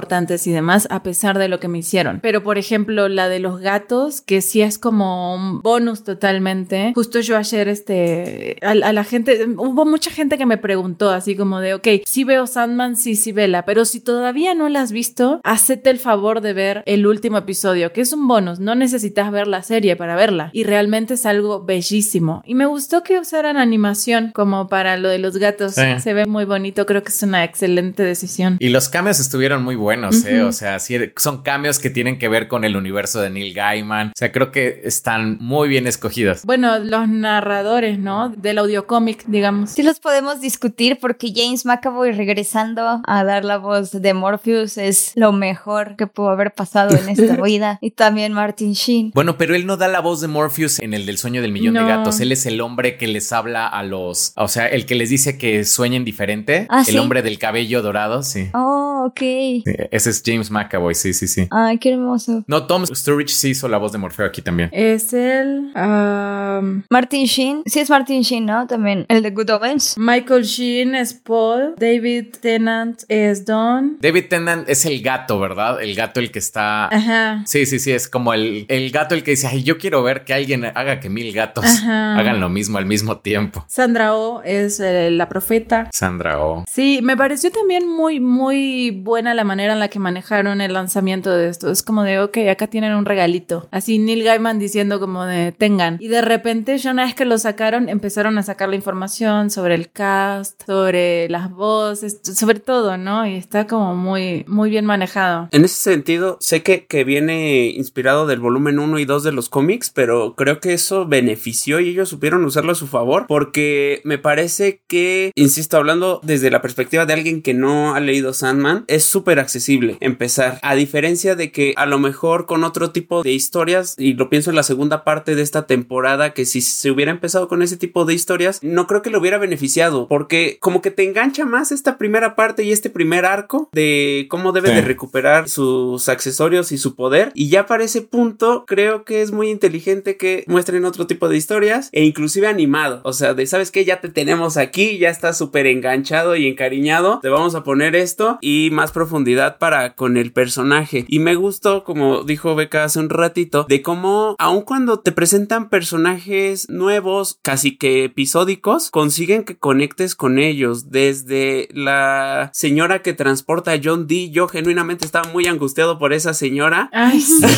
y 0.45 0.51
demás, 0.51 0.87
a 0.89 1.03
pesar 1.03 1.37
de 1.37 1.47
lo 1.47 1.59
que 1.59 1.67
me 1.67 1.79
hicieron. 1.79 2.19
Pero, 2.21 2.43
por 2.43 2.57
ejemplo, 2.57 3.07
la 3.07 3.29
de 3.29 3.39
los 3.39 3.59
gatos, 3.59 4.21
que 4.21 4.41
sí 4.41 4.61
es 4.61 4.77
como 4.77 5.35
un 5.35 5.61
bonus 5.61 6.03
totalmente. 6.03 6.91
Justo 6.93 7.19
yo 7.21 7.37
ayer, 7.37 7.67
este, 7.67 8.57
a, 8.61 8.71
a 8.71 8.93
la 8.93 9.03
gente, 9.03 9.47
hubo 9.57 9.85
mucha 9.85 10.11
gente 10.11 10.37
que 10.37 10.45
me 10.45 10.57
preguntó 10.57 11.09
así 11.09 11.35
como 11.35 11.59
de, 11.59 11.73
ok, 11.73 11.87
sí 12.05 12.23
veo 12.23 12.47
Sandman, 12.47 12.95
sí, 12.95 13.15
sí 13.15 13.31
vela, 13.31 13.65
pero 13.65 13.85
si 13.85 13.99
todavía 13.99 14.53
no 14.53 14.69
la 14.69 14.81
has 14.81 14.91
visto, 14.91 15.39
hacete 15.43 15.89
el 15.89 15.99
favor 15.99 16.41
de 16.41 16.53
ver 16.53 16.83
el 16.85 17.07
último 17.07 17.37
episodio, 17.37 17.93
que 17.93 18.01
es 18.01 18.13
un 18.13 18.27
bonus, 18.27 18.59
no 18.59 18.75
necesitas 18.75 19.31
ver 19.31 19.47
la 19.47 19.63
serie 19.63 19.95
para 19.95 20.15
verla. 20.15 20.49
Y 20.53 20.63
realmente 20.63 21.15
es 21.15 21.25
algo 21.25 21.63
bellísimo. 21.63 22.41
Y 22.45 22.55
me 22.55 22.65
gustó 22.65 23.03
que 23.03 23.19
usaran 23.19 23.57
animación 23.57 24.31
como 24.33 24.67
para 24.67 24.97
lo 24.97 25.09
de 25.09 25.19
los 25.19 25.37
gatos. 25.37 25.73
Sí. 25.75 25.99
Se 25.99 26.13
ve 26.13 26.25
muy 26.25 26.45
bonito, 26.45 26.85
creo 26.85 27.03
que 27.03 27.09
es 27.09 27.23
una 27.23 27.43
excelente 27.43 28.03
decisión. 28.03 28.57
Y 28.59 28.69
los 28.69 28.89
cambios 28.89 29.19
estuvieron 29.19 29.63
muy 29.63 29.75
buenos, 29.75 29.84
¿eh? 29.91 30.41
O 30.43 30.51
sea, 30.51 30.79
sí, 30.79 30.97
son 31.17 31.41
cambios 31.41 31.79
que 31.79 31.89
tienen 31.89 32.19
que 32.19 32.27
ver 32.27 32.47
con 32.47 32.63
el 32.63 32.75
universo 32.75 33.21
de 33.21 33.29
Neil 33.29 33.53
Gaiman. 33.53 34.09
O 34.09 34.13
sea, 34.15 34.31
creo 34.31 34.51
que 34.51 34.81
están 34.83 35.37
muy 35.39 35.67
bien 35.67 35.87
escogidos. 35.87 36.43
Bueno, 36.43 36.79
los 36.79 37.07
narradores, 37.07 37.99
¿no? 37.99 38.29
Del 38.29 38.57
audiocómic, 38.57 39.25
digamos. 39.27 39.71
Sí 39.71 39.83
los 39.83 39.99
podemos 39.99 40.41
discutir 40.41 40.97
porque 40.99 41.31
James 41.35 41.65
McAvoy 41.65 42.11
regresando 42.11 43.01
a 43.05 43.23
dar 43.23 43.45
la 43.45 43.57
voz 43.57 43.91
de 43.91 44.13
Morpheus 44.13 44.77
es 44.77 45.11
lo 45.15 45.31
mejor 45.31 45.95
que 45.95 46.07
pudo 46.07 46.29
haber 46.29 46.53
pasado 46.53 46.95
en 46.95 47.09
esta 47.09 47.41
vida. 47.41 47.77
Y 47.81 47.91
también 47.91 48.33
Martin 48.33 48.73
Sheen. 48.73 49.11
Bueno, 49.13 49.37
pero 49.37 49.55
él 49.55 49.65
no 49.65 49.77
da 49.77 49.87
la 49.87 49.99
voz 49.99 50.21
de 50.21 50.27
Morpheus 50.27 50.79
en 50.79 50.93
el 50.93 51.05
del 51.05 51.17
sueño 51.17 51.41
del 51.41 51.51
millón 51.51 51.75
de 51.75 51.85
gatos. 51.85 52.19
Él 52.19 52.31
es 52.31 52.45
el 52.45 52.61
hombre 52.61 52.97
que 52.97 53.07
les 53.07 53.31
habla 53.31 53.67
a 53.67 53.83
los, 53.83 54.33
o 54.35 54.47
sea, 54.47 54.67
el 54.67 54.85
que 54.85 54.95
les 54.95 55.09
dice 55.09 55.37
que 55.37 55.63
sueñen 55.65 56.05
diferente. 56.05 56.67
Ah, 56.69 56.79
el 56.79 56.85
¿sí? 56.93 56.97
hombre 56.97 57.21
del 57.21 57.39
cabello 57.39 57.81
dorado, 57.81 58.23
sí. 58.23 58.49
Oh, 58.53 59.05
ok. 59.07 59.19
Sí, 59.19 59.63
Ese 59.91 60.09
es 60.09 60.21
James 60.25 60.51
McAvoy, 60.51 60.95
sí, 60.95 61.13
sí, 61.13 61.27
sí. 61.27 61.47
Ay, 61.51 61.77
qué 61.77 61.93
hermoso. 61.93 62.43
No, 62.47 62.67
Tom 62.67 62.85
Sturridge 62.85 63.31
sí 63.31 63.49
hizo 63.49 63.67
la 63.67 63.77
voz 63.77 63.91
de 63.91 63.97
Morfeo 63.97 64.25
aquí 64.25 64.41
también. 64.41 64.69
Es 64.71 65.13
el 65.13 65.71
um, 65.75 66.83
Martin 66.89 67.25
Sheen. 67.25 67.63
Sí 67.65 67.79
es 67.79 67.89
Martin 67.89 68.21
Sheen, 68.21 68.45
¿no? 68.45 68.67
También 68.67 69.05
el 69.09 69.23
de 69.23 69.31
Good 69.31 69.49
Omens. 69.49 69.95
Michael 69.97 70.43
Sheen 70.43 70.95
es 70.95 71.13
Paul, 71.13 71.75
David 71.77 72.35
Tennant 72.41 73.03
es 73.07 73.45
Don. 73.45 73.97
David 73.99 74.25
Tennant 74.29 74.69
es 74.69 74.85
el 74.85 75.01
gato, 75.01 75.39
¿verdad? 75.39 75.81
El 75.81 75.95
gato 75.95 76.19
el 76.19 76.31
que 76.31 76.39
está... 76.39 76.87
Ajá. 76.87 77.43
Sí, 77.45 77.65
sí, 77.65 77.79
sí, 77.79 77.91
es 77.91 78.07
como 78.07 78.33
el, 78.33 78.65
el 78.67 78.91
gato 78.91 79.15
el 79.15 79.23
que 79.23 79.31
dice, 79.31 79.47
ay, 79.47 79.63
yo 79.63 79.77
quiero 79.77 80.03
ver 80.03 80.23
que 80.25 80.33
alguien 80.33 80.65
haga 80.65 80.99
que 80.99 81.09
mil 81.09 81.33
gatos 81.33 81.65
Ajá. 81.65 82.17
hagan 82.17 82.39
lo 82.39 82.49
mismo 82.49 82.77
al 82.77 82.85
mismo 82.85 83.17
tiempo. 83.17 83.65
Sandra 83.67 84.15
Oh 84.15 84.41
es 84.43 84.79
eh, 84.79 85.09
la 85.11 85.29
profeta. 85.29 85.89
Sandra 85.91 86.35
Oh. 86.37 86.65
Sí, 86.71 86.99
me 87.01 87.15
pareció 87.15 87.51
también 87.51 87.87
muy, 87.87 88.19
muy 88.19 88.91
buena 88.91 89.33
la 89.33 89.43
manera 89.43 89.54
en 89.59 89.79
la 89.79 89.87
que 89.87 89.99
manejaron 89.99 90.61
el 90.61 90.73
lanzamiento 90.73 91.31
de 91.31 91.49
esto. 91.49 91.71
Es 91.71 91.83
como 91.83 92.03
de, 92.03 92.19
ok, 92.19 92.37
acá 92.49 92.67
tienen 92.67 92.93
un 92.93 93.05
regalito. 93.05 93.67
Así 93.71 93.99
Neil 93.99 94.23
Gaiman 94.23 94.59
diciendo 94.59 94.99
como 94.99 95.25
de, 95.25 95.51
tengan. 95.51 95.97
Y 95.99 96.07
de 96.07 96.21
repente, 96.21 96.77
ya 96.77 96.91
una 96.91 97.05
vez 97.05 97.15
que 97.15 97.25
lo 97.25 97.37
sacaron, 97.37 97.89
empezaron 97.89 98.37
a 98.37 98.43
sacar 98.43 98.69
la 98.69 98.75
información 98.75 99.49
sobre 99.49 99.75
el 99.75 99.91
cast, 99.91 100.63
sobre 100.65 101.29
las 101.29 101.51
voces, 101.51 102.19
sobre 102.23 102.59
todo, 102.59 102.97
¿no? 102.97 103.25
Y 103.27 103.35
está 103.35 103.67
como 103.67 103.95
muy, 103.95 104.45
muy 104.47 104.69
bien 104.69 104.85
manejado. 104.85 105.49
En 105.51 105.65
ese 105.65 105.75
sentido, 105.75 106.37
sé 106.39 106.63
que, 106.63 106.85
que 106.85 107.03
viene 107.03 107.67
inspirado 107.67 108.27
del 108.27 108.39
volumen 108.39 108.79
1 108.79 108.99
y 108.99 109.05
2 109.05 109.23
de 109.23 109.31
los 109.31 109.49
cómics, 109.49 109.89
pero 109.89 110.35
creo 110.35 110.59
que 110.59 110.73
eso 110.73 111.05
benefició 111.05 111.79
y 111.79 111.89
ellos 111.89 112.09
supieron 112.09 112.43
usarlo 112.45 112.71
a 112.71 112.75
su 112.75 112.87
favor, 112.87 113.25
porque 113.27 114.01
me 114.03 114.17
parece 114.17 114.81
que, 114.87 115.31
insisto, 115.35 115.77
hablando 115.77 116.19
desde 116.23 116.51
la 116.51 116.61
perspectiva 116.61 117.05
de 117.05 117.13
alguien 117.13 117.41
que 117.41 117.53
no 117.53 117.95
ha 117.95 117.99
leído 117.99 118.33
Sandman, 118.33 118.85
es 118.87 119.03
súper 119.03 119.39
accesible 119.45 119.97
empezar, 120.01 120.59
a 120.61 120.75
diferencia 120.75 121.35
de 121.35 121.51
que 121.51 121.73
a 121.77 121.85
lo 121.85 121.99
mejor 121.99 122.45
con 122.45 122.63
otro 122.63 122.91
tipo 122.91 123.23
de 123.23 123.31
historias, 123.31 123.95
y 123.97 124.13
lo 124.13 124.29
pienso 124.29 124.49
en 124.49 124.55
la 124.55 124.63
segunda 124.63 125.03
parte 125.03 125.35
de 125.35 125.41
esta 125.41 125.65
temporada, 125.67 126.33
que 126.33 126.45
si 126.45 126.61
se 126.61 126.91
hubiera 126.91 127.11
empezado 127.11 127.47
con 127.47 127.61
ese 127.61 127.77
tipo 127.77 128.05
de 128.05 128.13
historias, 128.13 128.59
no 128.61 128.87
creo 128.87 129.01
que 129.01 129.09
lo 129.09 129.19
hubiera 129.19 129.37
beneficiado, 129.37 130.07
porque 130.07 130.57
como 130.59 130.81
que 130.81 130.91
te 130.91 131.03
engancha 131.03 131.45
más 131.45 131.71
esta 131.71 131.97
primera 131.97 132.35
parte 132.35 132.63
y 132.63 132.71
este 132.71 132.89
primer 132.89 133.25
arco 133.25 133.69
de 133.71 134.27
cómo 134.29 134.51
debe 134.51 134.69
Sí. 134.69 134.75
de 134.75 134.81
recuperar 134.81 135.47
sus 135.47 136.09
accesorios 136.09 136.71
y 136.71 136.77
su 136.79 136.95
poder, 136.95 137.31
y 137.35 137.49
ya 137.49 137.65
para 137.67 137.83
ese 137.83 138.01
punto 138.01 138.65
creo 138.67 139.05
que 139.05 139.21
es 139.21 139.31
muy 139.31 139.49
inteligente 139.49 140.17
que 140.17 140.43
muestren 140.47 140.85
otro 140.85 141.05
tipo 141.07 141.29
de 141.29 141.37
historias 141.37 141.89
e 141.91 142.03
inclusive 142.03 142.47
animado, 142.47 143.01
o 143.03 143.13
sea, 143.13 143.33
de 143.35 143.45
sabes 143.45 143.71
que 143.71 143.85
ya 143.85 144.01
te 144.01 144.09
tenemos 144.09 144.57
aquí, 144.57 144.97
ya 144.97 145.09
estás 145.09 145.37
súper 145.37 145.67
enganchado 145.67 146.35
y 146.35 146.47
encariñado, 146.47 147.19
te 147.21 147.29
vamos 147.29 147.53
a 147.53 147.63
poner 147.63 147.95
esto 147.95 148.37
y 148.41 148.69
más 148.71 148.91
profundidad 148.91 149.34
para 149.57 149.95
con 149.95 150.17
el 150.17 150.31
personaje. 150.31 151.05
Y 151.07 151.19
me 151.19 151.35
gustó, 151.35 151.83
como 151.83 152.23
dijo 152.23 152.55
Beca 152.55 152.83
hace 152.83 152.99
un 152.99 153.09
ratito, 153.09 153.65
de 153.67 153.81
cómo 153.81 154.35
aun 154.39 154.61
cuando 154.61 154.99
te 154.99 155.11
presentan 155.11 155.69
personajes 155.69 156.69
nuevos, 156.69 157.39
casi 157.41 157.77
que 157.77 158.05
episódicos, 158.05 158.89
consiguen 158.91 159.43
que 159.43 159.57
conectes 159.57 160.15
con 160.15 160.39
ellos. 160.39 160.89
Desde 160.91 161.67
la 161.71 162.49
señora 162.53 163.01
que 163.01 163.13
transporta 163.13 163.71
a 163.71 163.79
John 163.83 164.07
Dee, 164.07 164.31
yo 164.31 164.47
genuinamente 164.47 165.05
estaba 165.05 165.29
muy 165.31 165.47
angustiado 165.47 165.99
por 165.99 166.13
esa 166.13 166.33
señora. 166.33 166.89
Ay, 166.91 167.21
sí. 167.21 167.45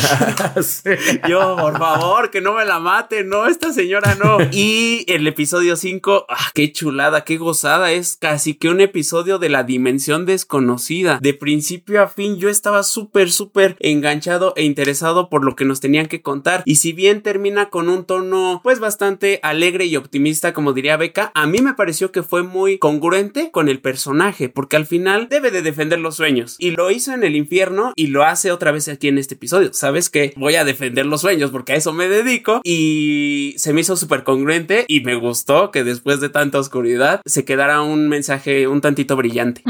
Sí. 0.60 0.90
Yo, 1.28 1.56
por 1.56 1.78
favor, 1.78 2.30
que 2.30 2.40
no 2.40 2.54
me 2.54 2.64
la 2.64 2.78
maten, 2.78 3.28
no, 3.28 3.46
esta 3.46 3.72
señora 3.72 4.16
no. 4.16 4.38
Y 4.52 5.04
el 5.08 5.26
episodio 5.26 5.76
5, 5.76 6.26
ah, 6.28 6.50
qué 6.54 6.72
chulada, 6.72 7.24
qué 7.24 7.36
gozada, 7.36 7.92
es 7.92 8.16
casi 8.16 8.54
que 8.54 8.68
un 8.68 8.80
episodio 8.80 9.38
de 9.38 9.48
la 9.48 9.62
dimensión 9.62 10.26
desconocida. 10.26 11.18
De 11.20 11.34
principio 11.34 11.67
a 11.98 12.08
fin, 12.08 12.38
yo 12.38 12.48
estaba 12.48 12.82
súper, 12.82 13.30
súper 13.30 13.76
enganchado 13.80 14.52
e 14.56 14.64
interesado 14.64 15.28
por 15.28 15.44
lo 15.44 15.56
que 15.56 15.64
nos 15.64 15.80
tenían 15.80 16.06
que 16.06 16.22
contar. 16.22 16.62
Y 16.64 16.76
si 16.76 16.92
bien 16.92 17.22
termina 17.22 17.70
con 17.70 17.88
un 17.88 18.04
tono, 18.04 18.60
pues 18.62 18.80
bastante 18.80 19.40
alegre 19.42 19.86
y 19.86 19.96
optimista, 19.96 20.52
como 20.52 20.72
diría 20.72 20.96
Beca, 20.96 21.30
a 21.34 21.46
mí 21.46 21.60
me 21.60 21.74
pareció 21.74 22.12
que 22.12 22.22
fue 22.22 22.42
muy 22.42 22.78
congruente 22.78 23.50
con 23.50 23.68
el 23.68 23.80
personaje, 23.80 24.48
porque 24.48 24.76
al 24.76 24.86
final 24.86 25.28
debe 25.28 25.50
de 25.50 25.62
defender 25.62 25.98
los 25.98 26.16
sueños. 26.16 26.56
Y 26.58 26.70
lo 26.70 26.90
hizo 26.90 27.12
en 27.12 27.24
el 27.24 27.36
infierno 27.36 27.92
y 27.96 28.08
lo 28.08 28.24
hace 28.24 28.50
otra 28.50 28.72
vez 28.72 28.88
aquí 28.88 29.08
en 29.08 29.18
este 29.18 29.34
episodio. 29.34 29.72
¿Sabes 29.72 30.10
qué? 30.10 30.32
Voy 30.36 30.54
a 30.54 30.64
defender 30.64 31.06
los 31.06 31.20
sueños 31.20 31.50
porque 31.50 31.72
a 31.72 31.76
eso 31.76 31.92
me 31.92 32.08
dedico. 32.08 32.60
Y 32.64 33.54
se 33.58 33.72
me 33.72 33.82
hizo 33.82 33.96
súper 33.96 34.24
congruente 34.24 34.84
y 34.88 35.00
me 35.00 35.16
gustó 35.16 35.70
que 35.70 35.84
después 35.84 36.20
de 36.20 36.28
tanta 36.28 36.58
oscuridad 36.58 37.20
se 37.26 37.44
quedara 37.44 37.82
un 37.82 38.08
mensaje 38.08 38.68
un 38.68 38.80
tantito 38.80 39.16
brillante. 39.16 39.62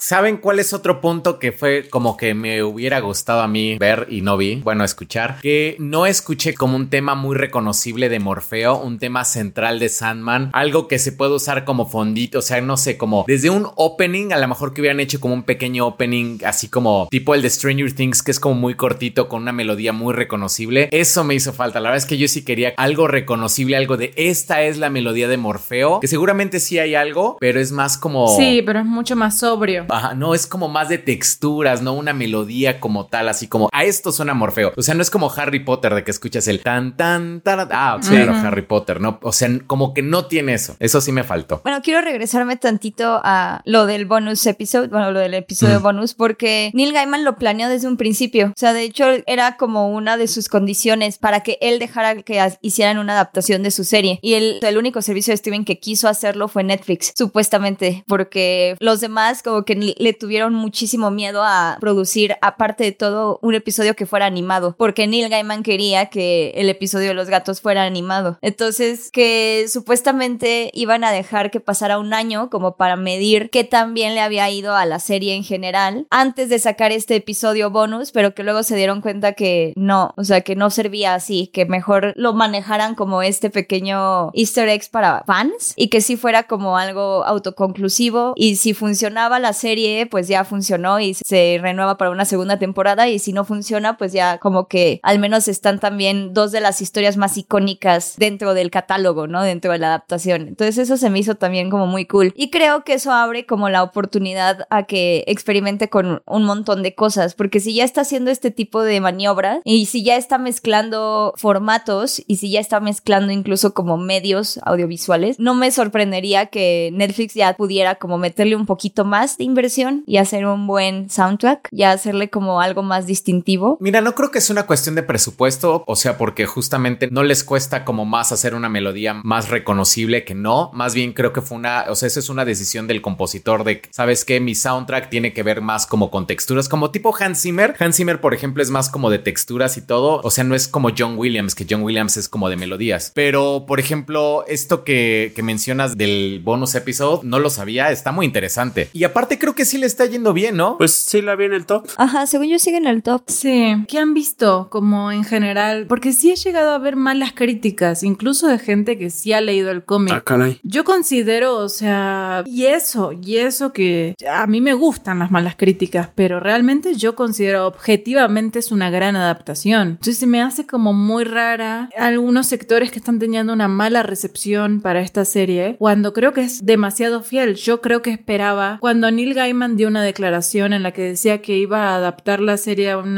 ¿Saben 0.00 0.36
cuáles 0.36 0.62
es 0.62 0.72
otro 0.72 1.00
punto 1.00 1.38
que 1.42 1.50
fue 1.50 1.88
como 1.90 2.16
que 2.16 2.34
me 2.34 2.62
hubiera 2.62 3.00
gustado 3.00 3.40
a 3.40 3.48
mí 3.48 3.76
ver 3.76 4.06
y 4.08 4.20
no 4.20 4.36
vi, 4.36 4.60
bueno, 4.62 4.84
escuchar, 4.84 5.40
que 5.42 5.74
no 5.80 6.06
escuché 6.06 6.54
como 6.54 6.76
un 6.76 6.88
tema 6.88 7.16
muy 7.16 7.36
reconocible 7.36 8.08
de 8.08 8.20
Morfeo, 8.20 8.78
un 8.78 9.00
tema 9.00 9.24
central 9.24 9.80
de 9.80 9.88
Sandman, 9.88 10.50
algo 10.52 10.86
que 10.86 11.00
se 11.00 11.10
puede 11.10 11.34
usar 11.34 11.64
como 11.64 11.88
fondito, 11.88 12.38
o 12.38 12.42
sea, 12.42 12.60
no 12.60 12.76
sé, 12.76 12.96
como 12.96 13.24
desde 13.26 13.50
un 13.50 13.66
opening, 13.74 14.32
a 14.32 14.38
lo 14.38 14.46
mejor 14.46 14.72
que 14.72 14.82
hubieran 14.82 15.00
hecho 15.00 15.18
como 15.18 15.34
un 15.34 15.42
pequeño 15.42 15.84
opening, 15.84 16.38
así 16.44 16.68
como 16.68 17.08
tipo 17.10 17.34
el 17.34 17.42
de 17.42 17.50
Stranger 17.50 17.92
Things, 17.92 18.22
que 18.22 18.30
es 18.30 18.38
como 18.38 18.54
muy 18.54 18.76
cortito, 18.76 19.28
con 19.28 19.42
una 19.42 19.52
melodía 19.52 19.92
muy 19.92 20.14
reconocible. 20.14 20.88
Eso 20.92 21.24
me 21.24 21.34
hizo 21.34 21.52
falta. 21.52 21.80
La 21.80 21.88
verdad 21.88 22.04
es 22.04 22.06
que 22.06 22.18
yo 22.18 22.28
sí 22.28 22.44
quería 22.44 22.72
algo 22.76 23.08
reconocible, 23.08 23.76
algo 23.76 23.96
de 23.96 24.12
esta 24.16 24.62
es 24.62 24.78
la 24.78 24.90
melodía 24.90 25.26
de 25.26 25.38
Morfeo, 25.38 25.98
que 25.98 26.06
seguramente 26.06 26.60
sí 26.60 26.78
hay 26.78 26.94
algo, 26.94 27.36
pero 27.40 27.58
es 27.58 27.72
más 27.72 27.98
como... 27.98 28.28
Sí, 28.36 28.62
pero 28.64 28.78
es 28.78 28.86
mucho 28.86 29.16
más 29.16 29.40
sobrio. 29.40 29.86
Ajá, 29.88 30.14
no, 30.14 30.36
es 30.36 30.46
como 30.46 30.68
más 30.68 30.88
de 30.88 30.98
texturas, 31.36 31.80
no 31.80 31.94
una 31.94 32.12
melodía 32.12 32.78
como 32.78 33.06
tal, 33.06 33.28
así 33.28 33.48
como 33.48 33.68
a 33.72 33.84
esto 33.84 34.12
suena 34.12 34.34
Morfeo. 34.34 34.72
O 34.76 34.82
sea, 34.82 34.94
no 34.94 35.00
es 35.02 35.10
como 35.10 35.32
Harry 35.34 35.60
Potter 35.60 35.94
de 35.94 36.04
que 36.04 36.10
escuchas 36.10 36.46
el 36.46 36.60
tan, 36.60 36.94
tan, 36.96 37.40
tan. 37.40 37.68
Ah, 37.72 37.98
claro, 38.06 38.34
Harry 38.34 38.62
Potter, 38.62 39.00
¿no? 39.00 39.18
O 39.22 39.32
sea, 39.32 39.48
como 39.66 39.94
que 39.94 40.02
no 40.02 40.26
tiene 40.26 40.52
eso. 40.54 40.76
Eso 40.78 41.00
sí 41.00 41.10
me 41.10 41.24
faltó. 41.24 41.60
Bueno, 41.64 41.80
quiero 41.82 42.02
regresarme 42.02 42.56
tantito 42.56 43.20
a 43.24 43.62
lo 43.64 43.86
del 43.86 44.04
bonus 44.04 44.44
episode, 44.46 44.88
bueno, 44.88 45.10
lo 45.10 45.20
del 45.20 45.32
episodio 45.34 45.80
Mm. 45.80 45.82
bonus, 45.82 46.12
porque 46.14 46.70
Neil 46.74 46.92
Gaiman 46.92 47.24
lo 47.24 47.36
planeó 47.36 47.68
desde 47.70 47.88
un 47.88 47.96
principio. 47.96 48.48
O 48.48 48.58
sea, 48.58 48.74
de 48.74 48.82
hecho, 48.82 49.06
era 49.26 49.56
como 49.56 49.88
una 49.90 50.16
de 50.18 50.28
sus 50.28 50.48
condiciones 50.48 51.16
para 51.18 51.40
que 51.40 51.56
él 51.62 51.78
dejara 51.78 52.20
que 52.22 52.40
hicieran 52.60 52.98
una 52.98 53.14
adaptación 53.14 53.62
de 53.62 53.70
su 53.70 53.84
serie. 53.84 54.18
Y 54.22 54.34
el, 54.34 54.58
el 54.62 54.76
único 54.78 55.00
servicio 55.00 55.30
de 55.32 55.36
streaming 55.36 55.64
que 55.64 55.78
quiso 55.78 56.08
hacerlo 56.08 56.48
fue 56.48 56.62
Netflix, 56.62 57.12
supuestamente, 57.16 58.04
porque 58.06 58.76
los 58.80 59.00
demás 59.00 59.42
como 59.42 59.64
que 59.64 59.94
le 59.96 60.12
tuvieron 60.12 60.52
muchísimo 60.54 61.10
miedo 61.10 61.21
a 61.30 61.76
producir, 61.80 62.36
aparte 62.42 62.84
de 62.84 62.92
todo, 62.92 63.38
un 63.42 63.54
episodio 63.54 63.94
que 63.94 64.06
fuera 64.06 64.26
animado, 64.26 64.74
porque 64.76 65.06
Neil 65.06 65.28
Gaiman 65.28 65.62
quería 65.62 66.06
que 66.06 66.52
el 66.56 66.68
episodio 66.68 67.08
de 67.08 67.14
los 67.14 67.28
gatos 67.28 67.60
fuera 67.60 67.84
animado. 67.84 68.38
Entonces, 68.42 69.10
que 69.10 69.66
supuestamente 69.68 70.70
iban 70.74 71.04
a 71.04 71.12
dejar 71.12 71.50
que 71.50 71.60
pasara 71.60 71.98
un 71.98 72.14
año 72.14 72.50
como 72.50 72.76
para 72.76 72.96
medir 72.96 73.50
qué 73.50 73.64
tan 73.64 73.94
bien 73.94 74.14
le 74.14 74.20
había 74.20 74.50
ido 74.50 74.74
a 74.74 74.86
la 74.86 74.98
serie 74.98 75.34
en 75.34 75.44
general 75.44 76.06
antes 76.10 76.48
de 76.48 76.58
sacar 76.58 76.92
este 76.92 77.16
episodio 77.16 77.70
bonus, 77.70 78.12
pero 78.12 78.34
que 78.34 78.42
luego 78.42 78.62
se 78.62 78.76
dieron 78.76 79.00
cuenta 79.00 79.32
que 79.32 79.72
no, 79.76 80.14
o 80.16 80.24
sea, 80.24 80.42
que 80.42 80.56
no 80.56 80.70
servía 80.70 81.14
así, 81.14 81.48
que 81.48 81.66
mejor 81.66 82.12
lo 82.16 82.32
manejaran 82.32 82.94
como 82.94 83.22
este 83.22 83.50
pequeño 83.50 84.30
easter 84.34 84.68
eggs 84.68 84.88
para 84.88 85.22
fans 85.26 85.72
y 85.76 85.88
que 85.88 86.00
sí 86.00 86.16
fuera 86.16 86.44
como 86.44 86.76
algo 86.76 87.24
autoconclusivo 87.24 88.34
y 88.36 88.56
si 88.56 88.74
funcionaba 88.74 89.38
la 89.38 89.52
serie, 89.52 90.06
pues 90.06 90.28
ya 90.28 90.44
funcionó 90.44 91.00
y 91.00 91.11
se 91.14 91.58
renueva 91.60 91.96
para 91.98 92.10
una 92.10 92.24
segunda 92.24 92.58
temporada 92.58 93.08
y 93.08 93.18
si 93.18 93.32
no 93.32 93.44
funciona, 93.44 93.96
pues 93.96 94.12
ya 94.12 94.38
como 94.38 94.68
que 94.68 95.00
al 95.02 95.18
menos 95.18 95.48
están 95.48 95.78
también 95.80 96.34
dos 96.34 96.52
de 96.52 96.60
las 96.60 96.80
historias 96.80 97.16
más 97.16 97.36
icónicas 97.36 98.14
dentro 98.16 98.54
del 98.54 98.70
catálogo, 98.70 99.26
¿no? 99.26 99.42
Dentro 99.42 99.72
de 99.72 99.78
la 99.78 99.88
adaptación. 99.88 100.48
Entonces 100.48 100.78
eso 100.78 100.96
se 100.96 101.10
me 101.10 101.18
hizo 101.18 101.36
también 101.36 101.70
como 101.70 101.86
muy 101.86 102.06
cool. 102.06 102.32
Y 102.36 102.50
creo 102.50 102.84
que 102.84 102.94
eso 102.94 103.12
abre 103.12 103.46
como 103.46 103.68
la 103.68 103.82
oportunidad 103.82 104.66
a 104.70 104.84
que 104.84 105.24
experimente 105.26 105.88
con 105.88 106.22
un 106.26 106.44
montón 106.44 106.82
de 106.82 106.94
cosas, 106.94 107.34
porque 107.34 107.60
si 107.60 107.74
ya 107.74 107.84
está 107.84 108.02
haciendo 108.02 108.30
este 108.30 108.50
tipo 108.50 108.82
de 108.82 109.00
maniobras 109.00 109.60
y 109.64 109.86
si 109.86 110.02
ya 110.04 110.16
está 110.16 110.38
mezclando 110.38 111.34
formatos 111.36 112.22
y 112.26 112.36
si 112.36 112.50
ya 112.50 112.60
está 112.60 112.80
mezclando 112.80 113.32
incluso 113.32 113.74
como 113.74 113.96
medios 113.96 114.58
audiovisuales, 114.64 115.38
no 115.38 115.54
me 115.54 115.70
sorprendería 115.70 116.46
que 116.46 116.90
Netflix 116.92 117.34
ya 117.34 117.54
pudiera 117.54 117.96
como 117.96 118.18
meterle 118.18 118.56
un 118.56 118.66
poquito 118.66 119.04
más 119.04 119.38
de 119.38 119.44
inversión 119.44 120.04
y 120.06 120.18
hacer 120.18 120.46
un 120.46 120.66
buen 120.66 120.91
soundtrack, 121.08 121.68
ya 121.70 121.92
hacerle 121.92 122.30
como 122.30 122.60
algo 122.60 122.82
más 122.82 123.06
distintivo. 123.06 123.76
Mira, 123.80 124.00
no 124.00 124.14
creo 124.14 124.30
que 124.30 124.38
es 124.38 124.50
una 124.50 124.66
cuestión 124.66 124.94
de 124.94 125.02
presupuesto, 125.02 125.84
o 125.86 125.96
sea, 125.96 126.18
porque 126.18 126.46
justamente 126.46 127.08
no 127.10 127.22
les 127.22 127.44
cuesta 127.44 127.84
como 127.84 128.04
más 128.04 128.32
hacer 128.32 128.54
una 128.54 128.68
melodía 128.68 129.14
más 129.14 129.48
reconocible 129.48 130.24
que 130.24 130.34
no. 130.34 130.70
Más 130.72 130.94
bien 130.94 131.12
creo 131.12 131.32
que 131.32 131.42
fue 131.42 131.58
una, 131.58 131.86
o 131.88 131.94
sea, 131.94 132.06
eso 132.06 132.20
es 132.20 132.28
una 132.28 132.44
decisión 132.44 132.86
del 132.86 133.02
compositor 133.02 133.64
de, 133.64 133.82
sabes 133.90 134.24
que 134.24 134.40
mi 134.40 134.54
soundtrack 134.54 135.10
tiene 135.10 135.32
que 135.32 135.42
ver 135.42 135.60
más 135.60 135.86
como 135.86 136.10
con 136.10 136.26
texturas, 136.26 136.68
como 136.68 136.90
tipo 136.90 137.14
Hans 137.18 137.42
Zimmer. 137.42 137.74
Hans 137.78 137.96
Zimmer, 137.96 138.20
por 138.20 138.34
ejemplo, 138.34 138.62
es 138.62 138.70
más 138.70 138.90
como 138.90 139.10
de 139.10 139.18
texturas 139.18 139.76
y 139.76 139.82
todo. 139.82 140.20
O 140.22 140.30
sea, 140.30 140.44
no 140.44 140.54
es 140.54 140.68
como 140.68 140.90
John 140.96 141.18
Williams, 141.18 141.54
que 141.54 141.66
John 141.68 141.82
Williams 141.82 142.16
es 142.16 142.28
como 142.28 142.48
de 142.48 142.56
melodías. 142.56 143.12
Pero, 143.14 143.64
por 143.66 143.80
ejemplo, 143.80 144.44
esto 144.46 144.84
que, 144.84 145.32
que 145.34 145.42
mencionas 145.42 145.96
del 145.96 146.40
bonus 146.42 146.74
episode, 146.74 147.20
no 147.24 147.38
lo 147.38 147.50
sabía, 147.50 147.90
está 147.90 148.12
muy 148.12 148.26
interesante. 148.26 148.88
Y 148.92 149.04
aparte 149.04 149.38
creo 149.38 149.54
que 149.54 149.64
sí 149.64 149.78
le 149.78 149.86
está 149.86 150.06
yendo 150.06 150.32
bien, 150.32 150.56
¿no? 150.56 150.76
Pues 150.82 150.94
sí 150.94 151.22
la 151.22 151.36
vi 151.36 151.44
en 151.44 151.52
el 151.52 151.64
top. 151.64 151.86
Ajá, 151.96 152.26
según 152.26 152.48
yo 152.48 152.58
sigue 152.58 152.76
en 152.76 152.88
el 152.88 153.04
top. 153.04 153.22
Sí, 153.28 153.72
¿qué 153.86 154.00
han 154.00 154.14
visto 154.14 154.66
como 154.68 155.12
en 155.12 155.22
general? 155.22 155.86
Porque 155.88 156.12
sí 156.12 156.32
he 156.32 156.34
llegado 156.34 156.72
a 156.72 156.78
ver 156.78 156.96
malas 156.96 157.32
críticas, 157.34 158.02
incluso 158.02 158.48
de 158.48 158.58
gente 158.58 158.98
que 158.98 159.08
sí 159.08 159.32
ha 159.32 159.40
leído 159.40 159.70
el 159.70 159.84
cómic. 159.84 160.12
Ah, 160.12 160.22
caray. 160.22 160.58
Yo 160.64 160.82
considero, 160.82 161.56
o 161.58 161.68
sea, 161.68 162.42
y 162.46 162.64
eso, 162.64 163.12
y 163.12 163.36
eso 163.36 163.72
que 163.72 164.16
a 164.28 164.44
mí 164.48 164.60
me 164.60 164.74
gustan 164.74 165.20
las 165.20 165.30
malas 165.30 165.54
críticas, 165.54 166.08
pero 166.16 166.40
realmente 166.40 166.96
yo 166.96 167.14
considero 167.14 167.68
objetivamente 167.68 168.58
es 168.58 168.72
una 168.72 168.90
gran 168.90 169.14
adaptación. 169.14 169.90
Entonces 169.90 170.18
se 170.18 170.26
me 170.26 170.42
hace 170.42 170.66
como 170.66 170.92
muy 170.92 171.22
rara 171.22 171.90
algunos 171.96 172.48
sectores 172.48 172.90
que 172.90 172.98
están 172.98 173.20
teniendo 173.20 173.52
una 173.52 173.68
mala 173.68 174.02
recepción 174.02 174.80
para 174.80 175.00
esta 175.00 175.24
serie, 175.24 175.76
cuando 175.78 176.12
creo 176.12 176.32
que 176.32 176.40
es 176.40 176.66
demasiado 176.66 177.22
fiel. 177.22 177.54
Yo 177.54 177.80
creo 177.80 178.02
que 178.02 178.10
esperaba, 178.10 178.78
cuando 178.80 179.08
Neil 179.12 179.34
Gaiman 179.34 179.76
dio 179.76 179.86
una 179.86 180.02
declaración 180.02 180.71
en 180.72 180.82
la 180.82 180.92
que 180.92 181.02
decía 181.02 181.42
que 181.42 181.56
iba 181.56 181.90
a 181.90 181.96
adaptar 181.96 182.40
la 182.40 182.56
serie 182.56 182.90
a 182.90 182.98
un 182.98 183.14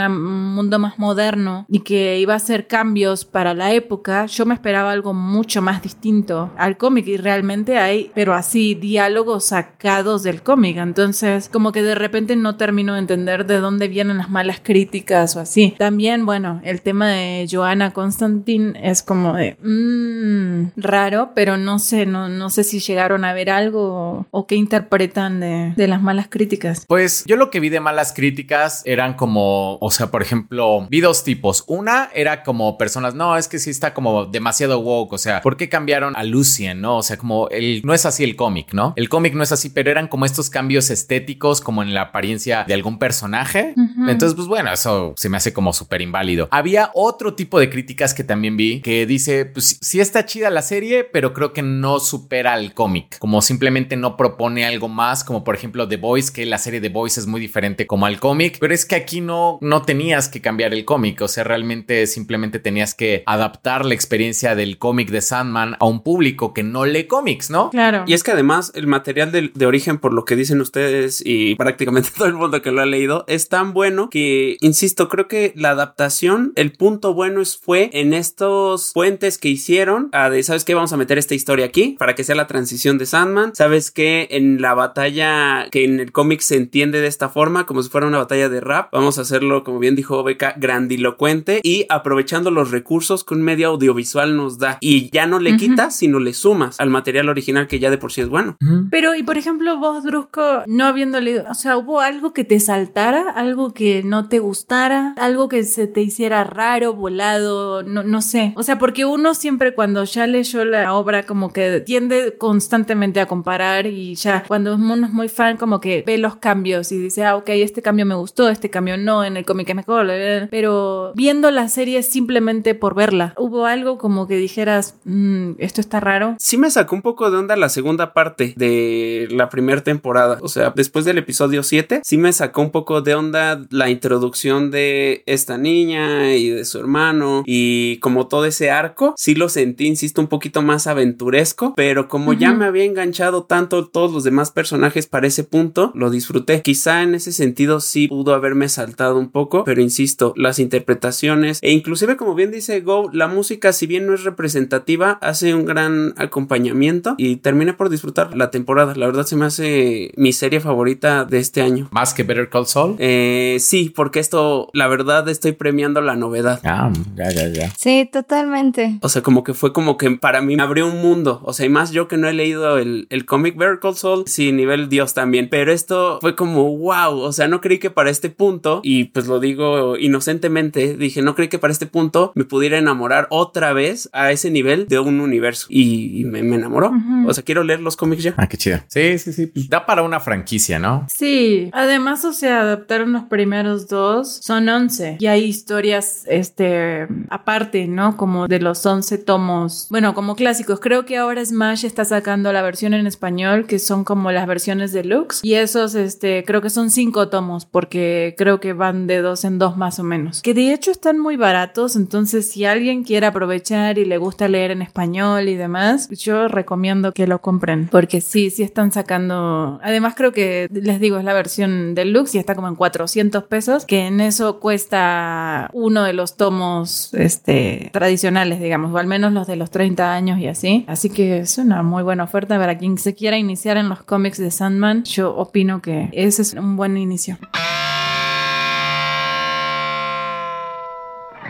mundo 0.55 0.79
más 0.79 0.99
moderno 0.99 1.67
y 1.69 1.81
que 1.81 2.19
iba 2.19 2.35
a 2.35 2.37
hacer 2.37 2.67
cambios 2.67 3.25
para 3.25 3.55
la 3.55 3.73
época, 3.73 4.27
yo 4.27 4.47
me 4.47 4.55
esperaba 4.55 4.93
algo 4.93 5.15
mucho 5.15 5.63
más 5.63 5.83
distinto 5.83 6.51
al 6.57 6.77
cómic 6.77 7.07
y 7.07 7.17
realmente 7.17 7.79
hay, 7.79 8.11
pero 8.15 8.35
así, 8.35 8.75
diálogos 8.75 9.47
sacados 9.47 10.23
del 10.23 10.43
cómic. 10.43 10.77
Entonces, 10.79 11.49
como 11.53 11.73
que 11.73 11.83
de 11.83 11.95
repente 11.95 12.37
no 12.37 12.57
termino 12.57 12.95
de 12.95 13.01
entender 13.01 13.47
de 13.47 13.59
dónde 13.59 13.89
vienen 13.89 14.19
las 14.19 14.31
malas 14.31 14.61
críticas 14.63 15.37
o 15.37 15.41
así. 15.41 15.75
También, 15.79 16.27
bueno, 16.27 16.61
el 16.65 16.81
tema 16.83 17.09
de 17.09 17.47
Joanna 17.51 17.93
Constantine 17.93 18.79
es 18.83 19.03
como 19.03 19.35
de 19.35 19.57
mmm, 19.63 20.73
raro, 20.77 21.33
pero 21.35 21.57
no 21.57 21.79
sé, 21.79 22.07
no, 22.07 22.29
no 22.29 22.51
sé 22.51 22.65
si 22.65 22.81
llegaron 22.81 23.25
a 23.25 23.33
ver 23.33 23.51
algo 23.51 23.95
o, 23.95 24.27
o 24.31 24.47
qué 24.47 24.57
interpretan 24.57 25.41
de, 25.41 25.73
de 25.77 25.89
las 25.89 26.03
malas 26.03 26.29
críticas. 26.29 26.85
Pues 26.87 27.25
yo 27.27 27.37
lo 27.37 27.44
que 27.51 27.61
vi 27.61 27.69
de 27.69 27.81
malas 27.81 28.13
críticas 28.13 28.83
eran 28.85 29.15
como, 29.15 29.79
o 29.81 29.91
sea, 29.91 30.11
por 30.11 30.23
ejemplo, 30.23 30.87
vi 30.91 31.01
dos 31.01 31.25
tipos. 31.25 31.65
Una 31.67 32.11
era 32.15 32.43
como 32.43 32.79
personas, 32.79 33.15
no, 33.15 33.37
es 33.37 33.49
que 33.49 33.59
sí 33.59 33.71
está 33.71 33.95
como 33.95 34.27
demasiado 34.27 34.81
woke, 34.81 35.13
o 35.13 35.19
sea, 35.19 35.41
¿por 35.41 35.57
qué 35.57 35.69
cambiaron 35.69 36.15
a 36.17 36.25
Lucien, 36.25 36.81
no? 36.81 36.99
O 36.99 37.03
sea, 37.03 37.17
como 37.17 37.49
el, 37.49 37.83
no 37.85 37.95
es 37.95 38.07
así 38.07 38.25
el 38.25 38.37
cómic, 38.37 38.73
¿no? 38.73 38.93
El 38.97 39.09
cómic 39.09 39.35
no 39.35 39.43
es 39.43 39.53
así, 39.53 39.71
pero 39.71 39.91
eran 39.91 40.09
como 40.09 40.25
estos 40.25 40.51
cambios 40.51 40.91
estéticos, 40.91 41.61
como 41.61 41.83
en 41.83 41.95
la 41.95 42.03
apariencia 42.03 42.65
de 42.67 42.75
algún 42.75 42.99
personaje. 42.99 43.75
Entonces, 44.09 44.35
pues 44.35 44.49
bueno, 44.49 44.73
eso 44.73 45.15
se 45.17 45.29
me 45.29 45.37
hace 45.37 45.53
como 45.53 45.73
súper 45.73 46.03
inválido. 46.03 46.49
Había 46.51 46.91
otro 46.95 47.35
tipo 47.35 47.59
de 47.59 47.71
críticas 47.71 48.15
que 48.15 48.25
también 48.25 48.57
vi 48.57 48.81
que 48.81 49.07
dice, 49.07 49.45
pues 49.47 49.79
sí 49.81 50.01
está 50.01 50.27
chida 50.27 50.51
la 50.51 50.63
serie, 50.63 51.05
pero 51.05 51.33
creo 51.33 51.53
que 51.53 51.63
no 51.63 52.01
supera 52.01 52.55
al 52.55 52.75
cómic, 52.75 53.19
como 53.19 53.43
simplemente 53.43 53.97
no 53.97 54.17
propone 54.17 54.65
algo 54.65 54.89
más, 54.89 55.25
como 55.25 55.45
por 55.45 55.55
ejemplo 55.55 55.89
The 55.89 55.97
Voice, 55.97 56.33
que 56.33 56.47
la 56.47 56.59
serie 56.59 56.81
The 56.81 56.89
Voice 56.89 57.21
es 57.21 57.27
muy 57.27 57.34
diferente 57.41 57.87
como 57.87 58.07
al 58.07 58.21
cómic, 58.21 58.59
pero 58.61 58.75
es 58.75 58.87
que 58.87 58.95
aquí 58.95 59.21
no, 59.21 59.59
no 59.61 59.83
tenías 59.83 60.29
que 60.29 60.41
cambiar 60.41 60.75
el 60.75 60.85
cómic, 60.85 61.21
o 61.23 61.29
sea, 61.29 61.45
realmente 61.45 62.07
simplemente 62.07 62.59
tenías 62.59 62.95
que 62.95 63.23
adaptar 63.27 63.85
la 63.85 63.95
experiencia 63.95 64.55
del 64.55 64.79
cómic 64.79 65.11
de 65.11 65.21
Sandman 65.21 65.77
a 65.79 65.87
un 65.87 66.03
público 66.03 66.55
que 66.55 66.63
no 66.63 66.85
lee 66.85 67.05
cómics, 67.05 67.51
¿no? 67.51 67.71
Claro. 67.71 68.05
Y 68.07 68.15
es 68.15 68.23
que 68.23 68.33
además 68.33 68.73
el 68.75 68.87
material 68.87 69.33
de, 69.33 69.51
de 69.55 69.67
origen, 69.67 69.99
por 69.99 70.13
lo 70.13 70.25
que 70.25 70.37
dicen 70.37 70.61
ustedes 70.61 71.23
y 71.25 71.55
prácticamente 71.57 72.11
todo 72.17 72.27
el 72.27 72.35
mundo 72.35 72.63
que 72.63 72.73
lo 72.73 72.83
ha 72.83 72.87
leído, 72.87 73.25
es 73.29 73.49
tan 73.49 73.73
bueno 73.73 74.09
que, 74.11 74.57
insisto, 74.61 75.09
creo 75.09 75.29
que 75.29 75.53
la 75.57 75.71
adaptación, 75.71 76.53
el 76.57 76.73
punto 76.73 77.15
bueno 77.15 77.41
es, 77.41 77.57
fue 77.57 77.91
en 77.93 78.15
estos 78.15 78.93
puentes 78.93 79.39
que 79.39 79.49
hicieron, 79.49 80.09
a 80.13 80.31
de, 80.31 80.43
¿sabes 80.43 80.65
qué? 80.65 80.75
Vamos 80.75 80.93
a 80.93 80.97
meter 80.97 81.19
esta 81.19 81.35
historia 81.35 81.67
aquí 81.67 81.97
para 81.99 82.15
que 82.15 82.25
sea 82.25 82.35
la 82.35 82.47
transición 82.47 82.99
de 82.99 83.07
Sandman. 83.07 83.55
¿Sabes 83.55 83.91
qué? 83.91 84.29
En 84.31 84.61
la 84.61 84.75
batalla 84.75 85.69
que 85.71 85.85
en 85.85 86.01
el 86.01 86.13
cómic 86.13 86.41
se 86.41 86.57
entiende 86.57 87.01
de 87.01 87.07
esta 87.07 87.24
forma, 87.29 87.67
como 87.67 87.83
si 87.83 87.89
fuera 87.91 88.07
una 88.07 88.19
batalla 88.19 88.49
de 88.49 88.61
rap, 88.61 88.89
vamos 88.93 89.19
a 89.19 89.23
hacerlo, 89.23 89.65
como 89.65 89.79
bien 89.79 89.97
dijo 89.97 90.23
Beca, 90.23 90.55
grandilocuente 90.57 91.61
y 91.63 91.87
aprovechando 91.89 92.51
los 92.51 92.71
recursos 92.71 93.25
que 93.25 93.35
un 93.35 93.43
medio 93.43 93.69
audiovisual 93.69 94.37
nos 94.37 94.59
da. 94.59 94.79
Y 94.81 95.11
ya 95.11 95.27
no 95.27 95.39
le 95.39 95.51
Ujú. 95.51 95.59
quitas, 95.61 95.97
sino 95.97 96.19
le 96.21 96.33
sumas 96.35 96.81
al 96.81 96.91
material 96.91 97.29
original 97.29 97.67
que 97.67 97.79
ya 97.79 97.91
de 97.91 97.99
por 97.99 98.13
sí 98.13 98.21
es 98.21 98.29
bueno. 98.29 98.57
Pero, 98.91 99.15
y 99.15 99.23
por 99.23 99.39
ejemplo, 99.39 99.79
vos, 99.79 100.05
Drusco, 100.05 100.63
no 100.67 100.85
habiendo 100.87 101.21
leído, 101.21 101.45
o 101.51 101.55
sea, 101.55 101.77
¿hubo 101.77 102.01
algo 102.01 102.33
que 102.33 102.45
te 102.45 102.61
saltara? 102.61 103.31
¿Algo 103.31 103.73
que 103.73 104.03
no 104.05 104.29
te 104.29 104.39
gustara? 104.39 105.15
¿Algo 105.19 105.49
que 105.49 105.65
se 105.65 105.87
te 105.87 106.03
hiciera 106.03 106.45
raro, 106.45 106.95
volado? 106.95 107.83
No, 107.83 108.03
no 108.03 108.21
sé. 108.23 108.53
O 108.57 108.63
sea, 108.63 108.79
porque 108.79 109.05
uno 109.05 109.35
siempre 109.35 109.75
cuando 109.75 110.05
ya 110.05 110.27
leyó 110.27 110.65
la 110.65 110.95
obra 110.95 111.25
como 111.25 111.53
que 111.53 111.81
tiende 111.81 112.37
constantemente 112.39 113.21
a 113.21 113.27
comparar 113.27 113.87
y 113.87 114.15
ya 114.15 114.45
cuando 114.47 114.75
uno 114.75 115.07
es 115.07 115.13
muy 115.13 115.29
fan 115.29 115.57
como 115.57 115.81
que 115.81 116.03
ve 116.07 116.19
los 116.19 116.37
cambios 116.37 116.93
y 116.93 116.99
dice, 116.99 117.14
ah, 117.19 117.37
ok, 117.37 117.49
este 117.51 117.83
cambio 117.83 118.07
me 118.07 118.15
gustó, 118.15 118.49
este 118.49 118.71
cambio 118.71 118.97
no, 118.97 119.25
en 119.25 119.37
el 119.37 119.45
cómic 119.45 119.69
es 119.69 119.77
mejor, 119.77 120.07
pero 120.51 121.13
viendo 121.15 121.51
la 121.51 121.69
serie 121.69 122.03
simplemente 122.03 122.75
por 122.75 122.95
verla, 122.95 123.35
hubo 123.37 123.67
algo 123.67 123.99
como 123.99 124.27
que 124.27 124.37
dijeras, 124.37 124.97
mm, 125.05 125.53
esto 125.59 125.81
está 125.81 126.01
raro. 126.01 126.37
Sí 126.39 126.57
me 126.57 126.71
sacó 126.71 126.97
un 126.97 127.03
poco 127.03 127.31
de 127.31 127.39
onda 127.39 127.57
la 127.57 127.69
segunda 127.69 128.13
parte 128.13 128.55
de 128.57 129.29
la 129.31 129.49
primera 129.49 129.83
temporada, 129.83 130.39
o 130.43 130.49
sea, 130.49 130.73
después 130.75 131.05
del 131.05 131.19
episodio 131.19 131.63
7, 131.63 132.01
sí 132.05 132.19
me 132.19 132.33
sacó 132.33 132.63
un 132.63 132.71
poco 132.71 133.03
de 133.03 133.15
onda 133.15 133.61
la 133.71 133.91
introducción 133.91 134.71
de 134.71 135.23
esta 135.27 135.59
niña 135.59 136.35
y 136.35 136.51
de 136.51 136.65
su 136.65 136.79
hermano 136.79 137.43
y 137.47 137.99
como 137.99 138.27
todo 138.27 138.45
ese 138.47 138.71
arco, 138.71 139.15
sí 139.17 139.35
lo 139.35 139.49
sentí, 139.49 139.87
insisto, 139.87 140.21
un 140.21 140.29
poquito 140.29 140.63
más 140.63 140.87
aventuresco, 140.87 141.75
pero 141.77 142.09
como 142.09 142.33
ya 142.33 142.53
me 142.53 142.65
había 142.65 142.85
enganchado 142.85 143.45
tanto 143.45 143.87
todos 143.89 144.13
los 144.13 144.25
demás 144.25 144.51
personajes 144.51 145.07
para 145.07 145.27
ese 145.27 145.45
punto, 145.45 145.93
lo 145.95 146.11
disfruté. 146.11 146.63
Quizá 146.63 147.04
en 147.05 147.15
ese 147.15 147.33
sentido 147.33 147.81
sí 147.81 148.09
pudo 148.09 148.35
haberme 148.35 148.69
saltado 148.69 149.19
un 149.19 149.31
poco, 149.31 149.65
pero 149.65 149.81
insisto, 149.81 150.33
las 150.37 150.59
interpretaciones 150.59 151.59
e 151.63 151.71
inclusive 151.73 152.17
como 152.17 152.35
bien 152.35 152.51
dice 152.51 152.81
Go, 152.81 153.11
la 153.13 153.29
música 153.29 153.73
si 153.73 153.87
bien 153.87 154.07
no 154.07 154.15
es 154.15 154.25
representativa, 154.25 155.19
hace 155.21 155.55
un 155.55 155.65
gran 155.65 156.15
acompañamiento 156.17 157.15
y 157.19 157.37
terminé 157.37 157.73
por 157.75 157.91
disfrutar 157.91 158.37
la 158.37 158.51
temporada. 158.51 158.95
La 158.97 159.07
verdad 159.07 159.25
se 159.25 159.37
me 159.37 159.47
hace 159.47 160.13
mi 160.17 160.33
serie 160.33 160.61
favorita 160.61 161.25
de 161.25 161.39
este 161.39 161.63
año. 161.63 161.89
¿Más 161.91 162.15
que 162.15 162.23
Better 162.23 162.49
Call 162.49 162.67
Saul? 162.67 162.97
Eh, 162.99 163.59
sí, 163.61 163.93
porque 163.95 164.21
esto, 164.21 164.71
la 164.73 164.89
verdad, 164.89 165.29
estoy 165.29 165.53
premiando 165.53 166.01
la 166.01 166.17
novedad. 166.17 166.61
Ah, 166.65 166.91
ya, 167.17 167.31
ya, 167.31 167.49
ya. 167.49 167.73
Sí, 167.79 168.09
totalmente. 168.11 168.99
O 169.03 169.09
sea, 169.09 169.23
como 169.23 169.45
que 169.45 169.55
fue 169.55 169.73
como 169.73 169.97
que 169.97 170.11
para 170.13 170.41
mí 170.41 170.57
me 170.57 170.63
abrió 170.63 170.87
un 170.87 171.01
mundo. 171.01 171.41
O 171.45 171.53
sea, 171.53 171.67
y 171.67 171.69
más 171.69 171.91
yo 171.91 172.09
que 172.09 172.17
no 172.17 172.29
he 172.29 172.33
leído 172.33 172.79
el, 172.79 173.07
el 173.11 173.25
cómic 173.27 173.57
Better 173.57 173.79
Call 173.81 173.97
Saul, 173.97 174.25
sí, 174.27 174.53
nivel 174.53 174.89
Dios 174.89 175.15
también. 175.15 175.49
Pero 175.51 175.73
esto 175.73 176.19
fue 176.21 176.35
como, 176.35 176.77
wow, 176.77 176.94
o 177.09 177.33
sea, 177.33 177.49
no 177.49 177.61
creí 177.61 177.79
que 177.79 177.91
para 177.91 178.11
este 178.11 178.31
punto, 178.31 178.81
y 178.83 179.05
pues 179.05 179.27
lo 179.27 179.41
digo 179.41 179.97
inocentemente, 179.97 180.97
dije, 180.97 181.23
no 181.23 181.35
creí 181.35 181.49
que 181.49 181.59
para 181.59 181.73
este 181.73 181.87
punto 181.87 182.33
me 182.35 182.45
pudiera 182.45 182.79
enamorar 182.79 183.27
otra 183.31 183.73
vez 183.73 184.09
a 184.13 184.33
ese 184.33 184.51
nivel 184.51 184.87
de 184.89 184.99
un 184.99 185.21
universo. 185.21 185.67
Y, 185.69 186.25
me, 186.25 186.41
enamoró. 186.41 186.93
O 187.27 187.35
sea, 187.35 187.45
quiero 187.45 187.65
leer 187.65 187.81
los 187.81 187.97
cómics 187.97 188.23
ya. 188.23 188.35
Ah, 188.37 188.49
qué 188.49 188.57
chido. 188.57 188.79
Sí, 188.89 189.19
sí, 189.19 189.33
sí. 189.33 189.53
Da 189.69 189.87
para 189.87 190.03
una 190.03 190.21
franquicia, 190.21 190.79
¿no? 190.79 191.07
Sí. 191.13 191.71
Además, 191.73 192.25
o 192.25 192.33
sea, 192.33 192.61
adaptaron 192.61 193.13
los 193.13 193.25
primeros 193.25 193.89
dos. 193.89 194.41
Son 194.43 194.69
11. 194.69 195.17
Y 195.21 195.27
hay 195.27 195.45
historias, 195.45 196.25
este, 196.27 197.07
aparte, 197.31 197.87
¿no? 197.87 198.17
Como 198.17 198.47
de 198.49 198.61
los 198.61 198.85
11 198.85 199.19
tomos. 199.19 199.87
Bueno, 199.91 200.15
como 200.15 200.37
clásicos. 200.37 200.81
Creo 200.81 201.05
que 201.05 201.17
ahora 201.17 201.45
Smash 201.45 201.85
está 201.85 202.05
sacando 202.05 202.53
la 202.53 202.63
versión 202.63 202.95
en 202.95 203.07
español, 203.07 203.67
que 203.67 203.79
son 203.79 204.05
como 204.05 204.33
las 204.33 204.47
versiones 204.47 204.93
deluxe. 204.93 205.41
Y 205.43 205.55
esos, 205.55 205.95
este, 205.95 206.45
creo 206.47 206.61
que 206.61 206.71
son 206.75 206.91
cinco 206.91 207.29
tomos, 207.29 207.65
porque 207.67 208.35
creo 208.37 208.61
que 208.61 208.73
van 208.73 209.07
de 209.07 209.23
dos 209.23 209.45
en 209.45 209.59
dos 209.59 209.77
más 209.77 209.99
o 209.99 210.05
menos. 210.05 210.43
Que 210.43 210.55
de 210.55 210.73
hecho 210.73 210.91
están 210.91 211.19
muy 211.19 211.37
baratos. 211.37 211.97
Entonces, 211.97 212.51
si 212.51 212.65
alguien 212.65 213.05
quiere 213.05 213.27
aprovechar 213.27 213.99
y 213.99 214.05
le 214.05 214.19
gusta 214.19 214.49
leer 214.49 214.71
en 214.71 214.83
español 214.83 215.49
y 215.49 215.57
demás, 215.57 216.09
yo 216.11 216.49
recomiendo 216.49 217.13
que 217.13 217.27
lo 217.27 217.41
compren. 217.41 217.89
Porque 217.91 218.21
sí, 218.21 218.51
sí 218.51 218.63
están 218.63 218.93
sacando. 218.93 219.81
Además, 219.83 220.15
creo 220.17 220.33
que 220.33 220.69
les 220.71 221.01
digo, 221.01 221.19
es 221.19 221.25
la 221.25 221.33
versión 221.35 221.95
deluxe 221.95 222.35
y 222.35 222.39
está 222.39 222.55
como 222.55 222.69
en 222.69 222.75
400 222.75 223.45
pesos, 223.45 223.85
que 223.85 224.07
en 224.07 224.21
eso 224.21 224.61
cuesta 224.61 225.71
uno 225.73 226.03
de 226.05 226.13
los 226.13 226.37
tomos 226.37 227.13
este, 227.15 227.91
tradicionales, 227.93 228.61
digamos, 228.61 228.93
o 228.93 228.99
al 228.99 229.07
menos 229.07 229.33
los 229.33 229.47
de 229.47 229.57
los 229.57 229.71
30 229.71 230.13
años 230.13 230.39
y 230.39 230.49
así. 230.49 230.85
Así 230.89 231.11
que 231.11 231.39
es 231.39 231.59
una 231.59 231.83
muy 231.83 232.03
buena 232.03 232.25
oferta 232.25 232.59
para 232.59 232.79
quien 232.79 232.99
se 232.99 233.15
quiera 233.15 233.39
iniciar 233.39 233.77
en 233.77 233.89
los 233.89 234.03
cómics 234.03 234.39
de 234.39 234.51
Sandman. 234.51 235.05
Yo 235.05 235.35
opino 235.37 235.81
que 235.83 236.09
ese 236.13 236.43
es 236.43 236.55
un 236.65 236.77
buen 236.77 236.97
inicio. 236.97 237.37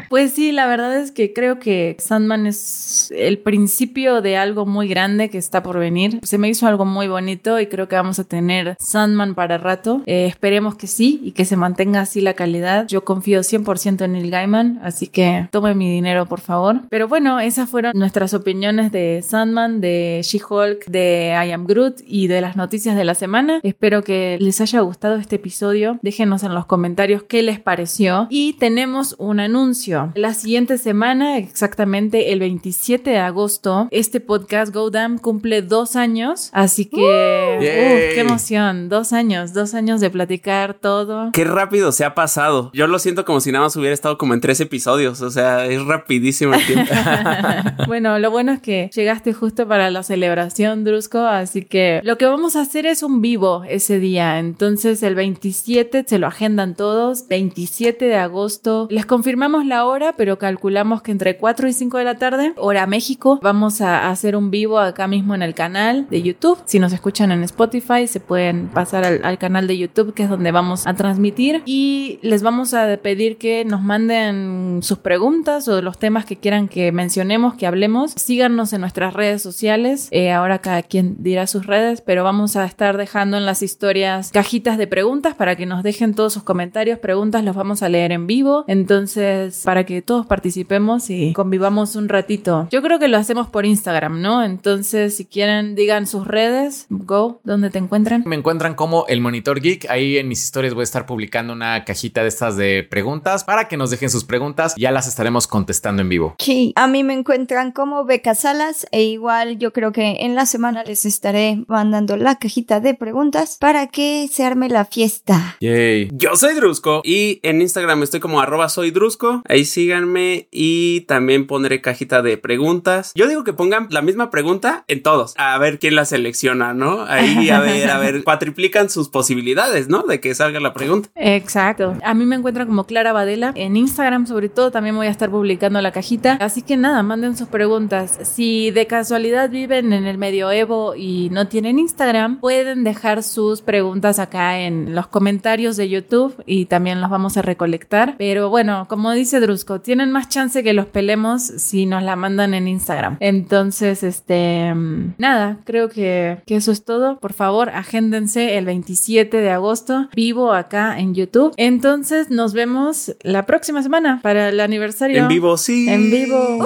Pues 0.15 0.33
sí, 0.33 0.53
la 0.53 0.67
verdad 0.67 0.97
es 0.97 1.11
que 1.11 1.33
creo 1.33 1.59
que 1.59 1.97
Sandman 1.99 2.47
es 2.47 3.13
el 3.17 3.39
principio 3.39 4.23
de 4.23 4.37
algo 4.37 4.65
muy 4.65 4.87
grande 4.87 5.29
que 5.29 5.39
está 5.39 5.63
por 5.63 5.79
venir. 5.79 6.21
Se 6.23 6.39
me 6.39 6.49
hizo 6.49 6.67
algo 6.67 6.85
muy 6.85 7.09
bonito 7.09 7.59
y 7.59 7.67
creo 7.67 7.89
que 7.89 7.97
vamos 7.97 8.19
a 8.19 8.25
tener 8.25 8.77
Sandman 8.79 9.35
para 9.35 9.59
rato. 9.59 10.03
Eh, 10.07 10.27
esperemos 10.27 10.77
que 10.77 10.87
sí 10.87 11.21
y 11.25 11.33
que 11.33 11.45
se 11.45 11.57
mantenga 11.57 12.01
así 12.01 12.21
la 12.21 12.35
calidad. 12.35 12.87
Yo 12.87 13.05
confío 13.05 13.41
100% 13.41 14.05
en 14.05 14.13
Neil 14.13 14.31
Gaiman, 14.31 14.81
así 14.83 15.09
que 15.09 15.49
tome 15.51 15.75
mi 15.75 15.91
dinero 15.91 16.27
por 16.27 16.41
favor. 16.41 16.83
Pero 16.91 17.09
bueno, 17.09 17.41
esas 17.41 17.69
fueron 17.69 17.93
nuestras 17.95 18.35
opiniones 18.35 18.93
de 18.93 19.23
Sandman, 19.27 19.81
de 19.81 20.21
She-Hulk, 20.23 20.87
de 20.87 21.35
I 21.47 21.51
Am 21.51 21.67
Groot 21.67 22.03
y 22.07 22.29
de 22.29 22.41
las 22.41 22.57
noticias 22.57 22.97
de 22.97 23.05
la 23.05 23.15
semana. 23.15 23.61
Espero 23.63 24.03
que 24.03 24.39
les 24.41 24.61
haya 24.61 24.81
gustado 24.81 25.17
este 25.17 25.37
episodio. 25.37 25.99
Déjenos 26.03 26.43
en 26.43 26.55
los 26.55 26.67
comentarios 26.67 27.23
qué 27.25 27.43
les 27.43 27.59
pareció. 27.59 28.27
Y 28.31 28.55
tenemos 28.55 29.17
un 29.19 29.41
anuncio. 29.41 29.94
La 30.15 30.35
siguiente 30.35 30.79
semana, 30.79 31.39
exactamente 31.39 32.33
el 32.33 32.41
27 32.41 33.11
de 33.11 33.19
agosto, 33.19 33.89
este 33.91 34.21
podcast 34.21 34.75
Go 34.75 34.91
Damn 34.91 35.19
cumple 35.19 35.63
dos 35.63 35.97
años. 35.97 36.51
Así 36.53 36.87
que, 36.87 37.59
qué 37.61 38.21
emoción. 38.21 38.89
Dos 38.89 39.13
años, 39.13 39.53
dos 39.53 39.75
años 39.75 40.01
de 40.01 40.11
platicar 40.11 40.75
todo. 40.75 41.31
Qué 41.33 41.45
rápido 41.45 41.93
se 41.93 42.05
ha 42.05 42.15
pasado. 42.15 42.71
Yo 42.75 42.87
lo 42.87 42.99
siento 42.99 43.25
como 43.25 43.41
si 43.41 43.53
nada 43.53 43.65
más 43.65 43.77
hubiera 43.77 43.95
estado 43.95 44.19
como 44.19 44.35
en 44.35 44.41
tres 44.41 44.61
episodios. 44.61 45.21
O 45.21 45.31
sea, 45.31 45.67
es 45.67 45.85
rapidísimo 45.85 46.55
el 46.55 46.67
tiempo. 46.67 46.93
bueno, 47.87 48.19
lo 48.19 48.31
bueno 48.31 48.53
es 48.53 48.61
que 48.61 48.91
llegaste 48.95 49.33
justo 49.33 49.69
para 49.69 49.91
la 49.91 50.03
celebración, 50.03 50.85
Drusco. 50.85 51.21
Así 51.21 51.63
que 51.63 52.01
lo 52.03 52.19
que 52.19 52.27
vamos 52.27 52.57
a 52.57 52.63
hacer 52.63 52.87
es 52.87 53.03
un 53.03 53.21
vivo 53.21 53.65
ese 53.69 53.99
día. 53.99 54.39
Entonces, 54.39 55.03
el 55.03 55.15
27 55.15 56.05
se 56.07 56.19
lo 56.19 56.27
agendan 56.27 56.75
todos. 56.75 57.29
27 57.29 58.05
de 58.05 58.17
agosto. 58.17 58.89
Les 58.91 59.07
confirmamos 59.07 59.67
la 59.67 59.84
hora 59.87 60.15
pero 60.17 60.39
calculamos 60.39 61.03
que 61.03 61.13
entre 61.13 61.37
4 61.37 61.69
y 61.69 61.73
5 61.73 61.99
de 61.99 62.05
la 62.05 62.17
tarde, 62.17 62.53
hora 62.57 62.87
México, 62.87 63.39
vamos 63.43 63.81
a 63.81 64.11
hacer 64.11 64.37
un 64.37 64.51
vivo 64.51 64.79
acá 64.79 65.07
mismo 65.07 65.35
en 65.35 65.43
el 65.43 65.55
canal 65.55 66.07
de 66.11 66.23
YouTube. 66.23 66.59
Si 66.65 66.79
nos 66.79 66.93
escuchan 66.93 67.33
en 67.33 67.43
Spotify, 67.45 68.07
se 68.07 68.21
pueden 68.21 68.69
pasar 68.69 69.05
al, 69.05 69.39
canal 69.39 69.67
de 69.67 69.77
YouTube, 69.77 70.15
que 70.15 70.25
es 70.25 70.29
donde 70.29 70.53
vamos 70.53 70.87
a 70.87 70.95
transmitir. 70.95 71.63
Y 71.67 72.19
les 72.23 72.43
vamos 72.43 72.75
a 72.75 72.97
pedir 72.99 73.37
que 73.37 73.65
nos 73.65 73.83
manden 73.83 74.81
sus 74.83 74.99
preguntas 74.99 75.67
o 75.69 75.83
los 75.83 75.99
temas 75.99 76.25
que 76.25 76.37
quieran 76.37 76.69
que 76.69 76.93
mencionemos, 76.93 77.55
que 77.55 77.67
hablemos. 77.67 78.13
Síganos 78.13 78.73
en 78.73 78.81
nuestras 78.81 79.15
redes 79.15 79.43
sociales. 79.43 80.09
Eh, 80.11 80.33
ahora 80.33 80.61
cada 80.61 80.83
quien 80.83 81.17
dirá 81.19 81.47
sus 81.47 81.67
redes, 81.67 82.01
pero 82.01 82.23
vamos 82.25 82.57
a 82.57 82.65
estar 82.65 82.97
dejando 82.97 83.37
en 83.37 83.47
las 83.47 83.63
historias 83.63 84.31
cajitas 84.31 84.79
de 84.79 84.87
preguntas 84.87 85.35
para 85.35 85.57
que 85.57 85.67
nos 85.67 85.83
dejen 85.83 86.15
todos 86.15 86.33
sus 86.33 86.45
comentarios, 86.45 86.99
preguntas, 86.99 87.43
los 87.43 87.57
vamos 87.57 87.83
a 87.83 87.89
leer 87.89 88.13
en 88.13 88.27
vivo. 88.27 88.65
Entonces, 88.69 89.63
para 89.65 89.74
que 89.83 90.01
todos 90.01 90.27
participemos 90.27 91.11
y 91.11 91.33
convivamos 91.33 91.97
un 91.97 92.09
ratito. 92.09 92.69
Yo 92.71 92.81
creo 92.83 93.01
que 93.01 93.09
lo 93.09 93.17
hacemos 93.17 93.49
por 93.49 93.67
Instagram, 93.67 94.23
¿no? 94.23 94.45
Entonces, 94.45 95.17
si 95.17 95.25
quieren, 95.25 95.75
digan 95.75 96.07
sus 96.07 96.27
redes. 96.27 96.87
Go, 96.91 97.41
¿dónde 97.43 97.71
te 97.71 97.79
encuentran? 97.79 98.23
Me 98.25 98.37
encuentran 98.37 98.75
como 98.75 99.07
el 99.09 99.21
Monitor 99.21 99.61
Geek. 99.61 99.91
Ahí 99.91 100.19
en 100.19 100.29
mis 100.29 100.45
historias 100.45 100.75
voy 100.75 100.83
a 100.83 100.85
estar 100.85 101.07
publicando 101.07 101.53
una 101.53 101.85
cajita 101.85 102.23
de 102.23 102.29
estas 102.29 102.57
de 102.57 102.87
preguntas 102.89 103.43
para 103.43 103.67
que 103.67 103.77
nos 103.77 103.91
dejen 103.91 104.11
sus 104.11 104.25
preguntas. 104.25 104.75
Ya 104.77 104.93
las 104.93 105.09
estaremos 105.09 105.47
contestando 105.49 106.03
en 106.03 106.09
vivo. 106.09 106.37
Sí, 106.39 106.73
a 106.77 106.87
mí 106.87 107.03
me 107.03 107.15
encuentran 107.15 107.73
como 107.73 108.05
Beca 108.05 108.35
Salas 108.35 108.87
e 108.93 109.03
igual 109.03 109.59
yo 109.59 109.73
creo 109.73 109.93
que 109.93 110.19
en 110.21 110.35
la 110.35 110.47
semana 110.47 110.85
les 110.85 111.05
estaré 111.05 111.65
mandando 111.67 112.17
la 112.17 112.37
cajita 112.37 112.81
de 112.81 112.95
preguntas 112.95 113.57
para 113.61 113.87
que 113.89 114.29
se 114.31 114.45
arme 114.45 114.69
la 114.69 114.85
fiesta. 114.85 115.57
Yay. 115.61 116.11
Yo 116.13 116.37
soy 116.37 116.55
Drusco 116.55 117.01
y 117.05 117.41
en 117.43 117.61
Instagram 117.61 118.03
estoy 118.03 118.21
como 118.21 118.41
arroba 118.41 118.69
soy 118.69 118.91
Drusco. 118.91 119.43
Ahí 119.49 119.64
síganme 119.65 120.49
y 120.51 121.03
también 121.03 121.47
pondré 121.47 121.81
cajita 121.81 122.23
de 122.23 122.39
preguntas. 122.39 123.13
Yo 123.15 123.29
digo 123.29 123.45
que 123.45 123.53
pongan 123.53 123.89
la 123.91 124.03
misma 124.03 124.31
pregunta 124.31 124.85
en 124.89 125.03
todos, 125.03 125.35
a 125.37 125.57
ver 125.59 125.79
quién 125.79 125.95
la 125.95 126.05
selecciona, 126.05 126.75
¿no? 126.75 127.05
Ahí 127.05 127.51
a 127.51 127.61
ver, 127.61 127.91
a 127.91 127.99
ver, 127.99 128.25
cuatriplican 128.25 128.91
sus 128.91 129.09
posibilidades, 129.09 129.89
¿no? 129.89 130.03
De 130.03 130.21
que 130.21 130.35
salga 130.35 130.61
la 130.61 130.75
pregunta. 130.75 131.09
Exacto. 131.15 131.97
A 132.03 132.15
mí 132.15 132.25
me 132.25 132.37
encuentran 132.37 132.67
como 132.67 132.85
Clara 132.85 133.13
Badela. 133.13 133.53
En 133.55 133.77
Instagram, 133.77 134.27
sobre 134.27 134.49
todo, 134.49 134.71
también 134.71 134.97
voy 134.97 135.07
a 135.07 135.11
estar 135.11 135.31
publicando 135.31 135.81
la 135.81 135.93
cajita. 135.93 136.35
Así 136.41 136.63
que 136.63 136.77
nada, 136.77 137.03
manden 137.03 137.37
sus 137.37 137.49
preguntas. 137.49 138.19
Si 138.23 138.71
de 138.71 138.87
casualidad 138.87 139.51
viven 139.51 139.93
en 139.93 140.07
el 140.07 140.19
medioevo 140.19 140.95
y 140.97 141.29
no 141.31 141.49
tienen 141.49 141.79
Instagram, 141.79 142.41
pueden 142.41 142.85
dejar 142.85 143.23
sus 143.23 143.63
preguntas 143.63 144.19
acá 144.19 144.61
en 144.61 144.95
los 144.95 145.07
comentarios 145.07 145.77
de 145.77 145.89
YouTube 145.89 146.35
y 146.47 146.67
también 146.67 147.01
los 147.01 147.11
vamos 147.11 147.37
a 147.37 147.43
recolectar. 147.43 148.17
Pero 148.19 148.51
bueno, 148.51 148.87
como 148.89 149.13
dice 149.13 149.41
Tienen 149.83 150.13
más 150.13 150.29
chance 150.29 150.63
que 150.63 150.73
los 150.73 150.87
pelemos 150.87 151.43
si 151.43 151.87
nos 151.87 152.03
la 152.03 152.17
mandan 152.17 152.55
en 152.55 152.69
Instagram. 152.69 153.17
Entonces, 153.21 154.03
este, 154.03 154.73
nada, 155.19 155.59
creo 155.65 155.89
que, 155.89 156.39
que 156.47 156.57
eso 156.57 156.73
es 156.73 156.85
todo. 156.85 157.19
Por 157.19 157.33
favor, 157.33 157.71
agéndense 157.71 158.59
el 158.59 158.67
27 158.67 159.37
de 159.37 159.51
agosto, 159.51 160.09
vivo 160.15 160.53
acá 160.53 160.99
en 160.99 161.15
YouTube. 161.15 161.55
Entonces, 161.57 162.31
nos 162.31 162.53
vemos 162.53 163.15
la 163.23 163.47
próxima 163.47 163.83
semana 163.83 164.21
para 164.23 164.49
el 164.49 164.61
aniversario. 164.61 165.23
En 165.23 165.29
vivo, 165.29 165.57
sí. 165.57 165.89
En 165.89 166.11
vivo. 166.11 166.65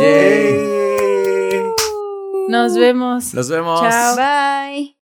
Nos 2.48 2.76
vemos. 2.76 3.34
Nos 3.34 3.48
vemos. 3.50 3.80
Chao. 3.80 4.16
Bye. 4.16 4.94